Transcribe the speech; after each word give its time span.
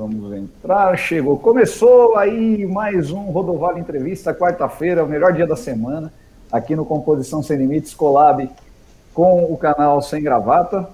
Vamos 0.00 0.32
entrar, 0.32 0.96
chegou, 0.96 1.38
começou 1.38 2.16
aí 2.16 2.64
mais 2.64 3.10
um 3.10 3.24
Rodovalho 3.24 3.76
Entrevista, 3.76 4.32
quarta-feira, 4.32 5.04
o 5.04 5.06
melhor 5.06 5.34
dia 5.34 5.46
da 5.46 5.56
semana, 5.56 6.10
aqui 6.50 6.74
no 6.74 6.86
Composição 6.86 7.42
Sem 7.42 7.58
Limites, 7.58 7.92
Colab, 7.92 8.48
com 9.12 9.44
o 9.44 9.58
canal 9.58 10.00
Sem 10.00 10.22
Gravata. 10.22 10.88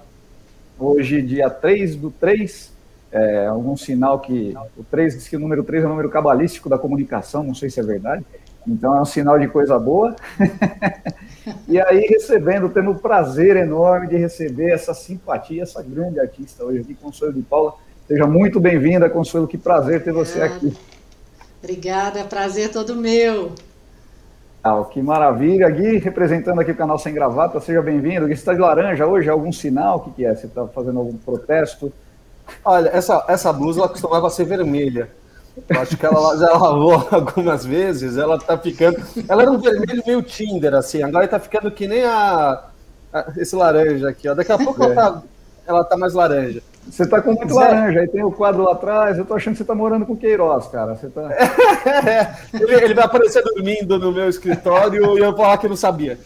Hoje, 0.77 1.21
dia 1.21 1.49
3 1.49 1.95
do 1.95 2.11
3, 2.11 2.73
é, 3.09 3.45
algum 3.45 3.77
sinal 3.77 4.19
que 4.19 4.53
o 4.75 4.83
3 4.83 5.13
diz 5.13 5.29
que 5.29 5.37
o 5.37 5.39
número 5.39 5.63
3 5.63 5.85
é 5.85 5.85
o 5.85 5.89
número 5.89 6.09
cabalístico 6.09 6.67
da 6.67 6.77
comunicação, 6.77 7.43
não 7.43 7.55
sei 7.55 7.69
se 7.69 7.79
é 7.79 7.83
verdade, 7.83 8.25
então 8.67 8.93
é 8.93 9.01
um 9.01 9.05
sinal 9.05 9.39
de 9.39 9.47
coisa 9.47 9.79
boa. 9.79 10.17
e 11.65 11.79
aí, 11.79 12.07
recebendo, 12.07 12.67
tendo 12.67 12.91
o 12.91 12.99
prazer 12.99 13.55
enorme 13.55 14.07
de 14.09 14.17
receber 14.17 14.71
essa 14.71 14.93
simpatia, 14.93 15.63
essa 15.63 15.81
grande 15.81 16.19
artista 16.19 16.65
hoje 16.65 16.81
aqui, 16.81 16.93
Consuelo 16.93 17.33
de 17.33 17.41
Paula 17.41 17.86
Seja 18.07 18.25
muito 18.25 18.57
bem-vinda, 18.57 19.09
Consuelo. 19.09 19.47
Que 19.47 19.57
prazer 19.57 20.01
ter 20.01 20.13
você 20.13 20.41
aqui. 20.41 20.73
Obrigada, 21.61 22.23
prazer 22.23 22.71
todo 22.71 22.95
meu. 22.95 23.51
Ah, 24.63 24.81
que 24.85 25.01
maravilha. 25.01 25.69
Gui, 25.69 25.97
representando 25.97 26.61
aqui 26.61 26.71
o 26.71 26.75
canal 26.75 26.97
Sem 26.97 27.13
Gravata, 27.13 27.59
seja 27.59 27.81
bem-vindo. 27.81 28.25
Gui, 28.25 28.33
você 28.33 28.39
está 28.39 28.53
de 28.53 28.61
laranja 28.61 29.05
hoje? 29.05 29.29
Algum 29.29 29.51
sinal? 29.51 29.97
O 29.97 29.99
que, 30.01 30.11
que 30.11 30.25
é? 30.25 30.33
Você 30.33 30.45
está 30.45 30.65
fazendo 30.67 30.99
algum 30.99 31.17
protesto? 31.17 31.91
Olha, 32.63 32.87
essa, 32.89 33.25
essa 33.27 33.51
blusa 33.51 33.81
ela 33.81 33.89
costumava 33.89 34.29
ser 34.29 34.45
vermelha. 34.45 35.09
Eu 35.67 35.81
acho 35.81 35.97
que 35.97 36.05
ela 36.05 36.37
já 36.37 36.57
lavou 36.57 37.07
algumas 37.11 37.65
vezes, 37.65 38.15
ela 38.15 38.39
tá 38.39 38.57
ficando. 38.57 39.03
Ela 39.27 39.41
era 39.41 39.51
um 39.51 39.59
vermelho 39.59 40.03
meio 40.05 40.21
Tinder, 40.21 40.73
assim, 40.75 41.03
agora 41.03 41.27
tá 41.27 41.39
ficando 41.39 41.69
que 41.71 41.87
nem 41.87 42.05
a, 42.05 42.63
a 43.11 43.33
esse 43.35 43.53
laranja 43.53 44.07
aqui, 44.07 44.29
ó. 44.29 44.33
Daqui 44.33 44.51
a 44.51 44.57
pouco 44.57 44.81
é. 44.81 44.85
ela, 44.85 44.95
tá, 44.95 45.23
ela 45.67 45.83
tá 45.83 45.97
mais 45.97 46.13
laranja. 46.13 46.61
Você 46.89 47.05
tá 47.05 47.21
com 47.21 47.33
muito 47.33 47.53
Zé. 47.53 47.59
laranja, 47.59 47.99
aí 47.99 48.07
tem 48.07 48.23
o 48.23 48.31
quadro 48.31 48.63
lá 48.63 48.71
atrás, 48.71 49.17
eu 49.17 49.25
tô 49.25 49.33
achando 49.33 49.53
que 49.53 49.57
você 49.59 49.65
tá 49.65 49.75
morando 49.75 50.05
com 50.05 50.15
Queiroz, 50.15 50.67
cara. 50.67 50.95
Você 50.95 51.07
tá... 51.09 51.29
ele, 52.53 52.73
ele, 52.73 52.93
vai 52.93 53.05
aparecer 53.05 53.43
dormindo 53.43 53.99
no 53.99 54.11
meu 54.11 54.29
escritório 54.29 55.17
e 55.17 55.21
eu 55.21 55.31
vou 55.31 55.37
falar 55.37 55.57
que 55.57 55.67
não 55.67 55.75
sabia. 55.75 56.17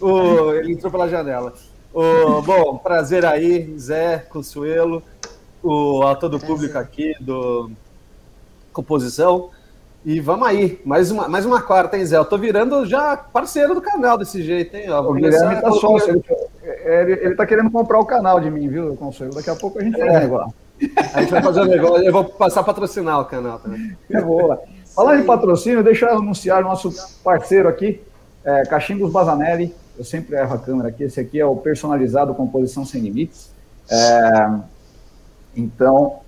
O, 0.00 0.52
ele 0.52 0.72
entrou 0.72 0.90
pela 0.90 1.08
janela. 1.08 1.52
O, 1.92 2.40
bom, 2.42 2.78
prazer 2.78 3.24
aí, 3.24 3.74
Zé, 3.78 4.18
Consuelo, 4.18 5.02
o, 5.62 6.02
a 6.02 6.14
todo 6.14 6.36
o 6.36 6.40
público 6.40 6.78
aqui 6.78 7.14
do 7.20 7.70
Composição. 8.72 9.50
E 10.04 10.18
vamos 10.18 10.48
aí, 10.48 10.80
mais 10.84 11.10
uma, 11.10 11.28
mais 11.28 11.44
uma 11.44 11.60
quarta, 11.60 11.98
hein, 11.98 12.06
Zé? 12.06 12.16
Eu 12.16 12.24
tô 12.24 12.38
virando 12.38 12.86
já 12.86 13.16
parceiro 13.16 13.74
do 13.74 13.82
canal 13.82 14.16
desse 14.16 14.42
jeito, 14.42 14.74
hein? 14.74 14.88
Ó, 14.90 15.10
o 15.10 15.12
Guilherme 15.12 15.60
tá 15.60 15.70
sócio, 15.72 16.10
ele, 16.10 16.22
ele, 16.90 17.12
ele 17.12 17.34
tá 17.34 17.46
querendo 17.46 17.70
comprar 17.70 17.98
o 17.98 18.04
canal 18.04 18.40
de 18.40 18.50
mim, 18.50 18.68
viu, 18.68 18.96
Consuelo? 18.96 19.34
Daqui 19.34 19.50
a 19.50 19.56
pouco 19.56 19.78
a 19.78 19.82
gente 19.82 19.98
faz 19.98 20.14
é. 20.14 20.20
negócio. 20.20 20.54
A 21.14 21.20
gente 21.20 21.30
vai 21.30 21.42
fazer 21.42 21.60
um 21.60 21.66
negócio, 21.66 22.04
eu 22.04 22.12
vou 22.12 22.24
passar 22.24 22.60
a 22.60 22.64
patrocinar 22.64 23.20
o 23.20 23.24
canal 23.26 23.58
também. 23.58 23.96
Que 24.06 24.20
boa. 24.20 24.60
Falando 24.94 25.20
em 25.20 25.26
patrocínio, 25.26 25.84
deixa 25.84 26.06
eu 26.06 26.18
anunciar 26.18 26.60
o 26.60 26.64
nosso 26.64 26.92
parceiro 27.22 27.68
aqui, 27.68 28.00
é, 28.44 28.62
Cachimbos 28.62 29.12
Bazanelli. 29.12 29.74
Eu 29.98 30.04
sempre 30.04 30.36
erro 30.36 30.54
a 30.54 30.58
câmera 30.58 30.88
aqui. 30.88 31.04
Esse 31.04 31.20
aqui 31.20 31.38
é 31.38 31.44
o 31.44 31.56
personalizado 31.56 32.34
Composição 32.34 32.86
Sem 32.86 33.02
Limites. 33.02 33.52
É, 33.90 34.50
então, 35.54 36.20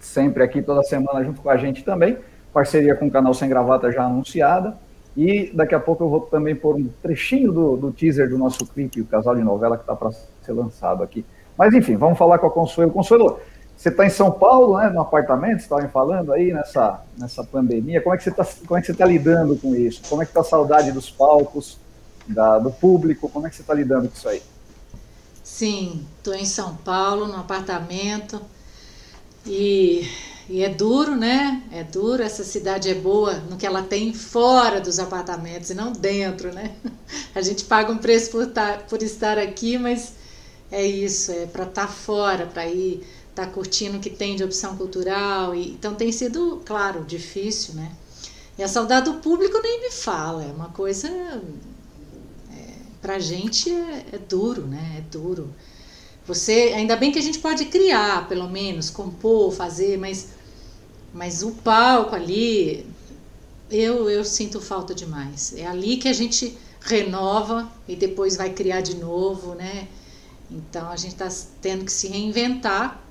sempre 0.00 0.42
aqui 0.42 0.62
toda 0.62 0.82
semana 0.82 1.22
junto 1.22 1.42
com 1.42 1.50
a 1.50 1.56
gente 1.56 1.84
também 1.84 2.16
parceria 2.52 2.94
com 2.96 3.06
o 3.06 3.10
canal 3.10 3.32
Sem 3.34 3.48
Gravata 3.48 3.92
já 3.92 4.04
anunciada. 4.04 4.76
E 5.18 5.50
daqui 5.52 5.74
a 5.74 5.80
pouco 5.80 6.04
eu 6.04 6.08
vou 6.08 6.20
também 6.20 6.54
pôr 6.54 6.76
um 6.76 6.88
trechinho 7.02 7.50
do, 7.50 7.76
do 7.76 7.90
teaser 7.90 8.30
do 8.30 8.38
nosso 8.38 8.64
clipe, 8.64 9.00
o 9.00 9.04
casal 9.04 9.34
de 9.34 9.42
novela, 9.42 9.76
que 9.76 9.82
está 9.82 9.96
para 9.96 10.12
ser 10.12 10.52
lançado 10.52 11.02
aqui. 11.02 11.26
Mas 11.56 11.74
enfim, 11.74 11.96
vamos 11.96 12.16
falar 12.16 12.38
com 12.38 12.46
a 12.46 12.50
Consuelo. 12.52 12.92
Consuelo, 12.92 13.40
você 13.76 13.88
está 13.88 14.06
em 14.06 14.10
São 14.10 14.30
Paulo, 14.30 14.78
né, 14.78 14.88
no 14.90 15.00
apartamento, 15.00 15.58
estavam 15.58 15.88
falando 15.88 16.32
aí 16.32 16.52
nessa, 16.52 17.02
nessa 17.18 17.42
pandemia. 17.42 18.00
Como 18.00 18.14
é 18.14 18.16
que 18.16 18.22
você 18.22 18.30
está 18.30 18.44
é 18.44 18.92
tá 18.92 19.04
lidando 19.04 19.56
com 19.56 19.74
isso? 19.74 20.02
Como 20.08 20.22
é 20.22 20.24
que 20.24 20.30
está 20.30 20.42
a 20.42 20.44
saudade 20.44 20.92
dos 20.92 21.10
palcos, 21.10 21.80
da, 22.28 22.60
do 22.60 22.70
público? 22.70 23.28
Como 23.28 23.44
é 23.44 23.50
que 23.50 23.56
você 23.56 23.62
está 23.62 23.74
lidando 23.74 24.08
com 24.08 24.14
isso 24.14 24.28
aí? 24.28 24.40
Sim, 25.42 26.06
estou 26.16 26.34
em 26.34 26.44
São 26.46 26.76
Paulo, 26.76 27.26
no 27.26 27.38
apartamento. 27.38 28.40
E 29.44 30.08
e 30.48 30.64
é 30.64 30.68
duro, 30.68 31.14
né? 31.14 31.62
É 31.70 31.84
duro. 31.84 32.22
Essa 32.22 32.42
cidade 32.42 32.88
é 32.88 32.94
boa 32.94 33.34
no 33.34 33.56
que 33.56 33.66
ela 33.66 33.82
tem 33.82 34.14
fora 34.14 34.80
dos 34.80 34.98
apartamentos 34.98 35.68
e 35.68 35.74
não 35.74 35.92
dentro, 35.92 36.52
né? 36.52 36.74
A 37.34 37.42
gente 37.42 37.64
paga 37.64 37.92
um 37.92 37.98
preço 37.98 38.30
por, 38.30 38.46
tá, 38.46 38.78
por 38.88 39.02
estar 39.02 39.38
aqui, 39.38 39.76
mas 39.76 40.14
é 40.72 40.84
isso, 40.86 41.32
é 41.32 41.46
para 41.46 41.64
estar 41.64 41.86
tá 41.86 41.92
fora, 41.92 42.46
para 42.46 42.66
ir 42.66 43.06
estar 43.28 43.46
tá 43.46 43.52
curtindo 43.52 43.98
o 43.98 44.00
que 44.00 44.08
tem 44.08 44.36
de 44.36 44.44
opção 44.44 44.74
cultural. 44.76 45.54
E, 45.54 45.72
então 45.72 45.94
tem 45.94 46.10
sido, 46.10 46.62
claro, 46.64 47.04
difícil, 47.04 47.74
né? 47.74 47.92
E 48.56 48.62
a 48.62 48.68
saudade 48.68 49.10
do 49.10 49.18
público 49.18 49.60
nem 49.62 49.82
me 49.82 49.90
fala, 49.90 50.44
é 50.44 50.52
uma 50.52 50.70
coisa. 50.70 51.08
É, 51.08 51.42
pra 53.02 53.18
gente 53.18 53.70
é, 53.70 54.06
é 54.12 54.18
duro, 54.18 54.66
né? 54.66 54.96
É 54.96 55.00
duro. 55.02 55.54
Você, 56.26 56.72
ainda 56.74 56.96
bem 56.96 57.12
que 57.12 57.18
a 57.18 57.22
gente 57.22 57.38
pode 57.38 57.66
criar, 57.66 58.28
pelo 58.28 58.48
menos, 58.48 58.90
compor, 58.90 59.52
fazer, 59.52 59.96
mas 59.98 60.37
mas 61.12 61.42
o 61.42 61.52
palco 61.52 62.14
ali, 62.14 62.86
eu, 63.70 64.08
eu 64.08 64.24
sinto 64.24 64.60
falta 64.60 64.94
demais. 64.94 65.54
É 65.56 65.66
ali 65.66 65.96
que 65.96 66.08
a 66.08 66.12
gente 66.12 66.56
renova 66.80 67.70
e 67.86 67.96
depois 67.96 68.36
vai 68.36 68.50
criar 68.50 68.80
de 68.80 68.96
novo, 68.96 69.54
né? 69.54 69.88
Então 70.50 70.88
a 70.88 70.96
gente 70.96 71.12
está 71.12 71.28
tendo 71.60 71.84
que 71.84 71.92
se 71.92 72.08
reinventar, 72.08 73.02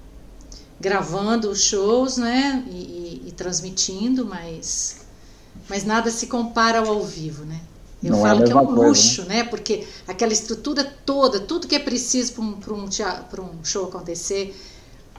gravando 0.80 1.50
os 1.50 1.62
shows, 1.62 2.18
né? 2.18 2.64
E, 2.70 2.76
e, 2.76 3.24
e, 3.28 3.32
transmitindo, 3.32 4.26
mas, 4.26 5.02
mas 5.70 5.84
nada 5.84 6.10
se 6.10 6.28
compara 6.28 6.80
ao 6.80 6.88
ao 6.88 7.04
vivo, 7.04 7.46
né? 7.46 7.60
Eu 8.04 8.12
Não 8.12 8.20
é 8.26 8.30
falo 8.30 8.44
é 8.44 8.46
que 8.46 8.52
é 8.52 8.56
um 8.56 8.66
coisa, 8.66 8.88
luxo, 8.88 9.22
né? 9.24 9.38
né? 9.38 9.44
Porque 9.44 9.88
aquela 10.08 10.32
estrutura 10.32 10.84
toda, 10.84 11.40
tudo 11.40 11.68
que 11.68 11.76
é 11.76 11.80
preciso 11.80 12.34
para 12.34 12.74
um, 12.74 12.86
um, 12.86 13.60
um 13.60 13.66
show 13.66 13.86
acontecer, 13.86 14.56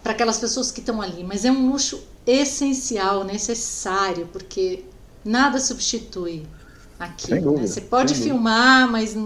para 0.03 0.13
aquelas 0.13 0.39
pessoas 0.39 0.71
que 0.71 0.81
estão 0.81 1.01
ali, 1.01 1.25
mas 1.25 1.45
é 1.45 1.51
um 1.51 1.71
luxo 1.71 2.03
essencial, 2.27 3.25
necessário, 3.25 4.29
porque 4.33 4.85
nada 5.25 5.59
substitui 5.59 6.47
aquilo. 6.99 7.59
Né? 7.59 7.67
Você 7.67 7.81
pode 7.81 8.15
filmar, 8.15 8.91
mas 8.91 9.17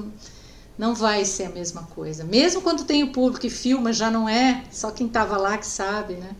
não 0.78 0.94
vai 0.94 1.24
ser 1.24 1.44
a 1.44 1.50
mesma 1.50 1.82
coisa. 1.94 2.24
Mesmo 2.24 2.62
quando 2.62 2.84
tem 2.84 3.02
o 3.02 3.12
público 3.12 3.40
que 3.40 3.50
filma, 3.50 3.92
já 3.92 4.10
não 4.10 4.28
é, 4.28 4.62
só 4.70 4.90
quem 4.90 5.06
estava 5.06 5.36
lá 5.36 5.58
que 5.58 5.66
sabe, 5.66 6.14
né? 6.14 6.30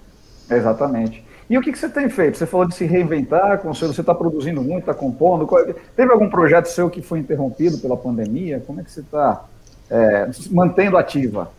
Exatamente. 0.51 1.25
E 1.49 1.59
o 1.59 1.61
que, 1.61 1.73
que, 1.73 1.79
você 1.79 1.89
tem 1.89 2.09
feito? 2.09 2.39
Você 2.39 2.47
falou 2.47 2.67
de 2.67 2.75
se 2.75 2.85
reinventar, 2.85 3.63
você 3.63 4.01
está 4.01 4.15
produzindo 4.15 4.63
muito, 4.63 4.81
está 4.81 4.95
compondo. 4.95 5.47
Teve 5.95 6.11
algum 6.11 6.31
projeto 6.31 6.67
seu 6.67 6.89
que 6.89 7.03
foi 7.03 7.19
interrompido 7.19 7.79
pela 7.79 7.97
pandemia? 7.97 8.63
Como 8.67 8.81
é 8.81 8.85
que 8.85 8.91
você 8.91 9.01
está 9.01 9.45
é, 9.91 10.31
mantendo 10.51 10.97
ativa? 10.97 11.51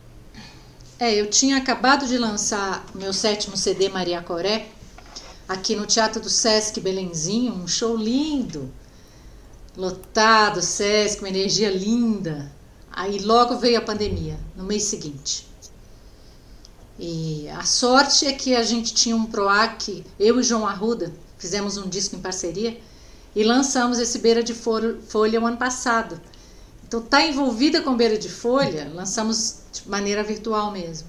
É, 1.03 1.13
eu 1.13 1.29
tinha 1.29 1.57
acabado 1.57 2.07
de 2.07 2.17
lançar 2.17 2.85
meu 2.95 3.11
sétimo 3.11 3.57
CD 3.57 3.89
Maria 3.89 4.21
Coré, 4.21 4.69
aqui 5.49 5.75
no 5.75 5.85
Teatro 5.85 6.21
do 6.21 6.29
Sesc 6.29 6.79
Belenzinho, 6.79 7.53
um 7.53 7.67
show 7.67 7.97
lindo, 7.97 8.71
lotado, 9.75 10.61
Sesc, 10.61 11.19
uma 11.19 11.27
energia 11.27 11.69
linda. 11.69 12.49
Aí 12.89 13.19
logo 13.19 13.57
veio 13.57 13.79
a 13.79 13.81
pandemia, 13.81 14.39
no 14.55 14.63
mês 14.63 14.83
seguinte. 14.83 15.45
E 16.97 17.49
a 17.49 17.65
sorte 17.65 18.25
é 18.25 18.31
que 18.31 18.55
a 18.55 18.63
gente 18.63 18.93
tinha 18.93 19.13
um 19.13 19.25
PROAC, 19.25 20.05
eu 20.17 20.39
e 20.39 20.43
João 20.43 20.65
Arruda, 20.65 21.13
fizemos 21.37 21.75
um 21.75 21.89
disco 21.89 22.15
em 22.15 22.21
parceria 22.21 22.79
e 23.35 23.43
lançamos 23.43 23.99
esse 23.99 24.19
Beira 24.19 24.41
de 24.41 24.53
Folha 24.53 25.41
o 25.41 25.45
ano 25.45 25.57
passado. 25.57 26.21
Então 26.87 27.01
tá 27.01 27.21
envolvida 27.21 27.81
com 27.81 27.93
Beira 27.97 28.17
de 28.17 28.29
Folha, 28.29 28.89
lançamos 28.95 29.62
de 29.73 29.89
maneira 29.89 30.23
virtual 30.23 30.71
mesmo. 30.71 31.07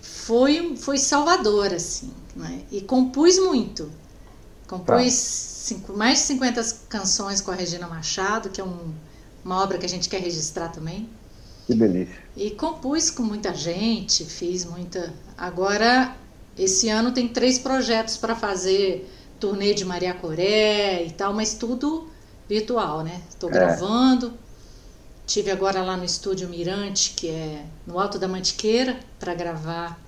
Foi, 0.00 0.74
foi 0.76 0.96
salvador, 0.96 1.72
assim. 1.72 2.10
Né? 2.34 2.62
E 2.72 2.80
compus 2.80 3.38
muito. 3.38 3.90
Compus 4.66 4.86
tá. 4.86 5.10
cinco, 5.10 5.92
mais 5.92 6.20
de 6.20 6.24
50 6.24 6.62
canções 6.88 7.40
com 7.40 7.50
a 7.50 7.54
Regina 7.54 7.86
Machado, 7.86 8.48
que 8.48 8.60
é 8.60 8.64
um, 8.64 8.92
uma 9.44 9.62
obra 9.62 9.78
que 9.78 9.84
a 9.84 9.88
gente 9.88 10.08
quer 10.08 10.20
registrar 10.20 10.68
também. 10.68 11.08
Que 11.66 11.74
delícia. 11.74 12.16
E 12.36 12.50
compus 12.50 13.10
com 13.10 13.22
muita 13.22 13.54
gente, 13.54 14.24
fiz 14.24 14.64
muita. 14.64 15.12
Agora, 15.36 16.16
esse 16.58 16.88
ano 16.88 17.12
tem 17.12 17.28
três 17.28 17.58
projetos 17.58 18.16
para 18.16 18.34
fazer 18.34 19.10
turnê 19.38 19.74
de 19.74 19.84
Maria 19.84 20.14
Coré 20.14 21.04
e 21.04 21.10
tal, 21.10 21.32
mas 21.34 21.54
tudo 21.54 22.08
virtual, 22.48 23.02
né? 23.02 23.20
Estou 23.28 23.50
é. 23.50 23.52
gravando. 23.52 24.32
Tive 25.26 25.50
agora 25.50 25.82
lá 25.82 25.96
no 25.96 26.04
estúdio 26.04 26.48
Mirante, 26.48 27.14
que 27.16 27.28
é 27.28 27.64
no 27.86 27.98
Alto 27.98 28.18
da 28.18 28.28
Mantiqueira, 28.28 28.98
para 29.18 29.34
gravar 29.34 29.98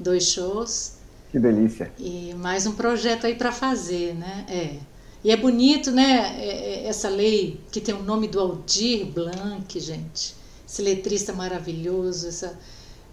dois 0.00 0.24
shows. 0.28 0.94
Que 1.30 1.38
delícia. 1.38 1.92
E 1.98 2.34
mais 2.34 2.66
um 2.66 2.72
projeto 2.72 3.26
aí 3.26 3.34
para 3.34 3.52
fazer, 3.52 4.14
né? 4.14 4.46
É. 4.48 4.78
E 5.22 5.30
é 5.30 5.36
bonito, 5.36 5.90
né? 5.90 6.36
É, 6.38 6.84
é, 6.84 6.86
essa 6.86 7.08
lei 7.08 7.60
que 7.70 7.80
tem 7.80 7.94
o 7.94 8.02
nome 8.02 8.28
do 8.28 8.40
Aldir 8.40 9.06
Blanc, 9.06 9.80
gente. 9.80 10.34
Esse 10.66 10.80
letrista 10.80 11.32
maravilhoso, 11.32 12.28
essa, 12.28 12.58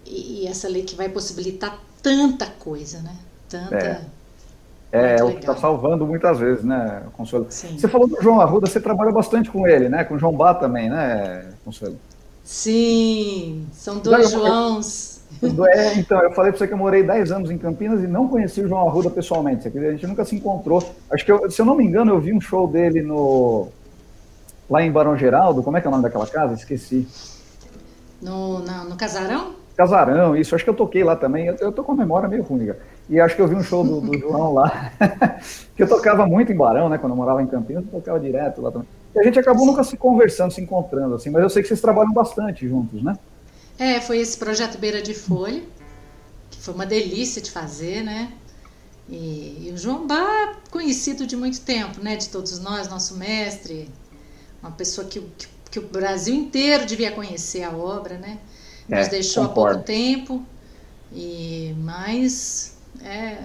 e, 0.06 0.42
e 0.42 0.46
essa 0.46 0.68
lei 0.68 0.82
que 0.82 0.94
vai 0.94 1.08
possibilitar 1.08 1.82
tanta 2.02 2.46
coisa, 2.46 3.00
né? 3.00 3.16
Tanta. 3.48 3.76
É. 3.76 4.06
É, 4.92 5.16
é 5.20 5.24
o 5.24 5.32
que 5.32 5.38
está 5.38 5.56
salvando 5.56 6.06
muitas 6.06 6.38
vezes, 6.38 6.62
né, 6.62 7.02
Consuelo? 7.16 7.46
Sim. 7.48 7.78
Você 7.78 7.88
falou 7.88 8.06
do 8.06 8.20
João 8.20 8.40
Arruda, 8.40 8.66
você 8.66 8.78
trabalha 8.78 9.10
bastante 9.10 9.50
com 9.50 9.66
ele, 9.66 9.88
né? 9.88 10.04
Com 10.04 10.14
o 10.14 10.18
João 10.18 10.34
Bá 10.34 10.54
também, 10.54 10.90
né, 10.90 11.46
Consuelo? 11.64 11.96
Sim, 12.44 13.66
são 13.72 13.98
dois 13.98 14.30
Joãos. 14.30 15.22
É, 15.74 15.94
então, 15.94 16.20
eu 16.20 16.32
falei 16.32 16.52
para 16.52 16.58
você 16.58 16.66
que 16.66 16.74
eu 16.74 16.78
morei 16.78 17.02
10 17.02 17.32
anos 17.32 17.50
em 17.50 17.56
Campinas 17.56 18.02
e 18.02 18.06
não 18.06 18.28
conheci 18.28 18.60
o 18.60 18.68
João 18.68 18.86
Arruda 18.86 19.08
pessoalmente. 19.08 19.66
A 19.66 19.90
gente 19.92 20.06
nunca 20.06 20.24
se 20.24 20.36
encontrou. 20.36 20.82
Acho 21.10 21.24
que, 21.24 21.32
eu, 21.32 21.50
se 21.50 21.60
eu 21.60 21.66
não 21.66 21.74
me 21.74 21.84
engano, 21.84 22.12
eu 22.12 22.20
vi 22.20 22.32
um 22.32 22.40
show 22.40 22.68
dele 22.68 23.00
no 23.02 23.68
lá 24.68 24.82
em 24.82 24.92
Barão 24.92 25.16
Geraldo. 25.16 25.62
Como 25.62 25.76
é 25.76 25.80
que 25.80 25.86
é 25.86 25.88
o 25.88 25.90
nome 25.90 26.02
daquela 26.02 26.26
casa? 26.26 26.54
Esqueci. 26.54 27.08
No, 28.20 28.60
na, 28.60 28.84
no 28.84 28.96
Casarão? 28.96 29.54
Casarão, 29.76 30.36
isso. 30.36 30.54
Acho 30.54 30.64
que 30.64 30.70
eu 30.70 30.74
toquei 30.74 31.02
lá 31.02 31.16
também. 31.16 31.46
Eu, 31.46 31.56
eu 31.56 31.72
tô 31.72 31.82
com 31.82 31.92
a 31.92 31.96
memória 31.96 32.28
meio 32.28 32.42
ruim, 32.42 32.66
cara. 32.66 32.78
E 33.12 33.20
acho 33.20 33.36
que 33.36 33.42
eu 33.42 33.46
vi 33.46 33.54
um 33.54 33.62
show 33.62 33.84
do, 33.84 34.00
do 34.00 34.18
João 34.18 34.54
lá, 34.54 34.90
que 35.76 35.82
eu 35.82 35.86
tocava 35.86 36.24
muito 36.24 36.50
em 36.50 36.56
Barão, 36.56 36.88
né? 36.88 36.96
Quando 36.96 37.12
eu 37.12 37.16
morava 37.16 37.42
em 37.42 37.46
Campinas, 37.46 37.84
eu 37.84 38.00
tocava 38.00 38.18
direto 38.18 38.62
lá 38.62 38.72
também. 38.72 38.88
E 39.14 39.20
a 39.20 39.22
gente 39.22 39.38
acabou 39.38 39.66
nunca 39.66 39.84
se 39.84 39.98
conversando, 39.98 40.50
se 40.50 40.62
encontrando, 40.62 41.16
assim, 41.16 41.28
mas 41.28 41.42
eu 41.42 41.50
sei 41.50 41.60
que 41.60 41.68
vocês 41.68 41.82
trabalham 41.82 42.10
bastante 42.10 42.66
juntos, 42.66 43.02
né? 43.02 43.18
É, 43.78 44.00
foi 44.00 44.18
esse 44.18 44.38
projeto 44.38 44.78
Beira 44.78 45.02
de 45.02 45.12
Folha, 45.12 45.62
que 46.50 46.58
foi 46.58 46.72
uma 46.72 46.86
delícia 46.86 47.42
de 47.42 47.50
fazer, 47.50 48.02
né? 48.02 48.32
E, 49.06 49.66
e 49.68 49.72
o 49.74 49.76
João 49.76 50.06
Bá, 50.06 50.54
conhecido 50.70 51.26
de 51.26 51.36
muito 51.36 51.60
tempo, 51.60 52.02
né? 52.02 52.16
De 52.16 52.30
todos 52.30 52.58
nós, 52.60 52.88
nosso 52.88 53.18
mestre, 53.18 53.90
uma 54.62 54.72
pessoa 54.72 55.06
que, 55.06 55.20
que, 55.20 55.48
que 55.70 55.78
o 55.78 55.82
Brasil 55.82 56.34
inteiro 56.34 56.86
devia 56.86 57.12
conhecer 57.12 57.62
a 57.62 57.76
obra, 57.76 58.16
né? 58.16 58.38
Nos 58.88 59.06
é, 59.08 59.10
deixou 59.10 59.46
concordo. 59.48 59.70
há 59.70 59.74
pouco 59.74 59.86
tempo, 59.86 60.42
e 61.12 61.74
mas 61.76 62.72
é 63.04 63.38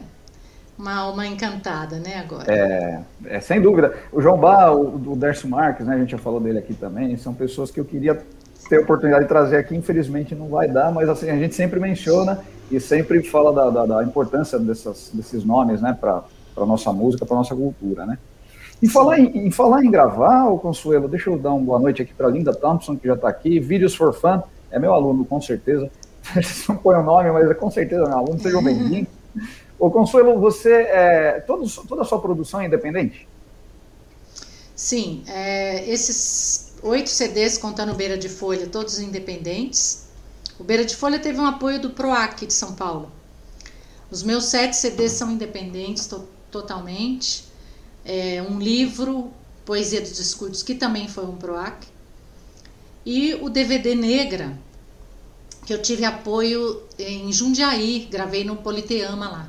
uma 0.77 0.93
alma 0.93 1.25
encantada, 1.25 1.97
né, 1.97 2.19
agora. 2.19 2.45
É, 2.51 3.01
é 3.25 3.39
sem 3.39 3.59
dúvida. 3.59 3.95
O 4.11 4.21
João 4.21 4.37
Bá, 4.37 4.71
o, 4.71 5.13
o 5.13 5.15
Dércio 5.15 5.49
Marques, 5.49 5.87
né, 5.87 5.95
a 5.95 5.99
gente 5.99 6.11
já 6.11 6.17
falou 6.17 6.39
dele 6.39 6.59
aqui 6.59 6.73
também, 6.73 7.17
são 7.17 7.33
pessoas 7.33 7.71
que 7.71 7.79
eu 7.79 7.85
queria 7.85 8.21
ter 8.69 8.77
a 8.77 8.81
oportunidade 8.81 9.23
de 9.23 9.29
trazer 9.29 9.57
aqui, 9.57 9.75
infelizmente 9.75 10.35
não 10.35 10.49
vai 10.49 10.67
dar, 10.67 10.91
mas 10.91 11.09
assim, 11.09 11.29
a 11.29 11.37
gente 11.37 11.55
sempre 11.55 11.79
menciona 11.79 12.39
e 12.69 12.79
sempre 12.79 13.23
fala 13.23 13.53
da, 13.53 13.69
da, 13.69 13.85
da 13.85 14.03
importância 14.03 14.59
dessas, 14.59 15.09
desses 15.13 15.43
nomes, 15.43 15.81
né, 15.81 15.97
para 15.99 16.23
a 16.55 16.65
nossa 16.65 16.91
música, 16.91 17.25
para 17.25 17.35
a 17.35 17.39
nossa 17.39 17.55
cultura, 17.55 18.05
né. 18.05 18.17
Em 18.83 18.87
falar 18.87 19.19
em, 19.19 19.47
em, 19.47 19.49
falar 19.49 19.83
em 19.83 19.89
gravar, 19.89 20.47
o 20.49 20.59
Consuelo, 20.59 21.07
deixa 21.07 21.31
eu 21.31 21.39
dar 21.39 21.51
uma 21.51 21.65
boa 21.65 21.79
noite 21.79 22.03
aqui 22.03 22.13
para 22.13 22.27
Linda 22.27 22.53
Thompson, 22.53 22.95
que 22.95 23.07
já 23.07 23.15
está 23.15 23.27
aqui, 23.27 23.59
Vídeos 23.59 23.95
for 23.95 24.13
Fun, 24.13 24.43
é 24.69 24.77
meu 24.77 24.93
aluno, 24.93 25.25
com 25.25 25.41
certeza. 25.41 25.89
Não 26.69 26.77
põe 26.77 26.95
o 26.95 27.01
nome, 27.01 27.31
mas 27.31 27.49
é 27.49 27.53
com 27.55 27.71
certeza 27.71 28.05
meu 28.05 28.17
aluno, 28.17 28.39
sejam 28.39 28.63
bem-vindos. 28.63 29.07
Ô, 29.79 29.91
Consuelo, 29.91 30.39
você, 30.39 30.73
é, 30.73 31.39
todos, 31.45 31.75
toda 31.87 32.01
a 32.01 32.05
sua 32.05 32.19
produção 32.19 32.59
é 32.61 32.65
independente? 32.65 33.27
Sim, 34.75 35.23
é, 35.27 35.89
esses 35.89 36.73
oito 36.83 37.09
CDs 37.09 37.57
contando 37.57 37.93
Beira 37.93 38.17
de 38.17 38.29
Folha, 38.29 38.67
todos 38.67 38.99
independentes. 38.99 40.07
O 40.59 40.63
Beira 40.63 40.85
de 40.85 40.95
Folha 40.95 41.19
teve 41.19 41.39
um 41.39 41.45
apoio 41.45 41.79
do 41.79 41.91
PROAC 41.91 42.45
de 42.45 42.53
São 42.53 42.73
Paulo. 42.73 43.11
Os 44.09 44.23
meus 44.23 44.45
sete 44.45 44.75
CDs 44.75 45.11
são 45.13 45.31
independentes 45.31 46.07
to 46.07 46.27
totalmente. 46.49 47.45
É, 48.05 48.41
um 48.41 48.57
livro, 48.57 49.31
Poesia 49.65 49.99
dos 49.99 50.17
Escudos, 50.17 50.63
que 50.63 50.75
também 50.75 51.07
foi 51.07 51.25
um 51.25 51.35
PROAC. 51.35 51.87
E 53.05 53.35
o 53.35 53.49
DVD 53.49 53.95
Negra, 53.95 54.57
que 55.67 55.73
eu 55.73 55.81
tive 55.81 56.05
apoio 56.05 56.81
em 56.97 57.29
Jundiaí, 57.29 58.07
gravei 58.09 58.45
no 58.45 58.55
Politeama 58.55 59.29
lá. 59.29 59.47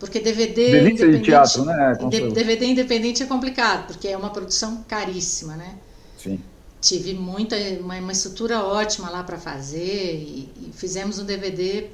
Porque 0.00 0.18
DVD 0.18 0.72
Delícia 0.72 1.06
independente, 1.06 1.18
de 1.18 1.24
teatro, 1.24 1.64
né? 1.64 1.96
DVD 2.34 2.66
independente 2.66 3.22
é 3.22 3.26
complicado, 3.26 3.86
porque 3.86 4.08
é 4.08 4.16
uma 4.16 4.30
produção 4.30 4.82
caríssima, 4.88 5.54
né? 5.54 5.76
Sim. 6.18 6.40
Tive 6.80 7.14
muita, 7.14 7.54
uma, 7.78 7.94
uma 7.94 8.10
estrutura 8.10 8.60
ótima 8.64 9.08
lá 9.08 9.22
para 9.22 9.38
fazer 9.38 10.16
e, 10.16 10.50
e, 10.56 10.72
fizemos 10.72 11.20
um 11.20 11.24
DVD 11.24 11.86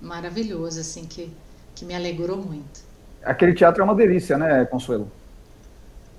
maravilhoso, 0.00 0.78
assim, 0.78 1.04
que, 1.04 1.28
que 1.74 1.84
me 1.84 1.96
alegrou 1.96 2.36
muito. 2.36 2.80
Aquele 3.24 3.54
teatro 3.54 3.82
é 3.82 3.84
uma 3.84 3.96
delícia, 3.96 4.38
né, 4.38 4.64
Consuelo? 4.66 5.10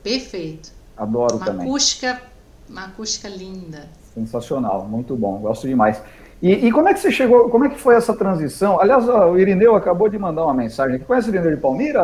Perfeito. 0.04 0.74
Adoro 0.98 1.38
uma 1.38 1.45
também. 1.45 1.68
Acústica, 1.68 2.21
uma 2.69 2.83
acústica 2.83 3.30
linda. 3.30 3.88
Sensacional, 4.13 4.86
muito 4.86 5.15
bom, 5.15 5.38
gosto 5.38 5.65
demais. 5.65 6.01
E, 6.41 6.67
e, 6.67 6.71
como 6.71 6.87
é 6.87 6.93
que 6.93 6.99
você 6.99 7.11
chegou, 7.11 7.49
como 7.49 7.65
é 7.65 7.69
que 7.69 7.79
foi 7.79 7.95
essa 7.95 8.13
transição? 8.13 8.79
Aliás, 8.79 9.07
o 9.07 9.37
Irineu 9.37 9.75
acabou 9.75 10.07
de 10.07 10.19
mandar 10.19 10.43
uma 10.43 10.53
mensagem. 10.53 10.99
Conhece 10.99 11.29
o 11.29 11.33
Irineu 11.33 11.55
de 11.55 11.61
Palmira? 11.61 12.03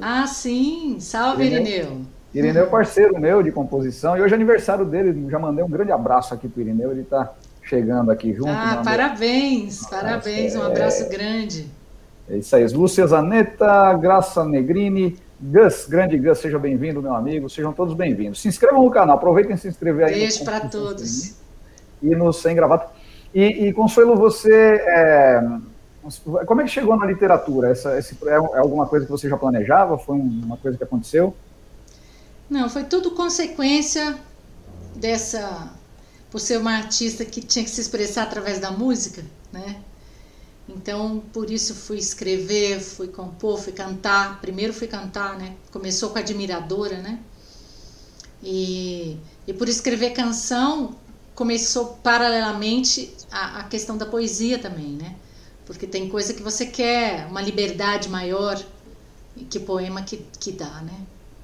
Ah, 0.00 0.26
sim. 0.26 0.96
Salve, 1.00 1.44
Irineu. 1.44 1.64
Irineu. 1.64 2.06
Irineu 2.34 2.62
é 2.64 2.66
parceiro 2.66 3.20
meu 3.20 3.42
de 3.42 3.50
composição. 3.50 4.16
E 4.16 4.22
hoje 4.22 4.32
é 4.32 4.36
aniversário 4.36 4.84
dele. 4.84 5.28
Já 5.28 5.38
mandei 5.38 5.64
um 5.64 5.68
grande 5.68 5.90
abraço 5.90 6.32
aqui 6.32 6.48
para 6.48 6.60
o 6.60 6.62
Irineu. 6.62 6.92
Ele 6.92 7.00
está 7.00 7.32
chegando 7.62 8.10
aqui 8.10 8.32
junto. 8.32 8.50
Ah, 8.50 8.82
parabéns, 8.84 9.84
parabéns. 9.88 10.54
Um 10.54 10.62
abraço 10.62 11.02
é... 11.02 11.08
grande. 11.08 11.66
É 12.30 12.36
isso 12.36 12.54
aí. 12.54 12.64
Lúcia 12.68 13.04
Zanetta, 13.04 13.94
Graça 13.94 14.44
Negrini, 14.44 15.18
Gus, 15.40 15.86
grande 15.88 16.16
Gus, 16.16 16.38
seja 16.38 16.56
bem-vindo, 16.56 17.02
meu 17.02 17.14
amigo. 17.14 17.50
Sejam 17.50 17.72
todos 17.72 17.94
bem-vindos. 17.94 18.40
Se 18.40 18.46
inscrevam 18.46 18.84
no 18.84 18.90
canal. 18.92 19.16
Aproveitem 19.16 19.56
e 19.56 19.58
se 19.58 19.66
inscrever 19.66 20.06
aí. 20.06 20.14
Beijo 20.14 20.44
para 20.44 20.60
todos 20.60 21.42
e 22.02 22.14
no 22.14 22.32
Sem 22.32 22.54
Gravata. 22.54 22.90
E, 23.34 23.68
e 23.68 23.72
Consuelo, 23.72 24.16
você. 24.16 24.52
É, 24.52 25.42
como 26.46 26.60
é 26.60 26.64
que 26.64 26.70
chegou 26.70 26.96
na 26.96 27.06
literatura? 27.06 27.70
Essa, 27.70 27.96
esse, 27.98 28.16
é, 28.26 28.32
é 28.32 28.58
alguma 28.58 28.86
coisa 28.86 29.06
que 29.06 29.12
você 29.12 29.28
já 29.28 29.36
planejava? 29.36 29.96
Foi 29.96 30.16
uma 30.16 30.56
coisa 30.56 30.76
que 30.76 30.84
aconteceu? 30.84 31.34
Não, 32.50 32.68
foi 32.68 32.84
tudo 32.84 33.12
consequência 33.12 34.18
dessa. 34.94 35.72
Por 36.30 36.40
ser 36.40 36.58
uma 36.58 36.72
artista 36.76 37.24
que 37.26 37.42
tinha 37.42 37.62
que 37.62 37.70
se 37.70 37.80
expressar 37.80 38.22
através 38.22 38.58
da 38.58 38.70
música, 38.70 39.22
né? 39.52 39.76
Então, 40.68 41.22
por 41.32 41.50
isso 41.50 41.74
fui 41.74 41.98
escrever, 41.98 42.80
fui 42.80 43.08
compor, 43.08 43.58
fui 43.58 43.72
cantar. 43.72 44.40
Primeiro 44.40 44.72
fui 44.72 44.86
cantar, 44.86 45.36
né? 45.36 45.54
Começou 45.70 46.10
com 46.10 46.18
Admiradora, 46.18 46.98
né? 46.98 47.18
E, 48.42 49.18
e 49.46 49.52
por 49.52 49.68
escrever 49.68 50.10
canção, 50.10 50.96
começou 51.42 51.98
paralelamente 52.04 53.12
a, 53.28 53.58
a, 53.58 53.64
questão 53.64 53.98
da 53.98 54.06
poesia 54.06 54.60
também, 54.60 54.90
né? 54.90 55.16
Porque 55.66 55.88
tem 55.88 56.08
coisa 56.08 56.32
que 56.32 56.40
você 56.40 56.64
quer, 56.64 57.26
uma 57.26 57.42
liberdade 57.42 58.08
maior 58.08 58.64
que 59.50 59.58
poema 59.58 60.02
que, 60.02 60.24
que 60.38 60.52
dá, 60.52 60.80
né? 60.82 60.94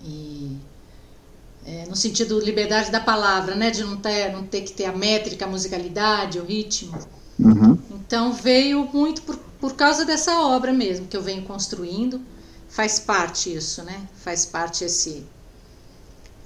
E 0.04 0.56
é, 1.66 1.86
no 1.86 1.96
sentido 1.96 2.38
liberdade 2.38 2.92
da 2.92 3.00
palavra, 3.00 3.56
né? 3.56 3.72
De 3.72 3.82
não 3.82 3.96
ter, 3.96 4.30
não 4.30 4.44
ter 4.46 4.60
que 4.60 4.72
ter 4.72 4.84
a 4.84 4.92
métrica, 4.92 5.46
a 5.46 5.48
musicalidade, 5.48 6.38
o 6.38 6.44
ritmo. 6.44 6.96
Uhum. 7.36 7.76
Então 7.90 8.32
veio 8.32 8.88
muito 8.92 9.22
por, 9.22 9.36
por 9.60 9.74
causa 9.74 10.04
dessa 10.04 10.42
obra 10.42 10.72
mesmo 10.72 11.08
que 11.08 11.16
eu 11.16 11.22
venho 11.22 11.42
construindo. 11.42 12.20
Faz 12.68 13.00
parte 13.00 13.52
isso, 13.52 13.82
né? 13.82 14.00
Faz 14.22 14.46
parte 14.46 14.84
esse 14.84 15.26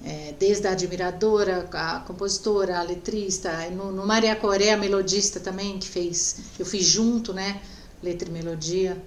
é, 0.04 0.34
desde 0.38 0.66
a 0.66 0.72
admiradora, 0.72 1.68
a 1.72 2.00
compositora, 2.00 2.78
a 2.78 2.82
letrista, 2.82 3.70
no, 3.70 3.92
no 3.92 4.06
Maria 4.06 4.34
Coreia, 4.34 4.74
a 4.74 4.76
melodista 4.76 5.38
também, 5.38 5.78
que 5.78 5.88
fez, 5.88 6.40
eu 6.58 6.66
fiz 6.66 6.84
junto, 6.84 7.32
né, 7.32 7.60
letra 8.02 8.28
e 8.28 8.32
melodia, 8.32 9.00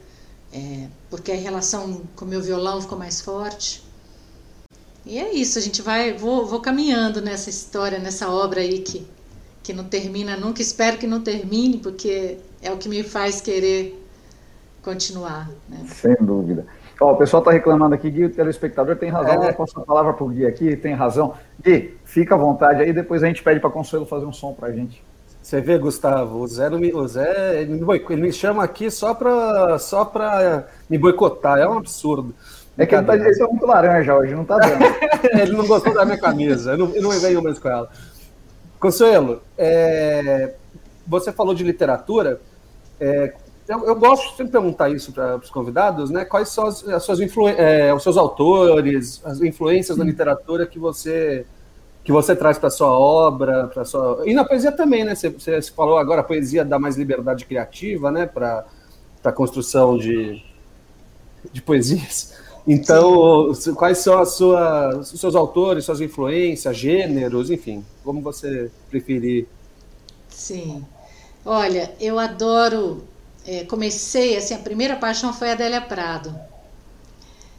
é, 0.54 0.88
porque 1.10 1.32
a 1.32 1.36
relação 1.36 2.02
com 2.16 2.26
o 2.26 2.28
meu 2.28 2.42
violão 2.42 2.82
ficou 2.82 2.98
mais 2.98 3.20
forte. 3.20 3.84
E 5.06 5.20
é 5.20 5.34
isso, 5.34 5.60
a 5.60 5.62
gente 5.62 5.82
vai, 5.82 6.14
vou, 6.14 6.46
vou 6.46 6.62
caminhando 6.62 7.22
nessa 7.22 7.50
história, 7.50 8.00
nessa 8.00 8.30
obra 8.30 8.62
aí 8.62 8.80
que, 8.80 9.06
que 9.62 9.74
não 9.74 9.84
termina 9.84 10.38
nunca, 10.38 10.62
espero 10.62 10.98
que 10.98 11.06
não 11.06 11.22
termine, 11.22 11.78
porque 11.78 12.38
é 12.62 12.72
o 12.72 12.78
que 12.78 12.88
me 12.88 13.04
faz 13.04 13.42
querer 13.42 14.02
continuar. 14.82 15.52
Né? 15.68 15.86
Sem 15.88 16.16
dúvida. 16.22 16.45
Ó, 17.00 17.12
o 17.12 17.18
pessoal 17.18 17.42
está 17.42 17.52
reclamando 17.52 17.94
aqui, 17.94 18.10
Gui, 18.10 18.26
o 18.26 18.30
telespectador 18.30 18.96
tem 18.96 19.10
razão, 19.10 19.44
é. 19.44 19.50
eu 19.50 19.54
passo 19.54 19.80
a 19.80 19.84
palavra 19.84 20.14
para 20.14 20.24
o 20.24 20.30
Gui 20.30 20.46
aqui, 20.46 20.76
tem 20.78 20.94
razão. 20.94 21.34
Gui, 21.62 21.98
fica 22.06 22.36
à 22.36 22.38
vontade 22.38 22.82
aí, 22.82 22.94
depois 22.94 23.24
a 23.24 23.28
gente 23.28 23.44
pede 23.44 23.60
para 23.60 23.70
Consuelo 23.70 24.06
fazer 24.06 24.26
um 24.26 24.34
som 24.34 24.54
para 24.54 24.70
a 24.70 24.72
gente. 24.72 25.04
Você 25.46 25.62
vê, 25.62 25.78
Gustavo, 25.78 26.40
o 26.40 26.48
Zé, 26.48 26.70
me, 26.72 26.92
o 26.92 27.08
Zé 27.08 27.62
ele, 27.62 27.74
me 27.80 28.04
ele 28.10 28.22
me 28.22 28.34
chama 28.34 28.64
aqui 28.64 28.90
só 28.90 29.14
para 29.14 29.78
só 29.78 30.12
me 30.90 30.98
boicotar, 30.98 31.60
é 31.60 31.68
um 31.68 31.78
absurdo. 31.78 32.34
É 32.76 32.84
que 32.86 32.96
ele 32.96 33.04
está 33.04 33.46
tá 33.46 33.48
muito 33.52 33.66
laranja 33.66 34.16
hoje, 34.16 34.34
não 34.34 34.42
está 34.42 34.58
dando. 34.58 34.84
ele 35.40 35.52
não 35.52 35.68
gostou 35.68 35.94
da 35.94 36.04
minha 36.04 36.18
camisa, 36.18 36.72
eu 36.72 36.78
não, 36.80 36.96
eu 36.96 37.02
não 37.04 37.12
veio 37.12 37.44
mais 37.44 37.60
com 37.60 37.70
ela. 37.70 37.90
Consuelo, 38.80 39.44
é, 39.56 40.56
você 41.06 41.32
falou 41.32 41.54
de 41.54 41.64
literatura, 41.64 42.42
é, 43.00 43.34
eu, 43.68 43.86
eu, 43.86 43.96
gosto 43.96 44.30
de 44.30 44.38
sempre 44.38 44.52
perguntar 44.52 44.90
isso 44.90 45.12
para 45.12 45.38
os 45.38 45.50
convidados, 45.50 46.12
né? 46.12 46.24
Quais 46.24 46.50
são 46.50 46.68
as, 46.68 46.88
as 46.88 47.04
suas 47.04 47.20
é, 47.58 47.94
os 47.94 48.04
seus 48.04 48.16
autores, 48.16 49.22
as 49.26 49.42
influências 49.42 49.98
na 49.98 50.04
literatura 50.06 50.68
que 50.68 50.78
você 50.78 51.46
que 52.04 52.12
você 52.12 52.36
traz 52.36 52.60
para 52.60 52.70
sua 52.70 52.92
obra, 52.92 53.68
para 53.68 53.84
sua 53.84 54.22
e 54.26 54.34
na 54.34 54.46
poesia 54.46 54.72
também, 54.72 55.04
né? 55.04 55.16
Você, 55.16 55.30
você, 55.30 55.62
falou 55.64 55.98
agora 55.98 56.22
a 56.22 56.24
poesia 56.24 56.64
dá 56.64 56.78
mais 56.78 56.96
liberdade 56.96 57.46
criativa, 57.46 58.12
né? 58.12 58.28
Para 58.28 58.66
a 59.24 59.32
construção 59.32 59.98
de, 59.98 60.44
de 61.52 61.62
poesias. 61.62 62.36
Então, 62.68 63.54
Sim. 63.54 63.74
quais 63.74 64.00
são 64.00 64.20
as 64.20 64.34
suas, 64.34 65.12
os 65.12 65.20
seus 65.20 65.36
autores, 65.36 65.86
suas 65.86 66.02
influências, 66.02 66.76
gêneros, 66.76 67.50
enfim, 67.50 67.84
como 68.04 68.22
você 68.22 68.72
preferir. 68.90 69.48
Sim. 70.30 70.84
Olha, 71.46 71.94
eu 72.00 72.18
adoro. 72.20 73.04
É, 73.46 73.64
comecei, 73.66 74.36
assim, 74.36 74.56
a 74.56 74.60
primeira 74.60 74.96
paixão 74.96 75.34
foi 75.34 75.50
a 75.50 75.54
Adélia 75.54 75.82
Prado. 75.82 76.36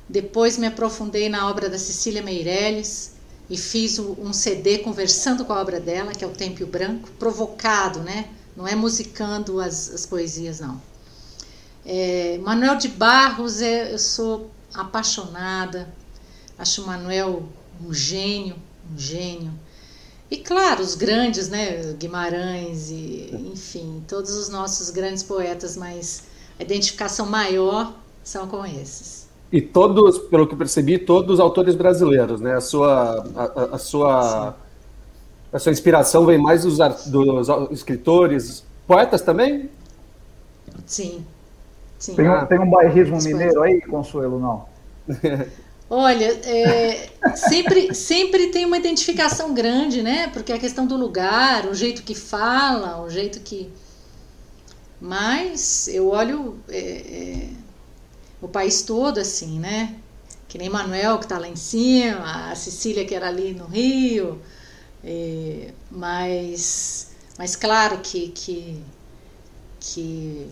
Depois 0.08 0.58
me 0.58 0.66
aprofundei 0.66 1.28
na 1.28 1.48
obra 1.48 1.68
da 1.68 1.78
Cecília 1.78 2.22
Meirelles 2.22 3.14
e 3.48 3.56
fiz 3.56 3.98
um 3.98 4.32
CD 4.32 4.78
conversando 4.78 5.44
com 5.44 5.52
a 5.52 5.60
obra 5.60 5.78
dela, 5.78 6.12
que 6.12 6.24
é 6.24 6.26
o 6.26 6.32
Templo 6.32 6.66
Branco, 6.66 7.08
provocado, 7.18 8.00
né? 8.00 8.28
Não 8.56 8.66
é 8.66 8.74
musicando 8.74 9.60
as, 9.60 9.90
as 9.90 10.06
poesias, 10.06 10.60
não. 10.60 10.80
É, 11.84 12.38
Manuel 12.42 12.76
de 12.76 12.88
Barros, 12.88 13.60
é, 13.60 13.92
eu 13.92 13.98
sou 13.98 14.50
apaixonada, 14.74 15.88
acho 16.58 16.82
o 16.82 16.86
Manuel 16.86 17.48
um 17.80 17.94
gênio, 17.94 18.56
um 18.92 18.98
gênio. 18.98 19.52
E 20.30 20.37
claro, 20.38 20.83
os 20.83 20.95
grandes, 20.95 21.49
né, 21.49 21.95
Guimarães 21.99 22.90
e, 22.90 23.30
enfim, 23.52 24.02
todos 24.09 24.33
os 24.37 24.49
nossos 24.49 24.90
grandes 24.90 25.23
poetas, 25.23 25.76
mas 25.76 26.25
a 26.59 26.62
identificação 26.62 27.26
maior 27.26 27.92
são 28.25 28.47
com 28.49 28.64
esses. 28.66 29.28
E 29.52 29.61
todos, 29.61 30.18
pelo 30.18 30.49
que 30.49 30.56
percebi, 30.56 30.99
todos 30.99 31.38
autores 31.38 31.76
brasileiros, 31.76 32.40
né? 32.40 32.54
A 32.56 32.61
sua, 32.61 33.25
a, 33.37 33.75
a 33.76 33.78
sua, 33.78 34.56
a 35.52 35.59
sua 35.59 35.71
inspiração 35.71 36.26
vem 36.26 36.38
mais 36.38 36.64
dos, 36.64 36.78
dos 37.06 37.49
escritores, 37.71 38.64
poetas 38.87 39.23
também? 39.23 39.71
Sim, 40.85 41.25
Sim. 41.99 42.14
Tem, 42.14 42.28
um, 42.28 42.47
tem 42.47 42.59
um 42.59 42.71
bairrismo 42.71 43.18
mineiro 43.23 43.62
aí, 43.62 43.80
Consuelo, 43.80 44.38
não? 44.38 44.64
Olha, 45.88 46.26
é, 46.44 47.10
sempre, 47.36 47.94
sempre 47.94 48.48
tem 48.48 48.64
uma 48.64 48.76
identificação 48.76 49.54
grande, 49.54 50.02
né? 50.02 50.28
Porque 50.28 50.52
a 50.52 50.58
questão 50.58 50.86
do 50.86 50.96
lugar, 50.96 51.66
o 51.66 51.74
jeito 51.74 52.02
que 52.02 52.14
fala, 52.14 53.02
o 53.02 53.08
jeito 53.08 53.40
que. 53.40 53.70
Mas 55.00 55.86
eu 55.88 56.08
olho 56.08 56.58
é, 56.68 56.78
é, 56.80 57.48
o 58.40 58.48
país 58.48 58.82
todo 58.82 59.18
assim, 59.18 59.60
né? 59.60 59.94
Que 60.48 60.58
nem 60.58 60.68
Manuel, 60.68 61.18
que 61.18 61.24
está 61.26 61.38
lá 61.38 61.48
em 61.48 61.56
cima, 61.56 62.50
a 62.50 62.54
Cecília, 62.56 63.04
que 63.04 63.14
era 63.14 63.28
ali 63.28 63.54
no 63.54 63.66
Rio. 63.66 64.40
É, 65.04 65.72
mas, 65.90 67.10
mas 67.38 67.54
claro 67.54 67.98
que, 67.98 68.28
que, 68.28 68.82
que 69.78 70.50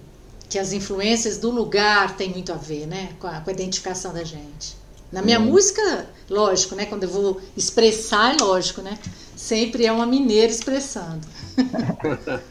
que 0.48 0.58
as 0.58 0.72
influências 0.72 1.38
do 1.38 1.50
lugar 1.50 2.16
têm 2.16 2.30
muito 2.30 2.52
a 2.52 2.56
ver, 2.56 2.86
né, 2.86 3.16
com 3.18 3.26
a, 3.26 3.40
com 3.40 3.50
a 3.50 3.52
identificação 3.52 4.12
da 4.12 4.22
gente. 4.22 4.83
Na 5.14 5.23
minha 5.23 5.38
hum. 5.38 5.44
música, 5.44 6.09
lógico, 6.28 6.75
né, 6.75 6.87
quando 6.87 7.04
eu 7.04 7.09
vou 7.09 7.40
expressar, 7.56 8.35
é 8.35 8.42
lógico, 8.42 8.83
né, 8.83 8.99
sempre 9.37 9.87
é 9.87 9.92
uma 9.92 10.04
mineira 10.04 10.50
expressando. 10.50 11.25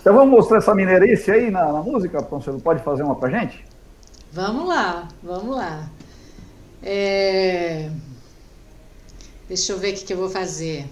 então 0.00 0.12
vamos 0.12 0.28
mostrar 0.28 0.58
essa 0.58 0.74
mineirice 0.74 1.30
aí 1.30 1.48
na, 1.48 1.72
na 1.72 1.80
música, 1.80 2.20
Conselho? 2.24 2.58
Pode 2.58 2.82
fazer 2.82 3.04
uma 3.04 3.14
pra 3.14 3.30
gente? 3.30 3.64
Vamos 4.32 4.66
lá, 4.66 5.06
vamos 5.22 5.54
lá. 5.54 5.88
É... 6.82 7.88
Deixa 9.46 9.70
eu 9.70 9.78
ver 9.78 9.94
o 9.94 9.96
que, 9.96 10.04
que 10.04 10.12
eu 10.12 10.18
vou 10.18 10.28
fazer. 10.28 10.86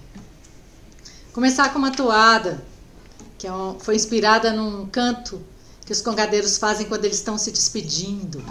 Começar 1.33 1.73
com 1.73 1.77
uma 1.77 1.91
toada, 1.91 2.63
que 3.37 3.45
é 3.45 3.51
um... 3.51 3.77
foi 3.77 3.97
inspirada 3.97 4.53
num 4.53 4.85
canto 4.85 5.41
que 5.85 5.91
os 5.91 6.01
congadeiros 6.01 6.57
fazem 6.57 6.87
quando 6.87 7.03
eles 7.03 7.17
estão 7.17 7.37
se 7.37 7.51
despedindo. 7.51 8.41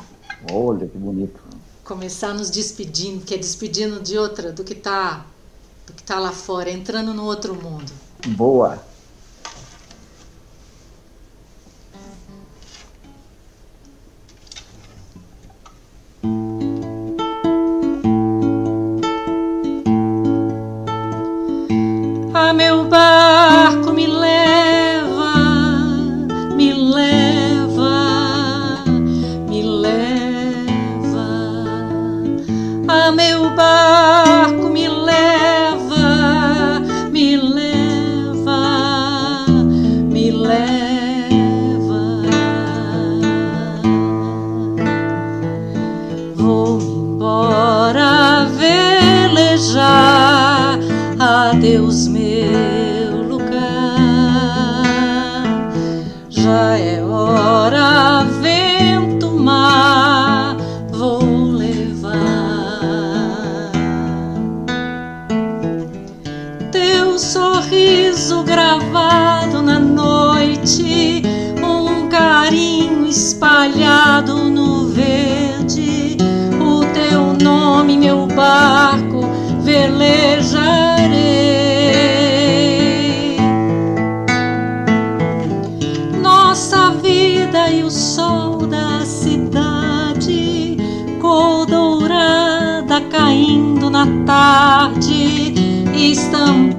Olha 0.52 0.86
que 0.86 0.98
bonito. 0.98 1.45
Começar 1.86 2.34
nos 2.34 2.50
despedindo, 2.50 3.24
que 3.24 3.32
é 3.32 3.38
despedindo 3.38 4.00
de 4.00 4.18
outra, 4.18 4.50
do 4.50 4.64
que 4.64 4.72
está 4.72 5.24
do 5.86 5.92
que 5.92 6.02
tá 6.02 6.18
lá 6.18 6.32
fora, 6.32 6.68
entrando 6.68 7.14
no 7.14 7.22
outro 7.22 7.54
mundo. 7.54 7.92
Boa. 8.26 8.82
Ah, 22.34 22.52
meu 22.52 22.88
barco 22.88 23.92
me 23.92 24.08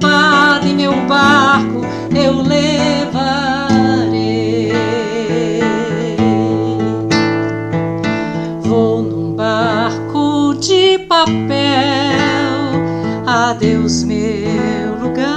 estampado 0.08 0.66
em 0.66 0.74
meu 0.74 1.06
barco 1.06 1.86
eu 2.14 2.40
levarei. 2.42 2.72
Vou 8.62 9.02
num 9.02 9.34
barco 9.34 10.54
de 10.54 10.98
papel, 11.00 11.36
adeus 13.26 14.02
meu 14.04 14.96
lugar. 15.00 15.28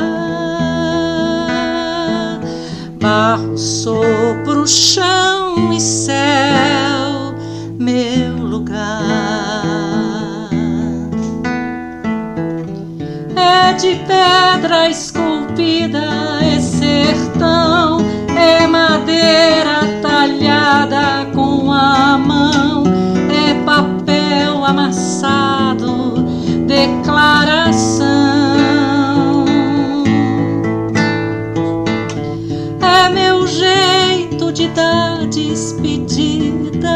Barro, 3.00 3.58
sopro, 3.58 4.66
chão 4.68 5.74
e 5.74 5.82
céu, 5.82 7.36
meu 7.78 8.38
de 13.82 13.96
pedra 14.06 14.90
esculpida, 14.90 16.04
é 16.40 16.60
sertão, 16.60 17.98
é 18.38 18.68
madeira 18.68 20.00
talhada 20.04 21.26
com 21.34 21.72
a 21.72 22.16
mão, 22.16 22.84
é 23.28 23.56
papel 23.66 24.64
amassado, 24.64 26.14
declaração. 26.68 28.06
É 32.82 33.10
meu 33.10 33.48
jeito 33.48 34.54
de 34.54 34.68
dar 34.68 35.26
despedida, 35.26 36.94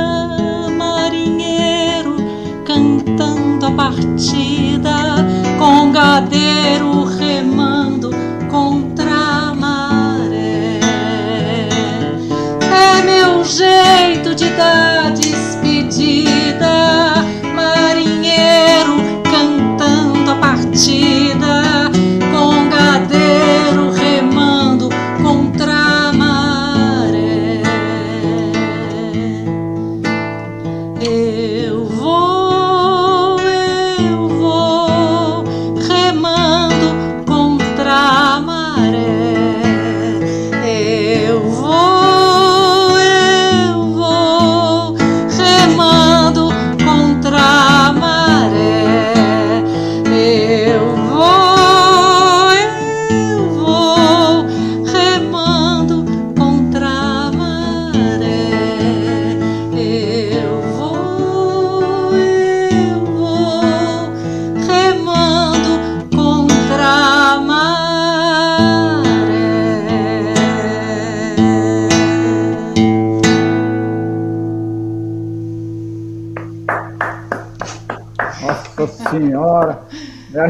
marinheiro 0.78 2.16
cantando 2.64 3.66
a 3.66 3.72
partida 3.72 4.85
congadeiro 5.96 7.15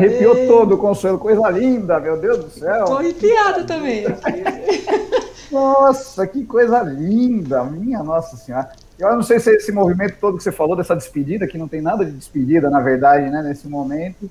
arrepiou 0.06 0.36
Ei. 0.36 0.48
todo 0.48 0.76
o 0.76 0.78
Consuelo, 0.78 1.18
coisa 1.18 1.50
linda, 1.50 2.00
meu 2.00 2.18
Deus 2.18 2.46
do 2.46 2.50
céu! 2.50 2.86
Tô 2.86 2.98
arrepiada 2.98 3.64
também. 3.64 4.06
Nossa, 5.52 6.26
que 6.28 6.44
coisa 6.46 6.82
linda, 6.82 7.64
minha 7.64 8.04
Nossa 8.04 8.36
Senhora. 8.36 8.70
Eu 8.98 9.16
não 9.16 9.24
sei 9.24 9.40
se 9.40 9.50
esse 9.52 9.72
movimento 9.72 10.18
todo 10.20 10.38
que 10.38 10.44
você 10.44 10.52
falou, 10.52 10.76
dessa 10.76 10.96
despedida, 10.96 11.48
que 11.48 11.58
não 11.58 11.68
tem 11.68 11.82
nada 11.82 12.06
de 12.06 12.12
despedida, 12.12 12.70
na 12.70 12.80
verdade, 12.80 13.30
né, 13.30 13.42
nesse 13.42 13.68
momento. 13.68 14.30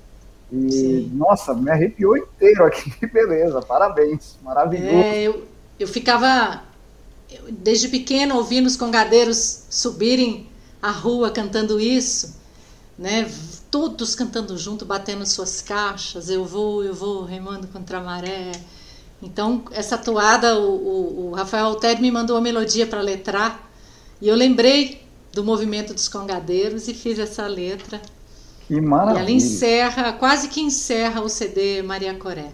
E, 0.51 0.71
Sim. 0.71 1.11
nossa, 1.13 1.53
me 1.53 1.69
arrepiou 1.69 2.17
inteiro 2.17 2.65
aqui, 2.65 2.89
que 2.97 3.07
beleza, 3.07 3.61
parabéns, 3.61 4.37
maravilhoso. 4.43 4.95
É, 4.95 5.23
eu, 5.23 5.43
eu 5.79 5.87
ficava, 5.87 6.63
desde 7.51 7.89
pequena, 7.89 8.35
ouvindo 8.35 8.65
os 8.65 8.75
congadeiros 8.75 9.65
subirem 9.69 10.47
a 10.81 10.91
rua 10.91 11.31
cantando 11.31 11.79
isso, 11.79 12.39
né, 12.97 13.27
todos 13.75 14.15
cantando 14.15 14.57
junto, 14.57 14.85
batendo 14.85 15.25
suas 15.25 15.61
caixas, 15.61 16.29
eu 16.29 16.45
vou, 16.45 16.81
eu 16.81 16.93
vou, 16.93 17.25
remando 17.25 17.67
contra 17.67 17.97
a 17.97 18.01
maré. 18.01 18.53
Então, 19.21 19.65
essa 19.71 19.97
toada, 19.97 20.57
o, 20.57 20.75
o, 20.75 21.25
o 21.25 21.33
Rafael 21.33 21.65
Alter 21.65 21.99
me 21.99 22.09
mandou 22.09 22.37
a 22.37 22.41
melodia 22.41 22.87
para 22.87 23.01
letrar, 23.01 23.69
e 24.21 24.29
eu 24.29 24.35
lembrei 24.35 25.05
do 25.33 25.43
movimento 25.43 25.93
dos 25.93 26.07
congadeiros 26.07 26.87
e 26.87 26.93
fiz 26.93 27.19
essa 27.19 27.45
letra. 27.47 27.99
Que 28.65 28.79
maravilha. 28.79 29.19
E 29.19 29.21
ela 29.23 29.31
encerra, 29.31 30.13
quase 30.13 30.47
que 30.47 30.61
encerra 30.61 31.19
o 31.19 31.27
CD 31.27 31.81
Maria 31.81 32.13
Coré. 32.13 32.51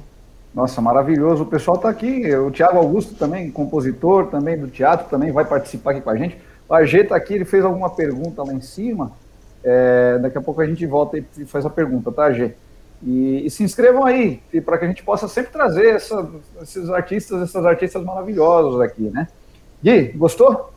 Nossa, 0.56 0.82
maravilhoso. 0.82 1.44
O 1.44 1.46
pessoal 1.46 1.78
está 1.78 1.88
aqui. 1.88 2.36
O 2.36 2.50
Tiago 2.50 2.80
Augusto 2.80 3.13
também, 3.13 3.51
compositor 3.51 4.25
também 4.25 4.58
do 4.58 4.68
teatro, 4.68 5.08
também 5.08 5.32
vai 5.32 5.46
participar 5.46 5.92
aqui 5.92 6.01
com 6.01 6.10
a 6.10 6.18
gente. 6.18 6.36
O 6.68 6.74
Agê 6.74 7.01
está 7.01 7.16
aqui, 7.16 7.36
ele 7.36 7.46
fez 7.46 7.63
alguma 7.63 7.92
pergunta 7.92 8.42
lá 8.42 8.51
em 8.51 8.60
cima. 8.60 9.12
É, 9.63 10.18
daqui 10.20 10.38
a 10.38 10.41
pouco 10.41 10.62
a 10.62 10.65
gente 10.65 10.86
volta 10.86 11.18
e 11.18 11.46
faz 11.46 11.65
a 11.65 11.70
pergunta, 11.70 12.12
tá, 12.12 12.25
Agê? 12.25 12.53
E, 13.03 13.46
e, 13.46 13.50
se 13.50 13.63
inscrevam 13.63 14.06
aí, 14.06 14.41
para 14.63 14.77
que 14.77 14.86
a 14.86 14.88
gente 14.88 15.03
possa 15.03 15.27
sempre 15.27 15.51
trazer 15.51 15.96
essa, 15.96 16.30
esses 16.62 16.89
artistas, 16.89 17.41
essas 17.41 17.65
artistas 17.65 18.03
maravilhosos 18.03 18.80
aqui, 18.80 19.03
né? 19.10 19.27
Gui, 19.84 20.10
gostou? 20.10 20.72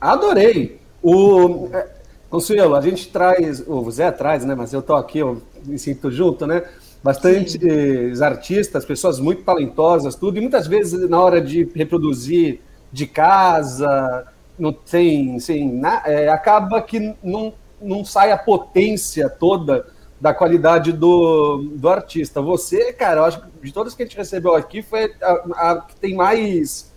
Adorei. 0.00 0.80
O 1.02 1.68
é, 1.72 1.88
Consuelo, 2.30 2.76
a 2.76 2.80
gente 2.80 3.10
traz, 3.10 3.64
o 3.66 3.90
Zé 3.90 4.10
traz, 4.12 4.44
né? 4.44 4.54
Mas 4.54 4.72
eu 4.72 4.80
tô 4.80 4.94
aqui, 4.94 5.18
eu 5.18 5.42
me 5.64 5.78
sinto 5.78 6.12
junto, 6.12 6.46
né? 6.46 6.62
Bastantes 7.02 7.54
Sim. 7.54 8.22
artistas, 8.22 8.84
pessoas 8.84 9.18
muito 9.18 9.42
talentosas, 9.42 10.14
tudo, 10.14 10.38
e 10.38 10.40
muitas 10.40 10.66
vezes 10.68 11.08
na 11.08 11.20
hora 11.20 11.40
de 11.40 11.68
reproduzir 11.74 12.60
de 12.92 13.06
casa, 13.06 14.26
não 14.60 14.72
tem, 14.72 15.40
sem, 15.40 15.80
é, 16.04 16.28
acaba 16.28 16.82
que 16.82 17.16
não, 17.22 17.52
não 17.80 18.04
sai 18.04 18.30
a 18.30 18.38
potência 18.38 19.28
toda 19.28 19.86
da 20.20 20.34
qualidade 20.34 20.92
do, 20.92 21.64
do 21.76 21.88
artista. 21.88 22.42
Você, 22.42 22.92
cara, 22.92 23.20
eu 23.20 23.24
acho 23.24 23.40
que 23.40 23.46
de 23.62 23.72
todas 23.72 23.94
que 23.94 24.02
a 24.02 24.06
gente 24.06 24.16
recebeu 24.16 24.54
aqui 24.54 24.82
foi 24.82 25.14
a, 25.22 25.70
a 25.70 25.80
que 25.80 25.96
tem 25.96 26.14
mais 26.14 26.90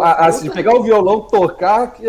Assim, 0.00 0.48
pegar 0.50 0.74
o 0.74 0.82
violão, 0.82 1.20
tocar, 1.20 1.92
que 1.92 2.04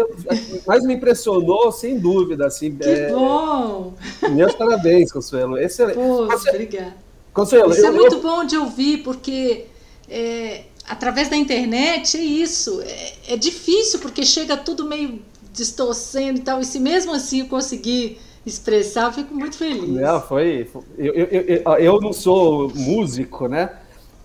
mais 0.65 0.83
me 0.85 0.93
impressionou, 0.93 1.71
sem 1.71 1.99
dúvida. 1.99 2.47
Assim, 2.47 2.75
que 2.75 2.87
é... 2.87 3.11
bom! 3.11 3.93
Meus 4.31 4.55
parabéns, 4.55 5.11
Consuelo. 5.11 5.57
Excelente. 5.57 5.95
Pô, 5.95 6.27
Consuelo, 6.27 6.49
obrigada. 6.49 6.93
Consuelo, 7.33 7.71
isso 7.73 7.85
é 7.85 7.89
eu, 7.89 7.93
é 7.93 7.97
muito 7.97 8.15
eu... 8.15 8.21
bom 8.21 8.45
de 8.45 8.57
ouvir, 8.57 8.99
porque 8.99 9.65
é, 10.09 10.63
através 10.87 11.29
da 11.29 11.35
internet 11.35 12.17
é 12.17 12.23
isso. 12.23 12.81
É, 12.81 13.33
é, 13.33 13.37
difícil, 13.37 13.99
porque 13.99 14.25
chega 14.25 14.55
tudo 14.57 14.85
meio 14.85 15.21
distorcendo 15.51 16.39
e 16.39 16.41
tal. 16.41 16.59
E 16.59 16.65
se 16.65 16.79
mesmo 16.79 17.13
assim 17.13 17.41
eu 17.41 17.47
conseguir 17.47 18.19
expressar, 18.45 19.05
eu 19.05 19.13
fico 19.13 19.33
muito 19.33 19.57
feliz. 19.57 19.89
Não, 19.89 20.21
foi. 20.21 20.69
Eu, 20.97 21.13
eu, 21.13 21.25
eu, 21.25 21.73
eu 21.73 22.01
não 22.01 22.13
sou 22.13 22.69
músico, 22.73 23.47
né? 23.47 23.69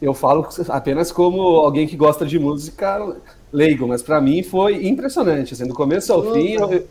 Eu 0.00 0.14
falo 0.14 0.48
apenas 0.68 1.12
como 1.12 1.40
alguém 1.40 1.86
que 1.86 1.96
gosta 1.96 2.24
de 2.24 2.38
música 2.38 3.16
leigo, 3.52 3.86
mas 3.86 4.02
para 4.02 4.20
mim 4.20 4.42
foi 4.42 4.86
impressionante, 4.86 5.54
assim, 5.54 5.66
do 5.66 5.74
começo 5.74 6.12
ao 6.12 6.20
Opa. 6.20 6.32
fim. 6.34 6.52
Eu, 6.52 6.86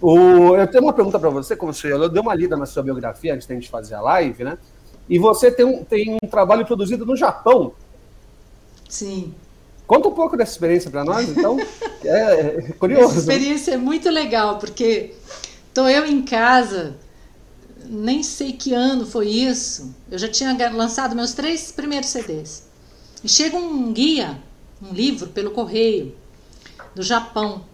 o, 0.00 0.56
eu 0.56 0.66
tenho 0.66 0.82
uma 0.84 0.92
pergunta 0.92 1.18
para 1.18 1.30
você, 1.30 1.54
você, 1.54 1.92
eu 1.92 2.08
dei 2.08 2.20
uma 2.20 2.34
lida 2.34 2.56
na 2.56 2.66
sua 2.66 2.82
biografia 2.82 3.34
antes 3.34 3.46
da 3.46 3.54
gente 3.54 3.70
fazer 3.70 3.94
a 3.94 4.00
live, 4.00 4.44
né? 4.44 4.58
E 5.08 5.18
você 5.18 5.50
tem 5.50 5.64
um, 5.64 5.84
tem 5.84 6.18
um 6.22 6.28
trabalho 6.28 6.66
produzido 6.66 7.06
no 7.06 7.16
Japão. 7.16 7.72
Sim. 8.88 9.34
Conta 9.86 10.08
um 10.08 10.12
pouco 10.12 10.36
dessa 10.36 10.52
experiência 10.52 10.90
para 10.90 11.04
nós, 11.04 11.28
então. 11.28 11.58
é, 12.04 12.56
é 12.58 12.72
curioso. 12.78 13.10
Essa 13.10 13.18
experiência 13.18 13.72
é 13.72 13.76
muito 13.76 14.08
legal, 14.08 14.58
porque 14.58 15.14
tô 15.72 15.88
eu 15.88 16.06
em 16.06 16.22
casa, 16.22 16.96
nem 17.84 18.22
sei 18.22 18.52
que 18.52 18.72
ano 18.72 19.06
foi 19.06 19.28
isso. 19.28 19.94
Eu 20.10 20.18
já 20.18 20.28
tinha 20.28 20.56
lançado 20.70 21.14
meus 21.14 21.32
três 21.32 21.70
primeiros 21.70 22.08
CDs. 22.08 22.64
E 23.22 23.28
chega 23.28 23.56
um 23.56 23.92
guia 23.92 24.38
um 24.82 24.92
livro 24.92 25.28
pelo 25.28 25.50
correio 25.50 26.14
do 26.94 27.02
Japão. 27.02 27.64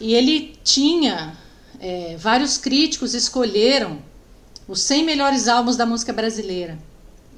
E 0.00 0.14
ele 0.14 0.56
tinha 0.64 1.36
é, 1.80 2.16
vários 2.16 2.58
críticos 2.58 3.14
escolheram 3.14 3.98
os 4.66 4.80
100 4.82 5.04
melhores 5.04 5.48
álbuns 5.48 5.76
da 5.76 5.86
música 5.86 6.12
brasileira. 6.12 6.78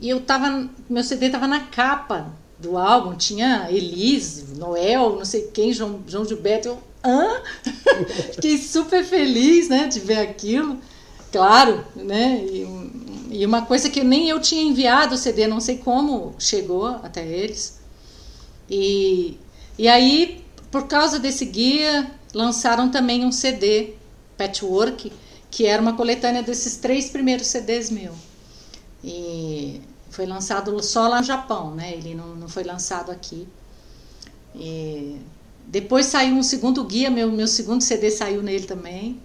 E 0.00 0.08
eu 0.08 0.20
tava, 0.20 0.68
meu 0.88 1.02
CD 1.02 1.30
tava 1.30 1.46
na 1.46 1.60
capa 1.60 2.32
do 2.58 2.76
álbum, 2.78 3.14
tinha 3.14 3.68
Elise, 3.70 4.54
Noel, 4.56 5.16
não 5.16 5.24
sei 5.24 5.42
quem, 5.42 5.72
João, 5.72 6.00
João 6.06 6.24
Gilberto. 6.24 6.68
Eu, 6.68 6.78
hã? 7.04 7.42
Fiquei 8.34 8.58
super 8.58 9.04
feliz, 9.04 9.68
né, 9.68 9.86
de 9.86 10.00
ver 10.00 10.18
aquilo. 10.18 10.78
Claro, 11.30 11.84
né? 11.94 12.42
E, 12.42 12.66
e 13.30 13.46
uma 13.46 13.62
coisa 13.62 13.90
que 13.90 14.02
nem 14.02 14.28
eu 14.28 14.40
tinha 14.40 14.62
enviado 14.62 15.14
o 15.14 15.18
CD, 15.18 15.46
não 15.46 15.60
sei 15.60 15.78
como 15.78 16.34
chegou 16.38 16.86
até 16.86 17.26
eles. 17.26 17.78
E, 18.70 19.38
e 19.78 19.86
aí, 19.88 20.44
por 20.70 20.86
causa 20.86 21.18
desse 21.18 21.44
guia, 21.44 22.10
lançaram 22.32 22.90
também 22.90 23.24
um 23.24 23.32
CD, 23.32 23.94
Patchwork, 24.38 25.12
que 25.50 25.66
era 25.66 25.80
uma 25.80 25.94
coletânea 25.94 26.42
desses 26.42 26.76
três 26.76 27.10
primeiros 27.10 27.46
CDs 27.48 27.90
meu. 27.90 28.12
E 29.04 29.80
foi 30.16 30.24
lançado 30.24 30.82
só 30.82 31.06
lá 31.08 31.18
no 31.18 31.26
Japão, 31.26 31.74
né? 31.74 31.92
Ele 31.92 32.14
não, 32.14 32.34
não 32.34 32.48
foi 32.48 32.64
lançado 32.64 33.12
aqui. 33.12 33.46
E 34.54 35.20
depois 35.66 36.06
saiu 36.06 36.34
um 36.36 36.42
segundo 36.42 36.82
guia, 36.84 37.10
meu, 37.10 37.30
meu 37.30 37.46
segundo 37.46 37.82
CD 37.82 38.10
saiu 38.10 38.42
nele 38.42 38.64
também. 38.64 39.20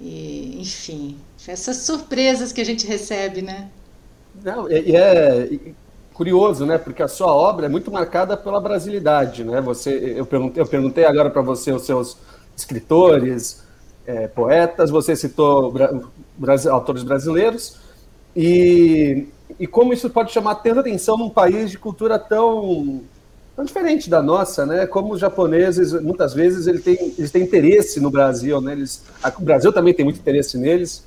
E, 0.00 0.58
enfim, 0.60 1.16
essas 1.46 1.76
surpresas 1.78 2.52
que 2.52 2.60
a 2.60 2.64
gente 2.64 2.84
recebe, 2.84 3.42
né? 3.42 3.70
Não, 4.42 4.68
e 4.68 4.96
é, 4.96 5.48
curioso, 6.12 6.66
né? 6.66 6.78
Porque 6.78 7.00
a 7.00 7.08
sua 7.08 7.32
obra 7.32 7.66
é 7.66 7.68
muito 7.68 7.88
marcada 7.92 8.36
pela 8.36 8.60
brasilidade, 8.60 9.44
né? 9.44 9.60
Você, 9.60 10.14
eu 10.16 10.26
perguntei, 10.26 10.60
eu 10.60 10.66
perguntei 10.66 11.04
agora 11.04 11.30
para 11.30 11.42
você 11.42 11.70
os 11.70 11.82
seus 11.82 12.16
escritores, 12.56 13.62
é, 14.04 14.26
poetas, 14.26 14.90
você 14.90 15.14
citou 15.14 15.70
bra 15.70 15.92
autores 16.70 17.04
brasileiros 17.04 17.78
e, 18.34 19.28
e 19.58 19.66
como 19.66 19.92
isso 19.92 20.10
pode 20.10 20.32
chamar 20.32 20.56
tanta 20.56 20.80
atenção 20.80 21.16
num 21.16 21.30
país 21.30 21.70
de 21.70 21.78
cultura 21.78 22.18
tão, 22.18 23.02
tão 23.54 23.64
diferente 23.64 24.10
da 24.10 24.22
nossa, 24.22 24.66
né? 24.66 24.86
Como 24.86 25.12
os 25.12 25.20
japoneses 25.20 25.92
muitas 25.92 26.34
vezes 26.34 26.66
eles 26.66 26.82
têm, 26.82 27.14
eles 27.16 27.30
têm 27.30 27.42
interesse 27.42 28.00
no 28.00 28.10
Brasil, 28.10 28.60
né? 28.60 28.72
Eles, 28.72 29.04
a, 29.22 29.28
o 29.28 29.42
Brasil 29.42 29.72
também 29.72 29.94
tem 29.94 30.04
muito 30.04 30.20
interesse 30.20 30.58
neles. 30.58 31.06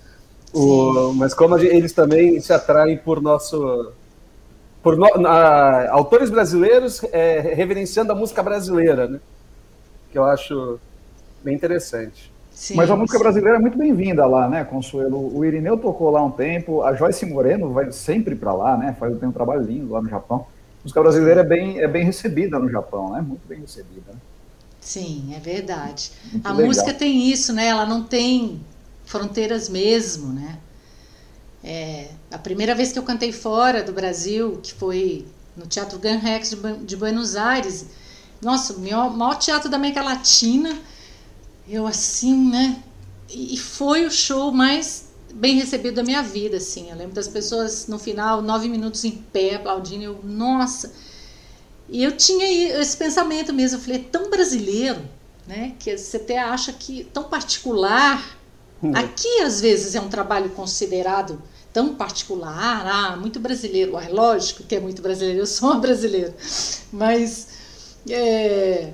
O, 0.53 1.13
mas 1.13 1.33
como 1.33 1.57
gente, 1.57 1.75
eles 1.75 1.93
também 1.93 2.39
se 2.39 2.51
atraem 2.51 2.97
por 2.97 3.21
nosso 3.21 3.91
por 4.83 4.97
no, 4.97 5.05
autores 5.91 6.29
brasileiros 6.29 7.03
é, 7.11 7.39
reverenciando 7.39 8.11
a 8.11 8.15
música 8.15 8.41
brasileira, 8.41 9.07
né? 9.07 9.19
Que 10.11 10.17
eu 10.17 10.25
acho 10.25 10.79
bem 11.43 11.55
interessante. 11.55 12.30
Sim, 12.51 12.73
Mas 12.73 12.89
a 12.89 12.95
música 12.95 13.19
sim. 13.19 13.19
brasileira 13.19 13.57
é 13.57 13.61
muito 13.61 13.77
bem-vinda 13.77 14.25
lá, 14.25 14.47
né, 14.49 14.63
Consuelo? 14.63 15.35
O 15.35 15.43
Irineu 15.43 15.77
tocou 15.77 16.09
lá 16.09 16.23
um 16.23 16.31
tempo, 16.31 16.83
a 16.83 16.93
Joyce 16.95 17.25
Moreno 17.25 17.73
vai 17.73 17.91
sempre 17.91 18.35
para 18.35 18.53
lá, 18.53 18.77
né? 18.77 18.93
Faz 18.93 19.17
tem 19.19 19.27
um 19.27 19.31
trabalho 19.33 19.61
lindo 19.63 19.91
lá 19.91 20.01
no 20.01 20.09
Japão. 20.09 20.47
A 20.81 20.83
música 20.85 21.01
brasileira 21.01 21.41
é 21.41 21.43
bem, 21.43 21.79
é 21.81 21.87
bem 21.87 22.05
recebida 22.05 22.57
no 22.59 22.69
Japão, 22.69 23.11
né? 23.11 23.21
Muito 23.21 23.45
bem 23.47 23.59
recebida. 23.61 24.21
Sim, 24.79 25.33
é 25.35 25.39
verdade. 25.39 26.11
Muito 26.23 26.43
a 26.43 26.53
legal. 26.53 26.67
música 26.67 26.93
tem 26.93 27.29
isso, 27.29 27.53
né? 27.53 27.67
Ela 27.67 27.85
não 27.85 28.03
tem 28.03 28.65
fronteiras 29.05 29.69
mesmo, 29.69 30.33
né? 30.33 30.59
É, 31.63 32.09
a 32.31 32.37
primeira 32.39 32.73
vez 32.73 32.91
que 32.91 32.97
eu 32.99 33.03
cantei 33.03 33.31
fora 33.31 33.83
do 33.83 33.93
Brasil, 33.93 34.59
que 34.63 34.73
foi 34.73 35.27
no 35.55 35.67
Teatro 35.67 35.99
Gran 35.99 36.17
Rex 36.17 36.55
de 36.83 36.95
Buenos 36.95 37.35
Aires, 37.35 37.87
nossa, 38.41 38.73
o 38.73 38.79
maior 38.79 39.35
teatro 39.37 39.69
da 39.69 39.77
América 39.77 40.01
Latina, 40.01 40.79
eu 41.71 41.87
assim, 41.87 42.49
né? 42.49 42.83
E 43.29 43.57
foi 43.57 44.05
o 44.05 44.11
show 44.11 44.51
mais 44.51 45.09
bem 45.33 45.55
recebido 45.55 45.95
da 45.95 46.03
minha 46.03 46.21
vida, 46.21 46.57
assim. 46.57 46.89
Eu 46.89 46.97
lembro 46.97 47.13
das 47.13 47.27
pessoas 47.27 47.87
no 47.87 47.97
final, 47.97 48.41
nove 48.41 48.67
minutos 48.67 49.05
em 49.05 49.11
pé, 49.11 49.55
aplaudindo, 49.55 50.03
eu, 50.03 50.19
nossa. 50.23 50.93
E 51.89 52.03
eu 52.03 52.11
tinha 52.15 52.45
esse 52.79 52.97
pensamento 52.97 53.53
mesmo, 53.53 53.77
eu 53.77 53.81
falei, 53.81 53.99
é 53.99 54.03
tão 54.03 54.29
brasileiro, 54.29 55.01
né? 55.47 55.75
Que 55.79 55.97
você 55.97 56.17
até 56.17 56.39
acha 56.39 56.73
que 56.73 57.05
tão 57.05 57.23
particular 57.23 58.41
Hum. 58.83 58.91
Aqui, 58.95 59.41
às 59.41 59.61
vezes, 59.61 59.95
é 59.95 60.01
um 60.01 60.09
trabalho 60.09 60.49
considerado 60.49 61.41
tão 61.71 61.95
particular, 61.95 62.85
ah, 62.85 63.15
muito 63.15 63.39
brasileiro. 63.39 63.97
É 63.97 64.09
lógico 64.09 64.63
que 64.63 64.75
é 64.75 64.79
muito 64.79 65.01
brasileiro, 65.01 65.39
eu 65.39 65.45
sou 65.45 65.71
uma 65.71 65.79
brasileira. 65.79 66.35
Mas. 66.91 67.47
É, 68.09 68.91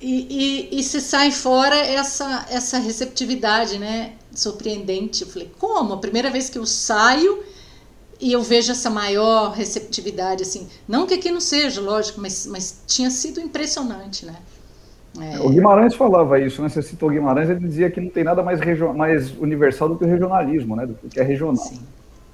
e, 0.00 0.68
e, 0.72 0.80
e 0.80 0.82
se 0.82 1.00
sai 1.00 1.30
fora 1.30 1.76
essa, 1.76 2.46
essa 2.50 2.78
receptividade, 2.78 3.78
né? 3.78 4.12
Surpreendente. 4.32 5.22
Eu 5.22 5.28
falei, 5.28 5.50
como? 5.58 5.92
A 5.92 5.98
primeira 5.98 6.30
vez 6.30 6.48
que 6.48 6.58
eu 6.58 6.64
saio 6.64 7.42
e 8.20 8.32
eu 8.32 8.42
vejo 8.42 8.72
essa 8.72 8.88
maior 8.88 9.52
receptividade, 9.52 10.42
assim. 10.42 10.68
Não 10.88 11.06
que 11.06 11.14
aqui 11.14 11.30
não 11.30 11.40
seja, 11.40 11.80
lógico, 11.80 12.20
mas, 12.20 12.46
mas 12.46 12.82
tinha 12.86 13.10
sido 13.10 13.40
impressionante, 13.40 14.24
né? 14.24 14.36
É... 15.18 15.40
O 15.40 15.50
Guimarães 15.50 15.94
falava 15.94 16.38
isso, 16.38 16.62
né? 16.62 16.68
Você 16.68 16.82
citou 16.82 17.08
o 17.08 17.12
Guimarães, 17.12 17.50
ele 17.50 17.60
dizia 17.60 17.90
que 17.90 18.00
não 18.00 18.10
tem 18.10 18.24
nada 18.24 18.42
mais, 18.42 18.60
mais 18.94 19.30
universal 19.38 19.88
do 19.88 19.98
que 19.98 20.04
o 20.04 20.08
regionalismo, 20.08 20.76
né? 20.76 20.86
Do 20.86 20.94
que 20.94 21.18
é 21.20 21.22
regional. 21.22 21.64
Sim. 21.64 21.80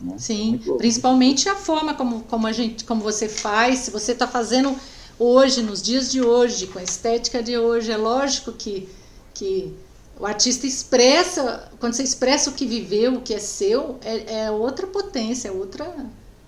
Né? 0.00 0.14
Sim, 0.18 0.60
principalmente 0.76 1.48
a 1.48 1.54
forma 1.54 1.94
como, 1.94 2.20
como 2.24 2.46
a 2.46 2.52
gente, 2.52 2.84
como 2.84 3.00
você 3.00 3.28
faz, 3.28 3.78
se 3.78 3.90
você 3.90 4.12
está 4.12 4.28
fazendo 4.28 4.76
hoje, 5.18 5.62
nos 5.62 5.82
dias 5.82 6.10
de 6.10 6.22
hoje, 6.22 6.66
com 6.66 6.78
a 6.78 6.82
estética 6.82 7.42
de 7.42 7.56
hoje, 7.56 7.90
é 7.92 7.96
lógico 7.96 8.52
que, 8.52 8.88
que 9.34 9.74
o 10.18 10.26
artista 10.26 10.66
expressa, 10.66 11.70
quando 11.78 11.94
você 11.94 12.02
expressa 12.02 12.50
o 12.50 12.52
que 12.52 12.66
viveu, 12.66 13.14
o 13.14 13.20
que 13.20 13.34
é 13.34 13.38
seu, 13.38 13.96
é, 14.04 14.44
é 14.44 14.50
outra 14.50 14.86
potência, 14.86 15.48
é 15.48 15.52
outra. 15.52 15.86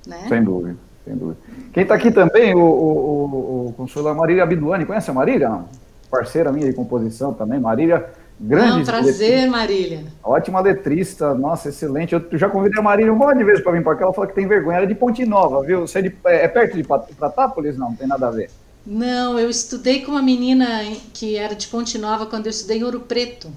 Né? 0.07 0.27
Sem 0.29 0.43
dúvida, 0.43 0.77
sem 1.05 1.17
dúvida. 1.17 1.39
Quem 1.73 1.83
está 1.83 1.95
aqui 1.95 2.11
também, 2.11 2.55
o, 2.55 2.61
o, 2.61 3.75
o, 3.77 3.85
o 3.85 4.15
Marília 4.15 4.43
Abduani, 4.43 4.87
conhece 4.87 5.11
a 5.11 5.15
Marília? 5.15 5.65
Parceira 6.11 6.51
minha 6.51 6.67
de 6.67 6.73
composição 6.73 7.35
também, 7.35 7.61
Marília 7.61 8.09
Grande. 8.41 8.79
Não, 8.79 8.85
prazer, 8.85 9.49
Marília. 9.49 10.05
Ótima 10.23 10.61
letrista, 10.61 11.35
nossa, 11.35 11.71
excelente. 11.71 12.15
Eu 12.15 12.25
já 12.33 12.49
convidei 12.49 12.79
a 12.79 12.83
Marília 12.83 13.13
um 13.13 13.17
monte 13.17 13.39
de 13.39 13.45
vezes 13.45 13.63
para 13.63 13.73
vir 13.73 13.83
para 13.83 13.97
cá. 13.97 14.05
Ela 14.05 14.13
falou 14.13 14.29
que 14.29 14.35
tem 14.35 14.47
vergonha. 14.47 14.77
Ela 14.77 14.87
é 14.87 14.89
de 14.89 14.95
Ponte 14.95 15.25
Nova, 15.25 15.63
viu? 15.65 15.81
Você 15.81 15.99
é, 15.99 16.03
de, 16.03 16.17
é, 16.25 16.45
é 16.45 16.49
perto 16.49 16.77
de 16.77 16.85
Pratápolis? 16.85 17.77
Não, 17.77 17.89
não 17.89 17.97
tem 17.97 18.07
nada 18.07 18.29
a 18.29 18.31
ver. 18.31 18.49
Não, 18.87 19.39
eu 19.39 19.51
estudei 19.51 20.03
com 20.03 20.13
uma 20.13 20.23
menina 20.23 20.67
que 21.13 21.37
era 21.37 21.55
de 21.55 21.67
Ponte 21.67 21.99
Nova 21.99 22.27
quando 22.27 22.47
eu 22.47 22.51
estudei 22.51 22.79
em 22.79 22.85
Ouro 22.85 23.01
Preto. 23.01 23.51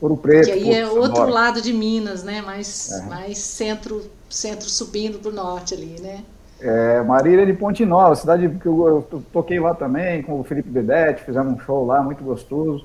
Ouro 0.00 0.16
Preto. 0.16 0.44
Que 0.44 0.52
aí 0.52 0.74
é 0.74 0.86
outro 0.86 1.26
lado 1.26 1.62
de 1.62 1.72
Minas, 1.72 2.22
né? 2.22 2.42
Mais, 2.42 2.92
é. 2.92 3.06
mais 3.06 3.38
centro, 3.38 4.02
centro 4.28 4.68
subindo 4.68 5.18
para 5.18 5.30
o 5.30 5.34
norte 5.34 5.74
ali, 5.74 5.96
né? 6.00 6.22
É, 6.60 7.02
Marília 7.02 7.42
é 7.42 7.46
de 7.46 7.54
Ponte 7.54 7.84
Nova, 7.86 8.14
cidade 8.14 8.48
que 8.48 8.66
eu, 8.66 8.86
eu, 9.12 9.22
toquei 9.32 9.60
lá 9.60 9.74
também 9.74 10.22
com 10.22 10.40
o 10.40 10.44
Felipe 10.44 10.68
Bedete, 10.68 11.24
fizemos 11.24 11.54
um 11.54 11.60
show 11.60 11.86
lá, 11.86 12.02
muito 12.02 12.22
gostoso. 12.22 12.84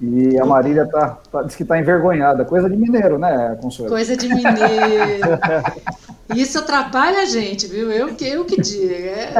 E 0.00 0.38
a 0.38 0.44
Marília 0.44 0.86
tá, 0.86 1.18
tá, 1.30 1.42
diz 1.42 1.56
que 1.56 1.62
está 1.62 1.78
envergonhada. 1.78 2.44
Coisa 2.44 2.68
de 2.68 2.76
mineiro, 2.76 3.18
né, 3.18 3.56
Consuelo? 3.60 3.90
Coisa 3.90 4.16
de 4.16 4.28
mineiro. 4.28 5.38
Isso 6.36 6.58
atrapalha 6.58 7.20
a 7.22 7.24
gente, 7.24 7.66
viu? 7.66 7.90
Eu 7.90 8.14
que, 8.14 8.26
eu 8.26 8.44
que 8.44 8.60
digo. 8.60 8.92
É... 8.92 9.32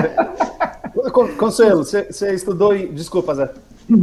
Consuelo, 1.37 1.85
você, 1.85 2.09
estudou 2.33 2.75
em. 2.75 2.93
Desculpa, 2.93 3.35
Zé. 3.35 3.51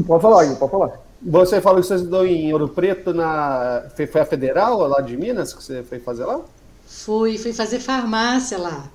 Pode 0.06 0.22
falar, 0.22 0.56
pode 0.56 0.72
falar. 0.72 0.92
Você 1.22 1.60
falou 1.60 1.82
que 1.82 1.88
você 1.88 1.96
estudou 1.96 2.26
em 2.26 2.54
Ouro 2.54 2.68
Preto, 2.68 3.14
na. 3.14 3.86
Foi 4.12 4.22
a 4.22 4.26
federal 4.26 4.78
lá 4.88 5.02
de 5.02 5.18
Minas 5.18 5.54
que 5.54 5.64
você 5.64 5.82
foi 5.82 6.00
fazer 6.00 6.26
lá? 6.26 6.42
Fui, 6.86 7.38
fui 7.38 7.52
fazer 7.52 7.80
farmácia 7.80 8.60
lá. 8.60 8.86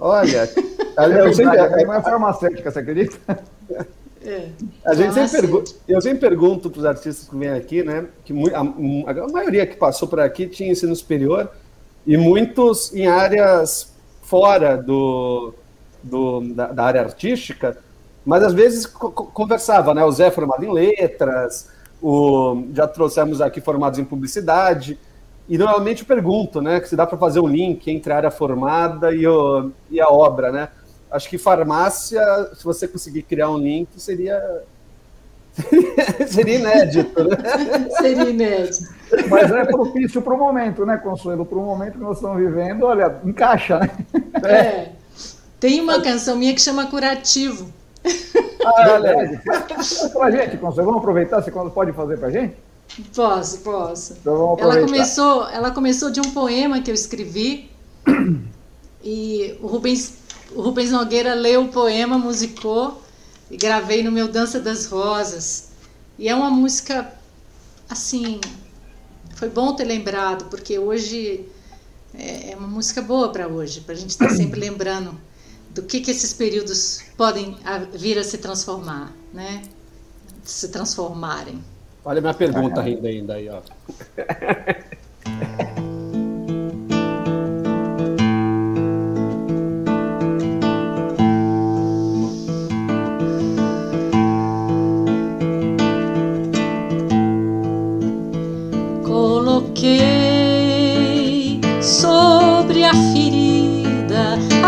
Olha, 0.00 0.48
eu 1.18 1.34
sempre, 1.34 1.58
é, 1.58 1.82
é 1.82 2.02
farmacêutica, 2.02 2.70
você 2.70 2.78
acredita? 2.78 3.38
É. 4.26 4.48
A 4.84 4.94
gente 4.94 5.12
sempre 5.12 5.40
pergunta, 5.40 5.72
eu 5.86 6.00
sempre 6.00 6.18
pergunto 6.18 6.70
para 6.70 6.78
os 6.78 6.84
artistas 6.86 7.28
que 7.28 7.36
vêm 7.36 7.50
aqui, 7.50 7.82
né? 7.82 8.06
Que 8.24 8.32
a, 8.54 8.60
a, 8.60 9.28
maioria 9.28 9.66
que 9.66 9.76
passou 9.76 10.08
por 10.08 10.18
aqui 10.18 10.46
tinha 10.46 10.72
ensino 10.72 10.96
superior 10.96 11.50
e 12.06 12.16
muitos 12.16 12.94
em 12.94 13.06
áreas 13.06 13.94
fora 14.22 14.76
do, 14.76 15.52
do 16.02 16.40
da, 16.54 16.68
da, 16.68 16.84
área 16.84 17.02
artística, 17.02 17.76
mas 18.24 18.42
às 18.42 18.54
vezes 18.54 18.86
conversava, 18.86 19.92
né? 19.92 20.02
O 20.04 20.10
Zé 20.10 20.30
formado 20.30 20.64
em 20.64 20.72
letras, 20.72 21.70
o, 22.02 22.64
já 22.72 22.86
trouxemos 22.88 23.40
aqui 23.42 23.60
formados 23.60 23.98
em 23.98 24.04
publicidade. 24.04 24.98
E 25.46 25.58
normalmente 25.58 26.00
eu 26.00 26.06
pergunto, 26.06 26.62
né? 26.62 26.80
Que 26.80 26.88
se 26.88 26.96
dá 26.96 27.06
para 27.06 27.18
fazer 27.18 27.40
um 27.40 27.46
link 27.46 27.90
entre 27.90 28.10
a 28.10 28.16
área 28.16 28.30
formada 28.30 29.14
e, 29.14 29.26
o, 29.26 29.70
e 29.90 30.00
a 30.00 30.08
obra, 30.08 30.50
né? 30.50 30.68
Acho 31.14 31.28
que 31.28 31.38
farmácia, 31.38 32.20
se 32.54 32.64
você 32.64 32.88
conseguir 32.88 33.22
criar 33.22 33.50
um 33.50 33.58
link, 33.58 33.88
seria. 33.96 34.62
seria 36.26 36.56
inédito, 36.56 37.24
né? 37.24 37.36
seria 37.98 38.28
inédito. 38.28 38.92
Mas 39.30 39.50
é 39.52 39.64
propício 39.64 40.20
para 40.20 40.34
o 40.34 40.38
momento, 40.38 40.84
né, 40.84 40.96
Consuelo? 40.96 41.46
Para 41.46 41.58
o 41.58 41.62
momento 41.62 41.92
que 41.92 41.98
nós 41.98 42.16
estamos 42.16 42.36
vivendo, 42.38 42.84
olha, 42.84 43.20
encaixa, 43.24 43.78
né? 43.78 43.90
É. 44.44 44.92
Tem 45.60 45.80
uma 45.80 46.02
canção 46.02 46.36
minha 46.36 46.52
que 46.52 46.60
chama 46.60 46.86
Curativo. 46.86 47.72
Ah, 48.66 48.92
olha 48.92 49.40
Para 50.12 50.30
gente, 50.32 50.58
Consuelo, 50.58 50.86
vamos 50.86 50.98
aproveitar, 50.98 51.40
você 51.40 51.50
pode 51.50 51.92
fazer 51.92 52.18
para 52.18 52.30
gente? 52.30 52.56
Posso, 53.14 53.60
posso. 53.60 54.16
Então 54.20 54.56
ela 54.58 54.80
começou, 54.80 55.48
ela 55.48 55.70
começou 55.70 56.10
de 56.10 56.20
um 56.20 56.30
poema 56.32 56.82
que 56.82 56.90
eu 56.90 56.94
escrevi 56.94 57.70
e 59.02 59.56
o 59.62 59.66
Rubens 59.66 60.23
o 60.54 60.62
Rubens 60.62 60.90
Nogueira 60.90 61.34
leu 61.34 61.64
o 61.64 61.68
poema, 61.68 62.18
musicou 62.18 63.02
e 63.50 63.56
gravei 63.56 64.02
no 64.02 64.10
meu 64.10 64.28
Dança 64.28 64.60
das 64.60 64.86
Rosas. 64.86 65.70
E 66.18 66.28
é 66.28 66.34
uma 66.34 66.50
música, 66.50 67.12
assim, 67.88 68.40
foi 69.34 69.48
bom 69.48 69.74
ter 69.74 69.84
lembrado, 69.84 70.46
porque 70.46 70.78
hoje 70.78 71.46
é, 72.14 72.52
é 72.52 72.56
uma 72.56 72.68
música 72.68 73.02
boa 73.02 73.30
para 73.30 73.48
hoje, 73.48 73.80
para 73.80 73.94
a 73.94 73.98
gente 73.98 74.10
estar 74.10 74.28
tá 74.28 74.34
sempre 74.34 74.60
lembrando 74.60 75.18
do 75.70 75.82
que, 75.82 76.00
que 76.00 76.10
esses 76.10 76.32
períodos 76.32 77.02
podem 77.16 77.56
vir 77.92 78.18
a 78.18 78.24
se 78.24 78.38
transformar, 78.38 79.12
né? 79.32 79.62
Se 80.44 80.68
transformarem. 80.68 81.62
Olha 82.04 82.18
a 82.18 82.20
minha 82.20 82.34
pergunta 82.34 82.80
ainda, 82.80 83.08
ainda 83.08 83.34
aí, 83.34 83.48
ó. 83.48 83.60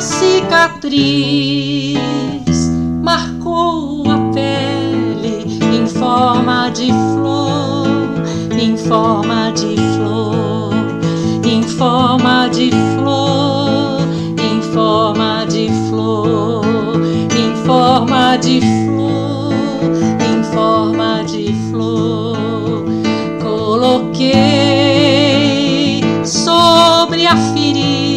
a 0.00 0.02
cicatriz 0.02 1.98
marcou 3.02 4.02
a 4.10 4.32
pele 4.32 5.60
em 5.76 5.86
forma 5.86 6.70
de 6.70 6.90
forma 8.88 9.52
de 9.52 9.76
flor, 9.94 10.72
em 11.44 11.62
forma 11.62 12.48
de 12.48 12.70
flor, 12.96 14.00
em 14.42 14.62
forma 14.62 15.44
de 15.44 15.68
flor, 15.86 16.64
em 17.38 17.54
forma 17.66 18.38
de 18.38 18.60
flor, 18.60 19.84
em 20.26 20.42
forma 20.44 21.22
de 21.24 21.52
flor. 21.70 22.84
Coloquei 23.42 24.40
sobre 26.24 27.26
a 27.26 27.36
ferida 27.36 28.09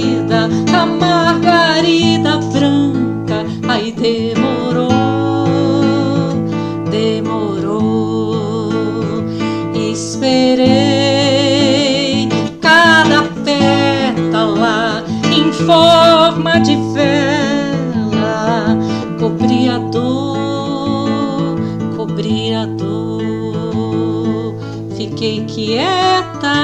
quieta. 25.53 26.57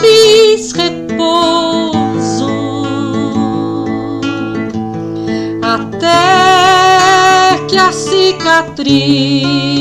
Fiz 0.00 0.72
repouso 0.72 2.50
até 5.62 7.58
que 7.68 7.76
a 7.78 7.92
cicatriz. 7.92 9.79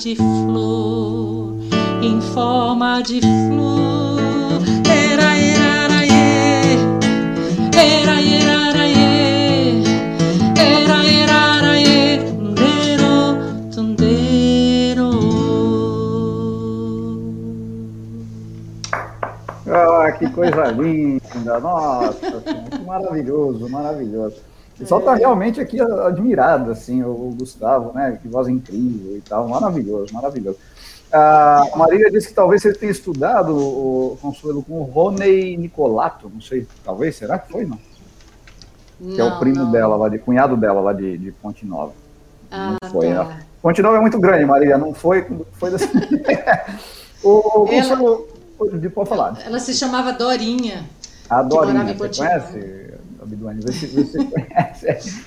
De 0.00 0.16
flor, 0.16 1.56
em 2.02 2.20
forma 2.32 3.02
de 3.02 3.20
flor. 3.20 4.62
Era, 4.88 5.36
era, 5.36 6.06
era, 6.06 7.74
era, 7.76 8.20
era. 8.22 8.50
Ah, 19.72 20.10
que 20.18 20.28
coisa 20.30 20.64
linda! 20.72 21.60
Nossa, 21.60 22.42
maravilhoso, 22.86 23.68
maravilhoso. 23.68 24.36
O 24.80 24.82
pessoal 24.82 25.00
está 25.00 25.14
realmente 25.14 25.60
aqui 25.60 25.78
admirado, 25.78 26.70
assim, 26.70 27.02
o 27.02 27.34
Gustavo, 27.38 27.92
né? 27.92 28.18
Que 28.22 28.26
voz 28.28 28.48
incrível 28.48 29.14
e 29.14 29.20
tal, 29.20 29.46
maravilhoso, 29.46 30.14
maravilhoso. 30.14 30.56
A 31.12 31.66
Marília 31.76 32.10
disse 32.10 32.28
que 32.28 32.34
talvez 32.34 32.62
você 32.62 32.72
tenha 32.72 32.90
estudado 32.90 33.54
o 33.54 34.16
Consuelo 34.22 34.62
com 34.62 34.80
o 34.80 34.84
Rony 34.84 35.54
Nicolato, 35.58 36.30
não 36.32 36.40
sei, 36.40 36.66
talvez, 36.82 37.14
será 37.16 37.38
que 37.38 37.52
foi, 37.52 37.66
não? 37.66 37.76
Que 38.98 39.20
é 39.20 39.24
o 39.24 39.30
Não, 39.30 39.38
primo 39.38 39.64
não. 39.64 39.70
dela, 39.70 39.96
lá 39.96 40.08
de 40.08 40.18
cunhado 40.18 40.56
dela, 40.56 40.80
lá 40.80 40.94
de, 40.94 41.18
de 41.18 41.30
Ponte 41.30 41.66
Nova. 41.66 41.92
Ah, 42.50 42.76
não 42.82 42.90
foi, 42.90 43.12
tá. 43.12 43.24
né? 43.24 43.42
Ponte 43.60 43.82
Nova 43.82 43.98
é 43.98 44.00
muito 44.00 44.18
grande, 44.18 44.46
Marília, 44.46 44.78
não 44.78 44.94
foi, 44.94 45.26
foi 45.52 45.70
desse... 45.70 45.88
o, 47.22 47.64
o 47.64 47.68
Ela- 47.70 47.96
Consuelo, 47.96 48.28
pode 48.94 49.08
falar. 49.10 49.42
Ela 49.44 49.58
se 49.58 49.74
chamava 49.74 50.10
Dorinha. 50.14 50.88
A 51.28 51.42
Dorinha, 51.42 51.84
você 51.94 52.08
conhece, 52.18 52.94
Abduane? 53.34 53.72
Se 53.72 53.86
você 53.86 54.24
conhece. 54.24 55.24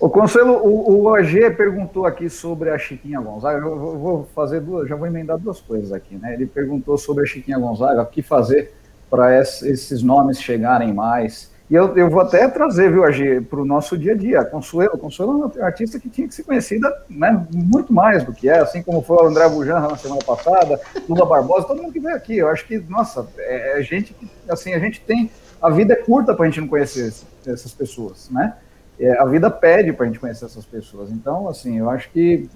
O 0.00 0.08
Consuelo, 0.08 0.54
o, 0.64 0.90
o 0.92 1.06
OG 1.06 1.50
perguntou 1.56 2.06
aqui 2.06 2.30
sobre 2.30 2.70
a 2.70 2.78
Chiquinha 2.78 3.20
Gonzaga. 3.20 3.58
Eu 3.58 3.78
vou, 3.78 3.98
vou 3.98 4.28
fazer 4.34 4.60
duas, 4.60 4.88
já 4.88 4.94
vou 4.94 5.06
emendar 5.06 5.38
duas 5.38 5.60
coisas 5.60 5.92
aqui, 5.92 6.14
né? 6.14 6.34
Ele 6.34 6.46
perguntou 6.46 6.96
sobre 6.96 7.24
a 7.24 7.26
Chiquinha 7.26 7.58
Gonzaga, 7.58 8.02
o 8.02 8.06
que 8.06 8.22
fazer 8.22 8.72
para 9.10 9.40
esses 9.40 10.02
nomes 10.02 10.40
chegarem 10.40 10.92
mais. 10.92 11.50
E 11.70 11.74
eu, 11.74 11.94
eu 11.98 12.08
vou 12.08 12.20
até 12.20 12.48
trazer, 12.48 12.90
viu, 12.90 13.04
AG, 13.04 13.42
para 13.42 13.60
o 13.60 13.64
nosso 13.64 13.98
dia 13.98 14.12
a 14.12 14.16
dia. 14.16 14.44
Consuelo, 14.44 14.96
Consuelo 14.96 15.32
é 15.32 15.58
uma 15.58 15.66
artista 15.66 16.00
que 16.00 16.08
tinha 16.08 16.26
que 16.26 16.34
ser 16.34 16.42
conhecida 16.42 16.90
né, 17.10 17.46
muito 17.52 17.92
mais 17.92 18.24
do 18.24 18.32
que 18.32 18.48
é, 18.48 18.58
assim 18.58 18.82
como 18.82 19.02
foi 19.02 19.16
o 19.18 19.26
André 19.26 19.46
Bujan 19.48 19.80
na 19.80 19.96
semana 19.96 20.22
passada, 20.24 20.80
Lula 21.06 21.26
Barbosa, 21.26 21.66
todo 21.66 21.82
mundo 21.82 21.92
que 21.92 22.00
veio 22.00 22.16
aqui. 22.16 22.38
Eu 22.38 22.48
acho 22.48 22.66
que, 22.66 22.78
nossa, 22.78 23.28
é, 23.36 23.80
é 23.80 23.82
gente 23.82 24.14
que, 24.14 24.26
assim, 24.48 24.72
a 24.72 24.78
gente 24.78 25.00
tem. 25.02 25.30
A 25.60 25.70
vida 25.70 25.94
é 25.94 25.96
curta 25.96 26.34
para 26.34 26.44
a 26.44 26.48
gente 26.48 26.60
não 26.60 26.68
conhecer 26.68 27.12
essas 27.46 27.72
pessoas, 27.72 28.28
né? 28.30 28.54
É, 28.98 29.18
a 29.18 29.24
vida 29.24 29.50
pede 29.50 29.92
para 29.92 30.04
a 30.04 30.08
gente 30.08 30.18
conhecer 30.18 30.44
essas 30.44 30.64
pessoas. 30.64 31.10
Então, 31.10 31.48
assim, 31.48 31.78
eu 31.78 31.88
acho 31.88 32.10
que 32.10 32.48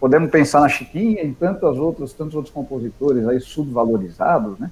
podemos 0.00 0.30
pensar 0.30 0.60
na 0.60 0.68
Chiquinha 0.68 1.22
e 1.22 1.32
tantos 1.32 1.78
outros, 1.78 2.12
tantos 2.12 2.34
outros 2.34 2.52
compositores 2.52 3.26
aí 3.26 3.40
subvalorizados, 3.40 4.58
né? 4.58 4.70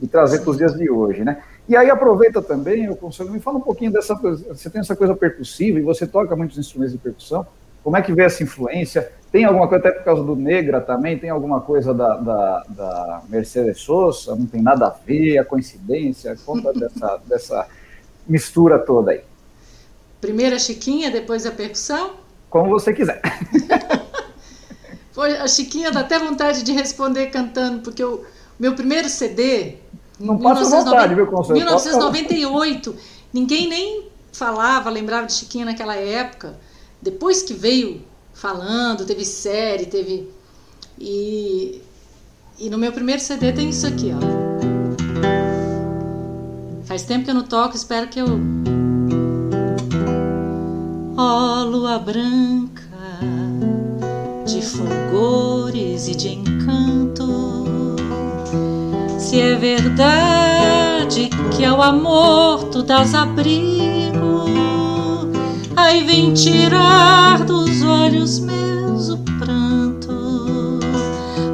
E 0.00 0.06
trazer 0.06 0.40
para 0.40 0.50
os 0.50 0.56
dias 0.56 0.74
de 0.74 0.88
hoje, 0.90 1.24
né? 1.24 1.42
E 1.68 1.76
aí 1.76 1.90
aproveita 1.90 2.40
também, 2.40 2.84
eu 2.84 2.96
conselho, 2.96 3.30
me 3.30 3.40
fala 3.40 3.58
um 3.58 3.62
pouquinho 3.62 3.92
dessa 3.92 4.16
coisa, 4.16 4.54
você 4.54 4.70
tem 4.70 4.80
essa 4.80 4.96
coisa 4.96 5.14
percussiva 5.14 5.78
e 5.78 5.82
você 5.82 6.06
toca 6.06 6.34
muitos 6.34 6.58
instrumentos 6.58 6.92
de 6.92 6.98
percussão, 6.98 7.46
como 7.82 7.96
é 7.96 8.02
que 8.02 8.12
vê 8.12 8.24
essa 8.24 8.42
influência? 8.42 9.10
Tem 9.32 9.44
alguma 9.44 9.68
coisa, 9.68 9.88
até 9.88 9.96
por 9.96 10.04
causa 10.04 10.22
do 10.22 10.34
Negra 10.34 10.80
também, 10.80 11.18
tem 11.18 11.30
alguma 11.30 11.60
coisa 11.60 11.94
da, 11.94 12.16
da, 12.16 12.64
da 12.68 13.22
Mercedes 13.28 13.80
Sosa, 13.80 14.34
não 14.34 14.46
tem 14.46 14.60
nada 14.60 14.86
a 14.86 14.90
ver, 14.90 15.38
a 15.38 15.44
coincidência, 15.44 16.36
conta 16.44 16.72
dessa, 16.72 17.20
dessa 17.26 17.66
mistura 18.26 18.78
toda 18.78 19.12
aí, 19.12 19.22
Primeiro 20.20 20.54
a 20.54 20.58
Chiquinha, 20.58 21.10
depois 21.10 21.46
a 21.46 21.50
percussão. 21.50 22.16
como 22.50 22.68
você 22.68 22.92
quiser. 22.92 23.22
Foi, 25.12 25.36
a 25.36 25.48
Chiquinha 25.48 25.90
dá 25.90 26.00
até 26.00 26.18
vontade 26.18 26.62
de 26.62 26.72
responder 26.72 27.26
cantando, 27.28 27.80
porque 27.80 28.04
o 28.04 28.24
meu 28.58 28.74
primeiro 28.74 29.08
CD. 29.08 29.76
Não 30.18 30.38
passa 30.38 30.64
vontade, 30.64 31.14
viu, 31.14 31.26
Consuelo? 31.26 31.58
1998. 31.58 32.94
Ninguém 33.32 33.68
nem 33.68 34.08
falava, 34.32 34.90
lembrava 34.90 35.26
de 35.26 35.32
Chiquinha 35.32 35.64
naquela 35.64 35.96
época. 35.96 36.54
Depois 37.02 37.42
que 37.42 37.54
veio 37.54 38.02
falando, 38.34 39.04
teve 39.06 39.24
série, 39.24 39.86
teve. 39.86 40.28
E, 40.98 41.80
e 42.58 42.68
no 42.68 42.76
meu 42.76 42.92
primeiro 42.92 43.20
CD 43.20 43.52
tem 43.52 43.70
isso 43.70 43.86
aqui, 43.86 44.12
ó. 44.14 44.20
Faz 46.84 47.04
tempo 47.04 47.24
que 47.24 47.30
eu 47.30 47.34
não 47.34 47.44
toco, 47.44 47.76
espero 47.76 48.08
que 48.08 48.18
eu. 48.18 48.26
Ó, 51.16 51.64
lua 51.64 51.98
branca 51.98 52.90
de 54.44 54.60
fulgores 54.60 56.08
e 56.08 56.14
de 56.14 56.28
encanto. 56.30 57.60
Se 59.18 59.40
é 59.40 59.54
verdade 59.54 61.30
que 61.56 61.64
ao 61.64 61.80
amor 61.80 62.64
tu 62.64 62.82
dás 62.82 63.14
abrigo, 63.14 64.46
aí 65.80 66.04
vem 66.04 66.32
tirar 66.34 67.44
dos 67.44 67.82
olhos 67.82 68.38
meus 68.38 69.08
o 69.08 69.18
pranto, 69.38 70.80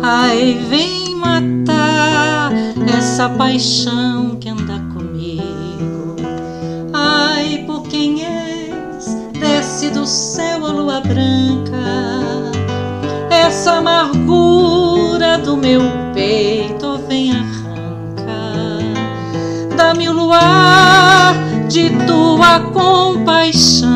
aí 0.02 0.54
vem 0.68 1.14
matar 1.14 2.52
essa 2.96 3.28
paixão 3.28 4.36
que 4.36 4.48
anda 4.48 4.78
comigo. 4.92 6.16
Ai, 6.92 7.64
por 7.66 7.82
quem 7.84 8.24
és, 8.24 9.06
desce 9.38 9.90
do 9.90 10.06
céu 10.06 10.66
a 10.66 10.70
lua 10.72 11.00
branca 11.00 12.16
essa 13.30 13.74
amargura 13.74 15.38
do 15.38 15.56
meu 15.56 15.80
peito 16.12 16.98
vem 17.08 17.30
arrancar. 17.30 18.80
Dá-me 19.76 20.08
o 20.08 20.12
luar 20.12 20.85
de 21.68 21.90
tua 22.06 22.60
compaixão. 22.60 23.86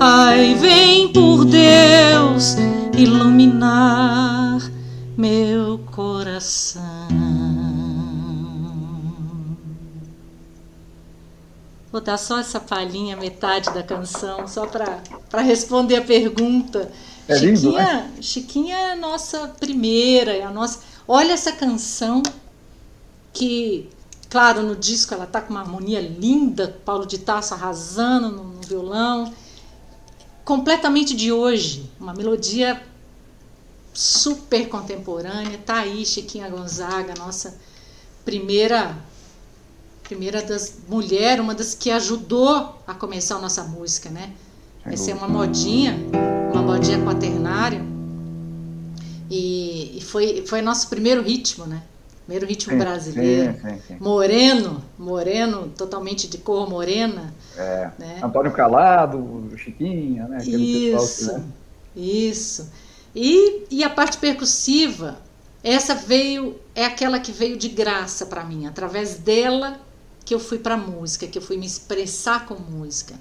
Ai, 0.00 0.54
vem 0.54 1.12
por 1.12 1.44
Deus 1.44 2.56
iluminar 2.96 4.58
meu 5.16 5.78
coração. 5.92 6.82
Vou 11.90 12.00
dar 12.00 12.18
só 12.18 12.38
essa 12.38 12.60
palhinha, 12.60 13.16
metade 13.16 13.72
da 13.72 13.82
canção, 13.82 14.46
só 14.46 14.66
para 14.66 15.40
responder 15.40 15.96
a 15.96 16.02
pergunta. 16.02 16.92
É 17.28 17.38
lindo, 17.38 17.58
Chiquinha, 17.58 17.82
né? 17.82 18.10
Chiquinha 18.20 18.76
é 18.76 18.92
a 18.92 18.96
nossa 18.96 19.48
primeira, 19.58 20.36
é 20.36 20.42
a 20.42 20.50
nossa. 20.50 20.80
Olha 21.08 21.32
essa 21.32 21.52
canção 21.52 22.22
que, 23.32 23.88
claro, 24.28 24.62
no 24.62 24.76
disco 24.76 25.14
ela 25.14 25.26
tá 25.26 25.40
com 25.40 25.50
uma 25.50 25.60
harmonia 25.60 26.00
linda, 26.00 26.76
Paulo 26.84 27.06
de 27.06 27.18
Tarso 27.18 27.54
arrasando 27.54 28.30
no, 28.30 28.44
no 28.44 28.60
violão, 28.62 29.32
completamente 30.44 31.14
de 31.14 31.32
hoje, 31.32 31.90
uma 31.98 32.14
melodia 32.14 32.82
super 33.92 34.68
contemporânea. 34.68 35.58
Tá 35.58 35.78
aí 35.78 36.04
Chiquinha 36.04 36.48
Gonzaga, 36.48 37.14
nossa 37.18 37.58
primeira 38.24 38.96
primeira 40.02 40.40
das 40.40 40.76
mulheres, 40.88 41.42
uma 41.42 41.52
das 41.54 41.74
que 41.74 41.90
ajudou 41.90 42.80
a 42.86 42.94
começar 42.94 43.36
a 43.36 43.40
nossa 43.40 43.64
música, 43.64 44.08
né? 44.08 44.32
Essa 44.84 45.10
é 45.10 45.14
uma 45.14 45.26
modinha, 45.26 45.98
uma 46.52 46.62
modinha 46.62 47.02
quaternária. 47.04 47.84
E, 49.28 49.98
e 49.98 50.00
foi, 50.00 50.44
foi 50.46 50.62
nosso 50.62 50.88
primeiro 50.88 51.22
ritmo, 51.22 51.66
né? 51.66 51.82
Primeiro 52.26 52.46
ritmo 52.46 52.76
Sim, 52.76 52.76
brasileiro. 52.76 53.54
sim, 53.60 53.80
sim. 53.80 54.00
Moreno, 54.00 54.84
moreno, 54.98 55.70
totalmente 55.70 56.28
de 56.28 56.38
cor 56.38 56.68
morena. 56.68 57.34
É. 57.54 57.92
Né? 57.98 58.26
Antônio 58.26 58.52
Calado, 58.52 59.50
Chiquinha, 59.56 60.28
né? 60.28 60.42
Aquele 60.42 60.66
Isso, 60.66 60.66
pessoal 60.66 61.14
que, 61.14 61.24
né? 61.24 61.44
isso. 61.94 62.70
E, 63.14 63.64
e 63.70 63.82
a 63.84 63.90
parte 63.90 64.18
percussiva, 64.18 65.20
essa 65.62 65.94
veio, 65.94 66.60
é 66.74 66.84
aquela 66.84 67.18
que 67.18 67.32
veio 67.32 67.56
de 67.56 67.68
graça 67.68 68.26
para 68.26 68.44
mim. 68.44 68.66
Através 68.66 69.16
dela 69.16 69.80
que 70.24 70.34
eu 70.34 70.40
fui 70.40 70.58
para 70.58 70.76
música, 70.76 71.26
que 71.26 71.38
eu 71.38 71.42
fui 71.42 71.56
me 71.56 71.66
expressar 71.66 72.46
com 72.46 72.54
música. 72.54 73.14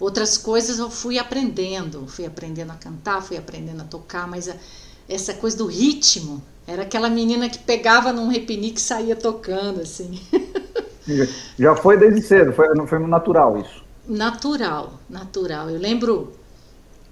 Outras 0.00 0.38
coisas 0.38 0.78
eu 0.78 0.90
fui 0.90 1.18
aprendendo, 1.18 2.06
fui 2.08 2.26
aprendendo 2.26 2.72
a 2.72 2.76
cantar, 2.76 3.22
fui 3.22 3.36
aprendendo 3.36 3.82
a 3.82 3.84
tocar, 3.84 4.26
mas 4.28 4.48
a- 4.48 4.56
essa 5.08 5.34
coisa 5.34 5.56
do 5.56 5.66
ritmo, 5.66 6.42
era 6.66 6.82
aquela 6.82 7.10
menina 7.10 7.48
que 7.48 7.58
pegava 7.58 8.12
num 8.12 8.28
repinique 8.28 8.78
e 8.78 8.82
saía 8.82 9.14
tocando, 9.14 9.80
assim. 9.80 10.20
Já 11.58 11.76
foi 11.76 11.98
desde 11.98 12.22
cedo, 12.22 12.52
foi, 12.52 12.66
foi 12.86 12.98
natural 13.00 13.58
isso. 13.58 13.84
Natural, 14.08 14.98
natural. 15.08 15.70
Eu 15.70 15.78
lembro 15.78 16.32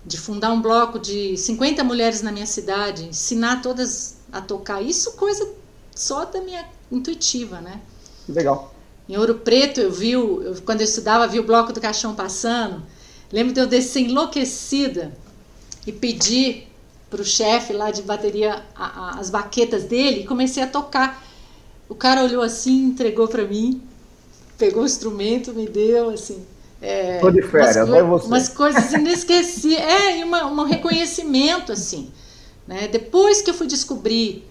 de 0.05 0.19
fundar 0.19 0.51
um 0.53 0.61
bloco 0.61 0.99
de 0.99 1.37
50 1.37 1.85
mulheres 1.85 2.23
na 2.23 2.33
minha 2.33 2.47
cidade, 2.47 3.05
ensinar 3.05 3.61
todas 3.63 4.17
a 4.33 4.41
tocar. 4.41 4.83
Isso 4.83 5.13
coisa 5.13 5.49
só 5.95 6.25
da 6.25 6.41
minha 6.41 6.65
intuitiva, 6.91 7.61
né? 7.61 7.81
Legal. 8.29 8.75
Em 9.09 9.17
Ouro 9.17 9.37
Preto, 9.37 9.81
eu 9.81 9.93
vi, 9.93 10.13
eu, 10.13 10.57
quando 10.65 10.81
eu 10.81 10.85
estudava, 10.85 11.27
vi 11.27 11.39
o 11.39 11.45
bloco 11.45 11.73
do 11.73 11.81
caixão 11.81 12.15
passando. 12.15 12.83
Lembro 13.31 13.53
de 13.53 13.61
eu 13.61 13.67
descer 13.67 14.01
enlouquecida 14.01 15.13
e 15.87 15.93
pedir 15.93 16.72
para 17.13 17.21
o 17.21 17.25
chefe 17.25 17.75
lá 17.75 17.91
de 17.91 18.01
bateria 18.01 18.63
a, 18.75 18.87
a, 18.87 19.21
as 19.21 19.29
baquetas 19.29 19.85
dele 19.85 20.21
e 20.21 20.27
comecei 20.27 20.63
a 20.63 20.67
tocar. 20.67 21.23
O 21.87 21.95
cara 21.95 22.25
olhou 22.25 22.43
assim, 22.43 22.87
entregou 22.87 23.29
para 23.29 23.45
mim, 23.45 23.83
pegou 24.57 24.83
o 24.83 24.87
instrumento, 24.87 25.53
me 25.53 25.69
deu 25.69 26.09
assim. 26.09 26.43
É, 26.81 27.19
Tô 27.21 27.31
de 27.31 27.43
férias, 27.43 27.87
vai 27.87 28.03
você. 28.03 28.27
Umas 28.27 28.49
coisas 28.49 28.91
inesquecíveis. 28.95 29.79
é, 29.85 30.21
e 30.21 30.25
uma, 30.25 30.47
um 30.47 30.65
reconhecimento, 30.65 31.71
assim. 31.71 32.11
Né? 32.67 32.89
Depois 32.89 33.43
que 33.43 33.51
eu 33.51 33.55
fui 33.55 33.67
descobrir 33.67 34.49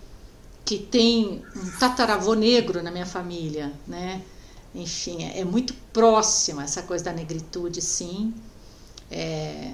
que 0.63 0.77
tem 0.77 1.43
um 1.55 1.79
tataravô 1.79 2.35
negro 2.35 2.83
na 2.83 2.91
minha 2.91 3.07
família, 3.07 3.73
né? 3.87 4.21
Enfim, 4.75 5.23
é, 5.23 5.39
é 5.39 5.43
muito 5.43 5.73
próxima 5.91 6.63
essa 6.63 6.83
coisa 6.83 7.05
da 7.05 7.11
negritude, 7.11 7.81
sim. 7.81 8.31
É, 9.09 9.71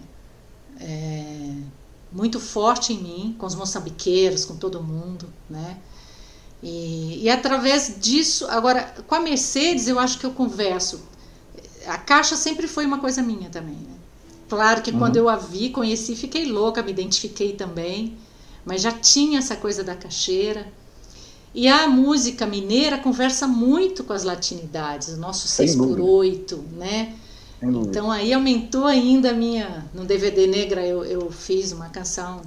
é 0.80 1.54
muito 2.12 2.40
forte 2.40 2.94
em 2.94 2.98
mim, 3.02 3.36
com 3.38 3.46
os 3.46 3.56
moçambiqueiros, 3.56 4.46
com 4.46 4.56
todo 4.56 4.82
mundo, 4.82 5.28
né? 5.50 5.78
E, 6.64 7.24
e 7.24 7.30
através 7.30 7.96
disso, 8.00 8.46
agora, 8.50 8.96
com 9.08 9.16
a 9.16 9.20
Mercedes, 9.20 9.88
eu 9.88 10.00
acho 10.00 10.18
que 10.18 10.26
eu 10.26 10.32
converso 10.32 11.00
a 11.88 11.98
caixa 11.98 12.36
sempre 12.36 12.68
foi 12.68 12.86
uma 12.86 13.00
coisa 13.00 13.22
minha 13.22 13.50
também, 13.50 13.76
né? 13.76 13.96
Claro 14.50 14.82
que 14.82 14.92
uhum. 14.92 15.00
quando 15.00 15.18
eu 15.18 15.28
a 15.28 15.36
vi, 15.36 15.70
conheci, 15.70 16.16
fiquei 16.16 16.46
louca, 16.46 16.84
me 16.84 16.92
identifiquei 16.92 17.54
também, 17.54 18.18
mas 18.66 18.82
já 18.82 18.92
tinha 18.92 19.40
essa 19.40 19.56
coisa 19.56 19.84
da 19.84 19.96
caixeira. 19.96 20.68
E 21.54 21.68
a 21.68 21.88
música 21.88 22.46
mineira 22.46 22.98
conversa 22.98 23.48
muito 23.48 24.04
com 24.04 24.14
as 24.14 24.24
latinidades, 24.24 25.10
o 25.10 25.18
nosso 25.18 25.48
6 25.48 25.76
por 25.76 26.00
8 26.00 26.64
né? 26.74 27.16
Então 27.62 28.12
aí 28.12 28.34
aumentou 28.34 28.86
ainda 28.86 29.32
a 29.32 29.34
minha. 29.34 29.86
No 29.94 30.06
DVD 30.06 30.46
Negra 30.48 30.86
eu, 30.86 31.04
eu 31.04 31.32
fiz 31.32 31.72
uma 31.72 31.90
canção 31.90 32.42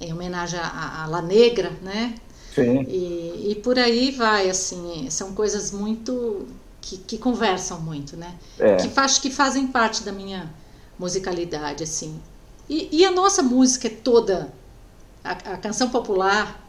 em 0.00 0.12
homenagem 0.12 0.58
à, 0.60 1.02
à 1.02 1.06
La 1.06 1.22
Negra, 1.22 1.70
né? 1.82 2.14
Sim. 2.54 2.82
E, 2.82 3.50
e 3.50 3.60
por 3.62 3.78
aí 3.78 4.10
vai, 4.10 4.48
assim, 4.48 5.08
são 5.10 5.34
coisas 5.34 5.72
muito 5.72 6.46
que, 6.80 6.98
que 6.98 7.18
conversam 7.18 7.80
muito, 7.80 8.16
né? 8.16 8.34
É. 8.58 8.76
Que 8.76 8.88
faz, 8.88 9.18
que 9.18 9.30
fazem 9.30 9.66
parte 9.66 10.02
da 10.02 10.12
minha 10.12 10.52
musicalidade, 10.98 11.82
assim. 11.82 12.20
E, 12.68 12.88
e 12.92 13.04
a 13.04 13.10
nossa 13.10 13.42
música 13.42 13.88
é 13.88 13.90
toda, 13.90 14.52
a, 15.22 15.32
a, 15.32 15.56
canção 15.56 15.90
popular, 15.90 16.66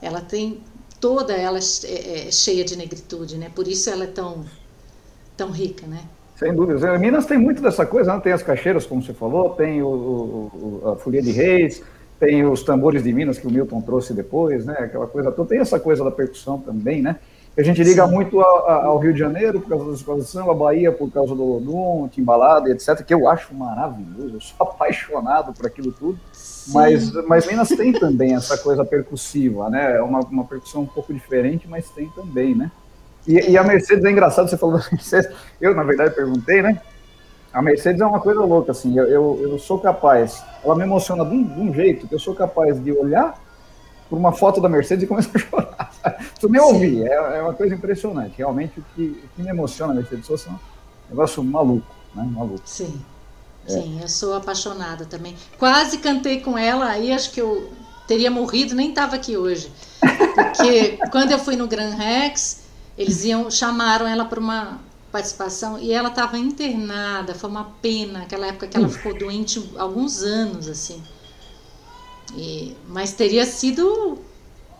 ela 0.00 0.20
tem 0.20 0.62
toda 1.00 1.34
ela 1.34 1.58
é, 1.58 2.28
é, 2.28 2.30
cheia 2.30 2.64
de 2.64 2.76
negritude, 2.76 3.36
né? 3.36 3.50
Por 3.54 3.66
isso 3.66 3.90
ela 3.90 4.04
é 4.04 4.08
tão, 4.08 4.44
tão 5.36 5.50
rica, 5.50 5.86
né? 5.86 6.04
Sem 6.44 6.54
dúvida. 6.54 6.98
Minas 6.98 7.24
tem 7.24 7.38
muito 7.38 7.62
dessa 7.62 7.86
coisa, 7.86 8.12
né? 8.12 8.20
tem 8.20 8.30
as 8.30 8.42
caixeiras, 8.42 8.84
como 8.84 9.02
você 9.02 9.14
falou, 9.14 9.50
tem 9.50 9.82
o, 9.82 9.88
o, 9.88 10.82
a 10.90 10.96
folia 10.96 11.22
de 11.22 11.32
reis, 11.32 11.82
tem 12.20 12.44
os 12.44 12.62
tambores 12.62 13.02
de 13.02 13.10
Minas 13.14 13.38
que 13.38 13.46
o 13.46 13.50
Milton 13.50 13.80
trouxe 13.80 14.12
depois, 14.12 14.66
né? 14.66 14.76
Aquela 14.78 15.06
coisa 15.06 15.32
toda. 15.32 15.48
Tem 15.48 15.58
essa 15.58 15.80
coisa 15.80 16.04
da 16.04 16.10
percussão 16.10 16.58
também, 16.58 17.00
né? 17.00 17.16
A 17.56 17.62
gente 17.62 17.82
liga 17.82 18.06
Sim. 18.06 18.12
muito 18.12 18.40
ao 18.40 18.98
Rio 18.98 19.14
de 19.14 19.20
Janeiro 19.20 19.58
por 19.58 19.70
causa 19.70 19.86
da 19.86 19.92
escola 19.92 20.18
de 20.20 20.26
samba, 20.26 20.52
a 20.52 20.54
Bahia 20.54 20.92
por 20.92 21.10
causa 21.10 21.34
do 21.34 21.42
Lodum, 21.42 22.08
Timbalada, 22.08 22.68
etc., 22.68 23.02
que 23.02 23.14
eu 23.14 23.26
acho 23.26 23.54
maravilhoso, 23.54 24.34
eu 24.34 24.40
sou 24.40 24.66
apaixonado 24.66 25.54
por 25.54 25.64
aquilo 25.64 25.92
tudo. 25.92 26.18
Mas, 26.74 27.10
mas 27.26 27.46
Minas 27.46 27.68
tem 27.68 27.90
também 27.92 28.34
essa 28.34 28.58
coisa 28.58 28.84
percussiva, 28.84 29.70
né? 29.70 29.96
É 29.96 30.02
uma, 30.02 30.20
uma 30.20 30.44
percussão 30.44 30.82
um 30.82 30.86
pouco 30.86 31.14
diferente, 31.14 31.66
mas 31.66 31.88
tem 31.88 32.06
também, 32.10 32.54
né? 32.54 32.70
E, 33.26 33.52
e, 33.52 33.58
a 33.58 33.64
Mercedes 33.64 34.04
é 34.04 34.10
engraçado, 34.10 34.48
você 34.48 34.56
falou 34.56 34.78
da 34.78 34.84
Mercedes, 34.92 35.30
eu 35.60 35.74
na 35.74 35.82
verdade 35.82 36.14
perguntei, 36.14 36.60
né? 36.62 36.80
A 37.52 37.62
Mercedes 37.62 38.00
é 38.00 38.06
uma 38.06 38.20
coisa 38.20 38.40
louca, 38.40 38.72
assim, 38.72 38.98
eu, 38.98 39.04
eu, 39.04 39.38
eu 39.42 39.58
sou 39.58 39.78
capaz, 39.78 40.42
ela 40.62 40.74
me 40.74 40.82
emociona 40.82 41.24
de 41.24 41.34
um, 41.34 41.42
de 41.42 41.60
um 41.60 41.72
jeito 41.72 42.06
que 42.08 42.14
eu 42.14 42.18
sou 42.18 42.34
capaz 42.34 42.82
de 42.82 42.92
olhar 42.92 43.40
por 44.10 44.18
uma 44.18 44.32
foto 44.32 44.60
da 44.60 44.68
Mercedes 44.68 45.04
e 45.04 45.06
começar 45.06 45.30
a 45.34 45.38
chorar. 45.38 45.94
Tu 46.38 46.48
nem 46.48 46.60
ouvir, 46.60 47.06
é, 47.06 47.38
é, 47.38 47.42
uma 47.42 47.54
coisa 47.54 47.74
impressionante. 47.74 48.34
Realmente, 48.36 48.80
o 48.80 48.84
que, 48.94 49.02
o 49.24 49.28
que 49.36 49.42
me 49.42 49.48
emociona 49.48 49.92
a 49.92 49.96
Mercedes 49.96 50.26
Sosa 50.26 50.48
é 50.48 50.52
um 50.52 50.58
negócio 51.10 51.42
maluco, 51.42 51.86
né? 52.14 52.28
Maluco. 52.30 52.62
Sim. 52.64 53.00
É. 53.66 53.70
Sim, 53.70 53.98
eu 54.02 54.08
sou 54.08 54.34
apaixonada 54.34 55.06
também. 55.06 55.34
Quase 55.58 55.98
cantei 55.98 56.40
com 56.40 56.58
ela, 56.58 56.86
aí 56.86 57.12
acho 57.12 57.32
que 57.32 57.40
eu 57.40 57.70
teria 58.06 58.30
morrido, 58.30 58.74
nem 58.74 58.90
estava 58.90 59.16
aqui 59.16 59.36
hoje. 59.36 59.72
Porque 60.00 60.98
quando 61.10 61.30
eu 61.30 61.38
fui 61.38 61.56
no 61.56 61.66
Gran 61.66 61.94
Rex, 61.94 62.63
eles 62.96 63.24
iam 63.24 63.50
chamaram 63.50 64.06
ela 64.06 64.24
para 64.24 64.40
uma 64.40 64.78
participação 65.10 65.78
e 65.78 65.92
ela 65.92 66.08
estava 66.08 66.36
internada, 66.36 67.34
foi 67.34 67.48
uma 67.48 67.70
pena, 67.80 68.22
aquela 68.22 68.46
época 68.46 68.66
que 68.66 68.76
ela 68.76 68.88
ficou 68.88 69.16
doente 69.16 69.70
alguns 69.76 70.22
anos 70.22 70.68
assim. 70.68 71.02
E, 72.36 72.76
mas 72.88 73.12
teria 73.12 73.46
sido 73.46 74.18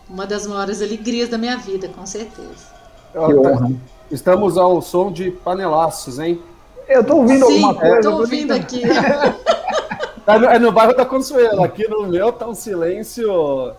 uma 0.09 0.25
das 0.25 0.45
maiores 0.45 0.81
alegrias 0.81 1.29
da 1.29 1.37
minha 1.37 1.57
vida, 1.57 1.87
com 1.87 2.05
certeza. 2.05 2.73
Que 3.11 3.17
honra. 3.17 3.71
Estamos 4.11 4.57
ao 4.57 4.81
som 4.81 5.11
de 5.11 5.31
panelaços, 5.31 6.19
hein? 6.19 6.41
Eu 6.87 7.01
estou 7.01 7.21
ouvindo 7.21 7.47
Sim, 7.47 7.53
alguma 7.53 7.75
coisa. 7.75 7.95
Estou 7.95 8.13
ouvindo 8.19 8.51
aqui. 8.51 8.81
é, 10.27 10.39
no, 10.39 10.45
é 10.47 10.59
no 10.59 10.71
bairro 10.71 10.95
da 10.95 11.05
Consuelo. 11.05 11.63
Aqui 11.63 11.87
no 11.87 12.07
meu 12.07 12.31
tá 12.31 12.47
um 12.47 12.53
silêncio 12.53 13.73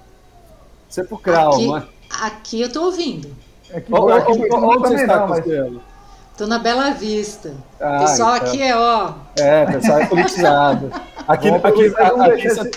sepulcral. 0.88 1.54
Aqui, 1.54 1.68
mas... 1.68 1.84
aqui 2.22 2.60
eu 2.60 2.68
estou 2.68 2.86
ouvindo. 2.86 3.28
Aqui, 3.74 3.92
o, 3.92 4.08
aqui, 4.08 4.32
aqui, 4.32 4.54
onde 4.54 4.78
você 4.78 4.94
está, 5.02 5.26
não? 5.26 5.80
Estou 6.32 6.46
na 6.46 6.58
Bela 6.58 6.90
Vista. 6.90 7.54
Ah, 7.80 8.00
pessoal 8.00 8.36
então. 8.36 8.48
aqui 8.48 8.62
é, 8.62 8.76
ó. 8.76 9.12
É, 9.38 9.66
pessoal 9.66 10.00
é 10.00 10.06
politizado. 10.06 10.92
Aqui, 11.26 11.48
aqui, 11.48 11.66
aqui, 11.66 11.86
aqui, 11.86 12.60
aqui, 12.60 12.70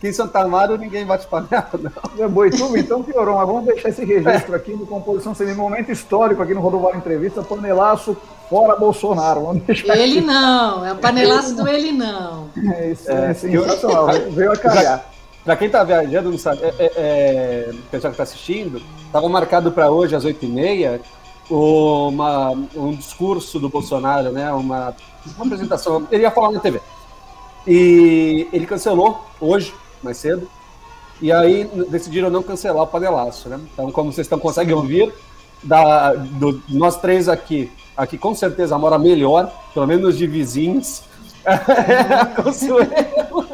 Aqui 0.00 0.08
em 0.08 0.12
Santa 0.14 0.38
Amaro 0.38 0.78
ninguém 0.78 1.04
bate 1.04 1.26
panela, 1.26 1.68
não. 1.78 2.24
É 2.24 2.26
Boituva, 2.26 2.78
então 2.78 3.02
piorou, 3.02 3.36
mas 3.36 3.46
vamos 3.46 3.66
deixar 3.66 3.90
esse 3.90 4.02
registro 4.02 4.54
aqui 4.54 4.72
no 4.72 4.86
Composição 4.86 5.34
Sem 5.34 5.54
Momento 5.54 5.92
histórico 5.92 6.42
aqui 6.42 6.54
no 6.54 6.60
Rodovalho 6.62 6.96
Entrevista, 6.96 7.42
panelaço 7.42 8.16
fora 8.48 8.76
Bolsonaro. 8.76 9.42
Vamos 9.42 9.62
deixar 9.64 9.98
ele 9.98 10.20
aqui. 10.20 10.26
não, 10.26 10.86
é 10.86 10.92
o 10.94 10.96
panelaço 10.96 11.54
do 11.54 11.68
ele 11.68 11.92
não. 11.92 12.48
É 12.72 12.92
isso, 12.92 13.10
é, 13.10 13.30
é 13.30 13.34
sensacional, 13.34 14.08
veio 14.30 14.52
a 14.52 14.56
calhar. 14.56 15.04
Para 15.44 15.56
quem 15.56 15.66
está 15.66 15.82
viajando, 15.82 16.30
não 16.30 16.38
sabe, 16.38 16.62
é, 16.62 16.74
é, 16.78 16.92
é, 16.96 17.74
pessoal 17.90 18.12
que 18.12 18.20
está 18.20 18.22
assistindo, 18.24 18.82
estava 19.06 19.28
marcado 19.28 19.72
para 19.72 19.90
hoje 19.90 20.14
às 20.14 20.24
8h30 20.24 21.00
uma, 21.50 22.50
um 22.50 22.92
discurso 22.94 23.58
do 23.58 23.68
Bolsonaro, 23.68 24.30
né? 24.30 24.52
Uma, 24.52 24.94
uma 25.36 25.46
apresentação. 25.46 26.06
Ele 26.10 26.22
ia 26.22 26.30
falar 26.30 26.52
na 26.52 26.60
TV. 26.60 26.80
E 27.66 28.48
ele 28.52 28.66
cancelou 28.66 29.26
hoje, 29.40 29.74
mais 30.02 30.16
cedo. 30.16 30.48
E 31.20 31.30
aí 31.32 31.68
decidiram 31.88 32.30
não 32.30 32.42
cancelar 32.42 32.82
o 32.82 32.86
panelaço, 32.86 33.48
né? 33.48 33.60
Então, 33.72 33.90
como 33.90 34.12
vocês 34.12 34.26
estão, 34.26 34.38
conseguem 34.38 34.74
ouvir, 34.74 35.12
da, 35.62 36.14
do, 36.14 36.62
nós 36.68 36.98
três 36.98 37.28
aqui, 37.28 37.70
aqui 37.96 38.16
com 38.16 38.34
certeza 38.34 38.78
mora 38.78 38.98
melhor, 38.98 39.52
pelo 39.74 39.86
menos 39.86 40.16
de 40.16 40.26
vizinhos. 40.26 41.02
É, 41.42 42.42
Consuelo. 42.42 43.46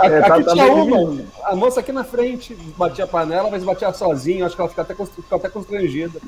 É, 0.00 0.20
tá, 0.20 0.34
aqui 0.34 0.44
tá 0.44 0.52
tinha 0.52 0.72
uma, 0.72 1.24
a 1.44 1.56
moça 1.56 1.80
aqui 1.80 1.92
na 1.92 2.04
frente 2.04 2.54
batia 2.76 3.04
a 3.04 3.08
panela, 3.08 3.50
mas 3.50 3.64
batia 3.64 3.92
sozinha, 3.92 4.46
acho 4.46 4.54
que 4.54 4.60
ela 4.60 4.70
fica 4.70 4.82
até, 4.82 4.94
fica 4.94 5.36
até 5.36 5.48
constrangida. 5.48 6.20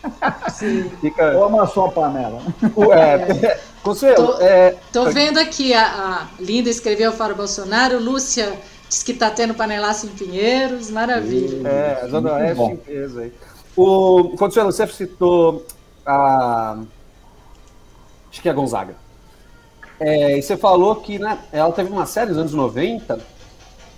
Sim. 0.52 0.90
Fica... 1.00 1.36
Ou 1.36 1.44
amassou 1.44 1.86
a 1.86 1.92
panela. 1.92 2.42
É, 2.92 3.60
Consuelo, 3.82 4.34
tô, 4.34 4.40
é... 4.40 4.76
tô 4.92 5.04
vendo 5.06 5.38
aqui, 5.38 5.74
a, 5.74 5.84
a 5.84 6.26
Linda 6.40 6.70
escreveu 6.70 7.12
para 7.12 7.32
o 7.32 7.36
Bolsonaro, 7.36 7.98
Lúcia 7.98 8.52
diz 8.88 9.02
que 9.02 9.14
tá 9.14 9.30
tendo 9.30 9.54
panelaço 9.54 10.06
em 10.06 10.10
Pinheiros, 10.10 10.90
maravilha. 10.90 11.66
É, 11.68 12.00
a 12.02 12.08
Zona 12.08 12.32
Oeste 12.34 12.62
em 12.62 12.76
peso 12.76 13.20
aí. 13.20 13.32
O 13.76 14.36
Consuelo, 14.36 14.70
você 14.70 14.86
citou 14.86 15.66
a... 16.06 16.78
Acho 18.30 18.40
que 18.42 18.48
é 18.48 18.52
a 18.52 18.54
Gonzaga. 18.54 19.03
É, 20.00 20.38
e 20.38 20.42
você 20.42 20.56
falou 20.56 20.96
que 20.96 21.18
né, 21.18 21.38
ela 21.52 21.72
teve 21.72 21.90
uma 21.90 22.06
série 22.06 22.30
nos 22.30 22.38
anos 22.38 22.54
90 22.54 23.20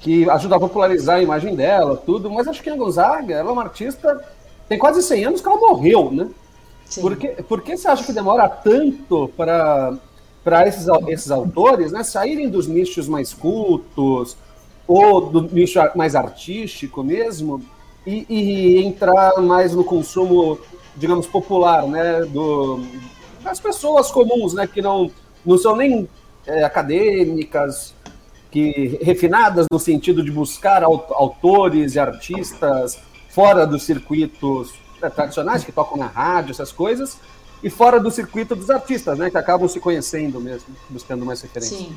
que 0.01 0.29
ajuda 0.31 0.57
a 0.57 0.61
popularizar 0.61 1.17
a 1.17 1.23
imagem 1.23 1.55
dela, 1.55 1.97
tudo, 1.97 2.31
mas 2.31 2.47
acho 2.47 2.63
que 2.63 2.71
a 2.71 2.77
Gonzaga, 2.77 3.35
ela 3.35 3.51
é 3.51 3.53
uma 3.53 3.63
artista, 3.63 4.25
tem 4.69 4.79
quase 4.79 5.03
100 5.03 5.25
anos 5.25 5.41
que 5.41 5.49
ela 5.49 5.59
morreu, 5.59 6.11
né? 6.13 6.29
Por 7.01 7.17
que, 7.17 7.29
por 7.43 7.63
que 7.63 7.77
você 7.77 7.89
acha 7.89 8.05
que 8.05 8.13
demora 8.13 8.49
tanto 8.49 9.29
para 9.37 9.95
para 10.45 10.65
esses, 10.69 10.87
esses 11.09 11.29
autores 11.33 11.91
né, 11.91 12.05
saírem 12.05 12.49
dos 12.49 12.69
nichos 12.69 13.09
mais 13.09 13.35
cultos 13.35 14.37
ou 14.87 15.21
do 15.21 15.43
nicho 15.43 15.81
mais 15.97 16.15
artístico 16.15 17.03
mesmo 17.03 17.61
e, 18.07 18.25
e, 18.29 18.85
entrar 18.85 19.43
mais 19.43 19.75
no 19.75 19.83
consumo, 19.83 20.57
digamos, 20.95 21.27
popular, 21.27 21.89
né? 21.89 22.21
Do, 22.21 22.81
das 23.43 23.59
pessoas 23.59 24.13
comuns, 24.13 24.55
né? 24.55 24.69
Que 24.69 24.81
não, 24.81 25.11
não 25.47 25.59
são 25.59 25.77
nem 25.77 26.09
é, 26.47 26.65
acadêmicas, 26.65 27.95
que 28.51 28.99
refinadas 29.03 29.67
no 29.71 29.79
sentido 29.79 30.25
de 30.25 30.31
buscar 30.31 30.83
autores 30.83 31.95
e 31.95 31.99
artistas 31.99 32.99
fora 33.29 33.67
dos 33.67 33.83
circuitos 33.83 34.73
né, 35.01 35.11
tradicionais, 35.11 35.63
que 35.63 35.73
tocam 35.73 35.99
na 35.99 36.07
rádio, 36.07 36.53
essas 36.53 36.73
coisas, 36.73 37.19
e 37.63 37.69
fora 37.69 38.01
do 38.01 38.11
circuito 38.11 38.57
dos 38.57 38.71
artistas, 38.71 39.19
né? 39.19 39.31
Que 39.31 39.37
acabam 39.37 39.69
se 39.69 39.79
conhecendo 39.81 40.41
mesmo, 40.41 40.69
buscando 40.89 41.25
mais 41.25 41.41
referências. 41.43 41.79
Sim, 41.79 41.97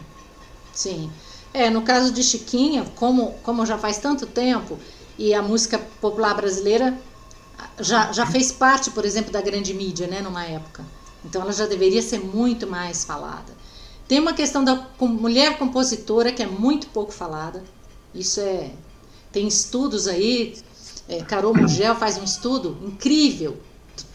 sim. 0.74 1.12
É, 1.54 1.70
no 1.70 1.82
caso 1.82 2.14
de 2.14 2.24
Chiquinha, 2.24 2.86
como, 2.96 3.34
como 3.44 3.66
já 3.66 3.78
faz 3.78 3.98
tanto 3.98 4.26
tempo, 4.26 4.78
e 5.18 5.34
a 5.34 5.42
música 5.42 5.80
popular 6.02 6.36
brasileira 6.36 6.94
já, 7.80 8.12
já 8.12 8.26
fez 8.26 8.52
parte, 8.52 8.92
por 8.92 9.06
exemplo, 9.06 9.32
da 9.32 9.42
grande 9.42 9.74
mídia, 9.74 10.08
né, 10.08 10.22
numa 10.22 10.46
época. 10.46 10.84
Então 11.30 11.44
ela 11.44 11.54
já 11.54 11.68
deveria 11.68 12.02
ser 12.02 12.20
muito 12.20 12.66
mais 12.66 13.04
falada. 13.04 13.54
Tem 14.08 14.20
uma 14.20 14.34
questão 14.34 14.64
da 14.64 14.88
mulher 15.00 15.60
compositora 15.60 16.32
que 16.32 16.42
é 16.42 16.48
muito 16.48 16.88
pouco 16.88 17.12
falada. 17.12 17.64
Isso 18.14 18.40
é. 18.40 18.72
Tem 19.32 19.48
estudos 19.48 20.08
aí. 20.08 20.58
É, 21.08 21.22
Carol 21.22 21.54
Mugel 21.54 21.96
faz 21.96 22.18
um 22.18 22.24
estudo 22.24 22.78
incrível 22.82 23.58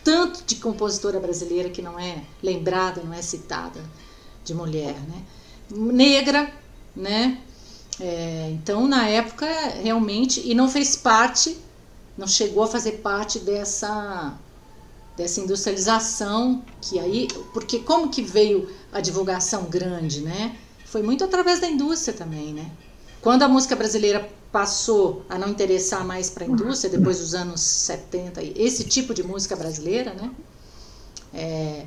tanto 0.02 0.44
de 0.44 0.56
compositora 0.56 1.20
brasileira 1.20 1.70
que 1.70 1.82
não 1.82 1.98
é 1.98 2.22
lembrada, 2.42 3.02
não 3.02 3.14
é 3.14 3.22
citada 3.22 3.80
de 4.44 4.54
mulher, 4.54 4.94
né? 5.08 5.22
Negra, 5.70 6.52
né? 6.94 7.40
É, 8.00 8.50
então, 8.52 8.88
na 8.88 9.06
época, 9.06 9.46
realmente, 9.82 10.42
e 10.44 10.54
não 10.54 10.68
fez 10.68 10.96
parte, 10.96 11.56
não 12.18 12.26
chegou 12.26 12.64
a 12.64 12.66
fazer 12.66 12.92
parte 12.92 13.38
dessa 13.38 14.36
dessa 15.16 15.40
industrialização 15.40 16.62
que 16.80 16.98
aí, 16.98 17.28
porque 17.52 17.78
como 17.80 18.08
que 18.08 18.22
veio 18.22 18.68
a 18.92 19.00
divulgação 19.00 19.64
grande, 19.64 20.20
né? 20.20 20.56
Foi 20.84 21.02
muito 21.02 21.24
através 21.24 21.60
da 21.60 21.68
indústria 21.68 22.16
também, 22.16 22.52
né? 22.52 22.70
Quando 23.20 23.42
a 23.42 23.48
música 23.48 23.74
brasileira 23.74 24.28
passou 24.52 25.24
a 25.28 25.38
não 25.38 25.48
interessar 25.48 26.04
mais 26.04 26.30
para 26.30 26.44
a 26.44 26.48
indústria, 26.48 26.90
depois 26.90 27.18
dos 27.18 27.34
anos 27.34 27.60
70, 27.60 28.42
esse 28.56 28.84
tipo 28.84 29.14
de 29.14 29.22
música 29.22 29.56
brasileira, 29.56 30.14
né? 30.14 30.30
É, 31.32 31.86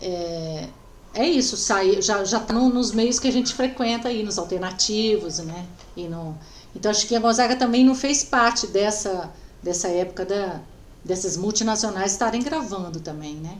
é, 0.00 0.68
é 1.14 1.28
isso, 1.28 1.56
sai, 1.56 2.00
já 2.00 2.24
já 2.24 2.38
tá 2.40 2.54
nos 2.54 2.92
meios 2.92 3.18
que 3.18 3.28
a 3.28 3.32
gente 3.32 3.52
frequenta 3.52 4.08
aí, 4.08 4.22
nos 4.22 4.38
alternativos, 4.38 5.38
né? 5.38 5.66
E 5.96 6.06
no, 6.06 6.38
então 6.74 6.90
acho 6.90 7.06
que 7.06 7.16
a 7.16 7.20
Gonzaga 7.20 7.56
também 7.56 7.84
não 7.84 7.94
fez 7.94 8.22
parte 8.24 8.66
dessa 8.66 9.32
dessa 9.62 9.88
época 9.88 10.24
da, 10.24 10.60
dessas 11.04 11.36
multinacionais 11.36 12.12
estarem 12.12 12.42
gravando 12.42 13.00
também, 13.00 13.34
né? 13.34 13.58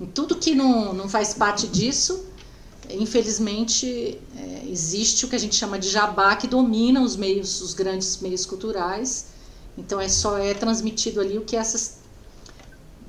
E 0.00 0.06
tudo 0.06 0.36
que 0.36 0.54
não, 0.54 0.92
não 0.92 1.08
faz 1.08 1.32
parte 1.34 1.66
disso, 1.66 2.26
infelizmente 2.90 4.20
é, 4.36 4.66
existe 4.68 5.24
o 5.24 5.28
que 5.28 5.36
a 5.36 5.38
gente 5.38 5.54
chama 5.54 5.78
de 5.78 5.88
jabá 5.88 6.36
que 6.36 6.46
domina 6.46 7.00
os 7.00 7.16
meios, 7.16 7.60
os 7.60 7.74
grandes 7.74 8.20
meios 8.20 8.44
culturais. 8.44 9.26
Então 9.76 10.00
é 10.00 10.08
só 10.08 10.38
é 10.38 10.54
transmitido 10.54 11.20
ali 11.20 11.38
o 11.38 11.42
que 11.42 11.56
essas 11.56 11.98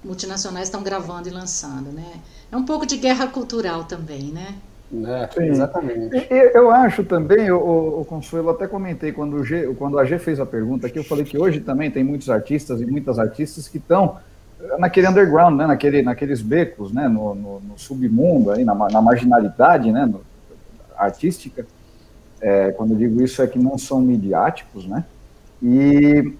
multinacionais 0.03 0.67
estão 0.67 0.83
gravando 0.83 1.27
e 1.27 1.31
lançando, 1.31 1.91
né? 1.91 2.21
É 2.51 2.55
um 2.55 2.63
pouco 2.63 2.85
de 2.85 2.97
guerra 2.97 3.27
cultural 3.27 3.83
também, 3.83 4.23
né? 4.23 4.55
É, 4.93 5.45
exatamente. 5.45 6.15
E, 6.15 6.51
eu 6.53 6.71
acho 6.71 7.03
também, 7.03 7.51
o, 7.51 8.01
o, 8.01 8.05
Consuelo, 8.05 8.49
até 8.49 8.67
comentei 8.67 9.11
quando, 9.11 9.35
o 9.35 9.43
G, 9.43 9.73
quando 9.77 9.99
a 9.99 10.05
G 10.05 10.17
fez 10.17 10.39
a 10.39 10.45
pergunta 10.45 10.87
aqui, 10.87 10.97
eu 10.97 11.03
falei 11.03 11.25
que 11.25 11.37
hoje 11.37 11.59
também 11.59 11.91
tem 11.91 12.03
muitos 12.03 12.29
artistas 12.29 12.81
e 12.81 12.85
muitas 12.85 13.19
artistas 13.19 13.67
que 13.67 13.77
estão 13.77 14.17
naquele 14.79 15.07
underground, 15.07 15.57
né, 15.57 15.67
naquele, 15.67 16.01
naqueles 16.01 16.41
becos, 16.41 16.93
né, 16.93 17.07
no, 17.07 17.35
no, 17.35 17.59
no 17.59 17.77
submundo, 17.77 18.51
aí, 18.51 18.63
na, 18.63 18.73
na, 18.73 19.01
marginalidade 19.01 19.91
né, 19.91 20.05
no, 20.05 20.21
artística. 20.97 21.65
É, 22.39 22.71
quando 22.71 22.91
eu 22.91 22.97
digo 22.97 23.21
isso 23.21 23.41
é 23.41 23.47
que 23.47 23.59
não 23.59 23.77
são 23.77 23.99
midiáticos, 23.99 24.87
né? 24.87 25.03
E 25.61 26.33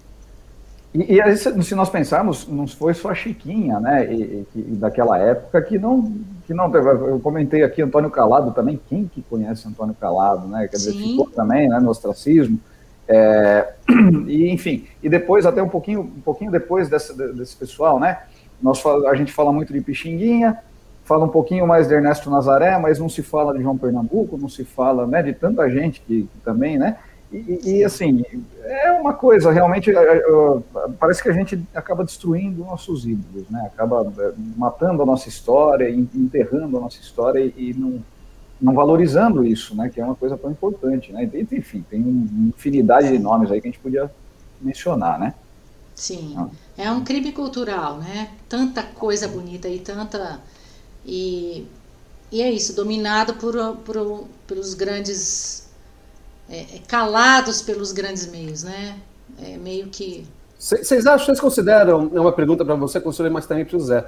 e, 0.94 1.20
e 1.20 1.36
se 1.36 1.74
nós 1.74 1.90
pensarmos, 1.90 2.48
não 2.48 2.66
foi 2.66 2.94
só 2.94 3.10
a 3.10 3.14
Chiquinha, 3.14 3.78
né, 3.78 4.12
e, 4.12 4.46
e, 4.54 4.62
daquela 4.76 5.18
época 5.18 5.60
que 5.60 5.78
não, 5.78 6.12
que 6.48 6.54
não 6.54 6.70
teve, 6.70 6.88
eu 6.88 7.20
comentei 7.20 7.62
aqui 7.62 7.82
Antônio 7.82 8.08
Calado 8.08 8.52
também, 8.52 8.80
quem 8.88 9.06
que 9.06 9.20
conhece 9.20 9.68
Antônio 9.68 9.94
Calado, 9.94 10.48
né, 10.48 10.66
quer 10.66 10.78
dizer, 10.78 10.92
Sim. 10.92 11.10
ficou 11.10 11.28
também, 11.28 11.68
né, 11.68 11.78
no 11.78 11.90
ostracismo, 11.90 12.58
é, 13.06 13.74
e 14.26 14.48
enfim, 14.48 14.86
e 15.02 15.10
depois, 15.10 15.44
até 15.44 15.62
um 15.62 15.68
pouquinho, 15.68 16.00
um 16.00 16.22
pouquinho 16.22 16.50
depois 16.50 16.88
desse, 16.88 17.14
desse 17.34 17.54
pessoal, 17.54 18.00
né, 18.00 18.20
nós, 18.62 18.82
a 18.86 19.14
gente 19.14 19.30
fala 19.30 19.52
muito 19.52 19.74
de 19.74 19.80
Pixinguinha, 19.82 20.58
fala 21.04 21.26
um 21.26 21.28
pouquinho 21.28 21.66
mais 21.66 21.86
de 21.86 21.92
Ernesto 21.92 22.30
Nazaré, 22.30 22.78
mas 22.78 22.98
não 22.98 23.10
se 23.10 23.22
fala 23.22 23.52
de 23.52 23.62
João 23.62 23.76
Pernambuco, 23.76 24.38
não 24.38 24.48
se 24.48 24.64
fala, 24.64 25.06
né, 25.06 25.22
de 25.22 25.34
tanta 25.34 25.68
gente 25.68 26.00
que, 26.00 26.22
que 26.22 26.38
também, 26.42 26.78
né, 26.78 26.96
e, 27.30 27.60
e, 27.62 27.84
assim, 27.84 28.24
é 28.64 28.90
uma 28.92 29.12
coisa, 29.12 29.52
realmente, 29.52 29.94
é, 29.94 30.16
é, 30.16 30.22
parece 30.98 31.22
que 31.22 31.28
a 31.28 31.32
gente 31.32 31.62
acaba 31.74 32.02
destruindo 32.02 32.64
nossos 32.64 33.04
ídolos, 33.04 33.46
né? 33.50 33.66
Acaba 33.66 34.10
é, 34.18 34.32
matando 34.56 35.02
a 35.02 35.06
nossa 35.06 35.28
história, 35.28 35.90
enterrando 35.90 36.78
a 36.78 36.80
nossa 36.80 36.98
história 36.98 37.52
e, 37.54 37.74
não, 37.74 38.02
não 38.58 38.72
valorizando 38.72 39.44
isso, 39.44 39.74
né? 39.76 39.90
Que 39.90 40.00
é 40.00 40.04
uma 40.04 40.14
coisa 40.14 40.38
tão 40.38 40.50
importante, 40.50 41.12
né? 41.12 41.28
Enfim, 41.52 41.84
tem 41.90 42.00
uma 42.00 42.48
infinidade 42.48 43.08
de 43.08 43.18
nomes 43.18 43.50
aí 43.50 43.60
que 43.60 43.68
a 43.68 43.70
gente 43.70 43.80
podia 43.80 44.10
mencionar, 44.58 45.18
né? 45.18 45.34
Sim, 45.94 46.34
ah. 46.38 46.48
é 46.78 46.90
um 46.90 47.04
crime 47.04 47.32
cultural, 47.32 47.98
né? 47.98 48.30
Tanta 48.48 48.82
coisa 48.82 49.28
bonita 49.28 49.68
e 49.68 49.78
tanta... 49.80 50.40
E, 51.04 51.66
e 52.32 52.40
é 52.40 52.50
isso, 52.50 52.74
dominado 52.74 53.34
por, 53.34 53.54
por, 53.84 54.24
pelos 54.46 54.72
grandes 54.72 55.67
é, 56.48 56.60
é, 56.60 56.78
calados 56.86 57.60
pelos 57.60 57.92
grandes 57.92 58.26
meios, 58.26 58.62
né? 58.62 58.98
É 59.40 59.56
meio 59.56 59.88
que. 59.88 60.26
Vocês 60.58 61.06
acham, 61.06 61.26
vocês 61.26 61.40
consideram, 61.40 62.10
é 62.14 62.20
uma 62.20 62.32
pergunta 62.32 62.64
para 62.64 62.74
você, 62.74 63.00
conselheiro, 63.00 63.34
mas 63.34 63.46
também 63.46 63.64
para 63.64 63.76
o 63.76 63.80
Zé. 63.80 64.04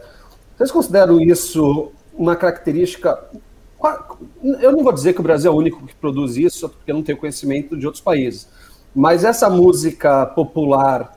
Vocês 0.57 0.71
consideram 0.71 1.21
isso 1.21 1.93
uma 2.13 2.35
característica. 2.35 3.23
Eu 4.61 4.73
não 4.73 4.83
vou 4.83 4.93
dizer 4.93 5.13
que 5.13 5.21
o 5.21 5.23
Brasil 5.23 5.51
é 5.51 5.55
o 5.55 5.57
único 5.57 5.87
que 5.87 5.95
produz 5.95 6.37
isso, 6.37 6.69
porque 6.69 6.91
eu 6.91 6.97
não 6.97 7.03
tenho 7.03 7.19
conhecimento 7.19 7.77
de 7.77 7.87
outros 7.87 8.03
países. 8.03 8.49
Mas 8.95 9.25
essa 9.25 9.49
música 9.49 10.27
popular, 10.27 11.17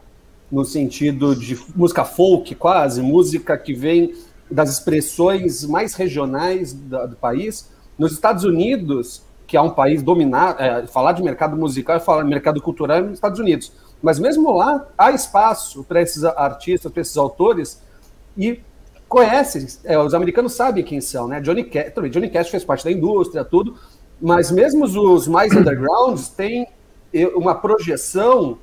no 0.52 0.64
sentido 0.64 1.36
de 1.36 1.60
música 1.76 2.06
folk, 2.06 2.54
quase, 2.56 3.02
música 3.02 3.58
que 3.58 3.74
vem 3.74 4.14
das 4.52 4.70
expressões 4.70 5.66
mais 5.66 5.96
regionais 5.96 6.74
do 6.74 7.16
país, 7.20 7.70
nos 7.98 8.12
Estados 8.12 8.44
Unidos, 8.44 9.24
que 9.54 9.58
é 9.58 9.62
um 9.62 9.70
país 9.70 10.02
dominado, 10.02 10.60
é, 10.60 10.88
falar 10.88 11.12
de 11.12 11.22
mercado 11.22 11.56
musical 11.56 11.96
e 11.96 12.00
falar 12.00 12.24
de 12.24 12.28
mercado 12.28 12.60
cultural 12.60 13.04
nos 13.04 13.14
Estados 13.14 13.40
Unidos. 13.40 13.72
Mas 14.02 14.18
mesmo 14.18 14.52
lá, 14.52 14.88
há 14.98 15.12
espaço 15.12 15.84
para 15.84 16.02
esses 16.02 16.24
artistas, 16.24 16.92
para 16.92 17.02
esses 17.04 17.16
autores, 17.16 17.80
e 18.36 18.60
conhecem, 19.08 19.68
é, 19.84 19.96
os 20.00 20.16
americanos 20.16 20.54
sabem 20.54 20.84
quem 20.84 21.00
são, 21.00 21.28
né? 21.28 21.40
Johnny 21.40 21.66
Cash, 21.66 21.94
Johnny 22.10 22.32
Cash 22.32 22.50
fez 22.50 22.66
parte 22.66 22.84
da 22.84 22.92
indústria, 22.92 23.46
tudo, 23.46 23.78
mas 24.20 24.50
mesmo 24.50 24.86
os 24.86 25.28
mais 25.28 25.54
undergrounds 25.56 26.30
têm 26.30 26.68
uma 27.36 27.54
projeção, 27.54 28.58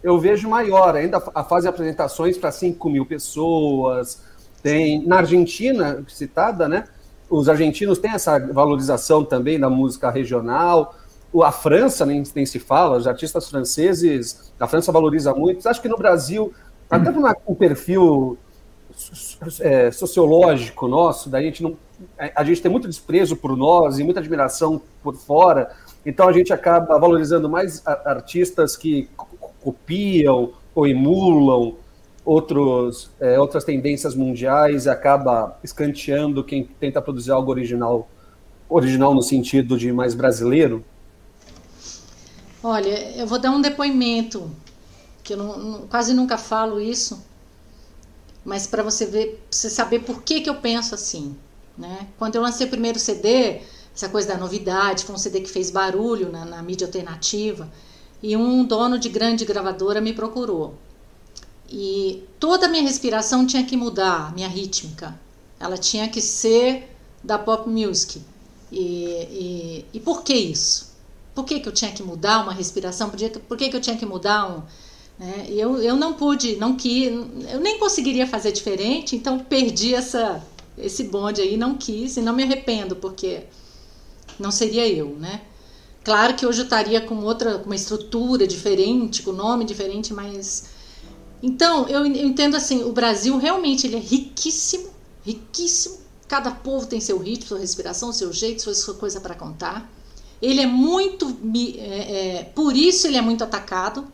eu 0.00 0.16
vejo 0.16 0.48
maior, 0.48 0.94
ainda 0.94 1.20
fazem 1.20 1.68
apresentações 1.68 2.38
para 2.38 2.52
5 2.52 2.88
mil 2.88 3.04
pessoas, 3.04 4.22
tem, 4.62 5.04
na 5.04 5.16
Argentina, 5.16 6.04
citada, 6.06 6.68
né? 6.68 6.84
Os 7.28 7.48
argentinos 7.48 7.98
têm 7.98 8.12
essa 8.12 8.38
valorização 8.38 9.24
também 9.24 9.58
da 9.58 9.68
música 9.68 10.10
regional. 10.10 10.94
A 11.42 11.52
França 11.52 12.06
nem, 12.06 12.22
nem 12.34 12.46
se 12.46 12.58
fala, 12.58 12.96
os 12.96 13.06
artistas 13.06 13.48
franceses, 13.50 14.52
a 14.58 14.66
França 14.66 14.90
valoriza 14.90 15.34
muito. 15.34 15.68
Acho 15.68 15.82
que 15.82 15.88
no 15.88 15.98
Brasil, 15.98 16.52
até 16.88 17.10
por 17.10 17.22
um 17.46 17.54
perfil 17.54 18.38
é, 19.60 19.90
sociológico 19.90 20.88
nosso, 20.88 21.28
da 21.28 21.42
gente 21.42 21.62
não, 21.62 21.76
a 22.34 22.42
gente 22.44 22.62
tem 22.62 22.70
muito 22.70 22.88
desprezo 22.88 23.36
por 23.36 23.56
nós 23.56 23.98
e 23.98 24.04
muita 24.04 24.20
admiração 24.20 24.80
por 25.02 25.14
fora, 25.14 25.70
então 26.04 26.28
a 26.28 26.32
gente 26.32 26.52
acaba 26.52 26.98
valorizando 26.98 27.48
mais 27.48 27.82
artistas 27.86 28.76
que 28.76 29.08
copiam 29.60 30.52
ou 30.74 30.86
emulam 30.86 31.76
outros, 32.26 33.08
é, 33.20 33.38
outras 33.38 33.62
tendências 33.62 34.16
mundiais 34.16 34.86
e 34.86 34.90
acaba 34.90 35.56
escanteando 35.62 36.42
quem 36.42 36.64
tenta 36.64 37.00
produzir 37.00 37.30
algo 37.30 37.52
original, 37.52 38.10
original 38.68 39.14
no 39.14 39.22
sentido 39.22 39.78
de 39.78 39.92
mais 39.92 40.12
brasileiro? 40.12 40.84
Olha, 42.62 43.16
eu 43.16 43.28
vou 43.28 43.38
dar 43.38 43.52
um 43.52 43.60
depoimento, 43.60 44.50
que 45.22 45.34
eu 45.34 45.36
não, 45.36 45.56
não, 45.56 45.86
quase 45.86 46.12
nunca 46.12 46.36
falo 46.36 46.80
isso, 46.80 47.24
mas 48.44 48.66
para 48.66 48.82
você 48.82 49.06
ver, 49.06 49.46
você 49.48 49.70
saber 49.70 50.00
por 50.00 50.22
que, 50.22 50.40
que 50.40 50.50
eu 50.50 50.56
penso 50.56 50.96
assim. 50.96 51.36
Né? 51.78 52.08
Quando 52.18 52.34
eu 52.34 52.42
lancei 52.42 52.66
o 52.66 52.70
primeiro 52.70 52.98
CD, 52.98 53.60
essa 53.94 54.08
coisa 54.08 54.26
da 54.26 54.36
novidade, 54.36 55.04
foi 55.04 55.14
um 55.14 55.18
CD 55.18 55.42
que 55.42 55.50
fez 55.50 55.70
barulho 55.70 56.32
na, 56.32 56.44
na 56.44 56.60
mídia 56.60 56.88
alternativa, 56.88 57.70
e 58.20 58.36
um 58.36 58.64
dono 58.64 58.98
de 58.98 59.08
grande 59.08 59.44
gravadora 59.44 60.00
me 60.00 60.12
procurou 60.12 60.74
e 61.68 62.22
toda 62.38 62.66
a 62.66 62.68
minha 62.68 62.82
respiração 62.82 63.46
tinha 63.46 63.64
que 63.64 63.76
mudar, 63.76 64.34
minha 64.34 64.48
rítmica. 64.48 65.18
Ela 65.58 65.76
tinha 65.76 66.08
que 66.08 66.20
ser 66.20 66.94
da 67.22 67.38
pop 67.38 67.68
music. 67.68 68.20
E, 68.70 68.78
e, 68.80 69.84
e 69.94 70.00
por 70.00 70.22
que 70.22 70.34
isso? 70.34 70.94
Por 71.34 71.44
que, 71.44 71.60
que 71.60 71.68
eu 71.68 71.72
tinha 71.72 71.92
que 71.92 72.02
mudar 72.02 72.42
uma 72.42 72.52
respiração? 72.52 73.10
Por 73.10 73.18
que, 73.18 73.28
por 73.30 73.56
que, 73.56 73.68
que 73.68 73.76
eu 73.76 73.80
tinha 73.80 73.96
que 73.96 74.06
mudar 74.06 74.48
um. 74.50 74.62
Né? 75.18 75.46
Eu, 75.48 75.82
eu 75.82 75.96
não 75.96 76.14
pude, 76.14 76.56
não 76.56 76.76
quis, 76.76 77.08
eu 77.08 77.60
nem 77.60 77.78
conseguiria 77.78 78.26
fazer 78.26 78.52
diferente, 78.52 79.16
então 79.16 79.38
perdi 79.38 79.94
essa, 79.94 80.42
esse 80.76 81.04
bonde 81.04 81.40
aí, 81.40 81.56
não 81.56 81.76
quis 81.76 82.16
e 82.16 82.22
não 82.22 82.34
me 82.34 82.42
arrependo, 82.42 82.96
porque 82.96 83.44
não 84.38 84.50
seria 84.50 84.86
eu, 84.86 85.10
né? 85.18 85.42
Claro 86.04 86.34
que 86.34 86.46
hoje 86.46 86.60
eu 86.60 86.64
estaria 86.64 87.00
com 87.00 87.16
outra, 87.24 87.58
com 87.58 87.66
uma 87.66 87.74
estrutura 87.74 88.46
diferente, 88.46 89.22
com 89.22 89.32
nome 89.32 89.64
diferente, 89.64 90.14
mas 90.14 90.75
então 91.42 91.88
eu 91.88 92.04
entendo 92.06 92.56
assim, 92.56 92.82
o 92.84 92.92
Brasil 92.92 93.36
realmente 93.36 93.86
ele 93.86 93.96
é 93.96 94.00
riquíssimo, 94.00 94.88
riquíssimo. 95.24 95.98
Cada 96.28 96.50
povo 96.50 96.86
tem 96.86 97.00
seu 97.00 97.18
ritmo, 97.18 97.48
sua 97.48 97.58
respiração, 97.58 98.12
seu 98.12 98.32
jeito, 98.32 98.74
sua 98.74 98.94
coisa 98.94 99.20
para 99.20 99.34
contar. 99.34 99.90
Ele 100.42 100.60
é 100.60 100.66
muito, 100.66 101.36
é, 101.78 102.38
é, 102.38 102.44
por 102.54 102.76
isso 102.76 103.06
ele 103.06 103.16
é 103.16 103.22
muito 103.22 103.44
atacado 103.44 104.06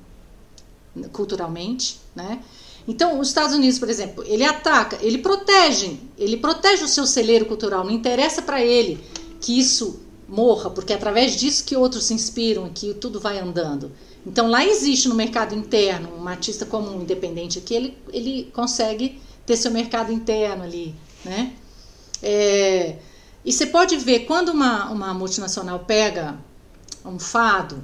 culturalmente, 1.12 2.00
né? 2.14 2.42
Então, 2.86 3.20
os 3.20 3.28
Estados 3.28 3.54
Unidos, 3.54 3.78
por 3.78 3.88
exemplo, 3.88 4.24
ele 4.26 4.44
ataca, 4.44 4.98
ele 5.00 5.18
protege, 5.18 6.00
ele 6.18 6.36
protege 6.36 6.84
o 6.84 6.88
seu 6.88 7.06
celeiro 7.06 7.46
cultural. 7.46 7.84
Não 7.84 7.92
interessa 7.92 8.42
para 8.42 8.62
ele 8.62 9.02
que 9.40 9.58
isso 9.58 10.00
morra, 10.28 10.70
porque 10.70 10.92
é 10.92 10.96
através 10.96 11.36
disso 11.36 11.64
que 11.64 11.76
outros 11.76 12.04
se 12.04 12.14
inspiram, 12.14 12.68
que 12.72 12.94
tudo 12.94 13.20
vai 13.20 13.38
andando. 13.38 13.92
Então, 14.24 14.48
lá 14.48 14.64
existe 14.64 15.08
no 15.08 15.14
mercado 15.14 15.54
interno 15.54 16.08
um 16.16 16.28
artista 16.28 16.64
comum, 16.64 17.00
independente, 17.02 17.60
que 17.60 17.74
ele, 17.74 17.98
ele 18.12 18.50
consegue 18.54 19.20
ter 19.44 19.56
seu 19.56 19.70
mercado 19.70 20.12
interno 20.12 20.62
ali, 20.62 20.94
né? 21.24 21.52
É, 22.22 22.98
e 23.44 23.52
você 23.52 23.66
pode 23.66 23.96
ver, 23.96 24.20
quando 24.20 24.50
uma, 24.50 24.90
uma 24.90 25.12
multinacional 25.12 25.80
pega 25.80 26.38
um 27.04 27.18
fado, 27.18 27.82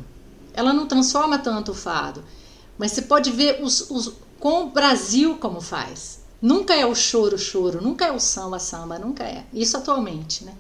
ela 0.55 0.73
não 0.73 0.87
transforma 0.87 1.39
tanto 1.39 1.73
o 1.73 1.75
fado, 1.75 2.25
mas 2.79 2.93
você 2.93 3.03
pode 3.03 3.31
ver 3.33 3.61
os, 3.61 3.91
os, 3.91 4.15
com 4.39 4.65
o 4.65 4.71
Brasil 4.71 5.37
como 5.39 5.61
faz. 5.61 6.21
Nunca 6.41 6.73
é 6.75 6.87
o 6.87 6.95
choro, 6.95 7.37
choro, 7.37 7.83
nunca 7.83 8.07
é 8.07 8.13
o 8.13 8.21
samba, 8.21 8.61
samba, 8.61 8.97
nunca 8.97 9.25
é. 9.25 9.45
Isso 9.53 9.77
atualmente, 9.77 10.45
né? 10.45 10.55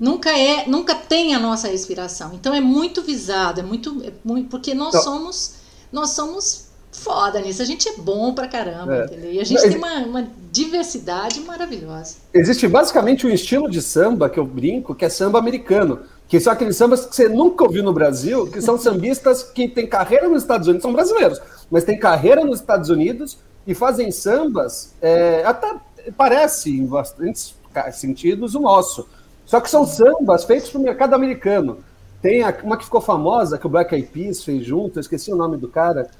Nunca 0.00 0.36
é, 0.36 0.66
nunca 0.66 0.94
tem 0.94 1.34
a 1.34 1.38
nossa 1.38 1.68
respiração. 1.68 2.32
Então 2.34 2.54
é 2.54 2.60
muito 2.60 3.02
visado, 3.02 3.60
é 3.60 3.62
muito, 3.62 4.02
é 4.04 4.12
muito 4.24 4.48
porque 4.48 4.74
nós 4.74 4.88
então, 4.88 5.02
somos, 5.02 5.54
nós 5.92 6.10
somos 6.10 6.68
foda 6.90 7.40
nisso. 7.40 7.62
A 7.62 7.64
gente 7.64 7.88
é 7.88 7.96
bom 7.96 8.34
pra 8.34 8.48
caramba, 8.48 8.96
é. 8.96 9.04
entendeu? 9.04 9.32
E 9.32 9.40
a 9.40 9.44
gente 9.44 9.62
tem 9.62 9.76
uma, 9.76 9.98
uma, 10.00 10.28
diversidade 10.50 11.40
maravilhosa. 11.40 12.16
Existe 12.34 12.66
basicamente 12.66 13.26
um 13.26 13.30
estilo 13.30 13.70
de 13.70 13.80
samba 13.80 14.28
que 14.28 14.38
eu 14.38 14.46
brinco, 14.46 14.94
que 14.94 15.04
é 15.04 15.08
samba 15.08 15.38
americano. 15.38 16.00
Que 16.26 16.38
são 16.38 16.52
aqueles 16.52 16.76
sambas 16.76 17.06
que 17.06 17.16
você 17.16 17.26
nunca 17.26 17.64
ouviu 17.64 17.82
no 17.82 17.92
Brasil, 17.92 18.46
que 18.50 18.60
são 18.60 18.76
sambistas 18.76 19.42
que 19.42 19.66
têm 19.66 19.86
carreira 19.86 20.28
nos 20.28 20.42
Estados 20.42 20.66
Unidos, 20.68 20.82
são 20.82 20.92
brasileiros, 20.92 21.40
mas 21.70 21.84
têm 21.84 21.98
carreira 21.98 22.44
nos 22.44 22.60
Estados 22.60 22.90
Unidos 22.90 23.38
e 23.66 23.74
fazem 23.74 24.10
sambas, 24.10 24.92
é, 25.00 25.42
até 25.46 25.74
parece, 26.18 26.70
em 26.70 26.84
bastantes 26.84 27.54
sentidos, 27.92 28.54
o 28.54 28.60
nosso. 28.60 29.08
Só 29.48 29.62
que 29.62 29.70
são 29.70 29.86
sambas 29.86 30.44
feitos 30.44 30.68
para 30.68 30.78
o 30.78 30.82
mercado 30.82 31.14
americano. 31.14 31.78
Tem 32.20 32.44
uma 32.62 32.76
que 32.76 32.84
ficou 32.84 33.00
famosa, 33.00 33.56
que 33.56 33.66
o 33.66 33.70
Black 33.70 33.94
Eyed 33.94 34.08
Peas 34.08 34.44
fez 34.44 34.62
junto, 34.62 34.98
eu 34.98 35.00
esqueci 35.00 35.32
o 35.32 35.36
nome 35.36 35.56
do 35.56 35.66
cara, 35.68 36.10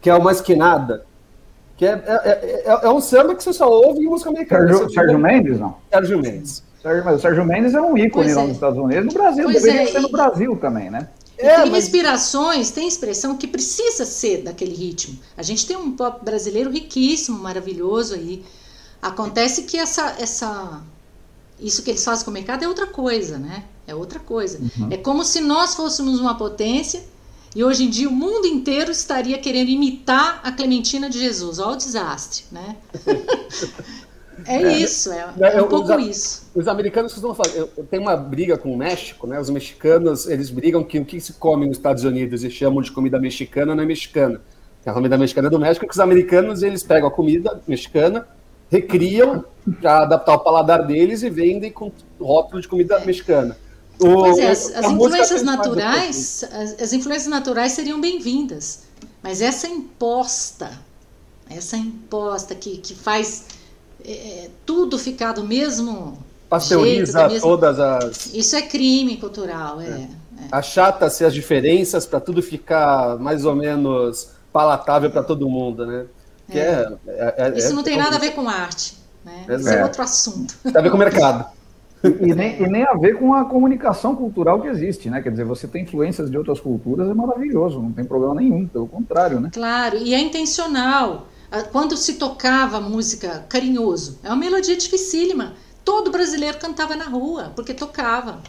que 0.00 0.08
é 0.08 0.14
uma 0.14 0.30
esquinada. 0.30 1.04
Que 1.76 1.84
é, 1.84 2.00
é, 2.06 2.62
é, 2.66 2.78
é 2.84 2.88
um 2.88 3.00
samba 3.00 3.34
que 3.34 3.42
você 3.42 3.52
só 3.52 3.68
ouve 3.68 4.04
em 4.04 4.06
música 4.06 4.30
americana. 4.30 4.72
Sérgio, 4.72 4.90
Sérgio 4.90 5.18
Mendes, 5.18 5.58
não? 5.58 5.76
Sérgio 5.90 6.20
Mendes. 6.20 6.62
Sérgio, 6.80 7.04
mas 7.04 7.16
o 7.16 7.18
Sérgio 7.18 7.44
Mendes 7.44 7.74
é 7.74 7.80
um 7.80 7.98
ícone 7.98 8.32
lá 8.32 8.42
nos 8.42 8.52
Estados 8.52 8.78
Unidos, 8.78 9.06
no 9.06 9.12
Brasil, 9.12 9.44
pois 9.44 9.60
deveria 9.60 9.92
ser 9.92 10.00
no 10.00 10.10
Brasil 10.10 10.56
também, 10.56 10.88
né? 10.88 11.08
É, 11.36 11.56
tem 11.56 11.70
mas... 11.70 11.84
respirações, 11.84 12.70
tem 12.70 12.86
expressão 12.86 13.36
que 13.36 13.48
precisa 13.48 14.04
ser 14.04 14.42
daquele 14.44 14.74
ritmo. 14.74 15.18
A 15.36 15.42
gente 15.42 15.66
tem 15.66 15.76
um 15.76 15.90
pop 15.90 16.24
brasileiro 16.24 16.70
riquíssimo, 16.70 17.40
maravilhoso 17.40 18.14
aí. 18.14 18.44
Acontece 19.02 19.62
que 19.62 19.76
essa, 19.76 20.14
essa 20.20 20.80
isso 21.60 21.82
que 21.82 21.90
eles 21.90 22.04
fazem 22.04 22.24
com 22.24 22.30
o 22.30 22.34
mercado 22.34 22.64
é 22.64 22.68
outra 22.68 22.86
coisa, 22.86 23.38
né? 23.38 23.64
É 23.86 23.94
outra 23.94 24.20
coisa. 24.20 24.58
Uhum. 24.58 24.88
É 24.90 24.96
como 24.96 25.24
se 25.24 25.40
nós 25.40 25.74
fôssemos 25.74 26.20
uma 26.20 26.36
potência 26.36 27.02
e 27.54 27.64
hoje 27.64 27.84
em 27.84 27.90
dia 27.90 28.08
o 28.08 28.12
mundo 28.12 28.46
inteiro 28.46 28.90
estaria 28.90 29.38
querendo 29.38 29.68
imitar 29.68 30.40
a 30.44 30.52
Clementina 30.52 31.08
de 31.08 31.18
Jesus. 31.18 31.58
Olha 31.58 31.72
o 31.72 31.76
desastre, 31.76 32.44
né? 32.52 32.76
é, 34.46 34.62
é, 34.62 34.78
isso, 34.78 35.10
é, 35.10 35.32
é, 35.40 35.62
um 35.62 35.68
pouco 35.68 35.94
os, 35.94 36.06
isso. 36.06 36.50
Os 36.54 36.68
americanos 36.68 37.12
costumam 37.12 37.34
falar, 37.34 37.66
tem 37.90 37.98
uma 37.98 38.16
briga 38.16 38.56
com 38.58 38.72
o 38.72 38.76
México, 38.76 39.26
né? 39.26 39.40
Os 39.40 39.50
mexicanos, 39.50 40.28
eles 40.28 40.50
brigam 40.50 40.84
que 40.84 40.98
o 40.98 41.04
que 41.04 41.20
se 41.20 41.32
come 41.32 41.66
nos 41.66 41.78
Estados 41.78 42.04
Unidos 42.04 42.44
e 42.44 42.50
chamam 42.50 42.82
de 42.82 42.92
comida 42.92 43.18
mexicana 43.18 43.74
não 43.74 43.82
é 43.82 43.86
mexicana. 43.86 44.40
A 44.86 44.92
comida 44.92 45.18
mexicana 45.18 45.48
é 45.48 45.50
do 45.50 45.58
México, 45.58 45.86
que 45.86 45.92
os 45.92 46.00
americanos 46.00 46.62
eles 46.62 46.82
pegam 46.82 47.08
a 47.08 47.10
comida 47.10 47.60
mexicana 47.66 48.26
recriam 48.70 49.44
para 49.80 50.02
adaptar 50.02 50.34
o 50.34 50.38
paladar 50.38 50.86
deles 50.86 51.22
e 51.22 51.30
vendem 51.30 51.70
com 51.70 51.92
rótulo 52.20 52.60
de 52.60 52.68
comida 52.68 53.00
mexicana. 53.00 53.56
O, 53.98 54.22
pois 54.22 54.38
é, 54.38 54.50
as, 54.50 54.74
as 54.76 54.90
influências 54.90 55.42
naturais, 55.42 56.44
as, 56.52 56.82
as, 56.82 56.92
influências 56.92 57.26
naturais 57.26 57.72
seriam 57.72 58.00
bem-vindas, 58.00 58.84
mas 59.22 59.42
essa 59.42 59.66
imposta, 59.66 60.70
essa 61.50 61.76
imposta 61.76 62.54
que, 62.54 62.78
que 62.78 62.94
faz 62.94 63.46
é, 64.04 64.12
é 64.12 64.50
tudo 64.64 64.96
ficar 64.98 65.32
do 65.32 65.42
mesmo 65.42 66.16
pasteuriza 66.48 67.18
jeito, 67.18 67.32
mesmo... 67.32 67.48
todas 67.48 67.80
as. 67.80 68.32
Isso 68.34 68.54
é 68.54 68.62
crime 68.62 69.16
cultural, 69.16 69.80
é. 69.80 69.86
é. 69.86 69.90
é. 69.90 70.08
Achata-se 70.52 71.24
as 71.24 71.34
diferenças 71.34 72.06
para 72.06 72.20
tudo 72.20 72.40
ficar 72.40 73.18
mais 73.18 73.44
ou 73.44 73.54
menos 73.56 74.30
palatável 74.52 75.10
para 75.10 75.24
todo 75.24 75.48
mundo, 75.48 75.84
né? 75.84 76.06
É. 76.50 76.58
É, 76.58 76.98
é, 77.06 77.34
é, 77.54 77.58
Isso 77.58 77.74
não 77.74 77.82
tem 77.82 77.96
nada 77.96 78.16
a 78.16 78.18
ver 78.18 78.32
com 78.32 78.48
arte. 78.48 78.96
Né? 79.24 79.46
Isso 79.48 79.68
é 79.68 79.82
outro 79.82 80.02
assunto. 80.02 80.54
Tem 80.62 80.76
a 80.76 80.80
ver 80.80 80.90
com 80.90 80.96
o 80.96 81.00
mercado. 81.00 81.46
E 82.02 82.32
nem, 82.32 82.62
e 82.62 82.66
nem 82.68 82.84
a 82.84 82.94
ver 82.94 83.18
com 83.18 83.34
a 83.34 83.44
comunicação 83.44 84.14
cultural 84.14 84.60
que 84.60 84.68
existe, 84.68 85.10
né? 85.10 85.20
Quer 85.20 85.30
dizer, 85.30 85.44
você 85.44 85.66
tem 85.66 85.82
influências 85.82 86.30
de 86.30 86.38
outras 86.38 86.60
culturas, 86.60 87.08
é 87.08 87.14
maravilhoso, 87.14 87.82
não 87.82 87.92
tem 87.92 88.04
problema 88.04 88.36
nenhum, 88.36 88.68
pelo 88.68 88.86
contrário, 88.86 89.40
né? 89.40 89.50
Claro, 89.52 89.96
e 89.96 90.14
é 90.14 90.20
intencional. 90.20 91.26
Quando 91.72 91.96
se 91.96 92.14
tocava 92.14 92.80
música 92.80 93.44
carinhoso, 93.48 94.18
é 94.22 94.28
uma 94.28 94.36
melodia 94.36 94.76
dificílima. 94.76 95.54
Todo 95.84 96.10
brasileiro 96.10 96.58
cantava 96.58 96.94
na 96.94 97.06
rua, 97.06 97.52
porque 97.56 97.74
tocava, 97.74 98.42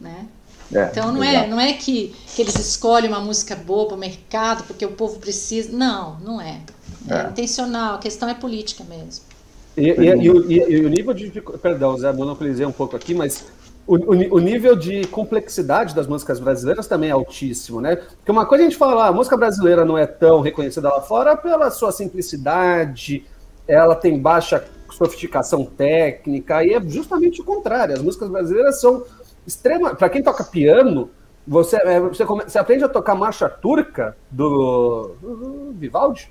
né? 0.00 0.26
É, 0.72 0.88
então 0.90 1.12
não 1.12 1.22
é, 1.22 1.46
não 1.46 1.60
é 1.60 1.72
que, 1.74 2.14
que 2.34 2.40
eles 2.40 2.54
escolhem 2.54 3.08
uma 3.08 3.20
música 3.20 3.54
boa 3.54 3.88
para 3.88 3.96
o 3.96 3.98
mercado, 4.00 4.64
porque 4.64 4.84
o 4.86 4.92
povo 4.92 5.18
precisa. 5.18 5.76
Não, 5.76 6.18
não 6.20 6.40
é. 6.40 6.60
É, 7.08 7.14
é. 7.14 7.28
intencional, 7.30 7.96
a 7.96 7.98
questão 7.98 8.28
é 8.28 8.34
política 8.34 8.84
mesmo. 8.84 9.24
E, 9.76 9.88
e, 9.88 9.88
e, 9.88 10.72
e, 10.74 10.84
o 10.84 10.88
nível 10.88 11.14
de. 11.14 11.30
Perdão, 11.62 11.96
Zé, 11.96 12.12
monopolizei 12.12 12.66
um 12.66 12.72
pouco 12.72 12.94
aqui, 12.94 13.14
mas 13.14 13.46
o, 13.86 13.96
o, 13.96 14.34
o, 14.36 14.38
nível 14.38 14.76
de 14.76 15.06
complexidade 15.06 15.94
das 15.94 16.06
músicas 16.06 16.38
brasileiras 16.38 16.86
também 16.86 17.08
é 17.08 17.12
altíssimo, 17.12 17.80
né? 17.80 17.96
Porque 17.96 18.30
uma 18.30 18.44
coisa 18.44 18.64
a 18.64 18.68
gente 18.68 18.76
fala, 18.76 19.04
ah, 19.04 19.08
a 19.08 19.12
música 19.12 19.36
brasileira 19.36 19.84
não 19.84 19.96
é 19.96 20.06
tão 20.06 20.40
reconhecida 20.40 20.88
lá 20.88 21.00
fora 21.00 21.36
pela 21.36 21.70
sua 21.70 21.90
simplicidade, 21.90 23.24
ela 23.66 23.94
tem 23.94 24.18
baixa 24.18 24.62
sofisticação 24.90 25.64
técnica, 25.64 26.62
e 26.62 26.74
é 26.74 26.80
justamente 26.86 27.40
o 27.40 27.44
contrário. 27.44 27.94
As 27.94 28.02
músicas 28.02 28.28
brasileiras 28.28 28.78
são 28.78 29.04
extremas. 29.46 29.96
Para 29.96 30.10
quem 30.10 30.22
toca 30.22 30.44
piano, 30.44 31.08
você, 31.48 31.76
é, 31.76 31.98
você, 31.98 32.24
você, 32.24 32.58
aprende 32.58 32.84
a 32.84 32.88
tocar 32.88 33.14
marcha 33.14 33.48
turca 33.48 34.14
do, 34.30 35.16
do 35.20 35.74
Vivaldi 35.78 36.30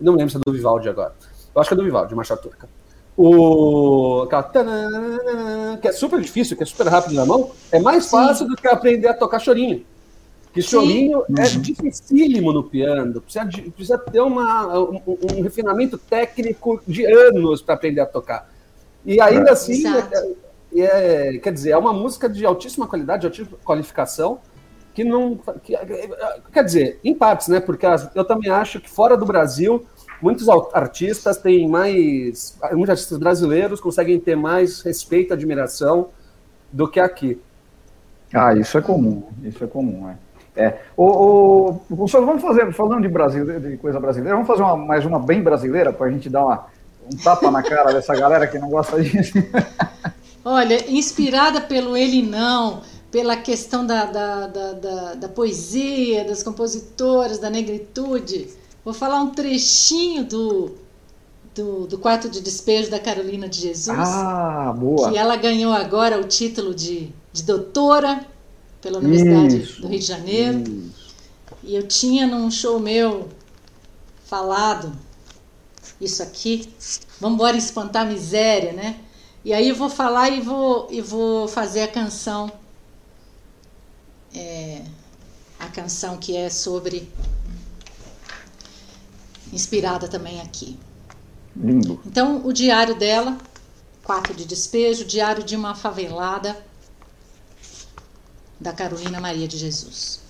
não 0.00 0.14
lembro 0.14 0.30
se 0.30 0.36
é 0.36 0.40
do 0.44 0.52
Vivaldi 0.52 0.88
agora. 0.88 1.14
Eu 1.54 1.60
acho 1.60 1.68
que 1.68 1.74
é 1.74 1.76
do 1.76 1.84
Vivaldi, 1.84 2.14
Marcha 2.14 2.36
Turca. 2.36 2.68
O. 3.16 4.28
que 5.82 5.88
é 5.88 5.92
super 5.92 6.20
difícil, 6.20 6.56
que 6.56 6.62
é 6.62 6.66
super 6.66 6.86
rápido 6.86 7.14
na 7.14 7.26
mão, 7.26 7.50
é 7.72 7.80
mais 7.80 8.04
Sim. 8.04 8.10
fácil 8.10 8.46
do 8.46 8.54
que 8.54 8.68
aprender 8.68 9.08
a 9.08 9.14
tocar 9.14 9.40
chorinho. 9.40 9.84
Que 10.52 10.62
chorinho 10.62 11.24
Sim. 11.26 11.34
é 11.36 11.42
uhum. 11.42 11.60
dificílimo 11.60 12.52
no 12.52 12.62
piano, 12.62 13.20
precisa, 13.20 13.44
precisa 13.46 13.98
ter 13.98 14.20
uma, 14.20 14.78
um, 14.78 15.00
um, 15.06 15.42
refinamento 15.42 15.98
técnico 15.98 16.80
de 16.86 17.04
anos 17.04 17.60
para 17.60 17.74
aprender 17.74 18.00
a 18.00 18.06
tocar. 18.06 18.48
E 19.04 19.20
ainda 19.20 19.50
é. 19.50 19.52
assim, 19.52 19.82
é, 19.86 20.80
é, 20.80 21.38
quer 21.38 21.52
dizer, 21.52 21.70
é 21.70 21.76
uma 21.76 21.92
música 21.92 22.28
de 22.28 22.46
altíssima 22.46 22.86
qualidade, 22.86 23.22
de 23.22 23.26
altíssima 23.26 23.58
qualificação, 23.64 24.38
que 24.98 25.04
não. 25.04 25.38
Que, 25.62 25.76
quer 26.52 26.64
dizer, 26.64 26.98
em 27.04 27.14
partes, 27.14 27.46
né? 27.46 27.60
Porque 27.60 27.86
eu 28.16 28.24
também 28.24 28.50
acho 28.50 28.80
que 28.80 28.90
fora 28.90 29.16
do 29.16 29.24
Brasil, 29.24 29.86
muitos 30.20 30.48
artistas 30.48 31.36
têm 31.36 31.68
mais. 31.68 32.58
Muitos 32.72 32.90
artistas 32.90 33.16
brasileiros 33.16 33.80
conseguem 33.80 34.18
ter 34.18 34.34
mais 34.34 34.80
respeito 34.80 35.32
e 35.32 35.34
admiração 35.34 36.08
do 36.72 36.88
que 36.88 36.98
aqui. 36.98 37.40
Ah, 38.34 38.54
isso 38.54 38.76
é 38.76 38.82
comum. 38.82 39.22
Isso 39.44 39.62
é 39.62 39.68
comum, 39.68 40.10
é. 40.10 40.16
É. 40.60 40.80
O, 40.96 41.80
o, 41.88 41.96
professor, 41.96 42.26
vamos 42.26 42.42
fazer, 42.42 42.72
falando 42.72 43.02
de 43.02 43.08
Brasil, 43.08 43.44
de 43.60 43.76
coisa 43.76 44.00
brasileira, 44.00 44.34
vamos 44.34 44.48
fazer 44.48 44.62
uma, 44.62 44.76
mais 44.76 45.06
uma 45.06 45.20
bem 45.20 45.40
brasileira 45.40 45.92
para 45.92 46.08
a 46.08 46.10
gente 46.10 46.28
dar 46.28 46.44
uma, 46.44 46.66
um 47.04 47.16
tapa 47.16 47.48
na 47.48 47.62
cara 47.62 47.92
dessa 47.92 48.12
galera 48.16 48.48
que 48.48 48.58
não 48.58 48.68
gosta 48.68 49.00
disso. 49.00 49.34
Olha, 50.44 50.90
inspirada 50.90 51.60
pelo 51.60 51.96
Ele 51.96 52.22
Não, 52.22 52.82
pela 53.10 53.36
questão 53.36 53.86
da, 53.86 54.04
da, 54.04 54.46
da, 54.46 55.14
da, 55.14 55.28
poesia, 55.28 56.24
das 56.24 56.42
compositoras, 56.42 57.38
da 57.38 57.48
negritude, 57.48 58.48
vou 58.84 58.92
falar 58.92 59.20
um 59.20 59.30
trechinho 59.30 60.24
do, 60.24 60.74
do, 61.54 61.86
do 61.86 61.98
quarto 61.98 62.28
de 62.28 62.40
despejo 62.40 62.90
da 62.90 62.98
Carolina 62.98 63.48
de 63.48 63.60
Jesus. 63.60 63.98
Ah, 63.98 64.74
boa. 64.76 65.10
Que 65.10 65.16
ela 65.16 65.36
ganhou 65.36 65.72
agora 65.72 66.20
o 66.20 66.24
título 66.24 66.74
de, 66.74 67.10
de 67.32 67.42
doutora 67.42 68.26
pela 68.80 68.98
Universidade 68.98 69.62
isso, 69.62 69.80
do 69.80 69.88
Rio 69.88 69.98
de 69.98 70.06
Janeiro. 70.06 70.58
Isso. 70.60 71.08
E 71.62 71.74
eu 71.74 71.86
tinha 71.86 72.26
num 72.26 72.50
show 72.50 72.78
meu 72.78 73.28
falado 74.24 74.92
isso 76.00 76.22
aqui. 76.22 76.68
Vamos 77.20 77.36
embora 77.36 77.56
espantar 77.56 78.02
a 78.06 78.10
miséria, 78.10 78.72
né? 78.72 78.96
E 79.44 79.52
aí 79.52 79.68
eu 79.68 79.74
vou 79.74 79.88
falar 79.88 80.30
e 80.30 80.40
vou, 80.40 80.88
e 80.90 81.00
vou 81.00 81.48
fazer 81.48 81.82
a 81.82 81.88
canção. 81.88 82.52
É, 84.34 84.84
a 85.58 85.68
canção 85.68 86.16
que 86.18 86.36
é 86.36 86.48
sobre. 86.50 87.10
inspirada 89.52 90.08
também 90.08 90.40
aqui. 90.40 90.78
Lindo. 91.56 92.00
Então, 92.06 92.46
o 92.46 92.52
diário 92.52 92.94
dela, 92.94 93.36
Quarto 94.04 94.32
de 94.34 94.44
Despejo, 94.44 95.04
Diário 95.04 95.42
de 95.42 95.56
uma 95.56 95.74
Favelada, 95.74 96.64
da 98.60 98.72
Carolina 98.72 99.20
Maria 99.20 99.48
de 99.48 99.56
Jesus. 99.56 100.20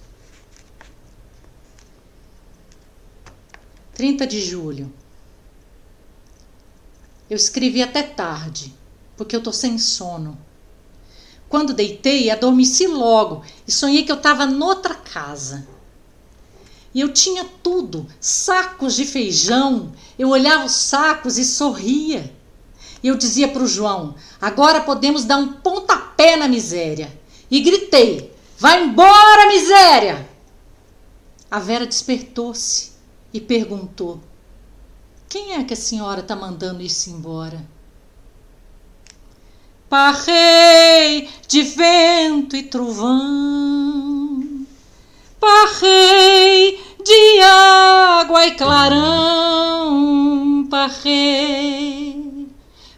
30 3.94 4.26
de 4.26 4.40
julho. 4.40 4.92
Eu 7.28 7.36
escrevi 7.36 7.82
até 7.82 8.02
tarde, 8.02 8.74
porque 9.16 9.34
eu 9.34 9.42
tô 9.42 9.52
sem 9.52 9.76
sono. 9.76 10.38
Quando 11.48 11.72
deitei, 11.72 12.30
adormeci 12.30 12.86
logo 12.86 13.42
e 13.66 13.72
sonhei 13.72 14.02
que 14.02 14.12
eu 14.12 14.16
estava 14.16 14.46
noutra 14.46 14.94
casa. 14.94 15.66
E 16.94 17.00
eu 17.00 17.12
tinha 17.12 17.44
tudo, 17.62 18.06
sacos 18.20 18.94
de 18.94 19.04
feijão. 19.04 19.92
Eu 20.18 20.30
olhava 20.30 20.66
os 20.66 20.72
sacos 20.72 21.38
e 21.38 21.44
sorria. 21.44 22.34
E 23.02 23.08
eu 23.08 23.16
dizia 23.16 23.48
para 23.48 23.62
o 23.62 23.68
João: 23.68 24.14
agora 24.40 24.80
podemos 24.80 25.24
dar 25.24 25.38
um 25.38 25.52
pontapé 25.54 26.36
na 26.36 26.48
miséria 26.48 27.16
e 27.50 27.60
gritei: 27.60 28.32
Vai 28.58 28.84
embora, 28.84 29.48
miséria! 29.48 30.28
A 31.50 31.58
Vera 31.58 31.86
despertou-se 31.86 32.92
e 33.32 33.40
perguntou: 33.40 34.20
Quem 35.28 35.54
é 35.54 35.64
que 35.64 35.74
a 35.74 35.76
senhora 35.76 36.20
está 36.20 36.34
mandando 36.34 36.82
isso 36.82 37.08
embora? 37.10 37.64
Parrei 39.88 41.30
de 41.48 41.62
vento 41.62 42.54
e 42.54 42.64
trovão, 42.64 44.66
parrei 45.40 46.78
de 47.02 47.40
água 47.40 48.46
e 48.46 48.54
clarão, 48.54 50.66
parrei 50.68 52.46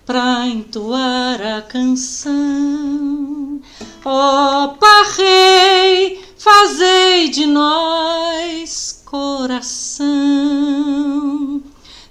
pra 0.05 0.49
entoar 0.49 1.41
a 1.59 1.63
canção. 1.63 3.61
Oh, 4.05 4.75
Parrei, 4.81 6.21
fazei 6.37 7.29
de 7.29 7.47
nós 7.47 9.01
coração. 9.05 10.11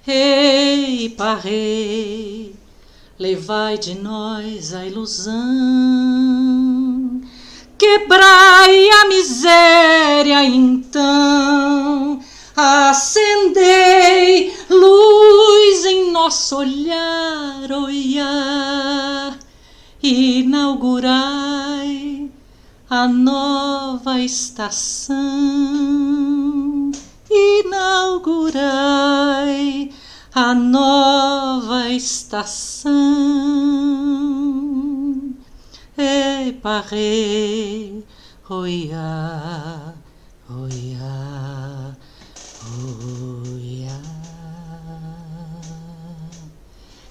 Ei, 0.06 1.10
Parrei, 1.10 2.54
levai 3.20 3.78
de 3.78 3.94
nós 3.94 4.74
a 4.74 4.84
ilusão. 4.86 5.34
Quebrai 7.76 8.90
a 8.90 9.04
miséria 9.08 10.42
então, 10.44 12.18
acendei 12.56 14.52
luz 14.70 15.84
em 15.84 16.10
nosso 16.10 16.56
olhar, 16.56 17.70
olhar 17.70 19.38
inaugurai 20.02 21.20
a 22.88 23.06
nova 23.06 24.18
estação, 24.18 25.20
inaugurai 27.30 28.70
a 30.34 30.54
nova 30.54 31.88
estação. 31.90 32.90
Eparei, 36.48 38.04
oiá, 38.48 39.94
oiá, 40.48 41.96
oiá. 43.44 44.00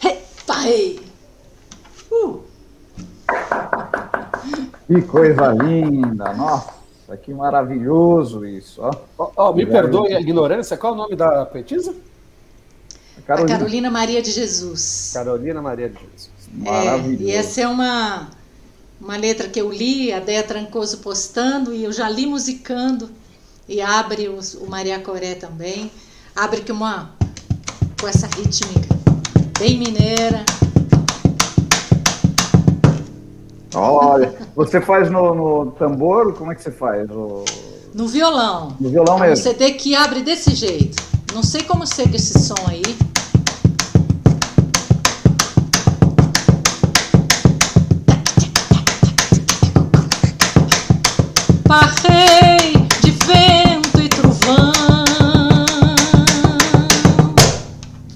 Eparei. 0.03 1.01
Uh! 2.11 2.41
Que 4.87 5.01
coisa 5.03 5.51
linda, 5.51 6.33
nossa, 6.33 6.73
que 7.21 7.31
maravilhoso 7.31 8.45
isso. 8.45 8.81
Ó. 8.81 8.91
Oh, 9.17 9.31
oh, 9.35 9.53
me 9.53 9.65
perdoe 9.65 10.15
a 10.15 10.19
ignorância, 10.19 10.77
qual 10.77 10.93
é 10.93 10.95
o 10.95 10.97
nome 10.97 11.15
da 11.15 11.45
poetisa? 11.45 11.93
Carolina. 13.25 13.57
Carolina. 13.57 13.91
Maria 13.91 14.21
de 14.21 14.31
Jesus. 14.31 15.11
Carolina 15.13 15.61
Maria 15.61 15.89
de 15.89 15.95
Jesus. 15.95 16.29
Maravilhoso. 16.53 17.23
É, 17.23 17.25
e 17.25 17.31
essa 17.31 17.61
é 17.61 17.67
uma, 17.67 18.29
uma 18.99 19.17
letra 19.17 19.47
que 19.47 19.59
eu 19.59 19.71
li, 19.71 20.11
a 20.11 20.19
Déia 20.19 20.43
Trancoso 20.43 20.97
postando, 20.99 21.73
e 21.73 21.83
eu 21.83 21.91
já 21.91 22.09
li 22.09 22.25
musicando, 22.25 23.09
e 23.67 23.81
abre 23.81 24.27
o, 24.27 24.39
o 24.61 24.69
Maria 24.69 24.99
Coré 24.99 25.35
também. 25.35 25.91
Abre 26.35 26.61
com, 26.61 26.73
uma, 26.73 27.11
com 27.99 28.07
essa 28.07 28.27
rítmica 28.27 28.99
bem 29.59 29.77
mineira. 29.77 30.45
Olha, 33.75 34.33
você 34.55 34.81
faz 34.81 35.11
no, 35.11 35.35
no, 35.35 35.71
tambor? 35.71 36.33
Como 36.33 36.51
é 36.51 36.55
que 36.55 36.63
você 36.63 36.71
faz? 36.71 37.07
No, 37.07 37.43
no 37.93 38.07
violão. 38.07 38.75
No 38.79 38.89
violão 38.89 39.23
é 39.23 39.29
mesmo. 39.29 39.45
Um 39.45 39.51
CD 39.51 39.73
que 39.73 39.95
abre 39.95 40.21
desse 40.21 40.55
jeito. 40.55 41.08
Não 41.33 41.43
sei 41.43 41.61
como 41.63 41.85
segue 41.85 42.15
esse 42.15 42.39
som 42.39 42.55
aí. 42.67 42.81
Parrei 51.63 52.73
de 53.01 53.11
vento 53.25 54.01
e 54.01 54.09
trovão. 54.09 54.73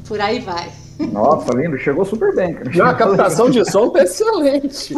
Por 0.07 0.19
aí 0.19 0.39
vai. 0.39 0.82
Nossa, 0.99 1.51
lindo, 1.53 1.77
chegou 1.77 2.05
super 2.05 2.35
bem. 2.35 2.53
Cara. 2.53 2.89
A 2.89 2.93
captação 2.93 3.49
de 3.49 3.63
som 3.69 3.89
tá 3.89 4.03
excelente. 4.03 4.93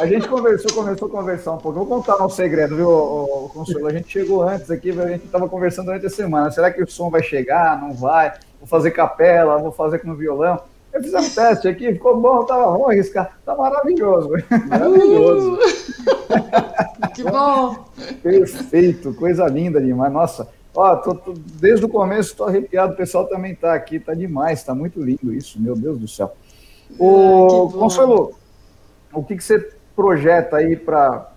a 0.00 0.06
gente 0.06 0.28
conversou, 0.28 0.72
começou 0.72 1.08
a 1.08 1.10
conversar 1.10 1.52
um 1.52 1.58
pouco. 1.58 1.78
Vou 1.78 1.86
contar 1.86 2.24
um 2.24 2.28
segredo, 2.28 2.76
viu, 2.76 2.88
o, 2.88 3.50
Consuelo? 3.52 3.88
A 3.88 3.92
gente 3.92 4.10
chegou 4.10 4.42
antes 4.42 4.70
aqui, 4.70 4.90
a 4.90 5.08
gente 5.08 5.24
estava 5.24 5.48
conversando 5.48 5.86
durante 5.86 6.06
a 6.06 6.10
semana. 6.10 6.50
Será 6.50 6.70
que 6.70 6.82
o 6.82 6.90
som 6.90 7.10
vai 7.10 7.22
chegar? 7.22 7.80
Não 7.80 7.92
vai? 7.92 8.32
Vou 8.60 8.68
fazer 8.68 8.92
capela, 8.92 9.58
vou 9.58 9.72
fazer 9.72 9.98
com 9.98 10.10
o 10.10 10.16
violão. 10.16 10.60
Eu 10.92 11.02
fiz 11.02 11.14
um 11.14 11.30
teste 11.30 11.68
aqui, 11.68 11.92
ficou 11.92 12.20
bom, 12.20 12.44
tava, 12.44 12.70
vamos 12.70 12.90
arriscar. 12.90 13.38
Tá 13.46 13.56
maravilhoso. 13.56 14.30
Maravilhoso. 14.68 15.58
que 17.14 17.24
bom. 17.24 17.76
Perfeito, 18.22 19.14
coisa 19.14 19.46
linda 19.46 19.80
demais. 19.80 20.12
Nossa, 20.12 20.48
Ó, 20.74 20.96
tô, 20.96 21.14
tô, 21.14 21.34
desde 21.34 21.84
o 21.84 21.88
começo 21.88 22.30
estou 22.30 22.46
arrepiado, 22.46 22.94
o 22.94 22.96
pessoal 22.96 23.26
também 23.26 23.52
está 23.52 23.74
aqui, 23.74 23.96
está 23.96 24.14
demais, 24.14 24.60
está 24.60 24.74
muito 24.74 25.02
lindo 25.02 25.32
isso, 25.32 25.60
meu 25.60 25.76
Deus 25.76 25.98
do 25.98 26.08
céu. 26.08 26.34
O 26.98 27.70
ah, 27.78 29.18
o 29.18 29.22
que, 29.22 29.36
que 29.36 29.44
você 29.44 29.72
projeta 29.94 30.56
aí 30.56 30.76
para 30.76 31.30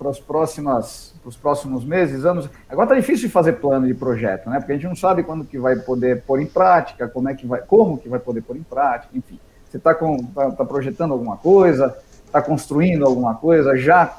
os 0.00 0.18
próximas 0.18 1.10
os 1.24 1.36
próximos 1.36 1.84
meses, 1.84 2.24
anos? 2.24 2.48
Agora 2.68 2.86
está 2.86 2.94
difícil 2.96 3.28
de 3.28 3.32
fazer 3.32 3.54
plano 3.54 3.86
de 3.86 3.94
projeto, 3.94 4.48
né? 4.48 4.58
Porque 4.58 4.72
a 4.72 4.74
gente 4.74 4.86
não 4.86 4.96
sabe 4.96 5.22
quando 5.22 5.44
que 5.44 5.58
vai 5.58 5.76
poder 5.76 6.22
pôr 6.22 6.40
em 6.40 6.46
prática, 6.46 7.08
como 7.08 7.28
é 7.28 7.34
que 7.34 7.46
vai, 7.46 7.60
como 7.60 7.98
que 7.98 8.08
vai 8.08 8.18
poder 8.18 8.40
pôr 8.40 8.56
em 8.56 8.62
prática, 8.62 9.16
enfim. 9.16 9.38
Você 9.68 9.76
está 9.76 9.94
tá, 9.94 10.50
tá 10.50 10.64
projetando 10.64 11.12
alguma 11.12 11.36
coisa? 11.36 11.96
Está 12.26 12.40
construindo 12.42 13.04
alguma 13.04 13.34
coisa 13.34 13.76
já 13.76 14.18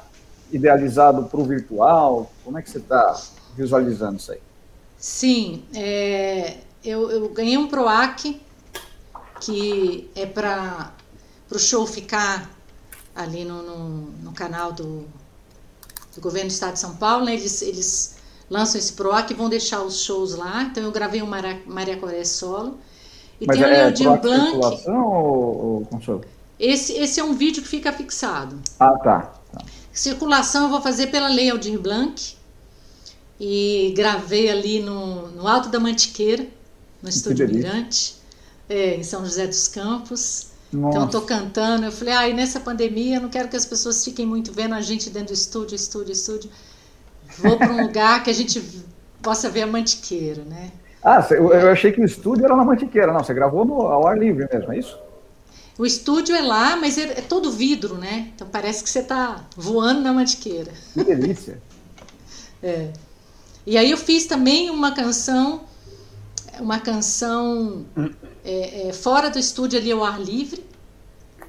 idealizado 0.50 1.24
para 1.24 1.40
o 1.40 1.44
virtual? 1.44 2.30
Como 2.44 2.56
é 2.56 2.62
que 2.62 2.70
você 2.70 2.78
está 2.78 3.14
visualizando 3.54 4.16
isso 4.16 4.32
aí? 4.32 4.40
Sim, 4.98 5.64
é, 5.74 6.58
eu, 6.84 7.10
eu, 7.10 7.28
ganhei 7.30 7.56
um 7.56 7.66
PROAC 7.66 8.40
que 9.40 10.10
é 10.14 10.26
para 10.26 10.92
o 11.50 11.58
show 11.58 11.86
ficar 11.86 12.50
ali 13.14 13.44
no, 13.44 13.62
no, 13.62 13.86
no, 14.22 14.32
canal 14.32 14.72
do, 14.72 15.04
do 16.14 16.20
governo 16.20 16.48
do 16.48 16.52
estado 16.52 16.74
de 16.74 16.78
São 16.78 16.94
Paulo, 16.94 17.24
né? 17.24 17.34
Eles, 17.34 17.62
eles 17.62 18.16
lançam 18.48 18.78
esse 18.78 18.92
PROAC 18.92 19.32
e 19.32 19.34
vão 19.34 19.48
deixar 19.48 19.82
os 19.82 20.02
shows 20.02 20.36
lá. 20.36 20.62
Então 20.62 20.84
eu 20.84 20.92
gravei 20.92 21.20
um 21.20 21.26
Maria, 21.26 21.60
Maria 21.66 21.96
Coré 21.96 22.24
solo. 22.24 22.78
E 23.40 23.46
Mas 23.46 23.58
tem 23.58 23.66
é, 23.66 23.68
o 23.68 23.70
Leodinho 23.70 24.20
Blanc. 24.20 24.88
Ou, 24.88 25.88
ou 25.90 26.22
esse, 26.58 26.92
esse 26.92 27.18
é 27.18 27.24
um 27.24 27.34
vídeo 27.34 27.60
que 27.60 27.68
fica 27.68 27.92
fixado. 27.92 28.60
Ah, 28.78 28.96
tá. 28.98 29.32
tá. 29.52 29.64
Circulação 29.92 30.64
eu 30.64 30.70
vou 30.70 30.80
fazer 30.80 31.08
pela 31.08 31.26
Lei 31.26 31.50
Aldir 31.50 31.78
Blanc. 31.80 32.36
E 33.44 33.92
gravei 33.96 34.48
ali 34.48 34.80
no, 34.80 35.26
no 35.32 35.48
Alto 35.48 35.68
da 35.68 35.80
Mantiqueira, 35.80 36.46
no 37.02 37.08
Estúdio 37.08 37.48
Mirante, 37.48 38.14
é, 38.68 38.94
em 38.94 39.02
São 39.02 39.24
José 39.24 39.48
dos 39.48 39.66
Campos. 39.66 40.52
Nossa. 40.72 40.96
Então 40.96 41.02
eu 41.06 41.10
tô 41.10 41.22
cantando, 41.22 41.86
eu 41.86 41.90
falei, 41.90 42.14
ah, 42.14 42.28
e 42.28 42.34
nessa 42.34 42.60
pandemia 42.60 43.16
eu 43.16 43.20
não 43.20 43.28
quero 43.28 43.48
que 43.48 43.56
as 43.56 43.66
pessoas 43.66 44.04
fiquem 44.04 44.24
muito 44.24 44.52
vendo 44.52 44.76
a 44.76 44.80
gente 44.80 45.10
dentro 45.10 45.34
do 45.34 45.36
estúdio, 45.36 45.74
estúdio, 45.74 46.12
estúdio. 46.12 46.50
Vou 47.38 47.58
para 47.58 47.72
um 47.72 47.82
lugar 47.82 48.22
que 48.22 48.30
a 48.30 48.32
gente 48.32 48.62
possa 49.20 49.50
ver 49.50 49.62
a 49.62 49.66
mantiqueira, 49.66 50.44
né? 50.44 50.70
Ah, 51.02 51.26
eu 51.32 51.68
achei 51.68 51.90
que 51.90 52.00
o 52.00 52.04
estúdio 52.04 52.44
era 52.44 52.54
na 52.54 52.64
mantiqueira. 52.64 53.12
Não, 53.12 53.24
você 53.24 53.34
gravou 53.34 53.64
no, 53.64 53.80
ao 53.80 54.06
ar 54.06 54.16
livre 54.16 54.48
mesmo, 54.52 54.72
é 54.72 54.78
isso? 54.78 54.96
O 55.76 55.84
estúdio 55.84 56.36
é 56.36 56.42
lá, 56.42 56.76
mas 56.76 56.96
é, 56.96 57.18
é 57.18 57.22
todo 57.22 57.50
vidro, 57.50 57.96
né? 57.96 58.30
Então 58.36 58.46
parece 58.46 58.84
que 58.84 58.88
você 58.88 59.00
está 59.00 59.44
voando 59.56 60.00
na 60.00 60.12
mantiqueira. 60.12 60.70
Que 60.94 61.02
delícia. 61.02 61.60
é. 62.62 62.92
E 63.66 63.78
aí 63.78 63.90
eu 63.90 63.96
fiz 63.96 64.26
também 64.26 64.70
uma 64.70 64.92
canção, 64.92 65.62
uma 66.58 66.80
canção 66.80 67.86
é, 68.44 68.88
é, 68.88 68.92
fora 68.92 69.30
do 69.30 69.38
estúdio 69.38 69.78
ali 69.78 69.92
ao 69.92 70.04
ar 70.04 70.20
livre. 70.20 70.64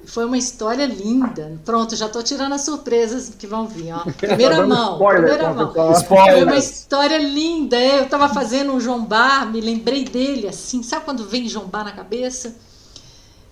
Foi 0.06 0.24
uma 0.24 0.36
história 0.36 0.84
linda. 0.84 1.58
Pronto, 1.64 1.96
já 1.96 2.06
estou 2.06 2.22
tirando 2.22 2.52
as 2.52 2.60
surpresas 2.60 3.32
que 3.36 3.46
vão 3.46 3.66
vir. 3.66 3.92
Ó. 3.92 4.04
Primeira 4.12 4.66
mão. 4.66 4.94
Spoiler, 4.94 5.22
primeira 5.22 5.54
mão. 5.54 5.92
Spoiler. 5.92 6.34
Foi 6.34 6.44
uma 6.44 6.56
história 6.56 7.18
linda. 7.18 7.76
É, 7.76 8.00
eu 8.00 8.04
estava 8.04 8.28
fazendo 8.28 8.72
um 8.72 8.80
João 8.80 9.04
Bar, 9.04 9.50
me 9.50 9.60
lembrei 9.60 10.04
dele 10.04 10.46
assim. 10.46 10.82
Sabe 10.82 11.04
quando 11.04 11.26
vem 11.26 11.48
João 11.48 11.66
Bar 11.66 11.84
na 11.84 11.92
cabeça? 11.92 12.54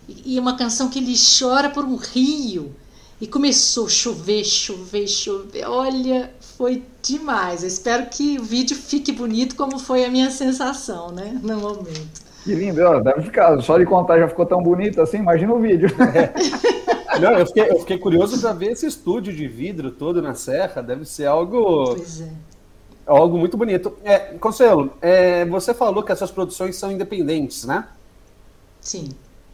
E 0.06 0.38
uma 0.38 0.56
canção 0.56 0.88
que 0.88 0.98
ele 0.98 1.14
chora 1.16 1.70
por 1.70 1.84
um 1.84 1.96
rio. 1.96 2.74
E 3.20 3.26
começou 3.26 3.86
a 3.86 3.88
chover, 3.88 4.44
chover, 4.44 5.08
chover. 5.08 5.64
Olha, 5.64 6.34
foi 6.62 6.80
demais. 7.02 7.62
Eu 7.62 7.66
espero 7.66 8.06
que 8.06 8.38
o 8.38 8.44
vídeo 8.44 8.76
fique 8.76 9.10
bonito 9.10 9.56
como 9.56 9.80
foi 9.80 10.04
a 10.04 10.08
minha 10.08 10.30
sensação, 10.30 11.10
né? 11.10 11.36
No 11.42 11.56
momento. 11.56 12.22
Que 12.44 12.54
lindo, 12.54 12.80
ó, 12.82 13.00
deve 13.00 13.22
ficar. 13.22 13.60
Só 13.60 13.76
de 13.78 13.84
contar 13.84 14.20
já 14.20 14.28
ficou 14.28 14.46
tão 14.46 14.62
bonito 14.62 15.02
assim, 15.02 15.16
imagina 15.16 15.52
o 15.52 15.58
vídeo. 15.58 15.88
É. 16.14 17.18
Não, 17.18 17.32
eu 17.32 17.46
fiquei, 17.46 17.68
eu 17.68 17.80
fiquei 17.80 17.98
curioso 17.98 18.40
para 18.40 18.52
ver 18.52 18.70
esse 18.70 18.86
estúdio 18.86 19.34
de 19.34 19.48
vidro 19.48 19.90
todo 19.90 20.22
na 20.22 20.34
serra. 20.34 20.80
Deve 20.80 21.04
ser 21.04 21.26
algo. 21.26 21.96
Pois 21.96 22.20
é. 22.20 22.30
Algo 23.06 23.36
muito 23.36 23.56
bonito. 23.56 23.94
É, 24.04 24.18
Consuelo, 24.38 24.92
é, 25.02 25.44
você 25.44 25.74
falou 25.74 26.04
que 26.04 26.12
essas 26.12 26.30
produções 26.30 26.76
são 26.76 26.92
independentes, 26.92 27.64
né? 27.64 27.88
Sim. 28.80 29.08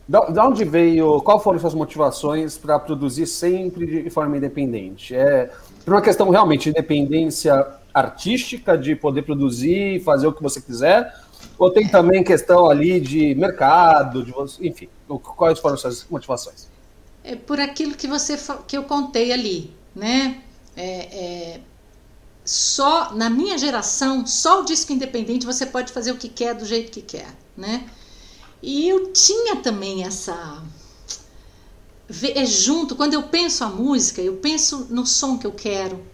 De 0.06 0.40
onde 0.40 0.64
veio, 0.64 1.22
qual 1.22 1.40
foram 1.40 1.58
suas 1.58 1.74
motivações 1.74 2.56
para 2.58 2.78
produzir 2.78 3.26
sempre 3.26 4.02
de 4.04 4.10
forma 4.10 4.36
independente? 4.36 5.14
É 5.14 5.50
por 5.84 5.94
uma 5.94 6.02
questão 6.02 6.28
realmente 6.30 6.64
de 6.64 6.70
independência 6.70 7.66
artística, 7.92 8.76
de 8.76 8.94
poder 8.94 9.22
produzir 9.22 10.02
fazer 10.04 10.26
o 10.26 10.32
que 10.32 10.42
você 10.42 10.60
quiser, 10.60 11.12
ou 11.58 11.70
tem 11.70 11.88
também 11.88 12.22
questão 12.22 12.68
ali 12.68 13.00
de 13.00 13.34
mercado, 13.34 14.24
de 14.24 14.32
enfim, 14.60 14.88
quais 15.36 15.58
foram 15.58 15.76
suas 15.76 16.06
motivações? 16.08 16.68
É 17.24 17.34
por 17.34 17.60
aquilo 17.60 17.94
que 17.94 18.06
você 18.06 18.38
que 18.66 18.76
eu 18.76 18.84
contei 18.84 19.32
ali, 19.32 19.72
né? 19.94 20.42
É, 20.76 20.84
é, 20.84 21.60
só 22.44 23.12
na 23.14 23.28
minha 23.28 23.58
geração, 23.58 24.26
só 24.26 24.62
o 24.62 24.64
disco 24.64 24.92
independente 24.92 25.44
você 25.44 25.66
pode 25.66 25.92
fazer 25.92 26.12
o 26.12 26.16
que 26.16 26.28
quer 26.28 26.54
do 26.54 26.64
jeito 26.64 26.90
que 26.92 27.02
quer, 27.02 27.28
né? 27.56 27.84
E 28.62 28.88
eu 28.88 29.12
tinha 29.12 29.56
também 29.56 30.04
essa 30.04 30.62
é 32.34 32.46
junto, 32.46 32.96
quando 32.96 33.14
eu 33.14 33.24
penso 33.24 33.64
a 33.64 33.68
música, 33.68 34.22
eu 34.22 34.36
penso 34.36 34.86
no 34.90 35.06
som 35.06 35.36
que 35.36 35.46
eu 35.46 35.52
quero. 35.52 36.04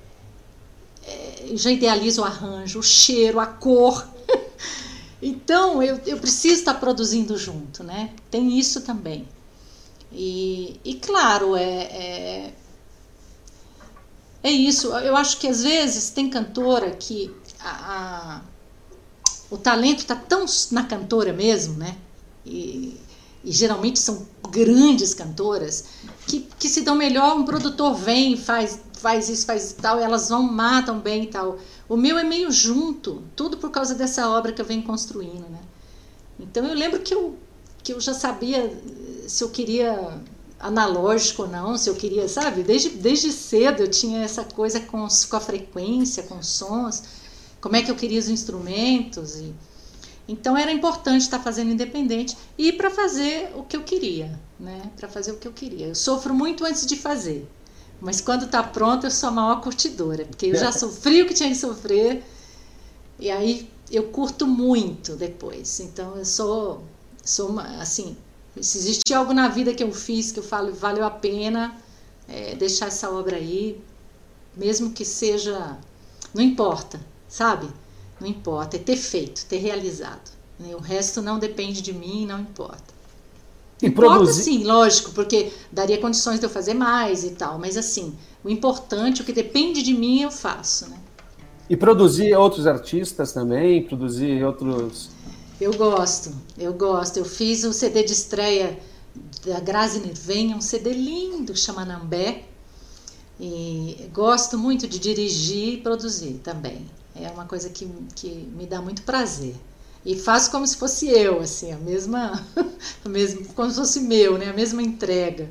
É, 1.06 1.50
já 1.54 1.70
idealizo 1.70 2.22
o 2.22 2.24
arranjo, 2.24 2.80
o 2.80 2.82
cheiro, 2.82 3.38
a 3.40 3.46
cor. 3.46 4.06
Então, 5.26 5.82
eu, 5.82 5.98
eu 6.04 6.18
preciso 6.18 6.56
estar 6.56 6.74
produzindo 6.74 7.38
junto, 7.38 7.82
né? 7.82 8.10
Tem 8.30 8.58
isso 8.58 8.82
também. 8.82 9.26
E, 10.12 10.78
e 10.84 10.94
claro, 10.96 11.56
é, 11.56 11.62
é, 11.64 12.54
é, 14.42 14.50
isso. 14.50 14.88
Eu 14.98 15.16
acho 15.16 15.38
que 15.38 15.48
às 15.48 15.62
vezes 15.62 16.10
tem 16.10 16.28
cantora 16.28 16.90
que 16.90 17.34
a, 17.58 17.70
a, 17.70 18.40
o 19.50 19.56
talento 19.56 20.00
está 20.00 20.14
tão 20.14 20.44
na 20.72 20.84
cantora 20.84 21.32
mesmo, 21.32 21.78
né? 21.78 21.96
E, 22.44 23.00
e 23.44 23.52
geralmente 23.52 23.98
são 23.98 24.26
grandes 24.50 25.12
cantoras 25.12 25.84
que, 26.26 26.48
que 26.58 26.68
se 26.68 26.80
dão 26.80 26.96
melhor. 26.96 27.36
Um 27.36 27.44
produtor 27.44 27.94
vem, 27.94 28.36
faz, 28.36 28.80
faz 28.94 29.28
isso, 29.28 29.44
faz 29.44 29.74
tal, 29.80 29.98
elas 29.98 30.30
vão, 30.30 30.42
matam 30.42 30.98
bem 30.98 31.24
e 31.24 31.26
tal. 31.26 31.58
O 31.88 31.96
meu 31.96 32.18
é 32.18 32.24
meio 32.24 32.50
junto, 32.50 33.22
tudo 33.36 33.58
por 33.58 33.70
causa 33.70 33.94
dessa 33.94 34.28
obra 34.30 34.52
que 34.52 34.60
eu 34.60 34.64
venho 34.64 34.82
construindo, 34.82 35.46
né? 35.50 35.60
Então 36.40 36.64
eu 36.66 36.74
lembro 36.74 37.00
que 37.00 37.14
eu, 37.14 37.36
que 37.82 37.92
eu 37.92 38.00
já 38.00 38.14
sabia 38.14 38.72
se 39.28 39.44
eu 39.44 39.50
queria 39.50 40.20
analógico 40.58 41.42
ou 41.42 41.48
não, 41.48 41.76
se 41.76 41.90
eu 41.90 41.94
queria, 41.94 42.26
sabe? 42.26 42.62
Desde, 42.62 42.88
desde 42.90 43.30
cedo 43.30 43.82
eu 43.82 43.88
tinha 43.88 44.22
essa 44.22 44.44
coisa 44.44 44.80
com, 44.80 45.06
com 45.06 45.36
a 45.36 45.40
frequência, 45.40 46.22
com 46.22 46.38
os 46.38 46.46
sons, 46.46 47.02
como 47.60 47.76
é 47.76 47.82
que 47.82 47.90
eu 47.90 47.94
queria 47.94 48.18
os 48.18 48.28
instrumentos. 48.28 49.36
E, 49.36 49.54
então 50.26 50.56
era 50.56 50.72
importante 50.72 51.22
estar 51.22 51.38
fazendo 51.38 51.70
independente 51.72 52.36
e 52.56 52.72
para 52.72 52.90
fazer 52.90 53.52
o 53.54 53.62
que 53.62 53.76
eu 53.76 53.82
queria, 53.82 54.38
né? 54.58 54.90
Para 54.96 55.08
fazer 55.08 55.32
o 55.32 55.36
que 55.36 55.46
eu 55.46 55.52
queria. 55.52 55.88
Eu 55.88 55.94
sofro 55.94 56.34
muito 56.34 56.64
antes 56.64 56.86
de 56.86 56.96
fazer. 56.96 57.46
Mas 58.00 58.20
quando 58.20 58.46
está 58.46 58.62
pronto, 58.62 59.06
eu 59.06 59.10
sou 59.10 59.28
a 59.28 59.32
maior 59.32 59.60
curtidora, 59.60 60.24
porque 60.24 60.46
eu 60.46 60.56
já 60.56 60.72
sofri 60.72 61.22
o 61.22 61.26
que 61.26 61.34
tinha 61.34 61.48
que 61.48 61.54
sofrer, 61.54 62.24
e 63.18 63.30
aí 63.30 63.70
eu 63.90 64.04
curto 64.04 64.46
muito 64.46 65.14
depois. 65.14 65.80
Então 65.80 66.16
eu 66.16 66.24
sou, 66.24 66.82
sou 67.22 67.50
uma, 67.50 67.80
assim, 67.80 68.16
se 68.60 68.78
existe 68.78 69.12
algo 69.12 69.32
na 69.32 69.48
vida 69.48 69.74
que 69.74 69.82
eu 69.82 69.92
fiz 69.92 70.32
que 70.32 70.38
eu 70.38 70.42
falo 70.42 70.72
valeu 70.72 71.04
a 71.04 71.10
pena 71.10 71.76
é, 72.28 72.54
deixar 72.54 72.86
essa 72.86 73.10
obra 73.10 73.36
aí, 73.36 73.80
mesmo 74.56 74.90
que 74.90 75.04
seja, 75.04 75.76
não 76.32 76.42
importa, 76.42 77.00
sabe? 77.28 77.68
Não 78.24 78.30
importa, 78.30 78.76
é 78.76 78.78
ter 78.78 78.96
feito, 78.96 79.44
ter 79.44 79.58
realizado. 79.58 80.32
Né? 80.58 80.74
O 80.74 80.78
resto 80.78 81.20
não 81.20 81.38
depende 81.38 81.82
de 81.82 81.92
mim, 81.92 82.24
não 82.24 82.40
importa. 82.40 82.94
E 83.82 83.86
Importa 83.86 84.14
produzir... 84.14 84.42
sim, 84.44 84.64
lógico, 84.64 85.12
porque 85.12 85.52
daria 85.70 85.98
condições 85.98 86.40
de 86.40 86.46
eu 86.46 86.48
fazer 86.48 86.72
mais 86.72 87.22
e 87.22 87.32
tal, 87.32 87.58
mas 87.58 87.76
assim, 87.76 88.14
o 88.42 88.48
importante, 88.48 89.20
o 89.20 89.24
que 89.26 89.32
depende 89.32 89.82
de 89.82 89.92
mim, 89.92 90.22
eu 90.22 90.30
faço, 90.30 90.88
né? 90.88 90.96
E 91.68 91.76
produzir 91.76 92.34
outros 92.34 92.66
artistas 92.66 93.30
também, 93.30 93.82
produzir 93.82 94.42
outros. 94.42 95.10
Eu 95.60 95.74
gosto, 95.74 96.34
eu 96.56 96.72
gosto. 96.72 97.18
Eu 97.18 97.26
fiz 97.26 97.62
o 97.64 97.68
um 97.68 97.72
CD 97.74 98.04
de 98.04 98.12
estreia 98.12 98.78
da 99.44 99.60
Grazi 99.60 100.00
Nirvenha, 100.00 100.56
um 100.56 100.62
CD 100.62 100.94
lindo, 100.94 101.54
chama 101.54 101.84
Nambé. 101.84 102.44
E 103.38 104.08
gosto 104.14 104.56
muito 104.56 104.88
de 104.88 104.98
dirigir 104.98 105.74
e 105.74 105.76
produzir 105.76 106.40
também. 106.42 106.86
É 107.14 107.30
uma 107.30 107.44
coisa 107.44 107.68
que, 107.70 107.86
que 108.14 108.52
me 108.56 108.66
dá 108.66 108.80
muito 108.80 109.02
prazer 109.02 109.54
e 110.04 110.16
faço 110.16 110.50
como 110.50 110.66
se 110.66 110.76
fosse 110.76 111.08
eu, 111.08 111.40
assim, 111.40 111.72
a 111.72 111.78
mesma, 111.78 112.42
a 113.04 113.08
mesma 113.08 113.42
como 113.54 113.70
se 113.70 113.76
fosse 113.76 114.00
meu, 114.00 114.36
né, 114.36 114.50
a 114.50 114.52
mesma 114.52 114.82
entrega. 114.82 115.48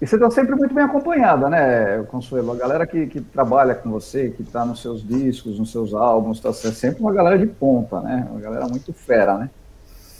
E 0.00 0.06
você 0.06 0.14
está 0.14 0.30
sempre 0.30 0.54
muito 0.54 0.74
bem 0.74 0.82
acompanhada, 0.82 1.50
né, 1.50 2.02
Consuelo? 2.04 2.52
A 2.52 2.56
galera 2.56 2.86
que, 2.86 3.06
que 3.06 3.20
trabalha 3.20 3.74
com 3.74 3.90
você, 3.90 4.30
que 4.30 4.40
está 4.42 4.64
nos 4.64 4.80
seus 4.80 5.06
discos, 5.06 5.58
nos 5.58 5.70
seus 5.70 5.92
álbuns, 5.92 6.40
tá 6.40 6.48
é 6.48 6.52
sempre 6.52 7.02
uma 7.02 7.12
galera 7.12 7.38
de 7.38 7.46
ponta, 7.46 8.00
né? 8.00 8.26
Uma 8.30 8.40
galera 8.40 8.66
muito 8.66 8.94
fera, 8.94 9.36
né? 9.36 9.50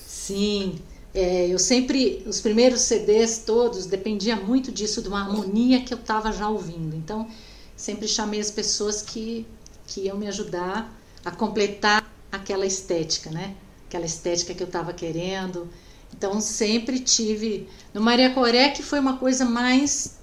Sim, 0.06 0.78
é, 1.14 1.48
eu 1.48 1.58
sempre, 1.58 2.22
os 2.26 2.42
primeiros 2.42 2.82
CDs 2.82 3.38
todos, 3.38 3.86
dependia 3.86 4.36
muito 4.36 4.70
disso, 4.70 5.00
de 5.00 5.08
uma 5.08 5.22
harmonia 5.22 5.80
que 5.80 5.94
eu 5.94 5.98
estava 5.98 6.30
já 6.30 6.46
ouvindo. 6.46 6.94
Então, 6.94 7.26
sempre 7.74 8.06
chamei 8.06 8.38
as 8.38 8.50
pessoas 8.50 9.00
que, 9.00 9.46
que 9.90 10.02
iam 10.02 10.16
me 10.16 10.28
ajudar 10.28 10.96
a 11.24 11.32
completar 11.32 12.08
aquela 12.30 12.64
estética, 12.64 13.28
né? 13.28 13.56
Aquela 13.88 14.06
estética 14.06 14.54
que 14.54 14.62
eu 14.62 14.68
estava 14.68 14.92
querendo. 14.92 15.68
Então 16.16 16.40
sempre 16.40 17.00
tive 17.00 17.68
no 17.92 18.00
Maria 18.00 18.32
Coré 18.32 18.70
que 18.70 18.84
foi 18.84 19.00
uma 19.00 19.16
coisa 19.16 19.44
mais 19.44 20.18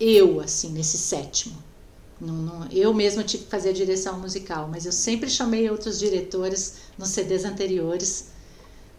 eu 0.00 0.40
assim 0.40 0.70
nesse 0.70 0.96
sétimo. 0.96 1.62
Não, 2.18 2.34
não, 2.34 2.68
eu 2.70 2.92
mesma 2.92 3.22
tive 3.22 3.44
que 3.44 3.50
fazer 3.50 3.70
a 3.70 3.74
direção 3.74 4.18
musical, 4.18 4.68
mas 4.68 4.84
eu 4.84 4.92
sempre 4.92 5.28
chamei 5.30 5.70
outros 5.70 5.98
diretores 5.98 6.74
nos 6.98 7.10
CDs 7.10 7.44
anteriores 7.44 8.28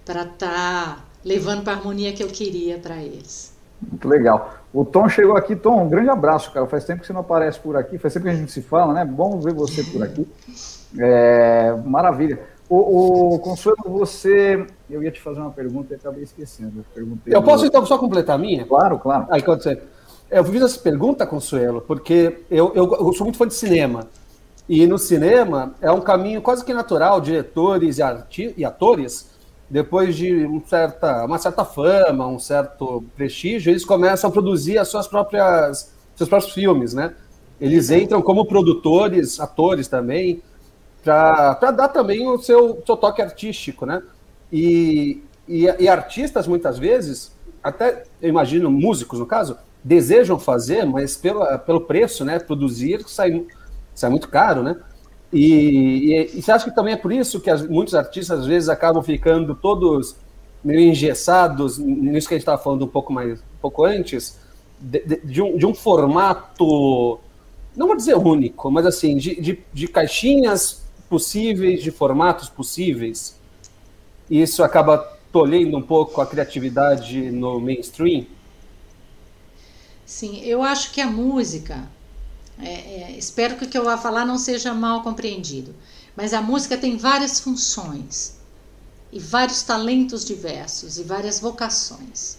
para 0.05 0.23
estar 0.23 0.37
tá 0.37 1.05
levando 1.23 1.63
para 1.63 1.73
a 1.73 1.75
harmonia 1.77 2.13
que 2.13 2.23
eu 2.23 2.27
queria 2.27 2.79
para 2.79 3.01
eles. 3.03 3.50
Muito 3.81 4.07
legal. 4.07 4.53
O 4.73 4.85
Tom 4.85 5.09
chegou 5.09 5.35
aqui. 5.35 5.55
Tom, 5.55 5.83
um 5.83 5.89
grande 5.89 6.09
abraço, 6.09 6.51
cara. 6.51 6.67
Faz 6.67 6.85
tempo 6.85 7.01
que 7.01 7.07
você 7.07 7.13
não 7.13 7.21
aparece 7.21 7.59
por 7.59 7.75
aqui, 7.75 7.97
faz 7.97 8.13
tempo 8.13 8.25
que 8.25 8.31
a 8.31 8.35
gente 8.35 8.51
se 8.51 8.61
fala, 8.61 8.93
né? 8.93 9.03
Bom 9.03 9.39
ver 9.39 9.53
você 9.53 9.83
por 9.83 10.03
aqui. 10.03 10.27
É, 10.99 11.75
maravilha. 11.85 12.39
O, 12.69 13.35
o, 13.35 13.39
Consuelo, 13.39 13.83
você. 13.85 14.65
Eu 14.89 15.03
ia 15.03 15.11
te 15.11 15.19
fazer 15.19 15.41
uma 15.41 15.51
pergunta 15.51 15.93
e 15.93 15.97
acabei 15.97 16.23
esquecendo. 16.23 16.85
Eu, 16.95 17.17
eu 17.25 17.43
posso 17.43 17.65
então 17.65 17.85
só 17.85 17.97
completar 17.97 18.35
a 18.35 18.39
minha? 18.39 18.65
Claro, 18.65 18.97
claro. 18.97 19.27
Aí, 19.29 19.41
quando 19.41 19.61
você... 19.61 19.81
Eu 20.29 20.45
fiz 20.45 20.61
essa 20.61 20.79
pergunta, 20.79 21.27
Consuelo, 21.27 21.81
porque 21.81 22.45
eu, 22.49 22.71
eu, 22.73 22.89
eu, 22.93 23.11
sou 23.11 23.25
muito 23.25 23.37
fã 23.37 23.45
de 23.45 23.53
cinema. 23.53 24.07
E 24.69 24.87
no 24.87 24.97
cinema 24.97 25.75
é 25.81 25.91
um 25.91 25.99
caminho 25.99 26.41
quase 26.41 26.63
que 26.63 26.73
natural, 26.73 27.19
diretores 27.19 27.99
e, 27.99 28.53
e 28.55 28.63
atores, 28.63 29.30
depois 29.71 30.17
de 30.17 30.45
um 30.45 30.61
certa, 30.67 31.23
uma 31.23 31.37
certa 31.37 31.63
fama, 31.63 32.27
um 32.27 32.37
certo 32.37 33.05
prestígio, 33.15 33.71
eles 33.71 33.85
começam 33.85 34.29
a 34.29 34.33
produzir 34.33 34.77
as 34.77 34.89
suas 34.89 35.07
próprias, 35.07 35.93
seus 36.13 36.27
próprios 36.27 36.53
filmes, 36.53 36.93
né? 36.93 37.13
Eles 37.59 37.89
entram 37.89 38.21
como 38.21 38.45
produtores, 38.45 39.39
atores 39.39 39.87
também, 39.87 40.41
para 41.01 41.71
dar 41.71 41.87
também 41.87 42.27
o 42.27 42.37
seu, 42.37 42.83
seu 42.85 42.97
toque 42.97 43.21
artístico, 43.21 43.85
né? 43.85 44.03
E, 44.51 45.23
e, 45.47 45.63
e, 45.79 45.87
artistas, 45.87 46.47
muitas 46.47 46.77
vezes, 46.77 47.31
até 47.63 48.03
eu 48.21 48.27
imagino 48.27 48.69
músicos 48.69 49.19
no 49.19 49.25
caso, 49.25 49.57
desejam 49.81 50.37
fazer, 50.37 50.85
mas 50.85 51.15
pelo, 51.15 51.45
pelo 51.59 51.79
preço, 51.79 52.25
né? 52.25 52.39
Produzir 52.39 53.05
sai, 53.07 53.45
sai 53.95 54.09
muito 54.09 54.27
caro, 54.27 54.63
né? 54.63 54.75
E, 55.31 55.45
e, 55.45 56.37
e, 56.37 56.41
você 56.41 56.51
acha 56.51 56.65
que 56.65 56.75
também 56.75 56.93
é 56.93 56.97
por 56.97 57.11
isso 57.11 57.39
que 57.39 57.49
as, 57.49 57.65
muitos 57.65 57.95
artistas 57.95 58.39
às 58.41 58.45
vezes 58.45 58.67
acabam 58.67 59.01
ficando 59.01 59.55
todos 59.55 60.15
meio 60.63 60.81
engessados, 60.81 61.77
nisso 61.77 62.27
que 62.27 62.35
a 62.35 62.37
gente 62.37 62.43
estava 62.43 62.61
falando 62.61 62.85
um 62.85 62.87
pouco 62.87 63.11
mais 63.11 63.39
um 63.39 63.61
pouco 63.61 63.85
antes, 63.85 64.37
de, 64.79 64.99
de, 64.99 65.21
de, 65.23 65.41
um, 65.41 65.57
de 65.57 65.65
um 65.65 65.73
formato, 65.73 67.19
não 67.75 67.87
vou 67.87 67.95
dizer 67.95 68.15
único, 68.15 68.69
mas 68.69 68.85
assim, 68.85 69.17
de, 69.17 69.39
de, 69.39 69.59
de 69.71 69.87
caixinhas 69.87 70.83
possíveis, 71.09 71.81
de 71.81 71.91
formatos 71.91 72.49
possíveis, 72.49 73.39
e 74.29 74.41
isso 74.41 74.63
acaba 74.63 74.97
tolhendo 75.31 75.77
um 75.77 75.81
pouco 75.81 76.21
a 76.21 76.25
criatividade 76.25 77.31
no 77.31 77.59
mainstream? 77.59 78.25
Sim, 80.05 80.41
eu 80.43 80.61
acho 80.61 80.91
que 80.91 80.99
a 80.99 81.07
música, 81.07 81.87
é, 82.61 83.03
é, 83.03 83.17
espero 83.17 83.57
que 83.57 83.65
o 83.65 83.69
que 83.69 83.77
eu 83.77 83.83
vá 83.83 83.97
falar 83.97 84.25
não 84.25 84.37
seja 84.37 84.73
mal 84.73 85.01
compreendido, 85.01 85.75
mas 86.15 86.33
a 86.33 86.41
música 86.41 86.77
tem 86.77 86.97
várias 86.97 87.39
funções 87.39 88.35
e 89.11 89.19
vários 89.19 89.63
talentos 89.63 90.23
diversos 90.23 90.97
e 90.97 91.03
várias 91.03 91.39
vocações. 91.39 92.37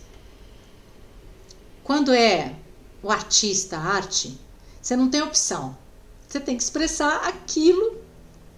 Quando 1.83 2.13
é 2.13 2.55
o 3.03 3.11
artista, 3.11 3.77
a 3.77 3.81
arte, 3.81 4.39
você 4.81 4.97
não 4.97 5.11
tem 5.11 5.23
opção. 5.23 5.77
Você 6.29 6.41
tem 6.41 6.57
que 6.57 6.63
expressar 6.63 7.27
aquilo 7.27 7.99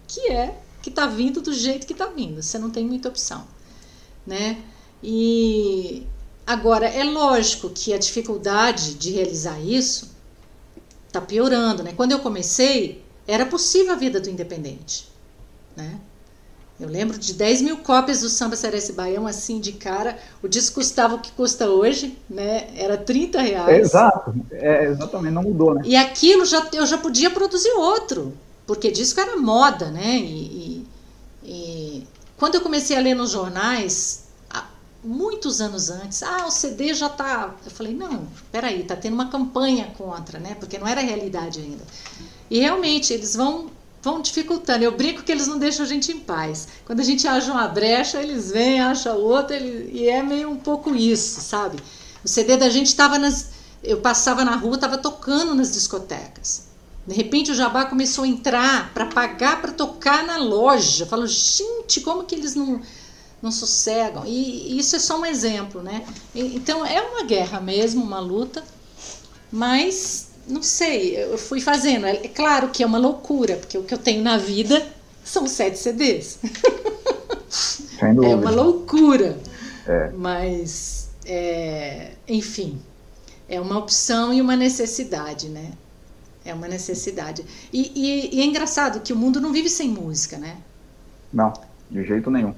que 0.07 0.31
é 0.31 0.61
que 0.83 0.91
está 0.91 1.07
vindo 1.07 1.41
do 1.41 1.53
jeito 1.53 1.87
que 1.87 1.95
está 1.95 2.07
vindo. 2.07 2.43
Você 2.43 2.59
não 2.59 2.71
tem 2.71 2.87
muita 2.87 3.09
opção, 3.09 3.47
né? 4.27 4.63
E 5.03 6.07
agora 6.47 6.87
é 6.87 7.03
lógico 7.03 7.71
que 7.71 7.93
a 7.93 7.99
dificuldade 7.99 8.95
de 8.95 9.11
realizar 9.11 9.59
isso 9.61 10.14
está 11.15 11.21
piorando, 11.21 11.83
né? 11.83 11.93
Quando 11.97 12.13
eu 12.13 12.19
comecei, 12.19 13.03
era 13.27 13.47
possível 13.47 13.93
a 13.93 13.97
vida 13.97 14.21
do 14.21 14.29
independente, 14.29 15.09
né? 15.77 15.99
Eu 16.79 16.89
lembro 16.89 17.17
de 17.17 17.33
10 17.35 17.63
mil 17.63 17.77
cópias 17.79 18.21
do 18.21 18.29
Samba 18.29 18.57
Serece 18.57 18.93
Baião, 18.95 19.29
assim, 19.29 19.61
de 19.61 19.73
cara. 19.73 20.19
O 20.43 20.49
disco 20.49 20.75
custava 20.75 21.15
o 21.15 21.21
que 21.21 21.31
custa 21.31 21.69
hoje, 21.69 22.19
né? 22.29 22.69
Era 22.75 22.97
30 22.97 23.41
reais. 23.41 23.69
É, 23.69 23.81
exato, 23.81 24.35
é, 24.51 24.85
exatamente, 24.87 25.33
não 25.33 25.43
mudou, 25.45 25.75
né? 25.75 25.83
E 25.85 25.95
aquilo 25.95 26.45
já, 26.45 26.67
eu 26.73 26.85
já 26.85 26.99
podia 26.99 27.31
produzir 27.31 27.71
outro 27.75 28.35
porque 28.67 28.91
disco 28.91 29.21
era 29.21 29.37
moda, 29.37 29.91
né? 29.91 30.17
E, 30.17 30.27
e, 30.33 30.87
e, 31.45 32.07
quando 32.37 32.57
eu 32.57 32.61
comecei 32.61 32.97
a 32.97 33.01
ler 33.01 33.15
nos 33.15 33.31
jornais, 33.31 34.24
muitos 35.05 35.61
anos 35.61 35.91
antes, 35.91 36.23
ah, 36.23 36.47
o 36.47 36.51
CD 36.51 36.95
já 36.95 37.09
tá. 37.09 37.55
Eu 37.65 37.71
falei, 37.71 37.95
não, 37.95 38.27
peraí, 38.51 38.83
tá 38.83 38.97
tendo 38.97 39.15
uma 39.15 39.29
campanha 39.29 39.93
contra, 39.97 40.39
né? 40.39 40.57
Porque 40.59 40.79
não 40.79 40.87
era 40.87 41.01
realidade 41.01 41.61
ainda. 41.61 41.85
E 42.51 42.59
realmente 42.59 43.13
eles 43.13 43.37
vão 43.37 43.71
vão 44.05 44.21
dificultando. 44.21 44.85
Eu 44.85 44.93
brinco 44.93 45.23
que 45.23 45.33
eles 45.33 45.47
não 45.47 45.59
deixam 45.59 45.85
a 45.85 45.89
gente 45.89 46.13
em 46.13 46.21
paz. 46.21 46.69
Quando 46.85 47.01
a 47.01 47.05
gente 47.05 47.27
acha 47.27 47.51
uma 47.51 47.67
brecha, 47.67 48.21
eles 48.21 48.51
vêm, 48.51 48.81
acham 48.81 49.17
outra, 49.17 49.57
ele, 49.57 49.91
e 49.93 50.09
é 50.09 50.23
meio 50.23 50.51
um 50.51 50.57
pouco 50.57 50.95
isso, 50.95 51.41
sabe? 51.41 51.79
O 52.23 52.29
CD 52.29 52.57
da 52.57 52.69
gente 52.69 52.89
estava 52.89 53.19
nas. 53.19 53.51
Eu 53.83 54.01
passava 54.01 54.45
na 54.45 54.57
rua, 54.57 54.75
estava 54.75 54.99
tocando 54.99 55.55
nas 55.55 55.73
discotecas. 55.73 56.69
De 57.07 57.15
repente 57.15 57.51
o 57.51 57.55
jabá 57.55 57.85
começou 57.85 58.25
a 58.25 58.29
entrar 58.29 58.93
para 58.95 59.07
pagar 59.07 59.61
para 59.61 59.73
tocar 59.73 60.25
na 60.27 60.39
loja. 60.39 61.05
Falou, 61.07 61.27
gente, 61.27 62.01
como 62.01 62.25
que 62.25 62.35
eles 62.35 62.55
não, 62.55 62.81
não 63.45 63.53
sossegam? 63.53 64.25
E, 64.27 64.79
isso 64.79 64.97
é 64.97 64.99
só 64.99 65.21
um 65.21 65.27
exemplo, 65.27 65.83
né? 65.83 66.05
Então 66.35 66.85
é 66.85 67.01
uma 67.01 67.25
guerra 67.25 67.61
mesmo, 67.61 68.03
uma 68.03 68.19
luta, 68.19 68.65
mas 69.53 70.31
não 70.49 70.63
sei, 70.63 71.23
eu 71.23 71.37
fui 71.37 71.61
fazendo. 71.61 72.07
É, 72.07 72.17
é 72.17 72.29
claro 72.29 72.71
que 72.71 72.83
é 72.83 72.87
uma 72.87 72.99
loucura, 72.99 73.57
porque 73.57 73.77
o 73.77 73.85
que 73.85 73.93
eu 73.93 73.99
tenho 73.99 74.23
na 74.23 74.39
vida 74.39 74.85
são 75.23 75.47
sete 75.47 75.79
CDs. 75.79 76.39
é 78.01 78.35
uma 78.35 78.51
loucura. 78.51 79.39
É. 79.87 80.11
Mas, 80.17 81.11
é, 81.27 82.13
enfim, 82.27 82.81
é 83.47 83.61
uma 83.61 83.79
opção 83.79 84.33
e 84.33 84.41
uma 84.41 84.57
necessidade, 84.57 85.51
né? 85.51 85.73
É 86.45 86.55
uma 86.55 86.69
necessidade. 86.69 87.45
E, 87.73 87.93
e, 87.95 88.37
e, 88.37 88.41
é 88.41 88.45
engraçado 88.45 89.01
que 89.01 89.13
o 89.13 89.17
mundo 89.17 89.41
não 89.41 89.53
vive 89.53 89.69
sem 89.69 89.89
música, 89.89 90.39
né? 90.39 90.57
Não, 91.33 91.53
de 91.91 92.05
jeito 92.05 92.31
nenhum. 92.31 92.55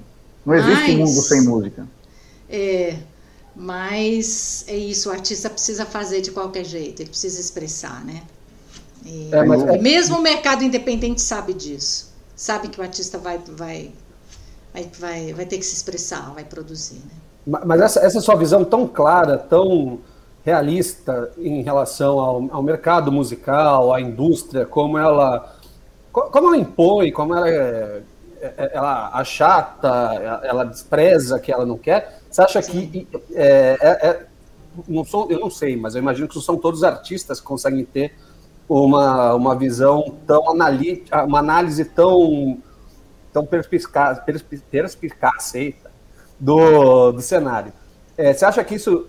Não 0.47 0.55
existe 0.55 0.95
mas, 0.95 1.09
mundo 1.09 1.21
sem 1.21 1.41
música. 1.41 1.87
É, 2.49 2.95
mas 3.53 4.63
é 4.67 4.77
isso, 4.77 5.09
o 5.09 5.11
artista 5.11 5.49
precisa 5.49 5.85
fazer 5.85 6.21
de 6.21 6.31
qualquer 6.31 6.63
jeito, 6.63 7.01
ele 7.01 7.09
precisa 7.09 7.41
expressar, 7.41 8.05
né? 8.05 8.23
E, 9.05 9.29
é, 9.29 9.43
mas... 9.43 9.61
É- 9.63 9.77
mesmo 9.77 10.17
o 10.17 10.21
mercado 10.21 10.63
independente 10.63 11.21
sabe 11.21 11.53
disso. 11.53 12.13
Sabe 12.33 12.69
que 12.69 12.79
o 12.79 12.83
artista 12.83 13.17
vai, 13.17 13.39
vai, 13.39 13.91
vai, 14.73 14.89
vai, 14.97 15.33
vai 15.33 15.45
ter 15.45 15.57
que 15.57 15.65
se 15.65 15.75
expressar, 15.75 16.31
vai 16.33 16.45
produzir, 16.45 16.95
né? 16.95 17.59
Mas 17.65 17.81
essa, 17.81 17.99
essa 17.99 18.21
sua 18.21 18.35
visão 18.35 18.63
tão 18.63 18.87
clara, 18.87 19.37
tão 19.37 19.99
realista 20.45 21.29
em 21.37 21.61
relação 21.61 22.19
ao, 22.19 22.47
ao, 22.51 22.63
mercado 22.63 23.11
musical, 23.11 23.93
à 23.93 23.99
indústria, 23.99 24.65
como 24.65 24.97
ela, 24.97 25.57
como 26.11 26.47
ela 26.47 26.57
impõe, 26.57 27.11
como 27.11 27.35
ela, 27.35 27.49
é, 27.49 27.53
é, 27.53 28.01
ela 28.57 29.09
achata, 29.13 29.89
ela 30.43 30.63
despreza 30.63 31.39
que 31.39 31.51
ela 31.51 31.65
não 31.65 31.77
quer. 31.77 32.21
Você 32.29 32.41
acha 32.41 32.61
Sim. 32.61 32.87
que 32.87 33.07
é, 33.33 33.77
é, 33.81 34.07
é, 34.07 34.25
não 34.87 35.03
sou, 35.03 35.29
eu 35.31 35.39
não 35.39 35.49
sei, 35.49 35.75
mas 35.75 35.95
eu 35.95 36.01
imagino 36.01 36.27
que 36.27 36.39
são 36.41 36.57
todos 36.57 36.81
os 36.81 36.83
artistas 36.83 37.39
que 37.39 37.45
conseguem 37.45 37.83
ter 37.85 38.13
uma, 38.67 39.33
uma 39.33 39.55
visão 39.55 40.17
tão 40.25 40.51
analítica, 40.51 41.23
uma 41.23 41.39
análise 41.39 41.83
tão 41.85 42.57
tão 43.31 43.45
perspicaz, 43.45 44.19
perspicaz 44.71 45.53
do, 46.39 47.11
do 47.11 47.21
cenário. 47.21 47.71
É, 48.17 48.33
você 48.33 48.45
acha 48.45 48.63
que 48.63 48.75
isso 48.75 49.07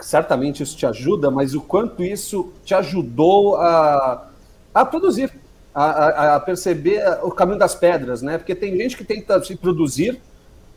certamente 0.00 0.62
isso 0.62 0.76
te 0.76 0.86
ajuda, 0.86 1.30
mas 1.30 1.54
o 1.54 1.60
quanto 1.60 2.02
isso 2.02 2.52
te 2.64 2.74
ajudou 2.74 3.56
a, 3.56 4.28
a 4.72 4.84
produzir, 4.84 5.32
a, 5.74 6.36
a, 6.36 6.40
perceber 6.40 7.02
o 7.22 7.30
caminho 7.30 7.58
das 7.58 7.74
pedras, 7.74 8.22
né? 8.22 8.38
Porque 8.38 8.54
tem 8.54 8.76
gente 8.76 8.96
que 8.96 9.04
tenta 9.04 9.42
se 9.42 9.54
produzir 9.56 10.20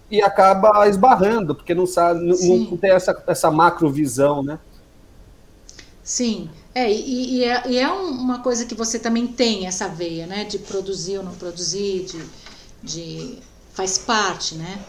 e 0.09 0.21
acaba 0.21 0.87
esbarrando, 0.87 1.55
porque 1.55 1.73
não 1.73 1.87
sabe, 1.87 2.19
não, 2.23 2.57
não, 2.57 2.77
tem 2.77 2.91
essa, 2.91 3.23
essa 3.27 3.49
macro 3.49 3.89
visão, 3.89 4.43
né? 4.43 4.59
Sim, 6.03 6.49
é 6.75 6.91
e, 6.91 7.37
e, 7.37 7.43
é, 7.43 7.63
e 7.67 7.79
é 7.79 7.89
uma 7.89 8.39
coisa 8.39 8.65
que 8.65 8.75
você 8.75 8.99
também 8.99 9.25
tem 9.25 9.65
essa 9.65 9.87
veia, 9.87 10.27
né? 10.27 10.43
De 10.43 10.59
produzir 10.59 11.17
ou 11.17 11.23
não 11.23 11.33
produzir, 11.33 12.05
de, 12.05 12.23
de 12.83 13.39
faz 13.73 13.97
parte, 13.97 14.55
né? 14.55 14.79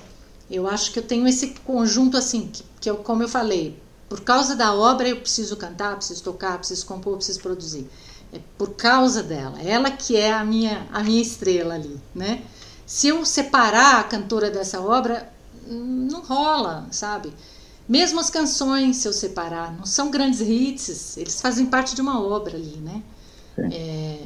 Eu 0.50 0.68
acho 0.68 0.92
que 0.92 0.98
eu 0.98 1.02
tenho 1.02 1.26
esse 1.26 1.55
conjunto 1.64 2.16
assim, 2.16 2.48
que, 2.52 2.62
que 2.80 2.90
eu, 2.90 2.96
como 2.96 3.22
eu 3.22 3.28
falei, 3.28 3.78
por 4.09 4.20
causa 4.20 4.55
da 4.55 4.74
obra 4.74 5.09
eu 5.09 5.16
preciso 5.16 5.57
cantar, 5.57 5.96
preciso 5.96 6.22
tocar, 6.22 6.59
preciso 6.59 6.84
compor, 6.84 7.16
preciso 7.16 7.40
produzir. 7.40 7.88
É 8.35 8.41
por 8.59 8.74
causa 8.74 9.22
dela, 9.22 9.62
ela 9.62 9.93
que 9.93 10.16
é 10.16 10.32
a 10.32 10.45
minha 10.45 10.89
a 10.93 11.05
minha 11.05 11.22
estrela 11.22 11.74
ali, 11.74 12.01
né? 12.12 12.43
Se 12.85 13.07
eu 13.09 13.24
separar 13.24 14.01
a 14.01 14.05
cantora 14.05 14.51
dessa 14.51 14.80
obra, 14.80 15.32
não 15.68 16.20
rola, 16.20 16.87
sabe? 16.91 17.32
Mesmo 17.89 18.18
as 18.18 18.30
canções, 18.30 18.97
se 18.97 19.07
eu 19.07 19.12
separar, 19.12 19.72
não 19.72 19.87
são 19.87 20.11
grandes 20.11 20.41
hits, 20.41 21.16
eles 21.16 21.41
fazem 21.41 21.66
parte 21.66 21.95
de 21.95 22.01
uma 22.01 22.20
obra 22.20 22.57
ali, 22.57 22.76
né? 22.78 23.03
É, 23.72 24.18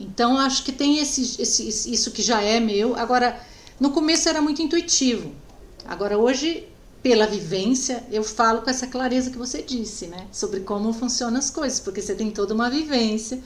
então 0.00 0.38
acho 0.38 0.64
que 0.64 0.72
tem 0.72 0.98
esse, 0.98 1.42
esse, 1.42 1.68
isso 1.68 2.10
que 2.12 2.22
já 2.22 2.40
é 2.40 2.58
meu. 2.58 2.96
Agora, 2.96 3.38
no 3.78 3.90
começo 3.90 4.28
era 4.28 4.40
muito 4.40 4.62
intuitivo. 4.62 5.32
Agora 5.86 6.16
hoje 6.16 6.66
pela 7.02 7.26
vivência, 7.26 8.04
eu 8.10 8.24
falo 8.24 8.62
com 8.62 8.70
essa 8.70 8.86
clareza 8.86 9.30
que 9.30 9.38
você 9.38 9.62
disse, 9.62 10.06
né? 10.06 10.26
Sobre 10.32 10.60
como 10.60 10.92
funcionam 10.92 11.38
as 11.38 11.50
coisas, 11.50 11.78
porque 11.80 12.02
você 12.02 12.14
tem 12.14 12.30
toda 12.30 12.54
uma 12.54 12.68
vivência. 12.68 13.40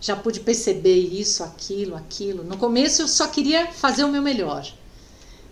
Já 0.00 0.16
pude 0.16 0.40
perceber 0.40 0.96
isso, 0.96 1.42
aquilo, 1.42 1.96
aquilo. 1.96 2.42
No 2.44 2.56
começo 2.56 3.02
eu 3.02 3.08
só 3.08 3.26
queria 3.26 3.66
fazer 3.72 4.04
o 4.04 4.08
meu 4.08 4.22
melhor. 4.22 4.66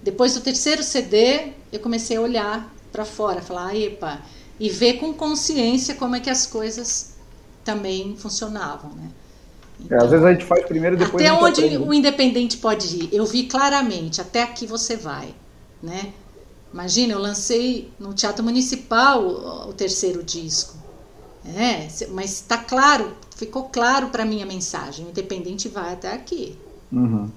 Depois 0.03 0.35
do 0.35 0.41
terceiro 0.41 0.83
CD, 0.83 1.53
eu 1.73 1.81
comecei 1.81 2.17
a 2.17 2.21
olhar 2.21 2.75
para 2.93 3.05
fora, 3.05 3.43
falar, 3.43 3.75
epa, 3.77 4.23
e 4.59 4.69
ver 4.71 4.95
com 4.95 5.13
consciência 5.13 5.95
como 5.95 6.17
é 6.17 6.21
que 6.21 6.31
as 6.31 6.47
coisas 6.47 7.17
também 7.65 8.17
funcionavam, 8.17 8.91
né? 8.93 9.11
Então, 9.81 9.99
é, 9.99 10.03
às 10.03 10.11
vezes 10.11 10.25
a 10.25 10.33
gente 10.33 10.45
faz 10.45 10.65
primeiro 10.65 10.97
e 10.97 10.99
depois 10.99 11.25
Até 11.25 11.33
onde 11.33 11.65
aprende. 11.65 11.77
o 11.79 11.95
independente 11.95 12.57
pode 12.57 12.97
ir? 12.97 13.09
Eu 13.13 13.25
vi 13.25 13.45
claramente, 13.45 14.21
até 14.21 14.43
aqui 14.43 14.67
você 14.67 14.97
vai, 14.97 15.35
né? 15.83 16.13
Imagina, 16.73 17.15
eu 17.15 17.19
lancei 17.19 17.91
no 17.99 18.13
Teatro 18.13 18.45
Municipal 18.45 19.23
o, 19.23 19.71
o 19.71 19.73
terceiro 19.73 20.23
disco. 20.23 20.77
É, 21.57 21.89
mas 22.11 22.33
está 22.33 22.59
claro, 22.59 23.13
ficou 23.37 23.65
claro 23.65 24.09
para 24.09 24.25
mim 24.25 24.43
a 24.43 24.47
mensagem. 24.47 25.07
O 25.07 25.11
independente 25.11 25.69
vai 25.69 25.95
até 25.95 26.13
aqui. 26.13 26.59
Uhum. 26.93 27.29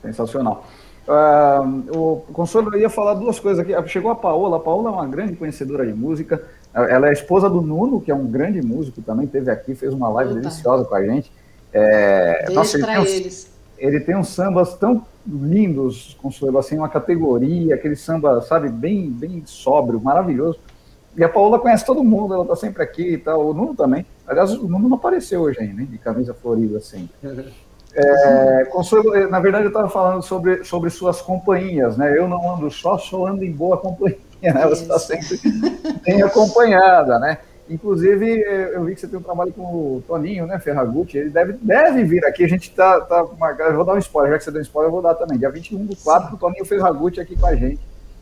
Sensacional. 0.00 0.66
Uh, 1.06 1.98
o 1.98 2.16
Consuelo 2.32 2.74
ia 2.76 2.88
falar 2.88 3.14
duas 3.14 3.38
coisas 3.38 3.60
aqui. 3.60 3.88
Chegou 3.88 4.10
a 4.10 4.16
Paola. 4.16 4.56
A 4.56 4.60
Paola 4.60 4.88
é 4.88 4.92
uma 4.92 5.06
grande 5.06 5.36
conhecedora 5.36 5.84
de 5.86 5.92
música. 5.92 6.42
Ela 6.74 7.08
é 7.08 7.12
esposa 7.12 7.48
do 7.48 7.60
Nuno, 7.60 8.00
que 8.00 8.10
é 8.10 8.14
um 8.14 8.26
grande 8.26 8.60
músico, 8.60 9.00
também 9.00 9.28
teve 9.28 9.48
aqui, 9.48 9.76
fez 9.76 9.92
uma 9.92 10.08
live 10.08 10.32
Opa. 10.32 10.40
deliciosa 10.40 10.84
com 10.84 10.94
a 10.94 11.04
gente. 11.04 11.30
É, 11.72 12.46
nossa, 12.52 12.76
ele 12.76 12.86
tem, 12.86 13.06
eles. 13.06 13.50
ele 13.78 14.00
tem 14.00 14.16
uns 14.16 14.28
sambas 14.28 14.74
tão 14.74 15.06
lindos, 15.26 16.16
Consuelo, 16.20 16.58
assim, 16.58 16.76
uma 16.76 16.88
categoria, 16.88 17.74
aquele 17.74 17.96
samba, 17.96 18.40
sabe, 18.42 18.68
bem, 18.68 19.10
bem 19.10 19.42
sóbrio, 19.46 20.00
maravilhoso. 20.00 20.58
E 21.16 21.22
a 21.22 21.28
Paola 21.28 21.58
conhece 21.58 21.86
todo 21.86 22.02
mundo, 22.02 22.34
ela 22.34 22.44
tá 22.44 22.56
sempre 22.56 22.82
aqui 22.82 23.14
e 23.14 23.18
tal. 23.18 23.46
O 23.46 23.54
Nuno 23.54 23.74
também. 23.74 24.04
Aliás, 24.26 24.52
o 24.52 24.66
Nuno 24.66 24.88
não 24.88 24.96
apareceu 24.96 25.42
hoje 25.42 25.60
ainda, 25.60 25.74
né? 25.74 25.86
De 25.88 25.98
camisa 25.98 26.34
florida, 26.34 26.78
assim. 26.78 27.08
É, 27.96 28.64
Consuelo, 28.72 29.30
na 29.30 29.38
verdade, 29.38 29.66
eu 29.66 29.68
estava 29.68 29.88
falando 29.88 30.20
sobre, 30.20 30.64
sobre 30.64 30.90
suas 30.90 31.22
companhias, 31.22 31.96
né? 31.96 32.18
Eu 32.18 32.26
não 32.26 32.56
ando 32.56 32.68
só, 32.68 32.98
só 32.98 33.24
ando 33.26 33.44
em 33.44 33.52
boa 33.52 33.76
companhia, 33.76 34.18
né? 34.42 34.66
Você 34.66 34.82
está 34.82 34.98
sempre 34.98 35.38
bem 36.04 36.20
acompanhada, 36.20 37.20
né? 37.20 37.38
Inclusive, 37.68 38.40
eu 38.74 38.84
vi 38.84 38.94
que 38.94 39.00
você 39.00 39.08
tem 39.08 39.18
um 39.18 39.22
trabalho 39.22 39.52
com 39.52 39.62
o 39.62 40.04
Toninho, 40.06 40.46
né, 40.46 40.58
Ferragutti, 40.58 41.16
ele 41.16 41.30
deve, 41.30 41.54
deve 41.54 42.04
vir 42.04 42.24
aqui, 42.26 42.44
a 42.44 42.48
gente 42.48 42.68
está 42.68 43.00
tá 43.00 43.26
marcado, 43.38 43.70
eu 43.70 43.76
vou 43.76 43.84
dar 43.84 43.94
um 43.94 43.98
spoiler, 43.98 44.32
já 44.32 44.38
que 44.38 44.44
você 44.44 44.50
deu 44.50 44.60
um 44.60 44.62
spoiler, 44.62 44.88
eu 44.88 44.92
vou 44.92 45.02
dar 45.02 45.14
também. 45.14 45.38
Dia 45.38 45.50
21 45.50 45.86
do 45.86 45.96
4, 45.96 46.28
Sim. 46.28 46.34
o 46.34 46.38
Toninho 46.38 46.64
Ferragutti 46.66 47.20
aqui 47.20 47.34
com 47.36 47.46
a 47.46 47.54
gente, 47.54 47.80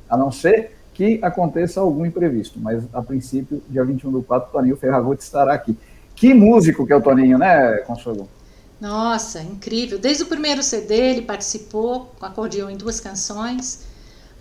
a 0.08 0.16
não 0.16 0.30
ser 0.30 0.76
que 0.94 1.18
aconteça 1.22 1.80
algum 1.80 2.06
imprevisto, 2.06 2.60
mas 2.60 2.84
a 2.92 3.02
princípio, 3.02 3.62
dia 3.68 3.84
21 3.84 4.12
do 4.12 4.22
4, 4.22 4.48
o 4.48 4.52
Toninho 4.52 4.76
Ferragutti 4.76 5.22
estará 5.22 5.54
aqui. 5.54 5.76
Que 6.14 6.32
músico 6.32 6.86
que 6.86 6.92
é 6.92 6.96
o 6.96 7.00
Toninho, 7.02 7.38
né, 7.38 7.78
Consuelo? 7.78 8.28
Nossa, 8.80 9.40
incrível. 9.40 9.98
Desde 9.98 10.24
o 10.24 10.26
primeiro 10.26 10.62
CD 10.62 10.94
ele 10.94 11.22
participou 11.22 12.12
com 12.18 12.26
acordeão 12.26 12.68
em 12.68 12.76
duas 12.76 13.00
canções. 13.00 13.84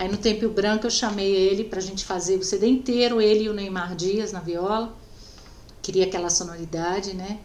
Aí 0.02 0.10
no 0.10 0.18
Tempo 0.18 0.50
Branco 0.50 0.88
eu 0.88 0.90
chamei 0.90 1.32
ele 1.32 1.64
para 1.64 1.78
a 1.78 1.82
gente 1.82 2.04
fazer 2.04 2.36
o 2.36 2.44
CD 2.44 2.66
inteiro, 2.66 3.22
ele 3.22 3.44
e 3.44 3.50
o 3.50 3.54
Neymar 3.54 3.96
Dias 3.96 4.32
na 4.32 4.40
viola. 4.40 4.92
Queria 5.80 6.06
aquela 6.06 6.28
sonoridade, 6.28 7.14
né? 7.16 7.38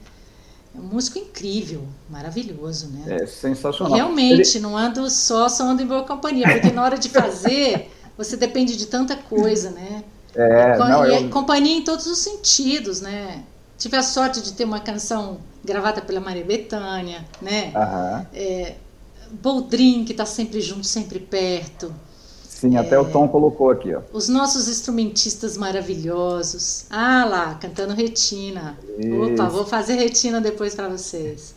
É 0.74 0.80
um 0.80 0.84
músico 0.84 1.18
incrível, 1.18 1.86
maravilhoso, 2.08 2.88
né? 2.88 3.18
É 3.20 3.26
sensacional. 3.26 3.94
Realmente, 3.94 4.56
ele... 4.56 4.60
não 4.60 4.74
ando 4.74 5.10
só, 5.10 5.50
só 5.50 5.64
ando 5.64 5.82
em 5.82 5.86
boa 5.86 6.04
companhia, 6.04 6.50
porque 6.50 6.70
na 6.72 6.82
hora 6.82 6.96
de 6.96 7.10
fazer, 7.10 7.90
você 8.16 8.38
depende 8.38 8.74
de 8.74 8.86
tanta 8.86 9.16
coisa, 9.16 9.68
né? 9.68 10.02
É, 10.34 10.78
não, 10.78 11.04
eu... 11.04 11.28
companhia 11.28 11.76
em 11.76 11.84
todos 11.84 12.06
os 12.06 12.20
sentidos, 12.20 13.02
né? 13.02 13.44
Tive 13.76 13.98
a 13.98 14.02
sorte 14.02 14.40
de 14.40 14.54
ter 14.54 14.64
uma 14.64 14.80
canção 14.80 15.40
gravada 15.62 16.00
pela 16.00 16.20
Maria 16.20 16.44
Bethânia, 16.44 17.22
né? 17.42 17.74
Uhum. 17.76 18.26
É, 18.32 18.76
Boldrin, 19.30 20.06
que 20.06 20.12
está 20.12 20.24
sempre 20.24 20.62
junto, 20.62 20.86
sempre 20.86 21.18
perto. 21.18 21.92
Sim, 22.58 22.78
até 22.78 22.94
é, 22.94 22.98
o 22.98 23.04
Tom 23.04 23.28
colocou 23.28 23.70
aqui, 23.70 23.94
ó. 23.94 24.00
Os 24.14 24.30
nossos 24.30 24.66
instrumentistas 24.66 25.58
maravilhosos. 25.58 26.86
Ah 26.88 27.26
lá, 27.26 27.54
cantando 27.56 27.92
retina. 27.92 28.78
Isso. 28.98 29.34
Opa, 29.34 29.48
vou 29.50 29.66
fazer 29.66 29.96
retina 29.96 30.40
depois 30.40 30.74
para 30.74 30.88
vocês. 30.88 31.54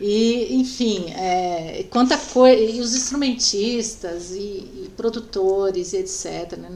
E, 0.00 0.56
enfim, 0.56 1.12
é, 1.12 1.86
quanta 1.88 2.18
coisa. 2.18 2.60
E 2.60 2.80
os 2.80 2.96
instrumentistas 2.96 4.32
e, 4.32 4.40
e 4.84 4.92
produtores 4.96 5.92
e 5.92 5.98
etc. 5.98 6.58
Né? 6.58 6.68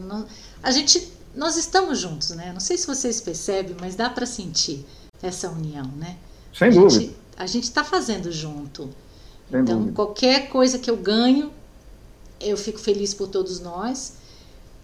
A 0.62 0.70
gente 0.70 1.12
nós 1.34 1.56
estamos 1.56 1.98
juntos, 1.98 2.30
né? 2.30 2.52
Não 2.52 2.60
sei 2.60 2.76
se 2.76 2.86
vocês 2.86 3.20
percebem, 3.20 3.76
mas 3.80 3.96
dá 3.96 4.08
para 4.08 4.24
sentir 4.24 4.84
essa 5.20 5.48
união, 5.48 5.86
né? 5.96 6.16
Sem 6.56 6.68
a 6.68 6.70
dúvida. 6.70 7.00
Gente, 7.00 7.16
a 7.36 7.46
gente 7.46 7.64
está 7.64 7.82
fazendo 7.82 8.30
junto. 8.30 8.88
Sem 9.50 9.60
então, 9.60 9.78
dúvida. 9.78 9.94
qualquer 9.94 10.48
coisa 10.48 10.78
que 10.78 10.90
eu 10.90 10.96
ganho, 10.96 11.52
eu 12.40 12.56
fico 12.56 12.78
feliz 12.78 13.14
por 13.14 13.28
todos 13.28 13.60
nós. 13.60 14.16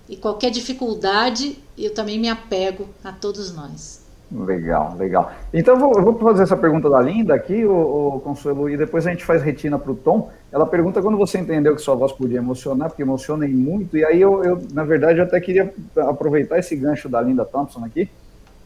E 0.09 0.17
qualquer 0.17 0.51
dificuldade, 0.51 1.59
eu 1.79 1.93
também 1.93 2.19
me 2.19 2.29
apego 2.29 2.89
a 3.03 3.11
todos 3.11 3.55
nós. 3.55 4.05
Legal, 4.31 4.97
legal. 4.97 5.33
Então 5.53 5.79
vou, 5.79 5.93
vou 6.03 6.19
fazer 6.19 6.43
essa 6.43 6.57
pergunta 6.57 6.91
da 6.91 7.01
Linda 7.01 7.35
aqui, 7.35 7.65
o, 7.65 8.17
o 8.17 8.21
Consuelo, 8.21 8.69
e 8.69 8.77
depois 8.77 9.07
a 9.07 9.11
gente 9.11 9.25
faz 9.25 9.43
retina 9.43 9.79
para 9.79 9.93
o 9.93 9.95
Tom. 9.95 10.31
Ela 10.51 10.67
pergunta 10.67 11.01
quando 11.01 11.17
você 11.17 11.39
entendeu 11.39 11.75
que 11.75 11.81
sua 11.81 11.95
voz 11.95 12.11
podia 12.13 12.39
emocionar, 12.39 12.89
porque 12.89 13.03
emociona 13.03 13.47
muito, 13.47 13.97
e 13.97 14.05
aí 14.05 14.21
eu, 14.21 14.43
eu 14.43 14.63
na 14.73 14.83
verdade, 14.83 15.21
eu 15.21 15.25
até 15.25 15.41
queria 15.41 15.73
aproveitar 15.97 16.59
esse 16.59 16.75
gancho 16.75 17.09
da 17.09 17.21
Linda 17.21 17.45
Thompson 17.45 17.85
aqui 17.85 18.11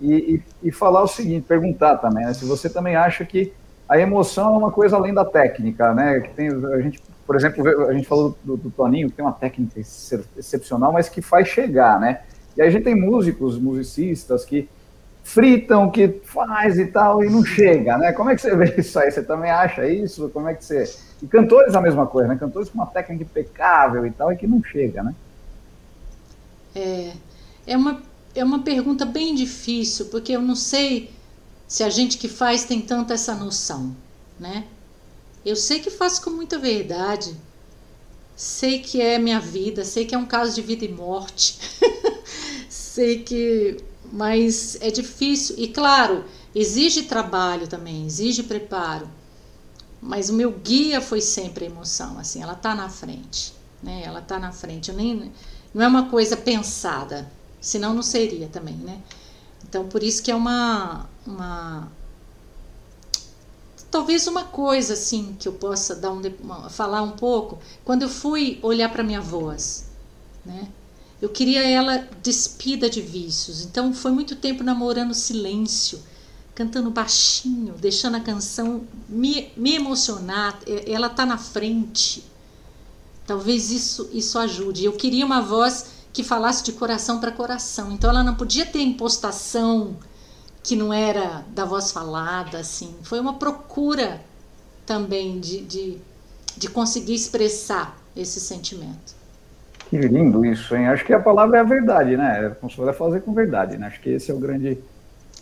e, 0.01 0.43
e, 0.63 0.69
e 0.69 0.73
falar 0.73 1.03
o 1.03 1.09
seguinte, 1.09 1.45
perguntar 1.47 1.97
também, 1.97 2.25
né, 2.25 2.33
se 2.33 2.45
você 2.45 2.71
também 2.71 2.97
acha 2.97 3.25
que 3.25 3.53
a 3.89 3.99
emoção 3.99 4.55
é 4.55 4.59
uma 4.59 4.71
coisa 4.71 4.97
além 4.97 5.15
da 5.15 5.25
técnica, 5.25 5.95
né? 5.95 6.21
Que 6.21 6.31
tem, 6.31 6.49
a 6.49 6.81
gente, 6.81 7.01
por 7.27 7.35
exemplo, 7.35 7.87
a 7.87 7.93
gente 7.95 8.07
falou 8.07 8.37
do, 8.45 8.57
do 8.57 8.71
Toninho, 8.71 9.09
que 9.09 9.17
tem 9.17 9.25
uma 9.25 9.33
técnica 9.33 9.81
excepcional, 10.37 10.93
mas 10.93 11.09
que 11.09 11.23
faz 11.23 11.49
chegar, 11.49 11.99
né? 11.99 12.21
E 12.57 12.61
aí 12.61 12.69
a 12.69 12.71
gente 12.71 12.85
tem 12.85 12.95
músicos, 12.95 13.59
musicistas 13.59 14.45
que 14.45 14.69
fritam, 15.25 15.91
que 15.91 16.21
faz 16.25 16.79
e 16.79 16.87
tal, 16.87 17.25
e 17.25 17.31
não 17.31 17.45
chega, 17.45 17.97
né? 17.97 18.13
Como 18.13 18.29
é 18.29 18.35
que 18.35 18.43
você 18.43 18.55
vê 18.55 18.75
isso 18.79 18.99
aí? 18.99 19.11
Você 19.11 19.23
também 19.23 19.51
acha 19.51 19.87
isso? 19.87 20.29
Como 20.31 20.49
é 20.49 20.55
que 20.55 20.65
você. 20.65 20.85
E 21.23 21.27
cantores 21.27 21.75
a 21.75 21.81
mesma 21.81 22.07
coisa, 22.07 22.29
né? 22.29 22.37
Cantores 22.37 22.69
com 22.69 22.77
uma 22.77 22.87
técnica 22.87 23.25
impecável 23.25 24.07
e 24.07 24.11
tal, 24.11 24.31
e 24.33 24.37
que 24.37 24.47
não 24.47 24.63
chega, 24.63 25.03
né? 25.03 25.15
É, 26.75 27.13
é, 27.67 27.77
uma, 27.77 28.03
é 28.35 28.45
uma 28.45 28.61
pergunta 28.61 29.07
bem 29.07 29.35
difícil, 29.35 30.07
porque 30.07 30.33
eu 30.33 30.43
não 30.43 30.55
sei 30.55 31.11
se 31.69 31.85
a 31.85 31.91
gente 31.91 32.19
que 32.19 32.27
faz 32.27 32.65
tem 32.65 32.81
tanta 32.81 33.15
essa 33.15 33.35
noção, 33.35 33.95
né? 34.41 34.67
Eu 35.45 35.55
sei 35.55 35.79
que 35.79 35.91
faço 35.91 36.23
com 36.23 36.31
muita 36.31 36.59
verdade, 36.59 37.37
sei 38.35 38.81
que 38.81 39.01
é 39.01 39.19
minha 39.19 39.39
vida, 39.39 39.85
sei 39.85 40.05
que 40.05 40.15
é 40.15 40.19
um 40.19 40.27
caso 40.27 40.55
de 40.55 40.63
vida 40.63 40.85
e 40.85 40.93
morte, 40.93 41.59
sei 42.69 43.23
que 43.23 43.77
mas 44.11 44.79
é 44.81 44.91
difícil. 44.91 45.55
E 45.59 45.69
claro, 45.69 46.25
exige 46.55 47.03
trabalho 47.03 47.69
também, 47.69 48.07
exige 48.07 48.43
preparo. 48.43 49.09
Mas 50.01 50.31
o 50.31 50.33
meu 50.33 50.53
guia 50.53 51.01
foi 51.01 51.21
sempre 51.21 51.65
a 51.65 51.69
emoção, 51.69 52.19
assim, 52.19 52.43
ela 52.43 52.55
tá 52.55 52.75
na 52.75 52.89
frente, 52.89 53.53
né? 53.83 54.03
Ela 54.05 54.23
tá 54.23 54.39
na 54.39 54.53
frente. 54.53 54.91
Eu 54.91 54.97
nem, 54.97 55.33
não 55.75 55.85
é 55.85 55.89
uma 55.89 56.09
coisa 56.09 56.37
pensada, 56.37 57.31
senão 57.61 57.93
não 57.93 58.03
seria 58.03 58.49
também, 58.49 58.77
né? 58.77 59.01
Então 59.69 59.89
por 59.89 60.03
isso 60.03 60.23
que 60.23 60.31
é 60.31 60.35
uma, 60.35 61.09
uma 61.27 61.89
talvez 63.91 64.27
uma 64.27 64.45
coisa 64.45 64.95
assim 64.95 65.35
que 65.39 65.49
eu 65.49 65.53
possa 65.53 65.95
dar 65.95 66.13
um, 66.13 66.23
falar 66.69 67.03
um 67.03 67.13
pouco 67.13 67.59
quando 67.85 68.03
eu 68.03 68.09
fui 68.09 68.59
olhar 68.63 68.91
para 68.91 69.03
minha 69.03 69.21
voz, 69.21 69.87
né? 70.45 70.69
Eu 71.21 71.29
queria 71.29 71.69
ela 71.69 72.09
despida 72.23 72.89
de 72.89 73.01
vícios. 73.01 73.65
Então 73.65 73.93
foi 73.93 74.13
muito 74.13 74.37
tempo 74.37 74.63
namorando 74.63 75.13
silêncio, 75.15 76.01
cantando 76.55 76.91
baixinho, 76.91 77.75
deixando 77.75 78.17
a 78.17 78.21
canção 78.21 78.87
me, 79.09 79.51
me 79.57 79.75
emocionar. 79.75 80.61
Ela 80.87 81.09
tá 81.09 81.27
na 81.27 81.37
frente. 81.37 82.25
Talvez 83.27 83.71
isso 83.73 84.09
isso 84.13 84.39
ajude. 84.39 84.85
Eu 84.85 84.93
queria 84.93 85.27
uma 85.27 85.41
voz 85.41 85.87
que 86.13 86.23
falasse 86.23 86.63
de 86.63 86.73
coração 86.73 87.19
para 87.19 87.33
coração. 87.33 87.91
Então 87.91 88.11
ela 88.11 88.23
não 88.23 88.37
podia 88.37 88.65
ter 88.65 88.81
impostação 88.81 89.97
que 90.69 90.77
não 90.77 90.93
era 90.93 91.43
da 91.55 91.65
voz 91.65 91.91
falada, 91.91 92.59
assim. 92.59 92.95
Foi 93.03 93.19
uma 93.19 93.39
procura 93.39 94.21
também 94.85 95.41
de, 95.41 95.63
de, 95.63 95.99
de 96.59 96.69
conseguir 96.69 97.15
expressar 97.15 97.97
esse 98.15 98.39
sentimento. 98.39 99.17
Que 99.89 99.97
lindo 99.97 100.45
isso, 100.45 100.77
hein? 100.77 100.89
Acho 100.89 101.07
que 101.07 101.15
a 101.15 101.21
palavra 101.21 101.57
é 101.57 101.61
a 101.63 101.65
verdade, 101.65 102.19
né? 102.19 102.55
Consolar 102.61 102.93
é 102.93 102.97
fazer 102.97 103.23
com 103.23 103.33
verdade, 103.33 103.79
né? 103.79 103.87
Acho 103.87 103.99
que 104.03 104.11
esse 104.11 104.31
é 104.31 104.35
o 104.35 104.39
grande, 104.39 104.77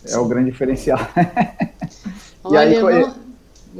é 0.05 0.17
o 0.17 0.25
grande 0.25 0.49
diferencial. 0.49 0.99
Olha, 2.41 2.61
aí, 2.61 2.75
eu, 2.75 2.89
não, 2.89 3.15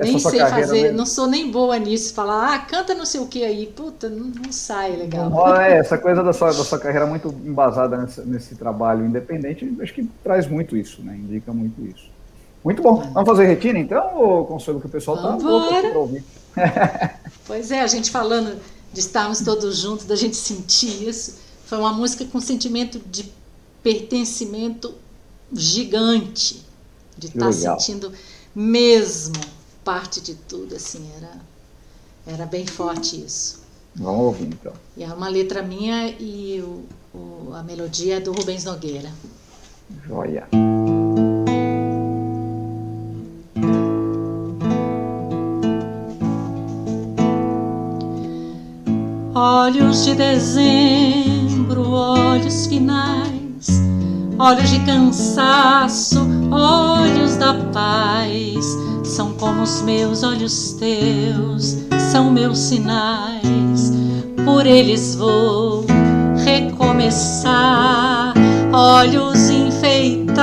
nem 0.04 0.20
sei 0.20 0.39
fazer, 0.39 0.82
mesmo. 0.84 0.98
não 0.98 1.06
sou 1.06 1.28
nem 1.28 1.50
boa 1.50 1.78
nisso. 1.80 2.14
Falar, 2.14 2.54
ah, 2.54 2.60
canta 2.60 2.93
não 2.93 3.06
sei 3.06 3.20
o 3.20 3.28
que 3.28 3.43
aí. 3.43 3.68
Puta, 3.68 4.10
não, 4.10 4.28
não 4.28 4.52
sai 4.52 4.95
legal. 4.95 5.30
Não, 5.30 5.56
é, 5.60 5.78
essa 5.80 5.98
coisa 5.98 6.24
da 6.24 6.32
sua, 6.34 6.48
da 6.50 6.64
sua 6.64 6.78
carreira 6.78 7.06
muito 7.06 7.34
embasada 7.43 7.98
nesse, 7.98 8.22
nesse 8.22 8.56
trabalho 8.56 9.06
independente, 9.06 9.76
acho 9.82 9.93
que 9.93 10.04
traz 10.24 10.48
muito 10.48 10.78
isso, 10.78 11.02
né? 11.02 11.16
Indica 11.16 11.52
muito 11.52 11.82
isso. 11.84 12.10
Muito 12.64 12.82
bom. 12.82 13.02
Vamos 13.14 13.28
fazer 13.30 13.45
retina 13.48 13.80
então, 13.80 14.16
ou 14.16 14.45
conselho 14.45 14.80
que 14.80 14.86
o 14.86 14.89
pessoal 14.89 15.18
está 15.18 15.36
louco 15.36 15.70
para 15.70 16.00
ouvir? 16.00 16.24
pois 17.48 17.72
é, 17.72 17.82
a 17.82 17.88
gente 17.88 18.12
falando 18.12 18.60
de 18.93 19.00
estarmos 19.00 19.41
todos 19.41 19.78
juntos, 19.78 20.06
da 20.06 20.16
gente 20.16 20.36
sentir 20.36 21.08
isso. 21.08 21.39
Foi 21.66 21.78
uma 21.78 21.93
música 21.93 22.24
com 22.26 22.39
sentimento 22.39 23.00
de 23.00 23.32
pertencimento 23.82 24.93
gigante, 25.52 26.66
de 27.18 27.28
estar 27.28 27.45
tá 27.48 27.52
sentindo 27.52 28.12
mesmo 28.54 29.57
parte 29.88 30.19
de 30.19 30.35
tudo, 30.35 30.75
assim, 30.75 31.09
era, 31.15 31.31
era 32.27 32.45
bem 32.45 32.67
forte 32.67 33.23
isso. 33.23 33.61
Vamos 33.95 34.19
ouvir 34.19 34.47
então. 34.47 34.73
E 34.97 35.03
é 35.05 35.07
uma 35.07 35.29
letra 35.29 35.63
minha 35.63 36.09
e 36.09 36.59
o, 36.59 36.83
o, 37.17 37.53
a 37.53 37.63
melodia 37.63 38.17
é 38.17 38.19
do 38.19 38.33
Rubens 38.33 38.65
Nogueira. 38.65 39.09
Joia. 40.05 40.45
Olhos 49.33 50.03
de 50.03 50.15
dezembro, 50.15 51.91
olhos 51.91 52.67
finais, 52.67 53.36
olhos 54.39 54.69
de 54.69 54.79
cansaço, 54.79 56.19
olhos 56.51 57.35
da 57.38 57.53
paz, 57.73 58.65
são 59.03 59.33
como 59.33 59.63
os 59.63 59.81
meus 59.81 60.21
olhos 60.23 60.73
teus, 60.73 61.77
são 62.11 62.31
meus 62.31 62.59
sinais, 62.59 63.91
por 64.45 64.65
eles 64.65 65.15
vou 65.15 65.85
recomeçar. 66.43 68.33
Olhos 68.71 69.49
enfeitados, 69.49 70.35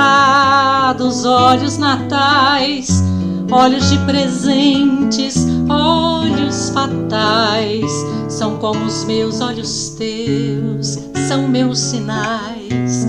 olhos 1.25 1.77
natais, 1.77 3.03
olhos 3.49 3.89
de 3.89 3.97
presentes, 3.99 5.37
olhos 5.69 6.69
fatais. 6.71 7.89
São 8.27 8.57
como 8.57 8.83
os 8.83 9.05
meus 9.05 9.39
olhos 9.39 9.89
teus, 9.91 10.99
são 11.27 11.47
meus 11.47 11.79
sinais, 11.79 13.07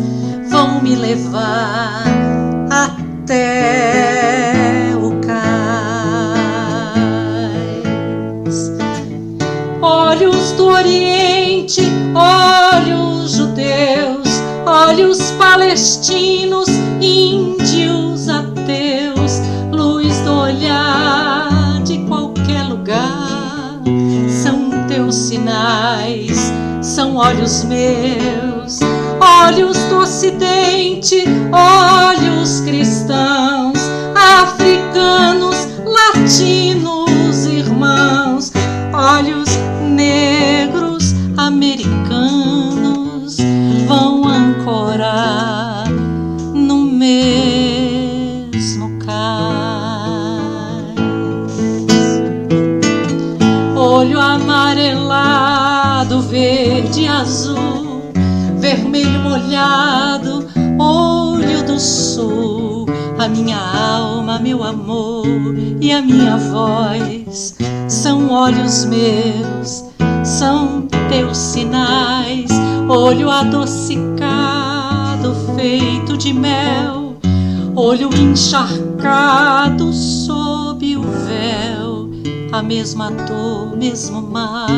vão 0.57 0.81
me 0.81 0.97
levar 0.97 2.05
até 2.71 3.75
o 4.97 5.21
cais. 5.21 5.37
Olhos 9.83 10.53
do 10.53 10.69
Oriente, 10.69 11.83
olhos 12.15 13.33
judeus, 13.33 14.31
olhos 14.65 15.31
palestinos, 15.33 16.71
índios 17.03 18.31
ateus, 18.31 19.43
luz 19.71 20.19
do 20.21 20.33
olhar 20.33 21.83
de 21.85 21.99
qualquer 22.07 22.63
lugar 22.63 23.27
teus 24.97 25.15
sinais 25.15 26.53
são 26.81 27.17
olhos 27.17 27.65
meus, 27.65 28.81
olhos 29.27 29.77
do 29.89 29.99
Ocidente, 29.99 31.25
olhos 31.53 32.61
cristãos, 32.61 33.79
africanos, 34.15 35.57
latinos, 35.85 37.45
irmãos, 37.47 38.53
olhos 38.93 39.46
minha 66.07 66.37
voz. 66.37 67.57
São 67.89 68.31
olhos 68.31 68.85
meus, 68.85 69.85
são 70.25 70.87
teus 71.09 71.37
sinais, 71.37 72.49
olho 72.89 73.29
adocicado, 73.31 74.07
feito 75.57 76.17
de 76.17 76.33
mel, 76.33 77.17
olho 77.75 78.09
encharcado 78.15 79.93
sob 79.93 80.97
o 80.97 81.03
véu. 81.03 82.11
A 82.53 82.63
mesma 82.63 83.11
dor, 83.11 83.77
mesmo 83.77 84.23
mar, 84.23 84.69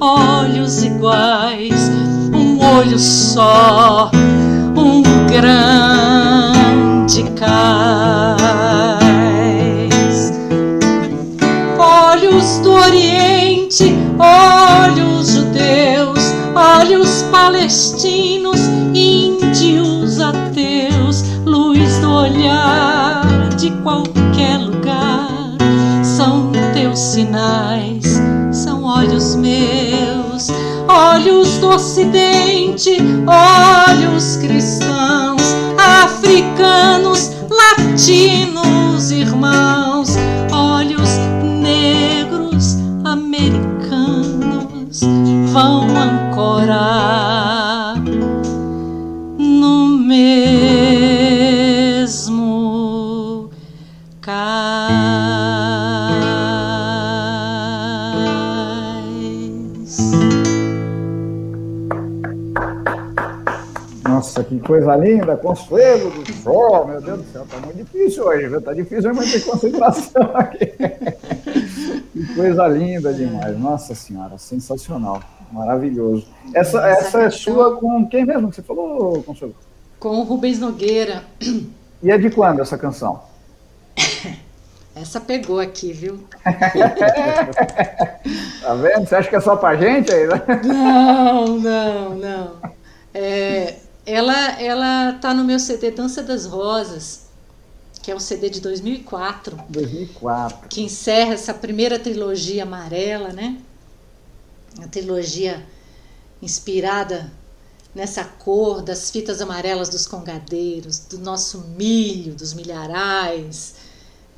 olhos 0.00 0.82
iguais, 0.84 1.90
um 2.32 2.58
olho 2.64 2.98
só, 2.98 4.10
um 4.76 5.02
grande 5.26 7.24
cais. 7.38 8.39
Palestinos, 17.70 18.58
índios 18.92 20.18
ateus, 20.18 21.22
luz 21.46 21.98
do 21.98 22.10
olhar 22.10 23.48
de 23.56 23.70
qualquer 23.82 24.58
lugar. 24.58 25.30
São 26.02 26.50
teus 26.74 26.98
sinais, 26.98 28.20
são 28.50 28.82
olhos 28.82 29.36
meus, 29.36 30.48
olhos 30.88 31.58
do 31.58 31.68
Ocidente, 31.68 32.96
olhos 33.28 34.34
cristãos, 34.38 34.49
linda, 65.00 65.36
Consuelo 65.36 66.10
do 66.10 66.32
Sol, 66.32 66.86
meu 66.86 67.00
Deus 67.00 67.22
do 67.22 67.32
céu, 67.32 67.46
tá 67.48 67.58
muito 67.58 67.76
difícil 67.76 68.24
hoje, 68.24 68.48
viu? 68.48 68.60
Tá 68.60 68.72
difícil 68.72 69.14
manter 69.14 69.44
concentração 69.44 70.30
aqui. 70.34 70.66
que 72.12 72.34
coisa 72.34 72.68
linda 72.68 73.12
demais, 73.12 73.58
nossa 73.58 73.94
senhora, 73.94 74.36
sensacional, 74.38 75.22
maravilhoso. 75.50 76.26
Essa, 76.54 76.86
essa 76.86 77.22
é 77.22 77.30
sua 77.30 77.76
com 77.76 78.06
quem 78.06 78.24
mesmo 78.24 78.50
que 78.50 78.56
você 78.56 78.62
falou, 78.62 79.22
Consuelo? 79.22 79.54
Com 79.98 80.20
o 80.20 80.22
Rubens 80.22 80.58
Nogueira. 80.58 81.24
E 82.02 82.10
é 82.10 82.18
de 82.18 82.30
quando 82.30 82.60
essa 82.60 82.78
canção? 82.78 83.22
Essa 84.92 85.20
pegou 85.20 85.60
aqui, 85.60 85.92
viu? 85.92 86.18
tá 88.60 88.74
vendo? 88.74 89.06
Você 89.06 89.14
acha 89.14 89.30
que 89.30 89.36
é 89.36 89.40
só 89.40 89.54
pra 89.56 89.76
gente 89.76 90.12
aí, 90.12 90.26
né? 90.26 90.42
Não, 90.64 91.46
não, 91.58 92.14
não. 92.16 92.56
É, 93.14 93.76
ela 94.10 94.60
ela 94.60 95.12
tá 95.14 95.32
no 95.32 95.44
meu 95.44 95.58
CD 95.58 95.90
Dança 95.90 96.22
das 96.22 96.46
Rosas, 96.46 97.26
que 98.02 98.10
é 98.10 98.14
um 98.14 98.20
CD 98.20 98.50
de 98.50 98.60
2004. 98.60 99.58
2004. 99.68 100.68
Que 100.68 100.82
encerra 100.82 101.34
essa 101.34 101.54
primeira 101.54 101.98
trilogia 101.98 102.62
amarela, 102.62 103.28
né? 103.32 103.58
A 104.82 104.88
trilogia 104.88 105.64
inspirada 106.42 107.30
nessa 107.94 108.24
cor 108.24 108.82
das 108.82 109.10
fitas 109.10 109.40
amarelas 109.40 109.88
dos 109.88 110.06
congadeiros, 110.06 111.00
do 111.00 111.18
nosso 111.18 111.58
milho, 111.76 112.34
dos 112.34 112.54
milharais, 112.54 113.74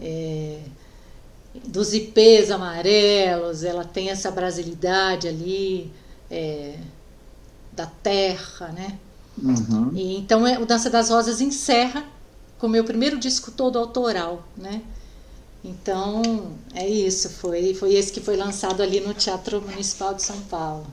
é, 0.00 0.60
dos 1.66 1.92
ipês 1.92 2.50
amarelos, 2.50 3.62
ela 3.62 3.84
tem 3.84 4.10
essa 4.10 4.30
brasilidade 4.30 5.28
ali 5.28 5.92
é, 6.30 6.76
da 7.72 7.86
terra, 7.86 8.68
né? 8.68 8.98
Uhum. 9.40 9.90
E, 9.94 10.18
então 10.18 10.46
é, 10.46 10.58
o 10.58 10.66
Dança 10.66 10.90
das 10.90 11.10
Rosas 11.10 11.40
encerra 11.40 12.04
com 12.58 12.66
o 12.66 12.70
meu 12.70 12.84
primeiro 12.84 13.18
disco 13.18 13.50
todo 13.50 13.78
autoral, 13.78 14.42
né? 14.56 14.82
Então, 15.64 16.22
é 16.74 16.88
isso, 16.88 17.30
foi, 17.30 17.72
foi 17.74 17.94
esse 17.94 18.12
que 18.12 18.20
foi 18.20 18.36
lançado 18.36 18.82
ali 18.82 19.00
no 19.00 19.14
Teatro 19.14 19.62
Municipal 19.62 20.12
de 20.12 20.22
São 20.22 20.38
Paulo. 20.42 20.86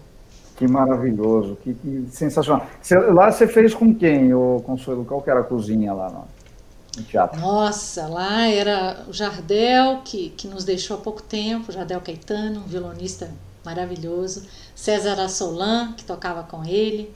Que 0.55 0.67
maravilhoso, 0.67 1.57
que, 1.63 1.73
que 1.73 2.07
sensacional. 2.11 2.67
Você, 2.81 2.95
lá 2.97 3.31
você 3.31 3.47
fez 3.47 3.73
com 3.73 3.95
quem, 3.95 4.33
o 4.33 4.61
Consuelo? 4.65 5.05
Qual 5.05 5.21
que 5.21 5.29
era 5.29 5.39
a 5.39 5.43
cozinha 5.43 5.93
lá 5.93 6.09
no, 6.09 6.25
no, 6.97 7.03
teatro? 7.03 7.39
Nossa, 7.39 8.07
lá 8.07 8.47
era 8.47 9.05
o 9.07 9.13
Jardel, 9.13 10.01
que, 10.03 10.29
que 10.31 10.47
nos 10.47 10.63
deixou 10.63 10.97
há 10.97 10.99
pouco 10.99 11.23
tempo, 11.23 11.71
Jardel 11.71 12.01
Caetano, 12.01 12.59
um 12.59 12.67
violonista 12.67 13.31
maravilhoso, 13.65 14.43
César 14.75 15.19
Assolan, 15.19 15.93
que 15.93 16.03
tocava 16.03 16.43
com 16.43 16.63
ele, 16.65 17.11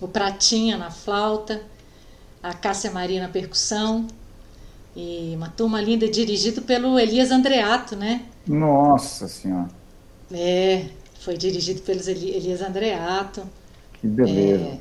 o 0.00 0.08
Pratinha 0.08 0.76
na 0.76 0.90
flauta, 0.90 1.62
a 2.42 2.52
Cássia 2.52 2.90
Maria 2.90 3.20
na 3.22 3.28
percussão, 3.28 4.06
e 4.94 5.34
uma 5.36 5.48
turma 5.48 5.80
linda 5.80 6.08
dirigido 6.08 6.62
pelo 6.62 6.98
Elias 6.98 7.30
Andreato, 7.30 7.96
né? 7.96 8.22
Nossa 8.46 9.28
Senhora! 9.28 9.68
É, 10.32 10.86
foi 11.20 11.36
dirigido 11.36 11.82
pelo 11.82 12.00
Elias 12.08 12.62
Andreato. 12.62 13.42
Que 14.00 14.06
beleza! 14.06 14.78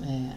É, 0.00 0.04
é. 0.04 0.30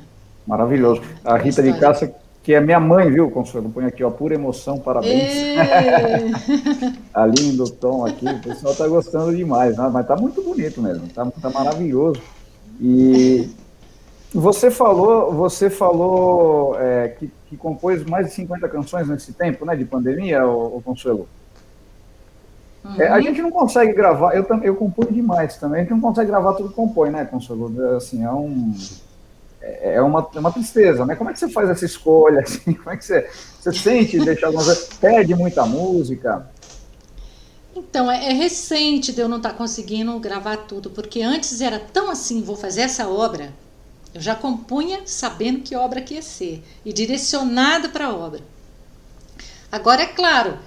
Maravilhoso. 0.46 1.02
A 1.24 1.38
Rita 1.38 1.64
de 1.64 1.74
Cássia, 1.80 2.14
que 2.44 2.54
é 2.54 2.60
minha 2.60 2.80
mãe, 2.80 3.10
viu, 3.10 3.30
Consuelo? 3.30 3.70
Põe 3.70 3.86
aqui, 3.86 4.04
ó, 4.04 4.10
pura 4.10 4.36
emoção, 4.36 4.78
parabéns. 4.80 5.32
tá 7.14 7.26
lindo 7.26 7.64
o 7.64 7.70
tom 7.70 8.06
aqui, 8.06 8.26
o 8.28 8.40
pessoal 8.40 8.76
tá 8.76 8.88
gostando 8.88 9.36
demais, 9.36 9.78
né? 9.78 9.90
mas 9.92 10.08
tá 10.08 10.16
muito 10.16 10.42
bonito 10.42 10.82
mesmo, 10.82 11.08
tá, 11.10 11.26
tá 11.42 11.50
maravilhoso. 11.50 12.22
E 12.80 13.50
você 14.34 14.72
falou, 14.72 15.34
você 15.34 15.70
falou 15.70 16.80
é, 16.80 17.10
que, 17.10 17.30
que, 17.50 17.58
compôs 17.58 18.04
mais 18.06 18.28
de 18.28 18.34
50 18.34 18.70
canções 18.70 19.08
nesse 19.08 19.34
tempo, 19.34 19.66
né, 19.66 19.76
de 19.76 19.84
pandemia, 19.84 20.46
o, 20.46 20.82
Consuelo? 20.82 21.28
Uhum. 22.84 23.02
É, 23.02 23.08
a 23.10 23.20
gente 23.20 23.42
não 23.42 23.52
consegue 23.52 23.94
gravar, 23.94 24.34
eu, 24.36 24.46
eu 24.64 24.76
componho 24.76 25.12
demais 25.12 25.58
também, 25.58 25.80
a 25.80 25.84
gente 25.84 25.92
não 25.92 26.02
consegue 26.02 26.30
gravar 26.30 26.54
tudo 26.54 26.70
que 26.70 26.76
compõe, 26.76 27.10
né, 27.10 27.26
Consuelo? 27.26 27.96
Assim, 27.96 28.24
é 28.24 28.32
um... 28.32 28.74
É, 29.62 29.96
é 29.96 30.02
uma, 30.02 30.28
é 30.34 30.40
uma 30.40 30.52
tristeza, 30.52 31.06
né? 31.06 31.16
Como 31.16 31.30
é 31.30 31.34
que 31.34 31.40
você 31.40 31.48
faz 31.48 31.70
essa 31.70 31.86
escolha? 31.86 32.40
Assim? 32.42 32.74
Como 32.74 32.90
é 32.90 32.98
que 32.98 33.06
você, 33.06 33.30
você 33.60 33.72
sente 33.72 34.18
deixar 34.18 34.48
algumas 34.48 34.86
Perde 35.00 35.36
muita 35.36 35.66
música? 35.68 36.50
Então, 37.76 38.12
é, 38.12 38.30
é, 38.30 38.34
recente 38.34 39.14
de 39.14 39.22
eu 39.22 39.30
não 39.30 39.38
estar 39.38 39.52
tá 39.52 39.56
conseguindo 39.56 40.18
gravar 40.20 40.58
tudo, 40.58 40.90
porque 40.90 41.22
antes 41.22 41.62
era 41.62 41.80
tão 41.80 42.10
assim, 42.10 42.42
vou 42.42 42.56
fazer 42.56 42.82
essa 42.82 43.08
obra, 43.08 43.54
eu 44.14 44.22
já 44.22 44.36
compunha 44.36 45.02
sabendo 45.06 45.60
que 45.60 45.76
obra 45.76 46.02
que 46.02 46.16
ia 46.16 46.22
ser 46.22 46.64
e 46.86 46.92
direcionada 46.92 47.90
para 47.90 48.08
a 48.08 48.16
obra. 48.16 48.42
Agora, 49.72 50.02
é 50.04 50.08
claro, 50.08 50.58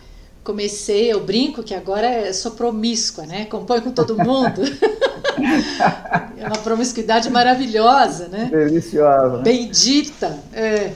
comecei, 0.43 1.13
eu 1.13 1.25
brinco 1.25 1.63
que 1.63 1.75
agora 1.75 2.33
sou 2.33 2.53
promíscua, 2.53 3.27
né? 3.27 3.45
Compõe 3.45 3.83
com 3.83 3.91
todo 3.91 4.17
mundo. 4.17 4.63
é 6.39 6.47
uma 6.47 6.59
promiscuidade 6.59 7.29
maravilhosa, 7.29 8.29
né? 8.29 8.49
Deliciosa. 8.51 9.39
Bendita. 9.39 10.39
É. 10.53 10.93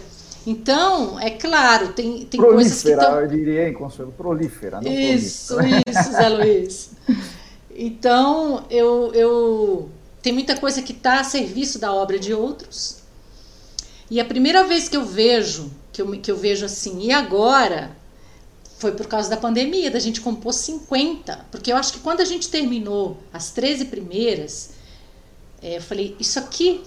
Então, 0.47 1.21
é 1.21 1.31
claro, 1.31 1.89
tem, 1.89 2.25
tem 2.25 2.41
prolífera, 2.41 2.55
coisas 2.55 2.83
que 2.83 2.91
estão... 2.91 3.21
eu 3.21 3.29
diria, 3.29 3.69
hein, 3.69 3.75
Consuelo? 3.75 4.13
Prolífera, 4.13 4.81
não 4.81 4.91
Isso, 4.91 5.55
prolífera. 5.55 5.83
isso, 5.87 6.13
Zé 6.13 6.29
Luiz. 6.29 6.91
Então, 7.81 8.65
eu, 8.69 9.13
eu 9.15 9.89
tem 10.23 10.33
muita 10.33 10.57
coisa 10.57 10.83
que 10.83 10.93
está 10.93 11.21
a 11.21 11.25
serviço 11.25 11.79
da 11.79 11.93
obra 11.93 12.19
de 12.19 12.35
outros. 12.35 12.99
E 14.11 14.21
a 14.21 14.25
primeira 14.25 14.65
vez 14.65 14.89
que 14.89 14.97
eu 14.97 15.05
vejo, 15.05 15.71
que 15.93 16.01
eu, 16.01 16.11
que 16.21 16.31
eu 16.31 16.37
vejo 16.37 16.65
assim, 16.65 17.01
e 17.03 17.13
agora? 17.13 17.97
Foi 18.79 18.93
por 18.93 19.07
causa 19.07 19.29
da 19.29 19.37
pandemia, 19.37 19.91
da 19.91 19.99
gente 19.99 20.21
compor 20.21 20.53
50. 20.53 21.47
Porque 21.51 21.73
eu 21.73 21.77
acho 21.77 21.93
que 21.93 22.01
quando 22.01 22.21
a 22.21 22.25
gente 22.25 22.49
terminou 22.49 23.19
as 23.33 23.51
13 23.51 23.87
primeiras, 23.87 24.71
é, 25.61 25.77
eu 25.77 25.83
falei, 25.83 26.17
isso 26.19 26.39
aqui 26.39 26.83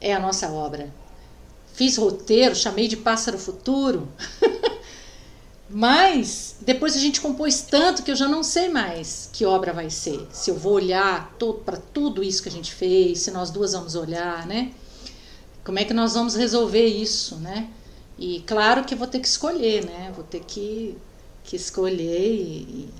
é 0.00 0.12
a 0.14 0.20
nossa 0.20 0.50
obra. 0.50 0.92
Fiz 1.72 1.96
roteiro, 1.96 2.54
chamei 2.54 2.86
de 2.86 2.98
Pássaro 2.98 3.38
Futuro. 3.38 4.08
Mas 5.74 6.56
depois 6.60 6.94
a 6.94 6.98
gente 6.98 7.18
compôs 7.18 7.62
tanto 7.62 8.02
que 8.02 8.10
eu 8.10 8.16
já 8.16 8.28
não 8.28 8.42
sei 8.42 8.68
mais 8.68 9.30
que 9.32 9.46
obra 9.46 9.72
vai 9.72 9.88
ser. 9.88 10.28
Se 10.30 10.50
eu 10.50 10.54
vou 10.54 10.74
olhar 10.74 11.34
para 11.64 11.78
tudo 11.78 12.22
isso 12.22 12.42
que 12.42 12.48
a 12.50 12.52
gente 12.52 12.74
fez, 12.74 13.20
se 13.20 13.30
nós 13.30 13.50
duas 13.50 13.72
vamos 13.72 13.94
olhar, 13.94 14.46
né? 14.46 14.70
Como 15.64 15.78
é 15.78 15.84
que 15.86 15.94
nós 15.94 16.12
vamos 16.12 16.34
resolver 16.34 16.86
isso, 16.86 17.36
né? 17.36 17.70
E 18.18 18.40
claro 18.46 18.84
que 18.84 18.92
eu 18.92 18.98
vou 18.98 19.06
ter 19.06 19.18
que 19.20 19.26
escolher, 19.26 19.86
né? 19.86 20.12
Vou 20.14 20.24
ter 20.24 20.40
que, 20.40 20.94
que 21.42 21.56
escolher 21.56 22.34
e, 22.34 22.90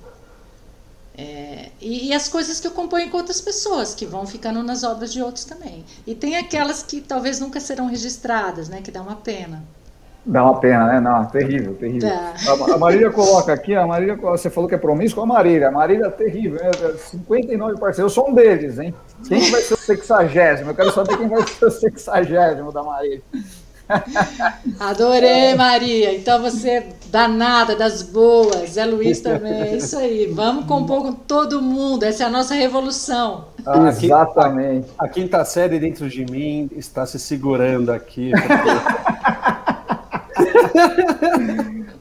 é, 1.15 1.69
e, 1.79 2.07
e, 2.07 2.13
as 2.13 2.27
coisas 2.27 2.59
que 2.59 2.65
eu 2.65 2.71
componho 2.71 3.11
com 3.11 3.17
outras 3.17 3.39
pessoas, 3.39 3.93
que 3.93 4.03
vão 4.03 4.25
ficando 4.25 4.63
nas 4.63 4.83
obras 4.83 5.13
de 5.13 5.21
outros 5.21 5.45
também. 5.45 5.85
E 6.07 6.15
tem 6.15 6.37
aquelas 6.37 6.81
que 6.81 7.01
talvez 7.01 7.39
nunca 7.39 7.59
serão 7.59 7.85
registradas, 7.85 8.67
né? 8.67 8.81
Que 8.81 8.89
dá 8.89 9.03
uma 9.03 9.17
pena. 9.17 9.63
Dá 10.25 10.43
uma 10.43 10.59
pena, 10.59 10.85
né? 10.87 10.99
Não, 11.01 11.25
terrível, 11.25 11.73
terrível. 11.75 12.09
Tá. 12.09 12.73
A, 12.73 12.77
Marília 12.77 13.11
coloca 13.11 13.51
aqui, 13.51 13.75
a 13.75 13.85
Marília, 13.85 14.15
você 14.15 14.49
falou 14.49 14.69
que 14.69 14.75
é 14.75 14.77
promíscuo, 14.77 15.21
a 15.21 15.25
Marília. 15.25 15.67
A 15.67 15.71
Marília 15.71 16.05
é 16.05 16.09
terrível, 16.09 16.61
né? 16.63 16.71
59 16.97 17.79
parceiros, 17.79 17.99
eu 17.99 18.09
sou 18.09 18.29
um 18.29 18.33
deles, 18.33 18.79
hein? 18.79 18.93
Quem 19.27 19.51
vai 19.51 19.61
ser 19.61 19.73
o 19.73 19.77
sexagésimo? 19.77 20.71
Eu 20.71 20.75
quero 20.75 20.91
saber 20.93 21.17
quem 21.17 21.27
vai 21.27 21.45
ser 21.45 21.65
o 21.65 21.71
sexagésimo 21.71 22.71
da 22.71 22.83
Marília. 22.83 23.21
Adorei, 24.79 25.55
Maria. 25.55 26.15
Então 26.15 26.41
você 26.41 26.69
é 26.69 26.87
danada, 27.07 27.75
das 27.75 28.01
boas. 28.01 28.71
Zé 28.71 28.85
Luiz 28.85 29.19
também. 29.19 29.61
É 29.61 29.75
isso 29.75 29.97
aí. 29.97 30.27
Vamos 30.27 30.65
compor 30.65 31.01
com 31.01 31.13
todo 31.13 31.61
mundo. 31.61 32.03
Essa 32.03 32.23
é 32.23 32.27
a 32.27 32.29
nossa 32.29 32.53
revolução. 32.53 33.47
Ah, 33.65 33.89
Exatamente. 33.89 34.87
A, 34.97 35.05
a, 35.05 35.09
quinta 35.09 35.43
série 35.45 35.79
dentro 35.79 36.09
de 36.09 36.25
mim 36.25 36.69
está 36.75 37.05
se 37.05 37.19
segurando 37.19 37.91
aqui. 37.91 38.31
Porque... 38.31 39.12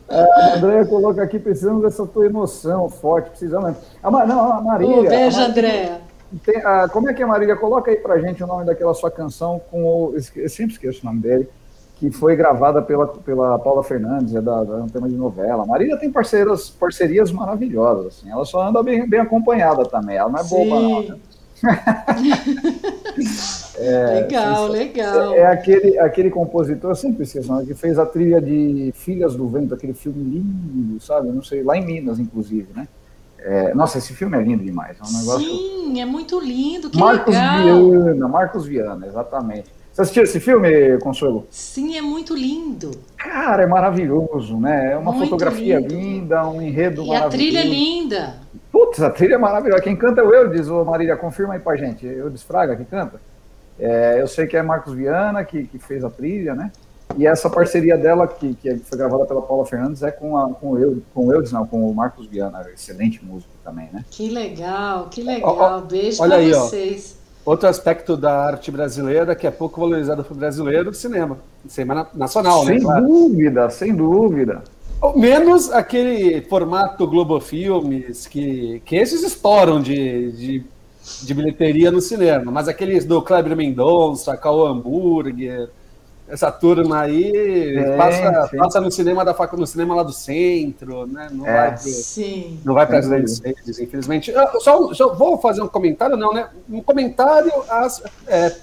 a 0.08 0.56
Andréia 0.56 0.84
coloca 0.86 1.22
aqui, 1.22 1.38
precisamos 1.38 1.82
dessa 1.82 2.06
tua 2.06 2.26
emoção 2.26 2.88
forte, 2.88 3.30
precisamos. 3.30 3.76
A, 4.02 4.10
não, 4.26 4.52
a 4.52 4.60
Marília. 4.60 4.96
Um 4.96 5.08
beijo, 5.08 5.40
Andréia. 5.40 6.00
como 6.92 7.10
é 7.10 7.14
que 7.14 7.22
é, 7.22 7.26
Marília? 7.26 7.56
Coloca 7.56 7.90
aí 7.90 7.96
pra 7.96 8.18
gente 8.18 8.42
o 8.42 8.46
nome 8.46 8.64
daquela 8.64 8.94
sua 8.94 9.10
canção 9.10 9.60
com 9.70 9.84
o. 9.84 10.14
Eu 10.36 10.48
sempre 10.48 10.72
esqueço 10.72 11.02
o 11.02 11.06
nome 11.06 11.20
dele, 11.20 11.48
que 11.96 12.10
foi 12.10 12.36
gravada 12.36 12.82
pela, 12.82 13.06
pela 13.06 13.58
Paula 13.58 13.82
Fernandes, 13.82 14.34
é 14.34 14.40
da, 14.40 14.64
da 14.64 14.76
um 14.76 14.88
tema 14.88 15.08
de 15.08 15.16
novela. 15.16 15.62
A 15.62 15.66
Marília 15.66 15.96
tem 15.96 16.10
parceiras, 16.10 16.68
parcerias 16.68 17.30
maravilhosas, 17.32 18.06
assim. 18.06 18.30
Ela 18.30 18.44
só 18.44 18.66
anda 18.68 18.82
bem, 18.82 19.08
bem 19.08 19.20
acompanhada 19.20 19.84
também. 19.84 20.16
Ela 20.16 20.30
não 20.30 20.38
é 20.38 20.44
boba, 20.44 20.80
não. 20.80 21.02
Né? 21.02 21.18
É, 23.78 24.20
legal, 24.20 24.68
legal. 24.68 25.32
É, 25.34 25.38
é, 25.38 25.46
aquele, 25.46 25.98
aquele 25.98 26.30
compositor, 26.30 26.90
eu 26.90 26.96
sempre 26.96 27.22
esqueço, 27.24 27.66
que 27.66 27.74
fez 27.74 27.98
a 27.98 28.06
trilha 28.06 28.40
de 28.40 28.92
Filhas 28.94 29.34
do 29.34 29.48
Vento, 29.48 29.74
aquele 29.74 29.94
filme 29.94 30.22
lindo, 30.22 31.00
sabe? 31.00 31.28
Não 31.28 31.42
sei, 31.42 31.62
lá 31.62 31.76
em 31.76 31.84
Minas, 31.84 32.18
inclusive, 32.18 32.68
né? 32.74 32.88
É, 33.38 33.74
nossa, 33.74 33.98
esse 33.98 34.14
filme 34.14 34.36
é 34.36 34.40
lindo 34.40 34.64
demais. 34.64 34.96
É 35.00 35.04
um 35.04 35.18
negócio... 35.18 35.48
Sim, 35.48 36.00
é 36.00 36.04
muito 36.04 36.40
lindo, 36.40 36.88
que 36.90 36.98
Marcos 36.98 37.34
legal. 37.34 37.90
Viana, 37.90 38.28
Marcos 38.28 38.66
Viana, 38.66 39.06
exatamente. 39.06 39.70
Você 39.92 40.02
assistiu 40.02 40.22
esse 40.22 40.40
filme, 40.40 40.98
Consuelo? 41.00 41.46
Sim, 41.50 41.98
é 41.98 42.00
muito 42.00 42.34
lindo. 42.34 42.92
Cara, 43.14 43.64
é 43.64 43.66
maravilhoso, 43.66 44.56
né? 44.56 44.92
É 44.92 44.96
uma 44.96 45.12
muito 45.12 45.28
fotografia 45.28 45.80
lindo. 45.80 45.94
linda, 45.94 46.48
um 46.48 46.62
enredo 46.62 47.02
e 47.02 47.08
maravilhoso. 47.08 47.12
E 47.12 47.26
a 47.26 47.28
trilha 47.28 47.58
é 47.58 47.64
linda. 47.64 48.34
Putz, 48.72 49.02
a 49.02 49.10
trilha 49.10 49.34
é 49.34 49.38
maravilhosa. 49.38 49.82
Quem 49.82 49.94
canta 49.94 50.22
é 50.22 50.24
o 50.24 50.34
Eudes, 50.34 50.68
ô 50.68 50.82
Marília, 50.82 51.14
confirma 51.16 51.52
aí 51.52 51.60
pra 51.60 51.76
gente. 51.76 52.06
Eudes 52.06 52.42
Fraga 52.42 52.74
que 52.74 52.86
canta. 52.86 53.20
É, 53.78 54.20
eu 54.20 54.26
sei 54.26 54.46
que 54.46 54.56
é 54.56 54.62
Marcos 54.62 54.94
Viana 54.94 55.44
que, 55.44 55.64
que 55.64 55.78
fez 55.78 56.02
a 56.02 56.10
trilha, 56.10 56.54
né? 56.54 56.72
E 57.16 57.26
essa 57.26 57.50
parceria 57.50 57.96
dela, 57.96 58.26
que, 58.26 58.54
que 58.54 58.76
foi 58.76 58.96
gravada 58.96 59.26
pela 59.26 59.42
Paula 59.42 59.66
Fernandes, 59.66 60.02
é 60.02 60.10
com, 60.10 60.36
a, 60.36 60.48
com, 60.54 60.70
o, 60.70 60.78
Eudes, 60.78 61.02
com 61.12 61.26
o 61.26 61.32
Eudes, 61.32 61.52
não, 61.52 61.66
com 61.66 61.86
o 61.86 61.94
Marcos 61.94 62.26
Viana, 62.26 62.64
excelente 62.72 63.22
músico 63.22 63.52
também, 63.62 63.88
né? 63.92 64.04
Que 64.10 64.30
legal, 64.30 65.08
que 65.10 65.22
legal. 65.22 65.56
Ó, 65.58 65.76
ó, 65.76 65.80
Beijo 65.80 66.22
olha 66.22 66.36
pra 66.36 66.38
aí, 66.38 66.52
vocês. 66.52 67.18
Ó, 67.44 67.50
outro 67.50 67.68
aspecto 67.68 68.16
da 68.16 68.46
arte 68.46 68.70
brasileira 68.70 69.34
que 69.34 69.46
é 69.46 69.50
pouco 69.50 69.80
valorizado 69.80 70.24
para 70.24 70.32
o 70.32 70.36
brasileiro, 70.36 70.90
o 70.90 70.94
cinema. 70.94 71.38
Cinema 71.68 72.08
nacional, 72.14 72.60
sem 72.60 72.68
né? 72.68 72.74
Sem 72.76 72.82
claro. 72.82 73.06
dúvida, 73.06 73.70
sem 73.70 73.94
dúvida. 73.94 74.62
Menos 75.16 75.70
aquele 75.70 76.40
formato 76.42 77.06
Globo 77.06 77.40
Filmes, 77.40 78.26
que, 78.26 78.80
que 78.84 78.96
esses 78.96 79.22
estouram 79.22 79.82
de, 79.82 80.32
de, 80.32 80.64
de 81.22 81.34
bilheteria 81.34 81.90
no 81.90 82.00
cinema, 82.00 82.52
mas 82.52 82.68
aqueles 82.68 83.04
do 83.04 83.20
Kleber 83.20 83.56
Mendonça, 83.56 84.36
Cauã 84.36 84.70
Hambúrguer, 84.70 85.68
essa 86.28 86.50
turma 86.50 87.00
aí 87.00 87.76
é, 87.76 87.96
passa, 87.96 88.50
passa 88.56 88.80
no 88.80 88.90
cinema 88.90 89.24
da 89.24 89.34
no 89.54 89.66
cinema 89.66 89.96
lá 89.96 90.02
do 90.02 90.12
centro, 90.12 91.06
né? 91.06 91.28
Não 91.30 91.46
é, 91.46 91.52
vai 91.52 91.70
pro, 91.72 91.88
sim. 91.90 92.60
não 92.64 92.74
vai 92.74 92.86
para 92.86 92.98
as 92.98 93.08
grandes 93.08 93.38
redes, 93.40 93.78
infelizmente. 93.78 94.30
Eu 94.30 94.60
só, 94.60 94.94
só, 94.94 95.12
vou 95.14 95.38
fazer 95.38 95.62
um 95.62 95.68
comentário, 95.68 96.16
não, 96.16 96.32
né? 96.32 96.48
Um 96.70 96.80
comentário 96.80 97.52
às, 97.68 98.02
é, 98.26 98.56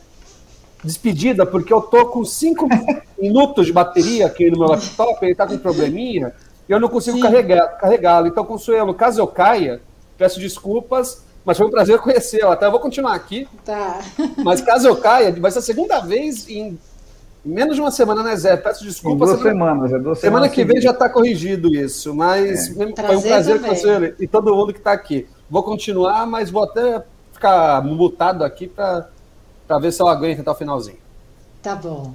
despedida, 0.84 1.46
porque 1.46 1.74
eu 1.74 1.82
tô 1.82 2.08
com 2.08 2.24
cinco 2.24 2.68
minutos 3.20 3.66
de 3.66 3.74
bateria 3.74 4.28
aqui 4.28 4.50
no 4.50 4.60
meu 4.60 4.68
laptop, 4.68 5.26
ele 5.26 5.36
tá 5.36 5.46
com 5.46 5.54
um 5.54 5.58
probleminha. 5.58 6.34
e 6.68 6.72
eu 6.72 6.80
não 6.80 6.90
consigo 6.90 7.20
carregar, 7.20 7.78
carregá-lo. 7.78 8.28
Então, 8.28 8.46
Consuelo, 8.46 8.94
caso 8.94 9.20
eu 9.20 9.28
caia, 9.28 9.82
peço 10.18 10.40
desculpas, 10.40 11.24
mas 11.46 11.58
foi 11.58 11.68
um 11.68 11.72
prazer 11.72 12.00
conhecê-la. 12.00 12.56
Tá? 12.56 12.68
Eu 12.68 12.72
vou 12.72 12.80
continuar 12.80 13.16
aqui. 13.16 13.48
Tá. 13.66 14.00
Mas 14.44 14.62
caso 14.62 14.88
eu 14.88 14.98
caia, 14.98 15.32
vai 15.32 15.50
ser 15.50 15.60
a 15.60 15.62
segunda 15.64 16.00
vez 16.00 16.48
em 16.48 16.78
menos 17.44 17.76
de 17.76 17.82
uma 17.82 17.92
semana, 17.92 18.22
né, 18.22 18.36
Zé? 18.36 18.58
Peço 18.58 18.84
desculpas. 18.84 19.30
Em 19.30 19.32
duas 19.34 19.44
semanas, 19.44 19.94
é 19.94 20.00
duas 20.00 20.20
semana 20.20 20.50
que 20.50 20.64
vem 20.64 20.82
já 20.82 20.92
está 20.92 21.10
corrigido 21.10 21.74
isso, 21.74 22.14
mas 22.14 22.70
é. 22.70 22.74
foi 22.74 23.16
um 23.16 23.22
prazer 23.22 23.62
conhecer 23.62 24.16
e 24.20 24.28
todo 24.28 24.54
mundo 24.54 24.74
que 24.74 24.80
está 24.80 24.92
aqui. 24.92 25.28
Vou 25.50 25.64
continuar, 25.64 26.28
mas 26.28 26.52
vou 26.52 26.64
até 26.64 27.04
ficar 27.32 27.82
mutado 27.84 28.44
aqui 28.44 28.68
para 28.68 29.10
ver 29.78 29.92
se 29.92 30.02
eu 30.02 30.08
aguento 30.08 30.40
até 30.40 30.50
o 30.50 30.56
finalzinho. 30.56 30.98
Tá 31.62 31.76
bom. 31.76 32.14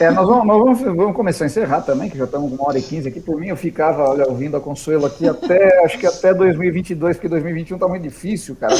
É, 0.00 0.10
nós, 0.10 0.26
vamos, 0.26 0.46
nós 0.46 0.58
vamos, 0.58 0.96
vamos, 0.96 1.14
começar 1.14 1.44
a 1.44 1.48
encerrar 1.48 1.82
também, 1.82 2.08
que 2.08 2.16
já 2.16 2.24
estamos 2.24 2.48
com 2.48 2.56
uma 2.56 2.68
hora 2.68 2.78
e 2.78 2.82
quinze 2.82 3.08
aqui. 3.08 3.20
Por 3.20 3.38
mim, 3.38 3.48
eu 3.48 3.56
ficava 3.56 4.08
olha, 4.08 4.26
ouvindo 4.26 4.56
a 4.56 4.60
Consuelo 4.60 5.04
aqui 5.04 5.28
até, 5.28 5.80
acho 5.84 5.98
que 5.98 6.06
até 6.06 6.32
2022, 6.32 7.16
porque 7.16 7.28
2021 7.28 7.76
está 7.76 7.86
muito 7.86 8.02
difícil, 8.02 8.56
cara. 8.56 8.74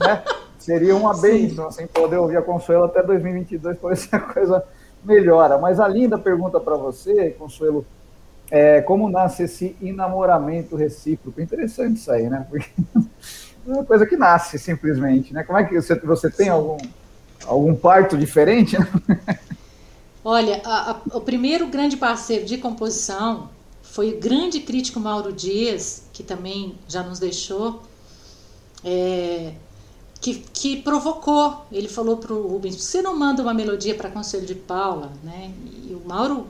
né? 0.00 0.22
Seria 0.58 0.94
uma 0.94 1.18
bênção, 1.18 1.66
assim, 1.66 1.86
poder 1.86 2.18
ouvir 2.18 2.36
a 2.36 2.42
Consuelo 2.42 2.84
até 2.84 3.02
2022, 3.02 3.78
pode 3.78 3.98
ser 4.00 4.16
a 4.16 4.20
coisa 4.20 4.62
melhora. 5.02 5.56
Mas 5.56 5.80
a 5.80 5.88
linda 5.88 6.18
pergunta 6.18 6.60
para 6.60 6.76
você, 6.76 7.30
Consuelo, 7.30 7.86
é 8.50 8.82
como 8.82 9.08
nasce 9.08 9.44
esse 9.44 9.76
enamoramento 9.80 10.76
recíproco? 10.76 11.40
Interessante 11.40 11.96
isso 11.96 12.12
aí, 12.12 12.28
né? 12.28 12.46
Porque 12.50 12.68
é 13.66 13.72
uma 13.72 13.84
coisa 13.84 14.04
que 14.04 14.16
nasce, 14.16 14.58
simplesmente, 14.58 15.32
né? 15.32 15.42
Como 15.42 15.58
é 15.58 15.64
que 15.64 15.74
você, 15.80 15.94
você 15.94 16.30
tem 16.30 16.50
algum, 16.50 16.76
algum 17.46 17.74
parto 17.74 18.16
diferente? 18.16 18.76
Olha, 20.24 20.60
a, 20.64 20.90
a, 20.90 21.00
o 21.16 21.20
primeiro 21.20 21.66
grande 21.68 21.96
parceiro 21.96 22.44
de 22.44 22.58
composição 22.58 23.48
foi 23.82 24.12
o 24.12 24.18
grande 24.18 24.60
crítico 24.60 25.00
Mauro 25.00 25.32
Dias, 25.32 26.02
que 26.12 26.22
também 26.22 26.74
já 26.86 27.02
nos 27.02 27.18
deixou, 27.18 27.82
é, 28.84 29.54
que, 30.20 30.34
que 30.52 30.82
provocou. 30.82 31.64
Ele 31.72 31.88
falou 31.88 32.16
para 32.16 32.32
o 32.32 32.46
Rubens: 32.46 32.76
você 32.76 33.00
não 33.00 33.16
manda 33.16 33.42
uma 33.42 33.54
melodia 33.54 33.94
para 33.94 34.10
Conselho 34.10 34.46
de 34.46 34.54
Paula? 34.54 35.12
Né? 35.22 35.52
E 35.88 35.94
o 35.94 36.02
Mauro 36.06 36.46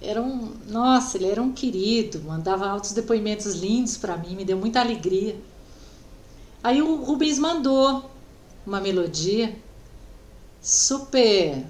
era 0.00 0.22
um. 0.22 0.52
Nossa, 0.68 1.16
ele 1.16 1.26
era 1.26 1.42
um 1.42 1.52
querido, 1.52 2.22
mandava 2.22 2.66
altos 2.66 2.92
depoimentos 2.92 3.54
lindos 3.54 3.96
para 3.96 4.16
mim, 4.16 4.34
me 4.34 4.44
deu 4.44 4.56
muita 4.56 4.80
alegria. 4.80 5.36
Aí 6.62 6.80
o 6.80 7.04
Rubens 7.04 7.38
mandou 7.38 8.10
uma 8.66 8.80
melodia 8.80 9.54
super 10.64 11.62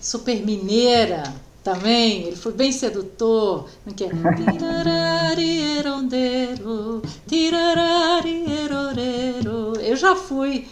super 0.00 0.44
mineira 0.44 1.22
também, 1.62 2.24
ele 2.24 2.36
foi 2.36 2.52
bem 2.52 2.72
sedutor, 2.72 3.68
não 3.86 3.92
quer? 3.94 4.10
Eu 9.80 9.96
já 9.96 10.16
fui, 10.16 10.66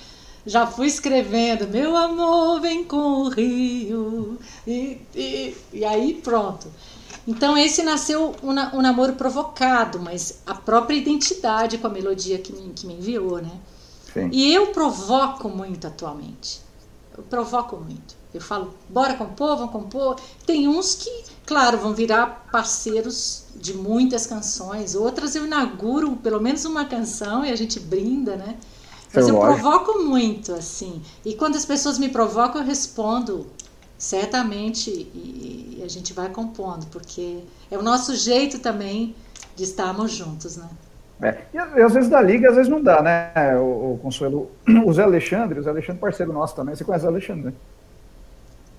já 0.44 0.66
fui 0.66 0.86
escrevendo, 0.86 1.68
meu 1.68 1.96
amor 1.96 2.60
vem 2.60 2.82
com 2.84 2.96
o 2.96 3.28
rio, 3.28 4.38
e, 4.66 5.00
e, 5.14 5.56
e 5.72 5.84
aí 5.84 6.14
pronto. 6.14 6.66
Então 7.26 7.56
esse 7.56 7.82
nasceu 7.82 8.34
um, 8.42 8.50
um, 8.50 8.82
namoro 8.82 9.14
provocado, 9.14 9.98
mas 10.00 10.42
a 10.46 10.54
própria 10.54 10.96
identidade 10.96 11.78
com 11.78 11.86
a 11.86 11.90
melodia 11.90 12.38
que 12.38 12.52
me, 12.52 12.72
que 12.72 12.86
me 12.86 12.94
enviou, 12.94 13.40
né? 13.42 13.52
Sim. 14.12 14.30
E 14.32 14.52
eu 14.52 14.68
provoco 14.68 15.48
muito 15.48 15.86
atualmente. 15.86 16.65
Eu 17.16 17.24
provoco 17.24 17.76
muito. 17.76 18.14
Eu 18.32 18.40
falo, 18.40 18.74
bora 18.88 19.14
compor, 19.14 19.56
vamos 19.56 19.72
compor. 19.72 20.16
Tem 20.44 20.68
uns 20.68 20.94
que, 20.94 21.24
claro, 21.46 21.78
vão 21.78 21.94
virar 21.94 22.46
parceiros 22.52 23.44
de 23.56 23.72
muitas 23.72 24.26
canções, 24.26 24.94
outras 24.94 25.34
eu 25.34 25.46
inauguro 25.46 26.16
pelo 26.16 26.40
menos 26.40 26.64
uma 26.64 26.84
canção 26.84 27.44
e 27.44 27.50
a 27.50 27.56
gente 27.56 27.80
brinda, 27.80 28.36
né? 28.36 28.56
Mas 29.14 29.28
eu 29.28 29.38
provoco 29.38 30.02
muito, 30.02 30.52
assim. 30.52 31.00
E 31.24 31.34
quando 31.34 31.56
as 31.56 31.64
pessoas 31.64 31.98
me 31.98 32.08
provocam, 32.10 32.60
eu 32.60 32.66
respondo 32.66 33.46
certamente 33.96 34.90
e, 34.90 35.78
e 35.78 35.82
a 35.82 35.88
gente 35.88 36.12
vai 36.12 36.28
compondo, 36.28 36.86
porque 36.88 37.38
é 37.70 37.78
o 37.78 37.82
nosso 37.82 38.14
jeito 38.14 38.58
também 38.58 39.14
de 39.54 39.64
estarmos 39.64 40.12
juntos, 40.12 40.56
né? 40.56 40.68
É. 41.22 41.38
E 41.54 41.80
às 41.80 41.94
vezes 41.94 42.10
dá 42.10 42.20
liga, 42.20 42.50
às 42.50 42.56
vezes 42.56 42.70
não 42.70 42.82
dá, 42.82 43.00
né, 43.00 43.32
o, 43.56 43.94
o 43.94 44.00
Consuelo? 44.02 44.50
O 44.84 44.92
Zé 44.92 45.02
Alexandre, 45.02 45.58
o 45.58 45.62
Zé 45.62 45.70
Alexandre 45.70 46.00
parceiro 46.00 46.32
nosso 46.32 46.54
também, 46.54 46.74
você 46.74 46.84
conhece 46.84 47.04
o 47.04 47.08
Alexandre, 47.08 47.46
né? 47.46 47.52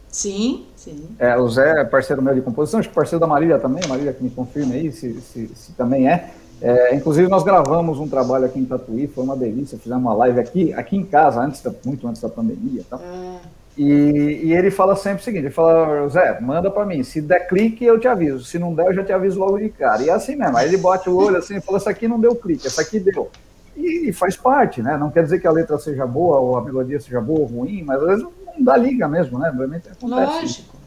Sim, 0.09 0.65
sim. 0.75 1.09
É, 1.19 1.37
o 1.37 1.49
Zé 1.49 1.81
é 1.81 1.83
parceiro 1.83 2.21
meu 2.21 2.33
de 2.33 2.41
composição, 2.41 2.79
acho 2.79 2.89
que 2.89 2.95
parceiro 2.95 3.19
da 3.19 3.27
Marília 3.27 3.59
também, 3.59 3.83
a 3.83 3.87
Marília 3.87 4.13
que 4.13 4.23
me 4.23 4.29
confirma 4.29 4.75
aí 4.75 4.91
se, 4.91 5.19
se, 5.21 5.47
se 5.47 5.71
também 5.73 6.09
é. 6.09 6.31
é. 6.61 6.95
Inclusive, 6.95 7.27
nós 7.27 7.43
gravamos 7.43 7.99
um 7.99 8.07
trabalho 8.07 8.45
aqui 8.45 8.59
em 8.59 8.65
Tatuí, 8.65 9.07
foi 9.07 9.23
uma 9.23 9.35
delícia, 9.35 9.77
fizemos 9.77 10.03
uma 10.03 10.13
live 10.13 10.39
aqui, 10.39 10.73
aqui 10.73 10.95
em 10.95 11.03
casa, 11.03 11.41
antes 11.41 11.61
da, 11.61 11.71
muito 11.85 12.07
antes 12.07 12.21
da 12.21 12.29
pandemia. 12.29 12.83
Tá? 12.89 12.99
É. 13.01 13.56
E, 13.77 14.41
e, 14.43 14.53
ele 14.53 14.71
fala 14.71 14.95
sempre 14.95 15.21
o 15.21 15.23
seguinte: 15.23 15.45
ele 15.45 15.53
fala, 15.53 16.07
Zé, 16.09 16.41
manda 16.41 16.71
para 16.71 16.85
mim, 16.85 17.03
se 17.03 17.21
der 17.21 17.47
clique, 17.47 17.85
eu 17.85 17.99
te 17.99 18.07
aviso, 18.07 18.43
se 18.43 18.57
não 18.57 18.73
der, 18.73 18.87
eu 18.87 18.93
já 18.95 19.03
te 19.03 19.13
aviso 19.13 19.39
logo 19.39 19.59
de 19.59 19.69
cara. 19.69 20.01
E 20.01 20.09
é 20.09 20.13
assim 20.13 20.35
mesmo, 20.35 20.57
aí 20.57 20.67
ele 20.67 20.77
bate 20.77 21.07
o 21.09 21.15
olho 21.15 21.37
assim 21.37 21.57
e 21.57 21.61
fala: 21.61 21.77
Essa 21.77 21.91
aqui 21.91 22.07
não 22.07 22.19
deu 22.19 22.35
clique, 22.35 22.65
essa 22.65 22.81
aqui 22.81 22.99
deu. 22.99 23.29
E, 23.75 24.09
e, 24.09 24.13
faz 24.13 24.35
parte, 24.35 24.81
né? 24.81 24.97
Não 24.97 25.11
quer 25.11 25.23
dizer 25.23 25.39
que 25.39 25.45
a 25.45 25.51
letra 25.51 25.77
seja 25.77 26.07
boa 26.07 26.39
ou 26.39 26.57
a 26.57 26.65
melodia 26.65 26.99
seja 26.99 27.21
boa 27.21 27.41
ou 27.41 27.45
ruim, 27.45 27.83
mas 27.83 28.01
às 28.01 28.07
vezes 28.07 28.25
da 28.59 28.75
liga 28.75 29.07
mesmo, 29.07 29.37
né? 29.37 29.51
Realmente 29.55 29.89
acontece. 29.89 30.31
Lógico. 30.31 30.77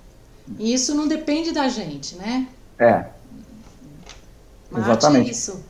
E 0.58 0.74
isso 0.74 0.92
não 0.92 1.06
depende 1.06 1.52
da 1.52 1.68
gente, 1.68 2.16
né? 2.16 2.48
É. 2.76 3.04
Mate 4.68 4.90
Exatamente. 4.90 5.30
isso. 5.30 5.64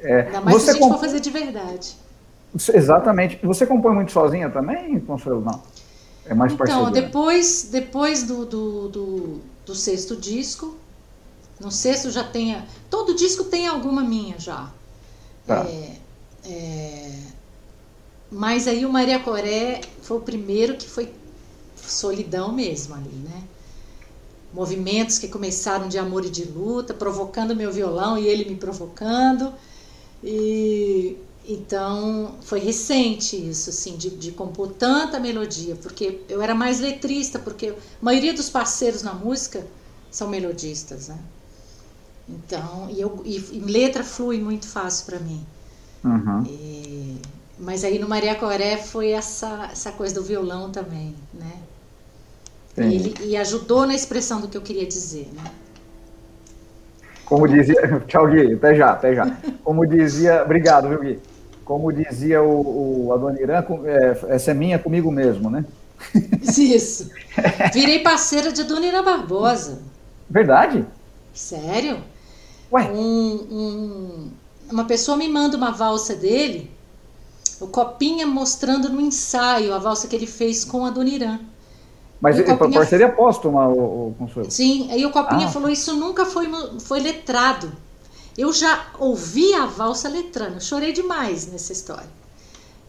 É. 0.00 0.22
Ainda 0.22 0.40
mais 0.42 0.56
Você 0.56 0.64
se 0.64 0.70
a 0.70 0.72
gente 0.74 0.82
comp... 0.82 0.92
for 0.92 1.00
fazer 1.00 1.20
de 1.20 1.30
verdade. 1.30 1.96
Exatamente. 2.74 3.38
Você 3.42 3.66
compõe 3.66 3.94
muito 3.94 4.12
sozinha 4.12 4.50
também, 4.50 5.00
Consuelo? 5.00 5.40
Não. 5.40 5.62
É 6.28 6.34
mais 6.34 6.52
então, 6.52 6.66
parceria. 6.66 6.82
Então, 6.82 6.92
depois, 6.92 7.68
depois 7.70 8.22
do, 8.24 8.44
do, 8.44 8.88
do, 8.88 9.40
do, 9.64 9.74
sexto 9.74 10.16
disco, 10.16 10.76
no 11.60 11.70
sexto 11.70 12.10
já 12.10 12.24
tem. 12.24 12.60
Todo 12.90 13.14
disco 13.14 13.44
tem 13.44 13.66
alguma 13.66 14.02
minha 14.02 14.38
já. 14.38 14.70
Tá. 15.46 15.64
É, 15.64 15.96
é, 16.44 17.12
mas 18.30 18.66
aí 18.66 18.84
o 18.84 18.92
Maria 18.92 19.20
Coré 19.20 19.80
foi 20.02 20.16
o 20.16 20.20
primeiro 20.20 20.76
que 20.76 20.88
foi 20.88 21.12
solidão 21.76 22.52
mesmo 22.52 22.94
ali, 22.94 23.14
né? 23.24 23.42
Movimentos 24.52 25.18
que 25.18 25.28
começaram 25.28 25.88
de 25.88 25.98
amor 25.98 26.24
e 26.24 26.30
de 26.30 26.44
luta, 26.44 26.92
provocando 26.92 27.54
meu 27.54 27.70
violão 27.70 28.18
e 28.18 28.26
ele 28.26 28.48
me 28.48 28.56
provocando. 28.56 29.52
E 30.24 31.16
então 31.48 32.34
foi 32.42 32.58
recente 32.58 33.36
isso, 33.36 33.70
assim, 33.70 33.96
de, 33.96 34.10
de 34.10 34.32
compor 34.32 34.72
tanta 34.72 35.20
melodia, 35.20 35.76
porque 35.76 36.20
eu 36.28 36.42
era 36.42 36.54
mais 36.54 36.80
letrista, 36.80 37.38
porque 37.38 37.68
a 37.68 37.74
maioria 38.04 38.34
dos 38.34 38.50
parceiros 38.50 39.02
na 39.02 39.14
música 39.14 39.64
são 40.10 40.28
melodistas, 40.28 41.08
né? 41.08 41.18
Então, 42.28 42.88
e, 42.90 43.00
eu, 43.00 43.22
e, 43.24 43.36
e 43.36 43.60
letra 43.60 44.02
flui 44.02 44.40
muito 44.40 44.68
fácil 44.68 45.06
para 45.06 45.20
mim. 45.20 45.46
Uhum. 46.04 46.42
E, 46.44 47.20
mas 47.58 47.84
aí 47.84 47.98
no 47.98 48.08
Maria 48.08 48.34
Coré 48.34 48.76
foi 48.76 49.10
essa, 49.10 49.68
essa 49.70 49.92
coisa 49.92 50.14
do 50.14 50.22
violão 50.22 50.70
também, 50.70 51.14
né? 51.32 51.52
E, 52.76 52.94
ele, 52.94 53.14
e 53.24 53.36
ajudou 53.36 53.86
na 53.86 53.94
expressão 53.94 54.40
do 54.40 54.48
que 54.48 54.56
eu 54.56 54.62
queria 54.62 54.86
dizer, 54.86 55.30
né? 55.32 55.44
Como 57.24 57.46
dizia. 57.48 57.76
Tchau, 58.06 58.28
Gui. 58.28 58.54
Até 58.54 58.74
já, 58.74 58.90
até 58.90 59.14
já. 59.14 59.36
Como 59.64 59.86
dizia. 59.86 60.42
Obrigado, 60.42 60.88
viu, 60.88 61.00
Gui? 61.00 61.18
Como 61.66 61.92
dizia 61.92 62.40
o, 62.40 63.08
o 63.08 63.12
Adoniran, 63.12 63.64
é, 63.84 64.34
essa 64.36 64.52
é 64.52 64.54
minha 64.54 64.78
comigo 64.78 65.10
mesmo, 65.10 65.50
né? 65.50 65.64
Isso. 66.56 67.10
Virei 67.74 67.98
parceira 68.04 68.52
de 68.52 68.62
Adoniran 68.62 69.02
Barbosa. 69.02 69.82
Verdade? 70.30 70.86
Sério? 71.34 71.98
Ué? 72.72 72.84
Um, 72.92 73.46
um, 73.50 74.30
uma 74.70 74.84
pessoa 74.84 75.16
me 75.16 75.28
manda 75.28 75.56
uma 75.56 75.72
valsa 75.72 76.14
dele, 76.14 76.70
o 77.60 77.66
Copinha 77.66 78.28
mostrando 78.28 78.88
no 78.88 79.00
ensaio 79.00 79.74
a 79.74 79.78
valsa 79.78 80.06
que 80.06 80.14
ele 80.14 80.26
fez 80.28 80.64
com 80.64 80.84
a 80.84 80.88
Adoniran. 80.88 81.40
Mas 82.20 82.38
ele, 82.38 82.46
Copinha... 82.56 82.78
parceria 82.78 83.08
póstuma, 83.08 83.66
o, 83.66 84.10
o 84.10 84.14
Consuelo. 84.16 84.50
Sim, 84.52 84.88
aí 84.92 85.04
o 85.04 85.10
Copinha 85.10 85.46
ah. 85.46 85.50
falou, 85.50 85.68
isso 85.68 85.94
nunca 85.96 86.24
foi, 86.24 86.48
foi 86.78 87.00
letrado. 87.00 87.72
Eu 88.36 88.52
já 88.52 88.86
ouvi 88.98 89.54
a 89.54 89.66
valsa 89.66 90.08
letrando, 90.08 90.62
chorei 90.62 90.92
demais 90.92 91.46
nessa 91.50 91.72
história. 91.72 92.08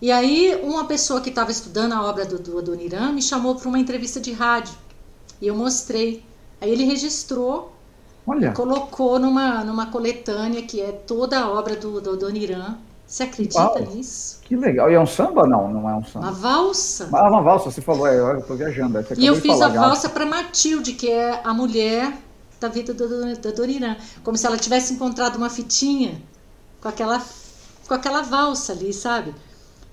E 0.01 0.11
aí 0.11 0.59
uma 0.61 0.85
pessoa 0.85 1.21
que 1.21 1.29
estava 1.29 1.51
estudando 1.51 1.93
a 1.93 2.03
obra 2.05 2.25
do, 2.25 2.37
do 2.37 2.57
Adoniran 2.57 3.13
me 3.13 3.21
chamou 3.21 3.55
para 3.55 3.67
uma 3.67 3.79
entrevista 3.79 4.19
de 4.19 4.31
rádio. 4.31 4.75
E 5.41 5.47
eu 5.47 5.55
mostrei. 5.55 6.23
Aí 6.59 6.69
ele 6.69 6.83
registrou 6.83 7.73
Olha. 8.25 8.47
e 8.47 8.53
colocou 8.53 9.17
numa, 9.19 9.63
numa 9.63 9.87
coletânea 9.87 10.61
que 10.61 10.81
é 10.81 10.91
toda 10.91 11.39
a 11.39 11.49
obra 11.49 11.75
do, 11.75 12.01
do 12.01 12.11
Adoniran 12.11 12.77
você 13.07 13.23
acredita 13.23 13.57
Uau, 13.57 13.79
nisso? 13.79 14.41
Que 14.43 14.53
legal. 14.57 14.91
E 14.91 14.93
é 14.93 14.99
um 14.99 15.05
samba? 15.05 15.47
Não, 15.47 15.71
não 15.71 15.89
é 15.89 15.95
um 15.95 16.03
samba. 16.03 16.25
Uma 16.25 16.33
valsa. 16.33 17.09
Ah, 17.13 17.29
uma 17.29 17.41
valsa, 17.41 17.71
você 17.71 17.81
falou, 17.81 18.05
é, 18.05 18.19
eu 18.19 18.39
estou 18.39 18.57
viajando. 18.57 18.99
e 19.17 19.25
eu 19.25 19.35
fiz 19.35 19.61
a 19.61 19.69
valsa 19.69 20.09
para 20.09 20.25
Matilde, 20.25 20.91
que 20.91 21.09
é 21.09 21.39
a 21.41 21.53
mulher 21.53 22.13
da 22.59 22.67
vida 22.67 22.93
da 22.93 23.51
Dorirã, 23.51 23.95
como 24.23 24.37
se 24.37 24.45
ela 24.45 24.57
tivesse 24.57 24.93
encontrado 24.93 25.35
uma 25.35 25.49
fitinha 25.49 26.21
com 26.81 26.87
aquela 26.87 27.23
com 27.87 27.93
aquela 27.93 28.21
valsa 28.21 28.73
ali, 28.73 28.91
sabe? 28.91 29.33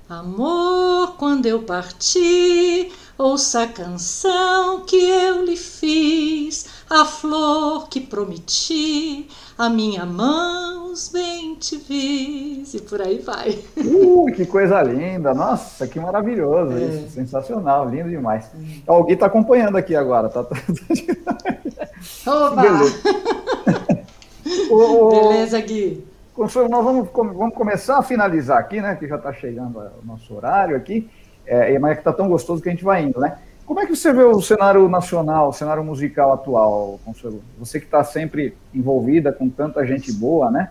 Amor, 0.09 1.17
quando 1.17 1.47
eu 1.47 1.63
parti, 1.63 2.93
ouça 3.17 3.63
a 3.63 3.69
canção 3.69 4.85
que 4.85 4.97
eu 4.97 5.45
lhe 5.45 5.57
fiz, 5.57 6.67
a 6.91 7.07
flor 7.07 7.89
que 7.89 8.01
prometi, 8.01 9.27
a 9.57 9.71
minha 9.71 10.05
mãos 10.05 11.09
bem 11.13 11.55
te 11.55 11.77
vis, 11.77 12.75
e 12.75 12.81
por 12.81 13.01
aí 13.01 13.19
vai. 13.19 13.59
Uh, 13.77 14.27
que 14.35 14.45
coisa 14.47 14.83
linda! 14.83 15.33
Nossa, 15.33 15.87
que 15.87 15.99
maravilhoso 15.99 16.77
é. 16.77 16.85
isso, 16.85 17.11
sensacional, 17.11 17.89
lindo 17.89 18.11
demais. 18.11 18.51
Hum. 18.55 18.83
O 18.87 19.05
Gui 19.05 19.15
está 19.15 19.27
acompanhando 19.27 19.77
aqui 19.77 19.95
agora, 19.95 20.29
tá? 20.29 20.41
Oba! 22.27 22.63
Beleza, 22.63 23.01
o, 24.71 25.09
Beleza 25.11 25.61
Gui. 25.61 26.05
Consuelo, 26.35 26.69
nós 26.69 26.85
vamos, 26.85 27.09
vamos 27.13 27.55
começar 27.55 27.99
a 27.99 28.03
finalizar 28.03 28.59
aqui, 28.59 28.81
né? 28.81 28.97
Que 28.97 29.07
já 29.07 29.17
está 29.17 29.33
chegando 29.33 29.79
o 29.79 30.07
nosso 30.07 30.35
horário 30.35 30.77
aqui, 30.77 31.09
é, 31.47 31.79
mas 31.79 31.93
é 31.93 31.95
que 31.95 32.01
está 32.01 32.13
tão 32.13 32.29
gostoso 32.29 32.61
que 32.61 32.69
a 32.69 32.73
gente 32.73 32.85
vai 32.85 33.05
indo, 33.05 33.21
né? 33.21 33.39
Como 33.67 33.81
é 33.81 33.87
que 33.87 33.97
você 33.97 34.13
vê 34.13 34.23
o 34.23 34.43
cenário 34.43 34.89
nacional, 34.89 35.49
o 35.49 35.53
cenário 35.53 35.83
musical 35.83 36.33
atual, 36.33 37.01
Consuelo? 37.05 37.43
Você 37.59 37.81
que 37.81 37.87
está 37.87 38.05
sempre 38.05 38.57
envolvida 38.75 39.33
com 39.33 39.49
tanta 39.49 39.87
gente 39.87 40.13
boa, 40.13 40.51
né? 40.51 40.71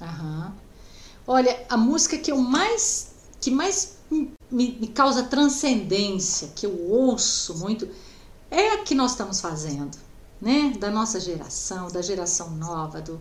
Aham. 0.00 0.52
Olha, 1.26 1.56
a 1.68 1.76
música 1.76 2.18
que 2.18 2.32
eu 2.32 2.38
mais, 2.38 3.14
que 3.40 3.50
mais 3.50 3.98
me, 4.10 4.32
me 4.50 4.88
causa 4.88 5.24
transcendência, 5.24 6.48
que 6.56 6.66
eu 6.66 6.90
ouço 6.90 7.58
muito, 7.58 7.88
é 8.50 8.74
a 8.74 8.78
que 8.78 8.94
nós 8.94 9.12
estamos 9.12 9.40
fazendo, 9.40 9.96
né? 10.40 10.72
Da 10.78 10.90
nossa 10.90 11.20
geração, 11.20 11.88
da 11.88 12.02
geração 12.02 12.50
nova, 12.50 13.00
do, 13.00 13.20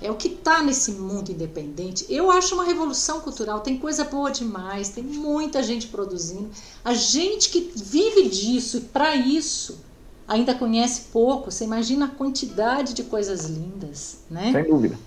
é 0.00 0.10
o 0.10 0.14
que 0.14 0.28
está 0.28 0.62
nesse 0.62 0.92
mundo 0.92 1.32
independente. 1.32 2.06
Eu 2.08 2.30
acho 2.30 2.54
uma 2.54 2.64
revolução 2.64 3.20
cultural, 3.20 3.60
tem 3.60 3.78
coisa 3.78 4.04
boa 4.04 4.30
demais, 4.30 4.88
tem 4.90 5.02
muita 5.02 5.62
gente 5.62 5.88
produzindo. 5.88 6.50
A 6.84 6.94
gente 6.94 7.50
que 7.50 7.72
vive 7.74 8.28
disso 8.28 8.76
e 8.78 8.80
para 8.80 9.16
isso 9.16 9.78
ainda 10.26 10.54
conhece 10.54 11.02
pouco. 11.12 11.50
Você 11.50 11.64
imagina 11.64 12.06
a 12.06 12.08
quantidade 12.08 12.94
de 12.94 13.02
coisas 13.02 13.46
lindas, 13.46 14.18
né? 14.30 14.52
Sem 14.52 14.64
dúvida. 14.64 14.98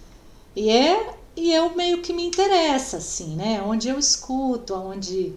E 0.56 0.70
é 0.70 1.16
e 1.36 1.54
eu 1.54 1.74
meio 1.76 2.02
que 2.02 2.12
me 2.12 2.26
interessa 2.26 2.98
assim, 2.98 3.36
né? 3.36 3.62
Onde 3.62 3.88
eu 3.88 3.98
escuto, 3.98 4.74
onde, 4.74 5.34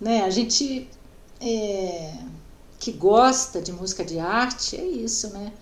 né? 0.00 0.24
A 0.24 0.30
gente 0.30 0.88
é, 1.40 2.14
que 2.78 2.90
gosta 2.90 3.60
de 3.60 3.72
música 3.72 4.04
de 4.04 4.18
arte 4.18 4.76
é 4.76 4.84
isso, 4.84 5.28
né? 5.32 5.52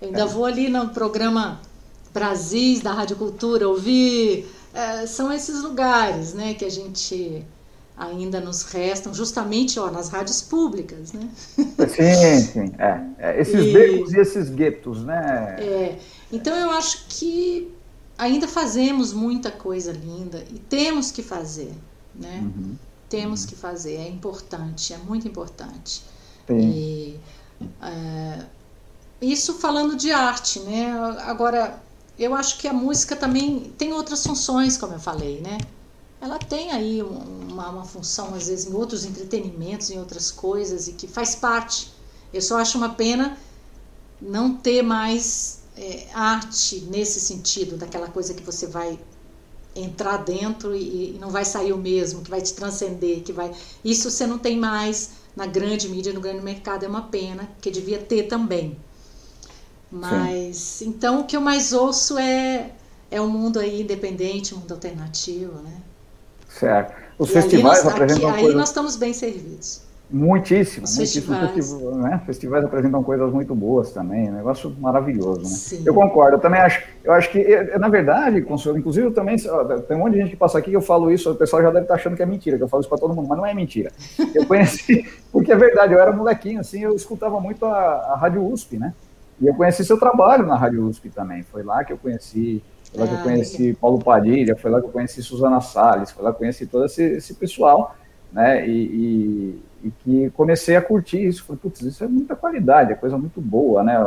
Eu 0.00 0.08
ainda 0.08 0.22
é. 0.22 0.26
vou 0.26 0.46
ali 0.46 0.70
no 0.70 0.88
programa 0.88 1.60
Brasis 2.18 2.80
da 2.80 2.92
Rádio 2.92 3.16
Cultura, 3.16 3.68
ouvir. 3.68 4.52
É, 4.74 5.06
são 5.06 5.32
esses 5.32 5.62
lugares 5.62 6.34
né, 6.34 6.52
que 6.54 6.64
a 6.64 6.68
gente 6.68 7.44
ainda 7.96 8.40
nos 8.40 8.62
restam, 8.62 9.14
justamente 9.14 9.78
ó, 9.78 9.88
nas 9.88 10.08
rádios 10.08 10.42
públicas. 10.42 11.12
Né? 11.12 11.28
Sim, 11.56 12.40
sim. 12.40 12.72
É, 12.76 13.00
é. 13.18 13.40
Esses 13.40 13.66
e, 13.66 13.72
becos 13.72 14.12
e 14.12 14.18
esses 14.18 14.50
guetos, 14.50 15.04
né? 15.04 15.56
É. 15.60 15.98
Então 16.32 16.56
eu 16.56 16.70
acho 16.72 17.06
que 17.08 17.72
ainda 18.16 18.48
fazemos 18.48 19.12
muita 19.12 19.50
coisa 19.52 19.92
linda 19.92 20.44
e 20.50 20.58
temos 20.58 21.12
que 21.12 21.22
fazer. 21.22 21.72
Né? 22.14 22.40
Uhum. 22.42 22.74
Temos 23.08 23.42
uhum. 23.42 23.48
que 23.48 23.54
fazer, 23.54 23.94
é 23.94 24.08
importante, 24.08 24.92
é 24.92 24.98
muito 24.98 25.26
importante. 25.28 26.02
Sim. 26.48 26.58
E, 26.58 27.20
é, 27.80 28.44
isso 29.22 29.54
falando 29.54 29.96
de 29.96 30.10
arte, 30.12 30.60
né? 30.60 30.92
Agora, 31.22 31.80
eu 32.18 32.34
acho 32.34 32.58
que 32.58 32.66
a 32.66 32.72
música 32.72 33.14
também 33.14 33.72
tem 33.78 33.92
outras 33.92 34.26
funções, 34.26 34.76
como 34.76 34.94
eu 34.94 35.00
falei, 35.00 35.40
né? 35.40 35.58
Ela 36.20 36.38
tem 36.38 36.72
aí 36.72 37.00
uma, 37.00 37.70
uma 37.70 37.84
função, 37.84 38.34
às 38.34 38.48
vezes, 38.48 38.66
em 38.66 38.74
outros 38.74 39.04
entretenimentos, 39.04 39.90
em 39.90 39.98
outras 39.98 40.32
coisas, 40.32 40.88
e 40.88 40.92
que 40.92 41.06
faz 41.06 41.36
parte. 41.36 41.92
Eu 42.32 42.42
só 42.42 42.58
acho 42.58 42.76
uma 42.76 42.90
pena 42.90 43.38
não 44.20 44.56
ter 44.56 44.82
mais 44.82 45.60
é, 45.76 46.08
arte 46.12 46.80
nesse 46.90 47.20
sentido, 47.20 47.76
daquela 47.76 48.08
coisa 48.08 48.34
que 48.34 48.42
você 48.42 48.66
vai 48.66 48.98
entrar 49.76 50.16
dentro 50.18 50.74
e, 50.74 51.14
e, 51.14 51.18
não 51.20 51.30
vai 51.30 51.44
sair 51.44 51.72
o 51.72 51.78
mesmo, 51.78 52.22
que 52.22 52.30
vai 52.30 52.42
te 52.42 52.52
transcender, 52.52 53.22
que 53.22 53.32
vai. 53.32 53.52
Isso 53.84 54.10
você 54.10 54.26
não 54.26 54.38
tem 54.38 54.58
mais 54.58 55.10
na 55.36 55.46
grande 55.46 55.88
mídia, 55.88 56.12
no 56.12 56.20
grande 56.20 56.42
mercado, 56.42 56.84
é 56.84 56.88
uma 56.88 57.02
pena, 57.02 57.48
que 57.60 57.70
devia 57.70 57.98
ter 57.98 58.24
também. 58.24 58.76
Mas 59.90 60.56
Sim. 60.56 60.88
então 60.88 61.20
o 61.20 61.24
que 61.24 61.36
eu 61.36 61.40
mais 61.40 61.72
ouço 61.72 62.18
é 62.18 62.70
é 63.10 63.20
o 63.20 63.24
um 63.24 63.28
mundo 63.28 63.58
aí 63.58 63.82
independente, 63.82 64.54
um 64.54 64.58
mundo 64.58 64.72
alternativo, 64.72 65.62
né? 65.62 65.72
Certo. 66.48 66.94
Os 67.18 67.30
e 67.30 67.32
festivais 67.32 67.84
nós, 67.84 67.92
apresentam 67.94 68.28
aqui, 68.28 68.38
coisas... 68.38 68.50
Aí 68.50 68.56
nós 68.56 68.68
estamos 68.68 68.96
bem 68.96 69.12
servidos. 69.12 69.88
Muitíssimo, 70.10 70.84
Os 70.84 70.96
festivais. 70.96 71.50
Festivais, 71.50 71.96
né? 71.96 72.22
festivais 72.24 72.64
apresentam 72.64 73.02
coisas 73.02 73.30
muito 73.30 73.54
boas 73.54 73.92
também, 73.92 74.30
um 74.30 74.36
negócio 74.36 74.74
maravilhoso, 74.78 75.40
né? 75.40 75.48
Sim. 75.48 75.82
Eu 75.84 75.92
concordo, 75.92 76.36
eu 76.36 76.40
também 76.40 76.60
acho, 76.60 76.82
eu 77.04 77.12
acho 77.12 77.30
que, 77.30 77.44
na 77.78 77.90
verdade, 77.90 78.40
Consuelo, 78.40 78.78
inclusive 78.78 79.06
eu 79.06 79.12
também, 79.12 79.36
tem 79.36 79.96
um 79.96 80.00
monte 80.00 80.14
de 80.14 80.20
gente 80.20 80.30
que 80.30 80.36
passa 80.36 80.58
aqui 80.58 80.70
que 80.70 80.76
eu 80.76 80.80
falo 80.80 81.10
isso, 81.10 81.30
o 81.30 81.34
pessoal 81.34 81.60
já 81.60 81.70
deve 81.70 81.84
estar 81.84 81.96
achando 81.96 82.16
que 82.16 82.22
é 82.22 82.26
mentira, 82.26 82.56
que 82.56 82.62
eu 82.62 82.68
falo 82.68 82.80
isso 82.80 82.88
para 82.88 82.96
todo 82.96 83.14
mundo, 83.14 83.28
mas 83.28 83.36
não 83.36 83.44
é 83.44 83.52
mentira. 83.52 83.92
Eu 84.34 84.46
conheci, 84.48 85.06
porque 85.30 85.52
é 85.52 85.56
verdade, 85.56 85.92
eu 85.92 86.00
era 86.00 86.10
molequinho, 86.10 86.60
assim, 86.60 86.82
eu 86.82 86.96
escutava 86.96 87.38
muito 87.38 87.66
a, 87.66 87.68
a 87.68 88.16
Rádio 88.16 88.50
USP, 88.50 88.78
né? 88.78 88.94
E 89.40 89.46
eu 89.46 89.54
conheci 89.54 89.84
seu 89.84 89.98
trabalho 89.98 90.46
na 90.46 90.56
Rádio 90.56 90.84
USP 90.86 91.10
também. 91.10 91.42
Foi 91.42 91.62
lá 91.62 91.84
que 91.84 91.92
eu 91.92 91.98
conheci, 91.98 92.62
foi 92.90 93.00
lá 93.00 93.06
que 93.06 93.14
eu 93.14 93.18
ah, 93.18 93.22
conheci 93.22 93.74
Paulo 93.74 93.98
Padilha, 93.98 94.56
foi 94.56 94.70
lá 94.70 94.80
que 94.80 94.86
eu 94.86 94.90
conheci 94.90 95.22
Suzana 95.22 95.60
Salles, 95.60 96.10
foi 96.10 96.24
lá 96.24 96.30
que 96.30 96.36
eu 96.36 96.38
conheci 96.40 96.66
todo 96.66 96.84
esse, 96.84 97.02
esse 97.02 97.34
pessoal, 97.34 97.94
né? 98.32 98.66
E, 98.68 98.72
e, 98.72 99.62
e, 99.84 99.90
que 99.90 100.30
comecei 100.30 100.76
a 100.76 100.82
curtir 100.82 101.24
isso. 101.24 101.44
Falei, 101.44 101.60
putz, 101.62 101.82
isso 101.82 102.02
é 102.02 102.08
muita 102.08 102.34
qualidade, 102.34 102.92
é 102.92 102.96
coisa 102.96 103.16
muito 103.16 103.40
boa, 103.40 103.84
né? 103.84 103.98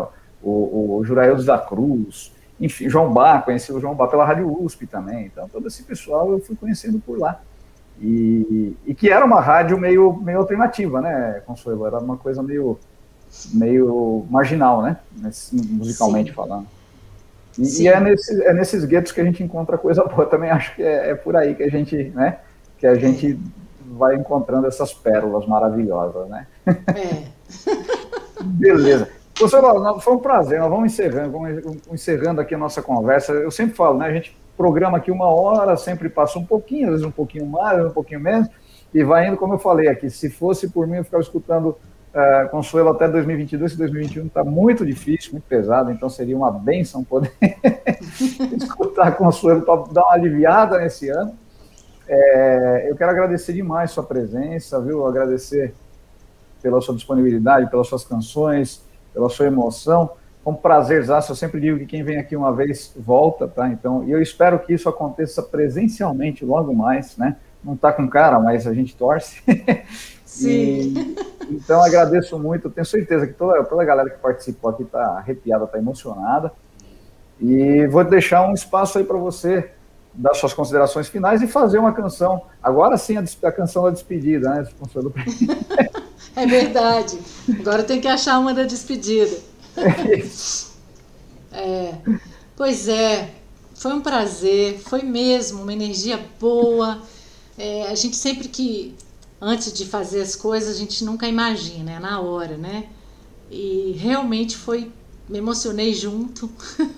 O, 0.43 0.49
o, 0.49 0.97
o 0.97 1.03
Juraildes 1.05 1.45
da 1.45 1.57
Cruz, 1.57 2.33
enfim, 2.59 2.89
João 2.89 3.11
Bar, 3.11 3.43
conheci 3.43 3.71
o 3.71 3.79
João 3.79 3.95
Bar 3.95 4.07
pela 4.07 4.25
Rádio 4.25 4.63
USP 4.63 4.85
também. 4.85 5.25
Então, 5.25 5.47
todo 5.47 5.67
esse 5.67 5.83
pessoal 5.83 6.31
eu 6.31 6.39
fui 6.39 6.55
conhecendo 6.55 6.99
por 6.99 7.17
lá. 7.17 7.41
E, 7.99 8.75
e 8.85 8.95
que 8.95 9.09
era 9.09 9.23
uma 9.23 9.39
rádio 9.39 9.77
meio, 9.77 10.13
meio 10.13 10.39
alternativa, 10.39 10.99
né, 11.01 11.41
Consuelo? 11.45 11.85
Era 11.85 11.99
uma 11.99 12.17
coisa 12.17 12.41
meio 12.41 12.79
meio 13.53 14.25
marginal, 14.29 14.81
né? 14.81 14.97
Musicalmente 15.51 16.29
Sim. 16.29 16.35
falando. 16.35 16.67
E, 17.57 17.83
e, 17.83 17.87
é, 17.87 17.99
nesse, 17.99 18.43
é 18.43 18.53
nesses 18.53 18.85
guetos 18.85 19.11
que 19.11 19.21
a 19.21 19.23
gente 19.23 19.43
encontra 19.43 19.77
coisa 19.77 20.03
boa. 20.03 20.25
Também 20.29 20.49
acho 20.49 20.75
que 20.75 20.83
é, 20.83 21.11
é 21.11 21.15
por 21.15 21.35
aí 21.35 21.55
que 21.55 21.63
a 21.63 21.69
gente, 21.69 21.95
né? 22.15 22.39
Que 22.77 22.87
a 22.87 22.95
gente 22.95 23.39
vai 23.93 24.15
encontrando 24.15 24.67
essas 24.67 24.93
pérolas 24.93 25.45
maravilhosas, 25.45 26.29
né? 26.29 26.47
É. 26.65 27.23
Beleza. 28.43 29.09
Professor, 29.33 30.01
foi 30.01 30.13
um 30.13 30.19
prazer. 30.19 30.59
Nós 30.59 30.69
vamos 30.69 30.93
encerrando, 30.93 31.31
vamos 31.31 31.87
encerrando 31.91 32.41
aqui 32.41 32.55
a 32.55 32.57
nossa 32.57 32.81
conversa. 32.81 33.33
Eu 33.33 33.51
sempre 33.51 33.75
falo, 33.75 33.97
né? 33.97 34.07
A 34.07 34.13
gente 34.13 34.35
programa 34.61 34.97
aqui 34.99 35.09
uma 35.09 35.25
hora, 35.25 35.75
sempre 35.75 36.07
passa 36.07 36.37
um 36.37 36.45
pouquinho, 36.45 36.85
às 36.85 36.91
vezes 36.91 37.05
um 37.05 37.11
pouquinho 37.11 37.47
mais, 37.47 37.83
um 37.83 37.89
pouquinho 37.89 38.19
menos, 38.19 38.47
e 38.93 39.03
vai 39.03 39.27
indo, 39.27 39.35
como 39.35 39.55
eu 39.55 39.57
falei 39.57 39.87
aqui. 39.87 40.07
Se 40.09 40.29
fosse 40.29 40.69
por 40.69 40.85
mim, 40.85 40.97
eu 40.97 41.03
ficava 41.03 41.23
escutando 41.23 41.75
Consuelo 42.51 42.89
até 42.89 43.07
2022 43.07 43.71
e 43.71 43.77
2021 43.77 44.25
está 44.27 44.43
muito 44.43 44.85
difícil, 44.85 45.31
muito 45.31 45.45
pesado, 45.45 45.91
então 45.91 46.09
seria 46.09 46.35
uma 46.35 46.51
benção 46.51 47.03
poder 47.03 47.31
escutar 48.57 49.15
Consuelo 49.15 49.61
para 49.61 49.93
dar 49.93 50.03
uma 50.03 50.13
aliviada 50.13 50.77
nesse 50.77 51.07
ano. 51.09 51.33
É, 52.07 52.87
eu 52.89 52.95
quero 52.97 53.11
agradecer 53.11 53.53
demais 53.53 53.91
sua 53.91 54.03
presença, 54.03 54.81
viu? 54.81 55.05
Agradecer 55.05 55.73
pela 56.61 56.81
sua 56.81 56.93
disponibilidade, 56.93 57.69
pelas 57.69 57.87
suas 57.87 58.03
canções, 58.03 58.83
pela 59.13 59.29
sua 59.29 59.47
emoção. 59.47 60.11
Com 60.43 60.53
prazer, 60.53 61.05
eu 61.07 61.35
sempre 61.35 61.61
digo 61.61 61.77
que 61.79 61.85
quem 61.85 62.03
vem 62.03 62.17
aqui 62.17 62.35
uma 62.35 62.51
vez 62.51 62.93
volta, 62.97 63.47
tá? 63.47 63.69
Então, 63.69 64.03
e 64.03 64.11
eu 64.11 64.21
espero 64.21 64.59
que 64.59 64.73
isso 64.73 64.89
aconteça 64.89 65.41
presencialmente 65.41 66.43
logo 66.43 66.73
mais, 66.73 67.15
né? 67.15 67.37
Não 67.63 67.75
está 67.75 67.93
com 67.93 68.07
cara, 68.09 68.39
mas 68.39 68.67
a 68.67 68.73
gente 68.73 68.95
torce. 68.95 69.41
Sim. 70.25 70.93
E, 70.95 71.30
então 71.51 71.83
agradeço 71.83 72.37
muito, 72.39 72.69
tenho 72.69 72.85
certeza 72.85 73.27
que 73.27 73.33
toda, 73.33 73.63
toda 73.63 73.81
a 73.81 73.85
galera 73.85 74.09
que 74.09 74.17
participou 74.17 74.71
aqui 74.71 74.83
está 74.83 75.17
arrepiada, 75.17 75.65
está 75.65 75.77
emocionada. 75.77 76.51
E 77.39 77.87
vou 77.87 78.03
deixar 78.03 78.47
um 78.47 78.53
espaço 78.53 78.97
aí 78.97 79.03
para 79.03 79.17
você 79.17 79.71
dar 80.13 80.33
suas 80.33 80.53
considerações 80.53 81.07
finais 81.07 81.41
e 81.41 81.47
fazer 81.47 81.79
uma 81.79 81.91
canção. 81.91 82.43
Agora 82.61 82.97
sim 82.97 83.17
a, 83.17 83.23
a 83.47 83.51
canção 83.51 83.83
da 83.83 83.89
despedida, 83.89 84.49
né? 84.49 84.67
é 86.35 86.45
verdade. 86.45 87.19
Agora 87.59 87.83
tem 87.83 87.99
que 87.99 88.07
achar 88.07 88.39
uma 88.39 88.53
da 88.53 88.63
despedida. 88.63 89.35
É, 91.53 91.93
pois 92.55 92.87
é, 92.87 93.29
foi 93.73 93.93
um 93.93 94.01
prazer, 94.01 94.79
foi 94.79 95.01
mesmo 95.01 95.63
uma 95.63 95.73
energia 95.73 96.19
boa. 96.39 97.01
É, 97.57 97.87
a 97.87 97.95
gente 97.95 98.15
sempre 98.15 98.47
que 98.47 98.95
antes 99.41 99.73
de 99.73 99.85
fazer 99.85 100.21
as 100.21 100.35
coisas, 100.35 100.75
a 100.75 100.79
gente 100.79 101.03
nunca 101.03 101.27
imagina, 101.27 101.93
é 101.93 101.99
na 101.99 102.21
hora, 102.21 102.55
né? 102.55 102.87
E 103.49 103.95
realmente 103.97 104.55
foi 104.55 104.91
me 105.27 105.37
emocionei 105.37 105.93
junto. 105.93 106.49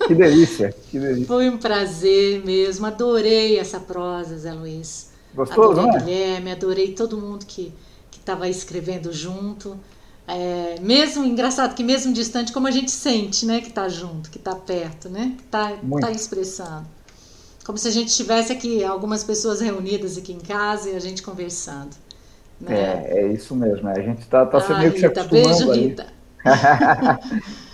Que 0.06 0.14
delícia, 0.14 0.74
que 0.90 0.98
delícia. 0.98 1.26
Foi 1.26 1.48
um 1.48 1.56
prazer 1.56 2.44
mesmo, 2.44 2.84
adorei 2.84 3.58
essa 3.58 3.78
prosa, 3.78 4.36
Zé 4.36 4.52
Luiz. 4.52 5.10
Gostoso, 5.34 5.80
adorei 5.80 5.92
né? 5.92 5.98
Guilherme, 5.98 6.52
adorei 6.52 6.92
todo 6.92 7.16
mundo 7.16 7.46
que 7.46 7.72
estava 8.12 8.48
escrevendo 8.48 9.12
junto. 9.12 9.78
É, 10.26 10.80
mesmo 10.80 11.24
engraçado 11.24 11.74
que 11.74 11.84
mesmo 11.84 12.12
distante, 12.12 12.52
como 12.52 12.66
a 12.66 12.70
gente 12.70 12.90
sente, 12.90 13.44
né, 13.44 13.60
que 13.60 13.68
está 13.68 13.88
junto, 13.88 14.30
que 14.30 14.38
está 14.38 14.54
perto, 14.54 15.08
né, 15.10 15.34
que 15.36 15.44
está 15.44 15.76
tá 16.00 16.10
expressando, 16.10 16.86
como 17.62 17.76
se 17.76 17.86
a 17.88 17.90
gente 17.90 18.08
estivesse 18.08 18.50
aqui, 18.50 18.82
algumas 18.82 19.22
pessoas 19.22 19.60
reunidas 19.60 20.16
aqui 20.16 20.32
em 20.32 20.40
casa 20.40 20.90
e 20.90 20.96
a 20.96 20.98
gente 20.98 21.22
conversando. 21.22 21.94
Né? 22.60 23.04
É, 23.08 23.18
é 23.20 23.26
isso 23.28 23.54
mesmo. 23.54 23.88
A 23.88 24.00
gente 24.00 24.20
está 24.20 24.44
tá, 24.46 24.60
tá 24.60 24.74
ah, 24.74 24.78
meio 24.78 24.92
que 24.92 25.00
se 25.00 25.06
Rita, 25.06 25.20
acostumando 25.22 25.66
beijo, 25.66 25.70
a 25.70 25.74
Rita. 25.74 26.06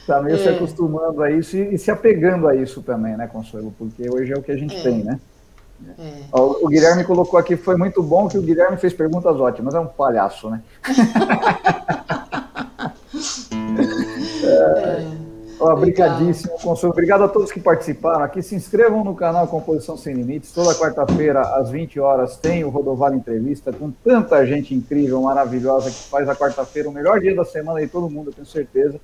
Está 0.00 0.22
meio 0.22 0.36
É. 0.36 0.38
se 0.38 0.48
acostumando 0.48 1.22
a 1.22 1.30
isso 1.30 1.56
e, 1.56 1.74
e 1.74 1.78
se 1.78 1.90
apegando 1.90 2.48
a 2.48 2.54
isso 2.54 2.82
também, 2.82 3.16
né, 3.16 3.26
Consuelo? 3.26 3.74
Porque 3.78 4.08
hoje 4.08 4.32
é 4.32 4.36
o 4.36 4.42
que 4.42 4.52
a 4.52 4.56
gente 4.56 4.76
É. 4.76 4.82
tem, 4.82 5.04
né? 5.04 5.20
É. 5.98 6.12
Ó, 6.32 6.58
O 6.62 6.68
Guilherme 6.68 7.04
colocou 7.04 7.38
aqui, 7.38 7.56
foi 7.56 7.76
muito 7.76 8.02
bom 8.02 8.28
que 8.28 8.36
o 8.36 8.42
Guilherme 8.42 8.76
fez 8.76 8.92
perguntas 8.92 9.36
ótimas, 9.40 9.74
é 9.74 9.80
um 9.80 9.86
palhaço, 9.86 10.50
né? 10.50 10.60
É. 14.42 15.19
Obrigadíssimo, 15.60 16.58
Consuelo. 16.58 16.92
Obrigado 16.92 17.24
a 17.24 17.28
todos 17.28 17.52
que 17.52 17.60
participaram 17.60 18.24
aqui. 18.24 18.42
Se 18.42 18.54
inscrevam 18.54 19.04
no 19.04 19.14
canal 19.14 19.46
Composição 19.46 19.96
Sem 19.96 20.14
Limites. 20.14 20.52
Toda 20.52 20.74
quarta-feira, 20.74 21.40
às 21.40 21.70
20 21.70 22.00
horas, 22.00 22.36
tem 22.36 22.64
o 22.64 22.70
Rodovalho 22.70 23.16
Entrevista 23.16 23.72
com 23.72 23.90
tanta 23.90 24.44
gente 24.46 24.74
incrível, 24.74 25.20
maravilhosa, 25.22 25.90
que 25.90 26.08
faz 26.08 26.28
a 26.28 26.34
quarta-feira 26.34 26.88
o 26.88 26.92
melhor 26.92 27.20
dia 27.20 27.34
da 27.34 27.44
semana 27.44 27.80
de 27.80 27.88
todo 27.88 28.08
mundo, 28.10 28.30
eu 28.30 28.34
tenho 28.34 28.46
certeza. 28.46 28.98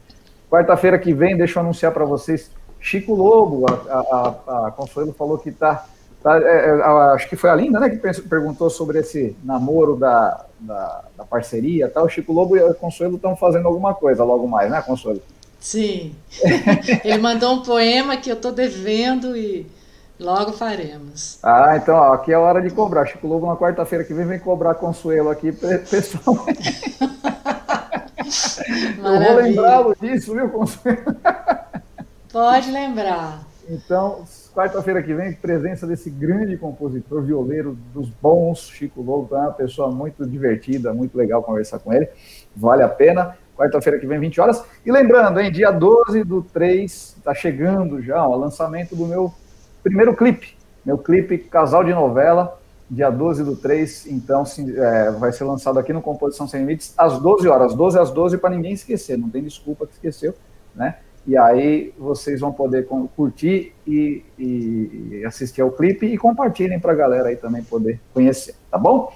Quarta-feira 0.50 0.98
que 0.98 1.12
vem, 1.12 1.36
deixa 1.36 1.58
eu 1.58 1.62
anunciar 1.62 1.92
para 1.92 2.04
vocês, 2.04 2.50
Chico 2.80 3.14
Lobo, 3.14 3.66
a, 3.68 3.72
a- 3.98 4.66
a- 4.68 4.70
Consuelo 4.70 5.12
falou 5.12 5.38
que 5.38 5.50
está. 5.50 5.84
Tá, 6.22 6.38
é, 6.40 6.70
é, 6.70 6.82
acho 7.14 7.28
que 7.28 7.36
foi 7.36 7.50
a 7.50 7.54
Linda, 7.54 7.78
né, 7.78 7.88
que 7.90 7.98
perguntou 8.22 8.68
sobre 8.70 8.98
esse 8.98 9.36
namoro 9.44 9.94
da, 9.96 10.44
da, 10.58 11.04
da 11.16 11.24
parceria 11.24 11.86
e 11.86 11.88
tal. 11.88 12.06
O 12.06 12.08
Chico 12.08 12.32
Lobo 12.32 12.56
e 12.56 12.60
a 12.62 12.74
Consuelo 12.74 13.14
estão 13.16 13.36
fazendo 13.36 13.68
alguma 13.68 13.94
coisa 13.94 14.24
logo 14.24 14.48
mais, 14.48 14.68
né, 14.70 14.82
Consuelo? 14.82 15.20
Sim. 15.60 16.14
Ele 17.04 17.18
mandou 17.18 17.54
um 17.54 17.62
poema 17.62 18.16
que 18.16 18.30
eu 18.30 18.34
estou 18.36 18.52
devendo 18.52 19.36
e 19.36 19.66
logo 20.18 20.52
faremos. 20.52 21.38
Ah, 21.42 21.76
então, 21.76 21.94
ó, 21.96 22.12
aqui 22.12 22.32
é 22.32 22.34
a 22.34 22.40
hora 22.40 22.62
de 22.62 22.70
cobrar. 22.70 23.06
Chico 23.06 23.26
Lobo, 23.26 23.46
na 23.46 23.56
quarta-feira 23.56 24.04
que 24.04 24.14
vem, 24.14 24.26
vem 24.26 24.38
cobrar 24.38 24.74
Consuelo 24.74 25.30
aqui, 25.30 25.52
pe- 25.52 25.78
pessoalmente. 25.90 26.96
Eu 28.98 29.02
vou 29.02 29.34
lembrá-lo 29.36 29.96
disso, 30.00 30.32
viu, 30.34 30.48
Consuelo? 30.50 30.98
Pode 32.32 32.70
lembrar. 32.70 33.46
Então, 33.68 34.24
quarta-feira 34.54 35.02
que 35.02 35.12
vem, 35.12 35.32
presença 35.32 35.86
desse 35.86 36.08
grande 36.08 36.56
compositor, 36.56 37.22
violeiro 37.22 37.76
dos 37.92 38.08
bons, 38.08 38.68
Chico 38.68 39.02
Lobo, 39.02 39.34
é 39.34 39.40
uma 39.40 39.52
pessoa 39.52 39.90
muito 39.90 40.24
divertida, 40.24 40.92
muito 40.94 41.16
legal 41.18 41.42
conversar 41.42 41.80
com 41.80 41.92
ele, 41.92 42.08
vale 42.54 42.82
a 42.82 42.88
pena. 42.88 43.36
Quarta-feira 43.56 43.98
que 43.98 44.06
vem, 44.06 44.18
20 44.20 44.40
horas. 44.40 44.62
E 44.84 44.92
lembrando, 44.92 45.40
hein, 45.40 45.50
dia 45.50 45.70
12 45.70 46.24
do 46.24 46.42
3, 46.42 47.14
está 47.18 47.34
chegando 47.34 48.02
já 48.02 48.26
o 48.26 48.36
lançamento 48.36 48.94
do 48.94 49.06
meu 49.06 49.32
primeiro 49.82 50.14
clipe, 50.14 50.56
meu 50.84 50.98
clipe 50.98 51.38
Casal 51.38 51.82
de 51.84 51.94
Novela, 51.94 52.58
dia 52.90 53.08
12 53.10 53.42
do 53.44 53.56
3, 53.56 54.06
então 54.08 54.44
é, 54.76 55.10
vai 55.12 55.32
ser 55.32 55.44
lançado 55.44 55.78
aqui 55.78 55.92
no 55.92 56.02
Composição 56.02 56.46
Sem 56.46 56.60
Limites, 56.60 56.92
às 56.98 57.18
12 57.18 57.48
horas, 57.48 57.74
12 57.74 57.98
às 57.98 58.10
12, 58.10 58.38
para 58.38 58.50
ninguém 58.50 58.72
esquecer, 58.72 59.16
não 59.16 59.28
tem 59.30 59.42
desculpa 59.42 59.86
que 59.86 59.94
esqueceu, 59.94 60.34
né? 60.74 60.96
E 61.26 61.36
aí 61.36 61.92
vocês 61.98 62.40
vão 62.40 62.52
poder 62.52 62.86
curtir 63.16 63.72
e- 63.84 64.22
e 64.38 65.24
assistir 65.26 65.60
ao 65.62 65.72
clipe 65.72 66.06
e 66.06 66.16
compartilhem 66.16 66.78
para 66.78 66.92
a 66.92 66.94
galera 66.94 67.28
aí 67.28 67.36
também 67.36 67.64
poder 67.64 68.00
conhecer, 68.14 68.54
tá 68.70 68.78
bom? 68.78 69.12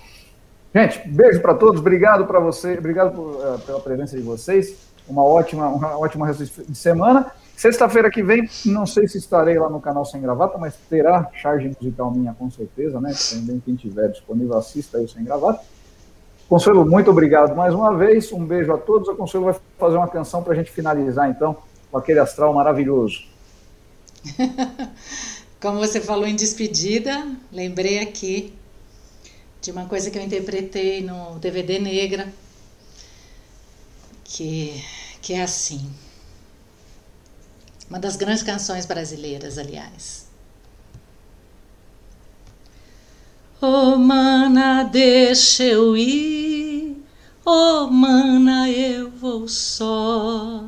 Gente, 0.73 1.09
beijo 1.09 1.41
para 1.41 1.55
todos, 1.55 1.81
obrigado 1.81 2.27
para 2.27 2.39
você, 2.39 2.79
obrigado 2.79 3.13
por, 3.13 3.41
eh, 3.43 3.59
pela 3.67 3.81
presença 3.81 4.17
de 4.17 4.23
vocês. 4.23 4.77
Uma 5.09 5.25
ótima, 5.25 5.69
uma 5.69 5.99
ótima 5.99 6.27
resto 6.27 6.45
de 6.45 6.79
semana. 6.79 7.33
Sexta-feira 7.57 8.09
que 8.09 8.23
vem, 8.23 8.49
não 8.67 8.87
sei 8.87 9.09
se 9.09 9.19
estarei 9.19 9.59
lá 9.59 9.69
no 9.69 9.81
canal 9.81 10.05
Sem 10.05 10.21
Gravata, 10.21 10.57
mas 10.57 10.75
terá 10.89 11.29
charge 11.35 11.69
musical 11.69 12.13
minha 12.13 12.33
com 12.33 12.49
certeza, 12.51 13.01
né? 13.01 13.13
Também 13.31 13.61
quem 13.65 13.75
tiver 13.75 14.09
disponível, 14.09 14.57
assista 14.57 14.99
aí 14.99 15.05
o 15.05 15.09
Sem 15.09 15.25
Gravata. 15.25 15.61
Consuelo, 16.49 16.87
muito 16.87 17.11
obrigado 17.11 17.55
mais 17.57 17.75
uma 17.75 17.97
vez. 17.97 18.33
Um 18.33 18.47
beijo 18.47 18.73
a 18.73 18.79
todos. 18.79 19.09
A 19.09 19.15
Consuelo 19.15 19.47
vai 19.47 19.57
fazer 19.79 19.97
uma 19.97 20.09
canção 20.09 20.43
para 20.43 20.53
a 20.53 20.57
gente 20.57 20.71
finalizar, 20.71 21.29
então, 21.29 21.57
com 21.91 21.99
aquele 21.99 22.21
astral 22.21 22.55
maravilhoso. 22.55 23.25
Como 25.61 25.79
você 25.79 26.01
falou 26.01 26.27
em 26.27 26.37
despedida, 26.37 27.27
lembrei 27.53 27.99
aqui 27.99 28.55
de 29.61 29.71
uma 29.71 29.87
coisa 29.87 30.11
que 30.11 30.19
eu 30.19 30.23
interpretei 30.23 31.03
no 31.03 31.39
DVD 31.39 31.79
Negra, 31.79 32.33
que, 34.25 34.83
que 35.21 35.35
é 35.35 35.43
assim. 35.43 35.91
Uma 37.89 37.99
das 37.99 38.17
grandes 38.17 38.43
canções 38.43 38.87
brasileiras, 38.87 39.59
aliás. 39.59 40.29
Oh, 43.61 43.97
mana, 43.97 44.85
deixa 44.85 45.65
eu 45.65 45.95
ir. 45.97 46.97
Oh, 47.45 47.89
mana, 47.89 48.71
eu 48.71 49.11
vou 49.11 49.47
só. 49.49 50.65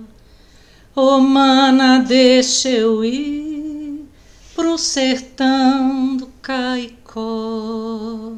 Oh, 0.95 1.21
mana, 1.21 2.01
deixa 2.01 2.69
eu 2.69 3.03
ir 3.03 4.07
pro 4.55 4.77
sertão 4.77 6.17
do 6.17 6.27
Caicó. 6.43 8.33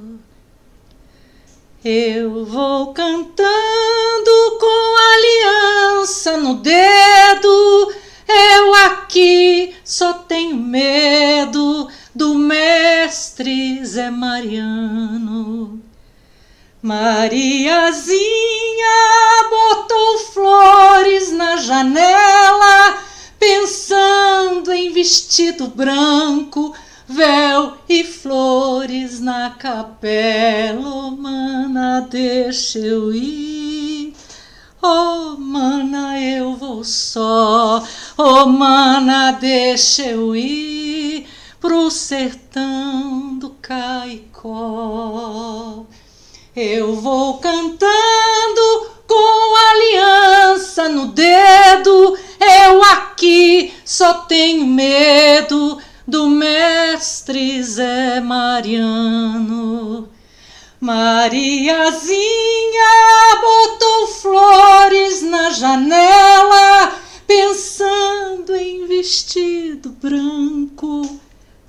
Eu 1.87 2.47
vou 2.47 2.95
cantando 2.95 4.59
com 4.59 4.97
aliança 5.13 6.35
no 6.39 6.55
dedo. 6.55 7.93
Eu 8.27 8.75
aqui 8.87 9.77
só 9.85 10.15
tenho 10.15 10.57
medo 10.57 11.87
do 12.15 12.37
mestre 12.37 13.85
Zé 13.85 14.09
Mariano. 14.09 15.79
Mariazinha 16.81 18.15
botou 19.51 20.19
flores 20.33 21.33
na 21.33 21.57
janela, 21.59 22.99
pensando 23.39 24.73
em 24.73 24.91
vestido 24.91 25.69
branco, 25.69 26.75
véu 27.15 27.77
e 27.89 28.03
flores 28.03 29.21
na 29.21 29.51
capela. 29.51 30.81
Oh, 30.85 31.11
mana, 31.13 32.01
deixa 32.11 32.81
eu 32.81 33.15
ir. 33.15 34.13
Oh, 34.83 35.37
mana, 35.39 36.21
eu 36.21 36.57
vou 36.57 36.83
só. 36.83 37.83
Oh, 38.19 38.47
mana, 38.47 39.31
deixa 39.31 40.03
eu 40.03 40.35
ir 40.35 41.29
pro 41.61 41.89
sertão 41.89 43.39
do 43.39 43.51
Caicó. 43.63 44.67
Eu 46.57 46.97
vou 46.97 47.39
cantando 47.39 48.91
com 49.07 49.57
aliança 49.71 50.89
no 50.89 51.07
dedo. 51.07 52.19
Eu 52.41 52.83
aqui 52.83 53.73
só 53.85 54.15
tenho 54.25 54.67
medo 54.67 55.79
do 56.07 56.29
mestre 56.29 57.63
Zé 57.63 58.21
Mariano. 58.21 60.09
Mariazinha 60.81 62.03
botou 63.41 64.07
flores 64.09 65.23
na 65.23 65.51
janela, 65.51 66.93
pensando 67.27 68.55
em 68.55 68.87
vestido 68.87 69.91
branco, 69.91 71.19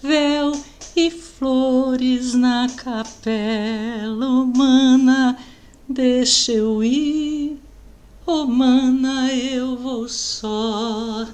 véu 0.01 0.51
e 0.97 1.09
flores 1.09 2.33
na 2.33 2.67
capela. 2.75 4.27
Oh, 4.27 4.45
mana, 4.45 5.37
deixa 5.87 6.51
eu 6.51 6.83
ir. 6.83 7.57
Oh, 8.25 8.45
mana, 8.45 9.31
eu 9.31 9.77
vou 9.77 10.09
só. 10.09 11.25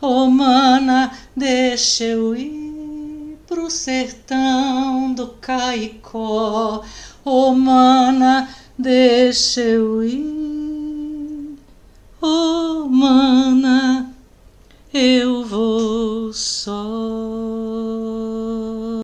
Oh, 0.00 0.30
mana, 0.30 1.10
deixa 1.34 2.04
eu 2.04 2.36
ir 2.36 3.36
pro 3.48 3.68
sertão 3.68 5.12
do 5.12 5.26
Caicó. 5.40 6.84
Oh, 7.24 7.52
mana, 7.52 8.48
deixa 8.78 9.60
eu 9.60 10.04
ir. 10.04 11.58
Oh, 12.22 12.86
mana, 12.88 14.14
eu 14.94 15.44
vou 15.44 16.32
só. 16.32 16.72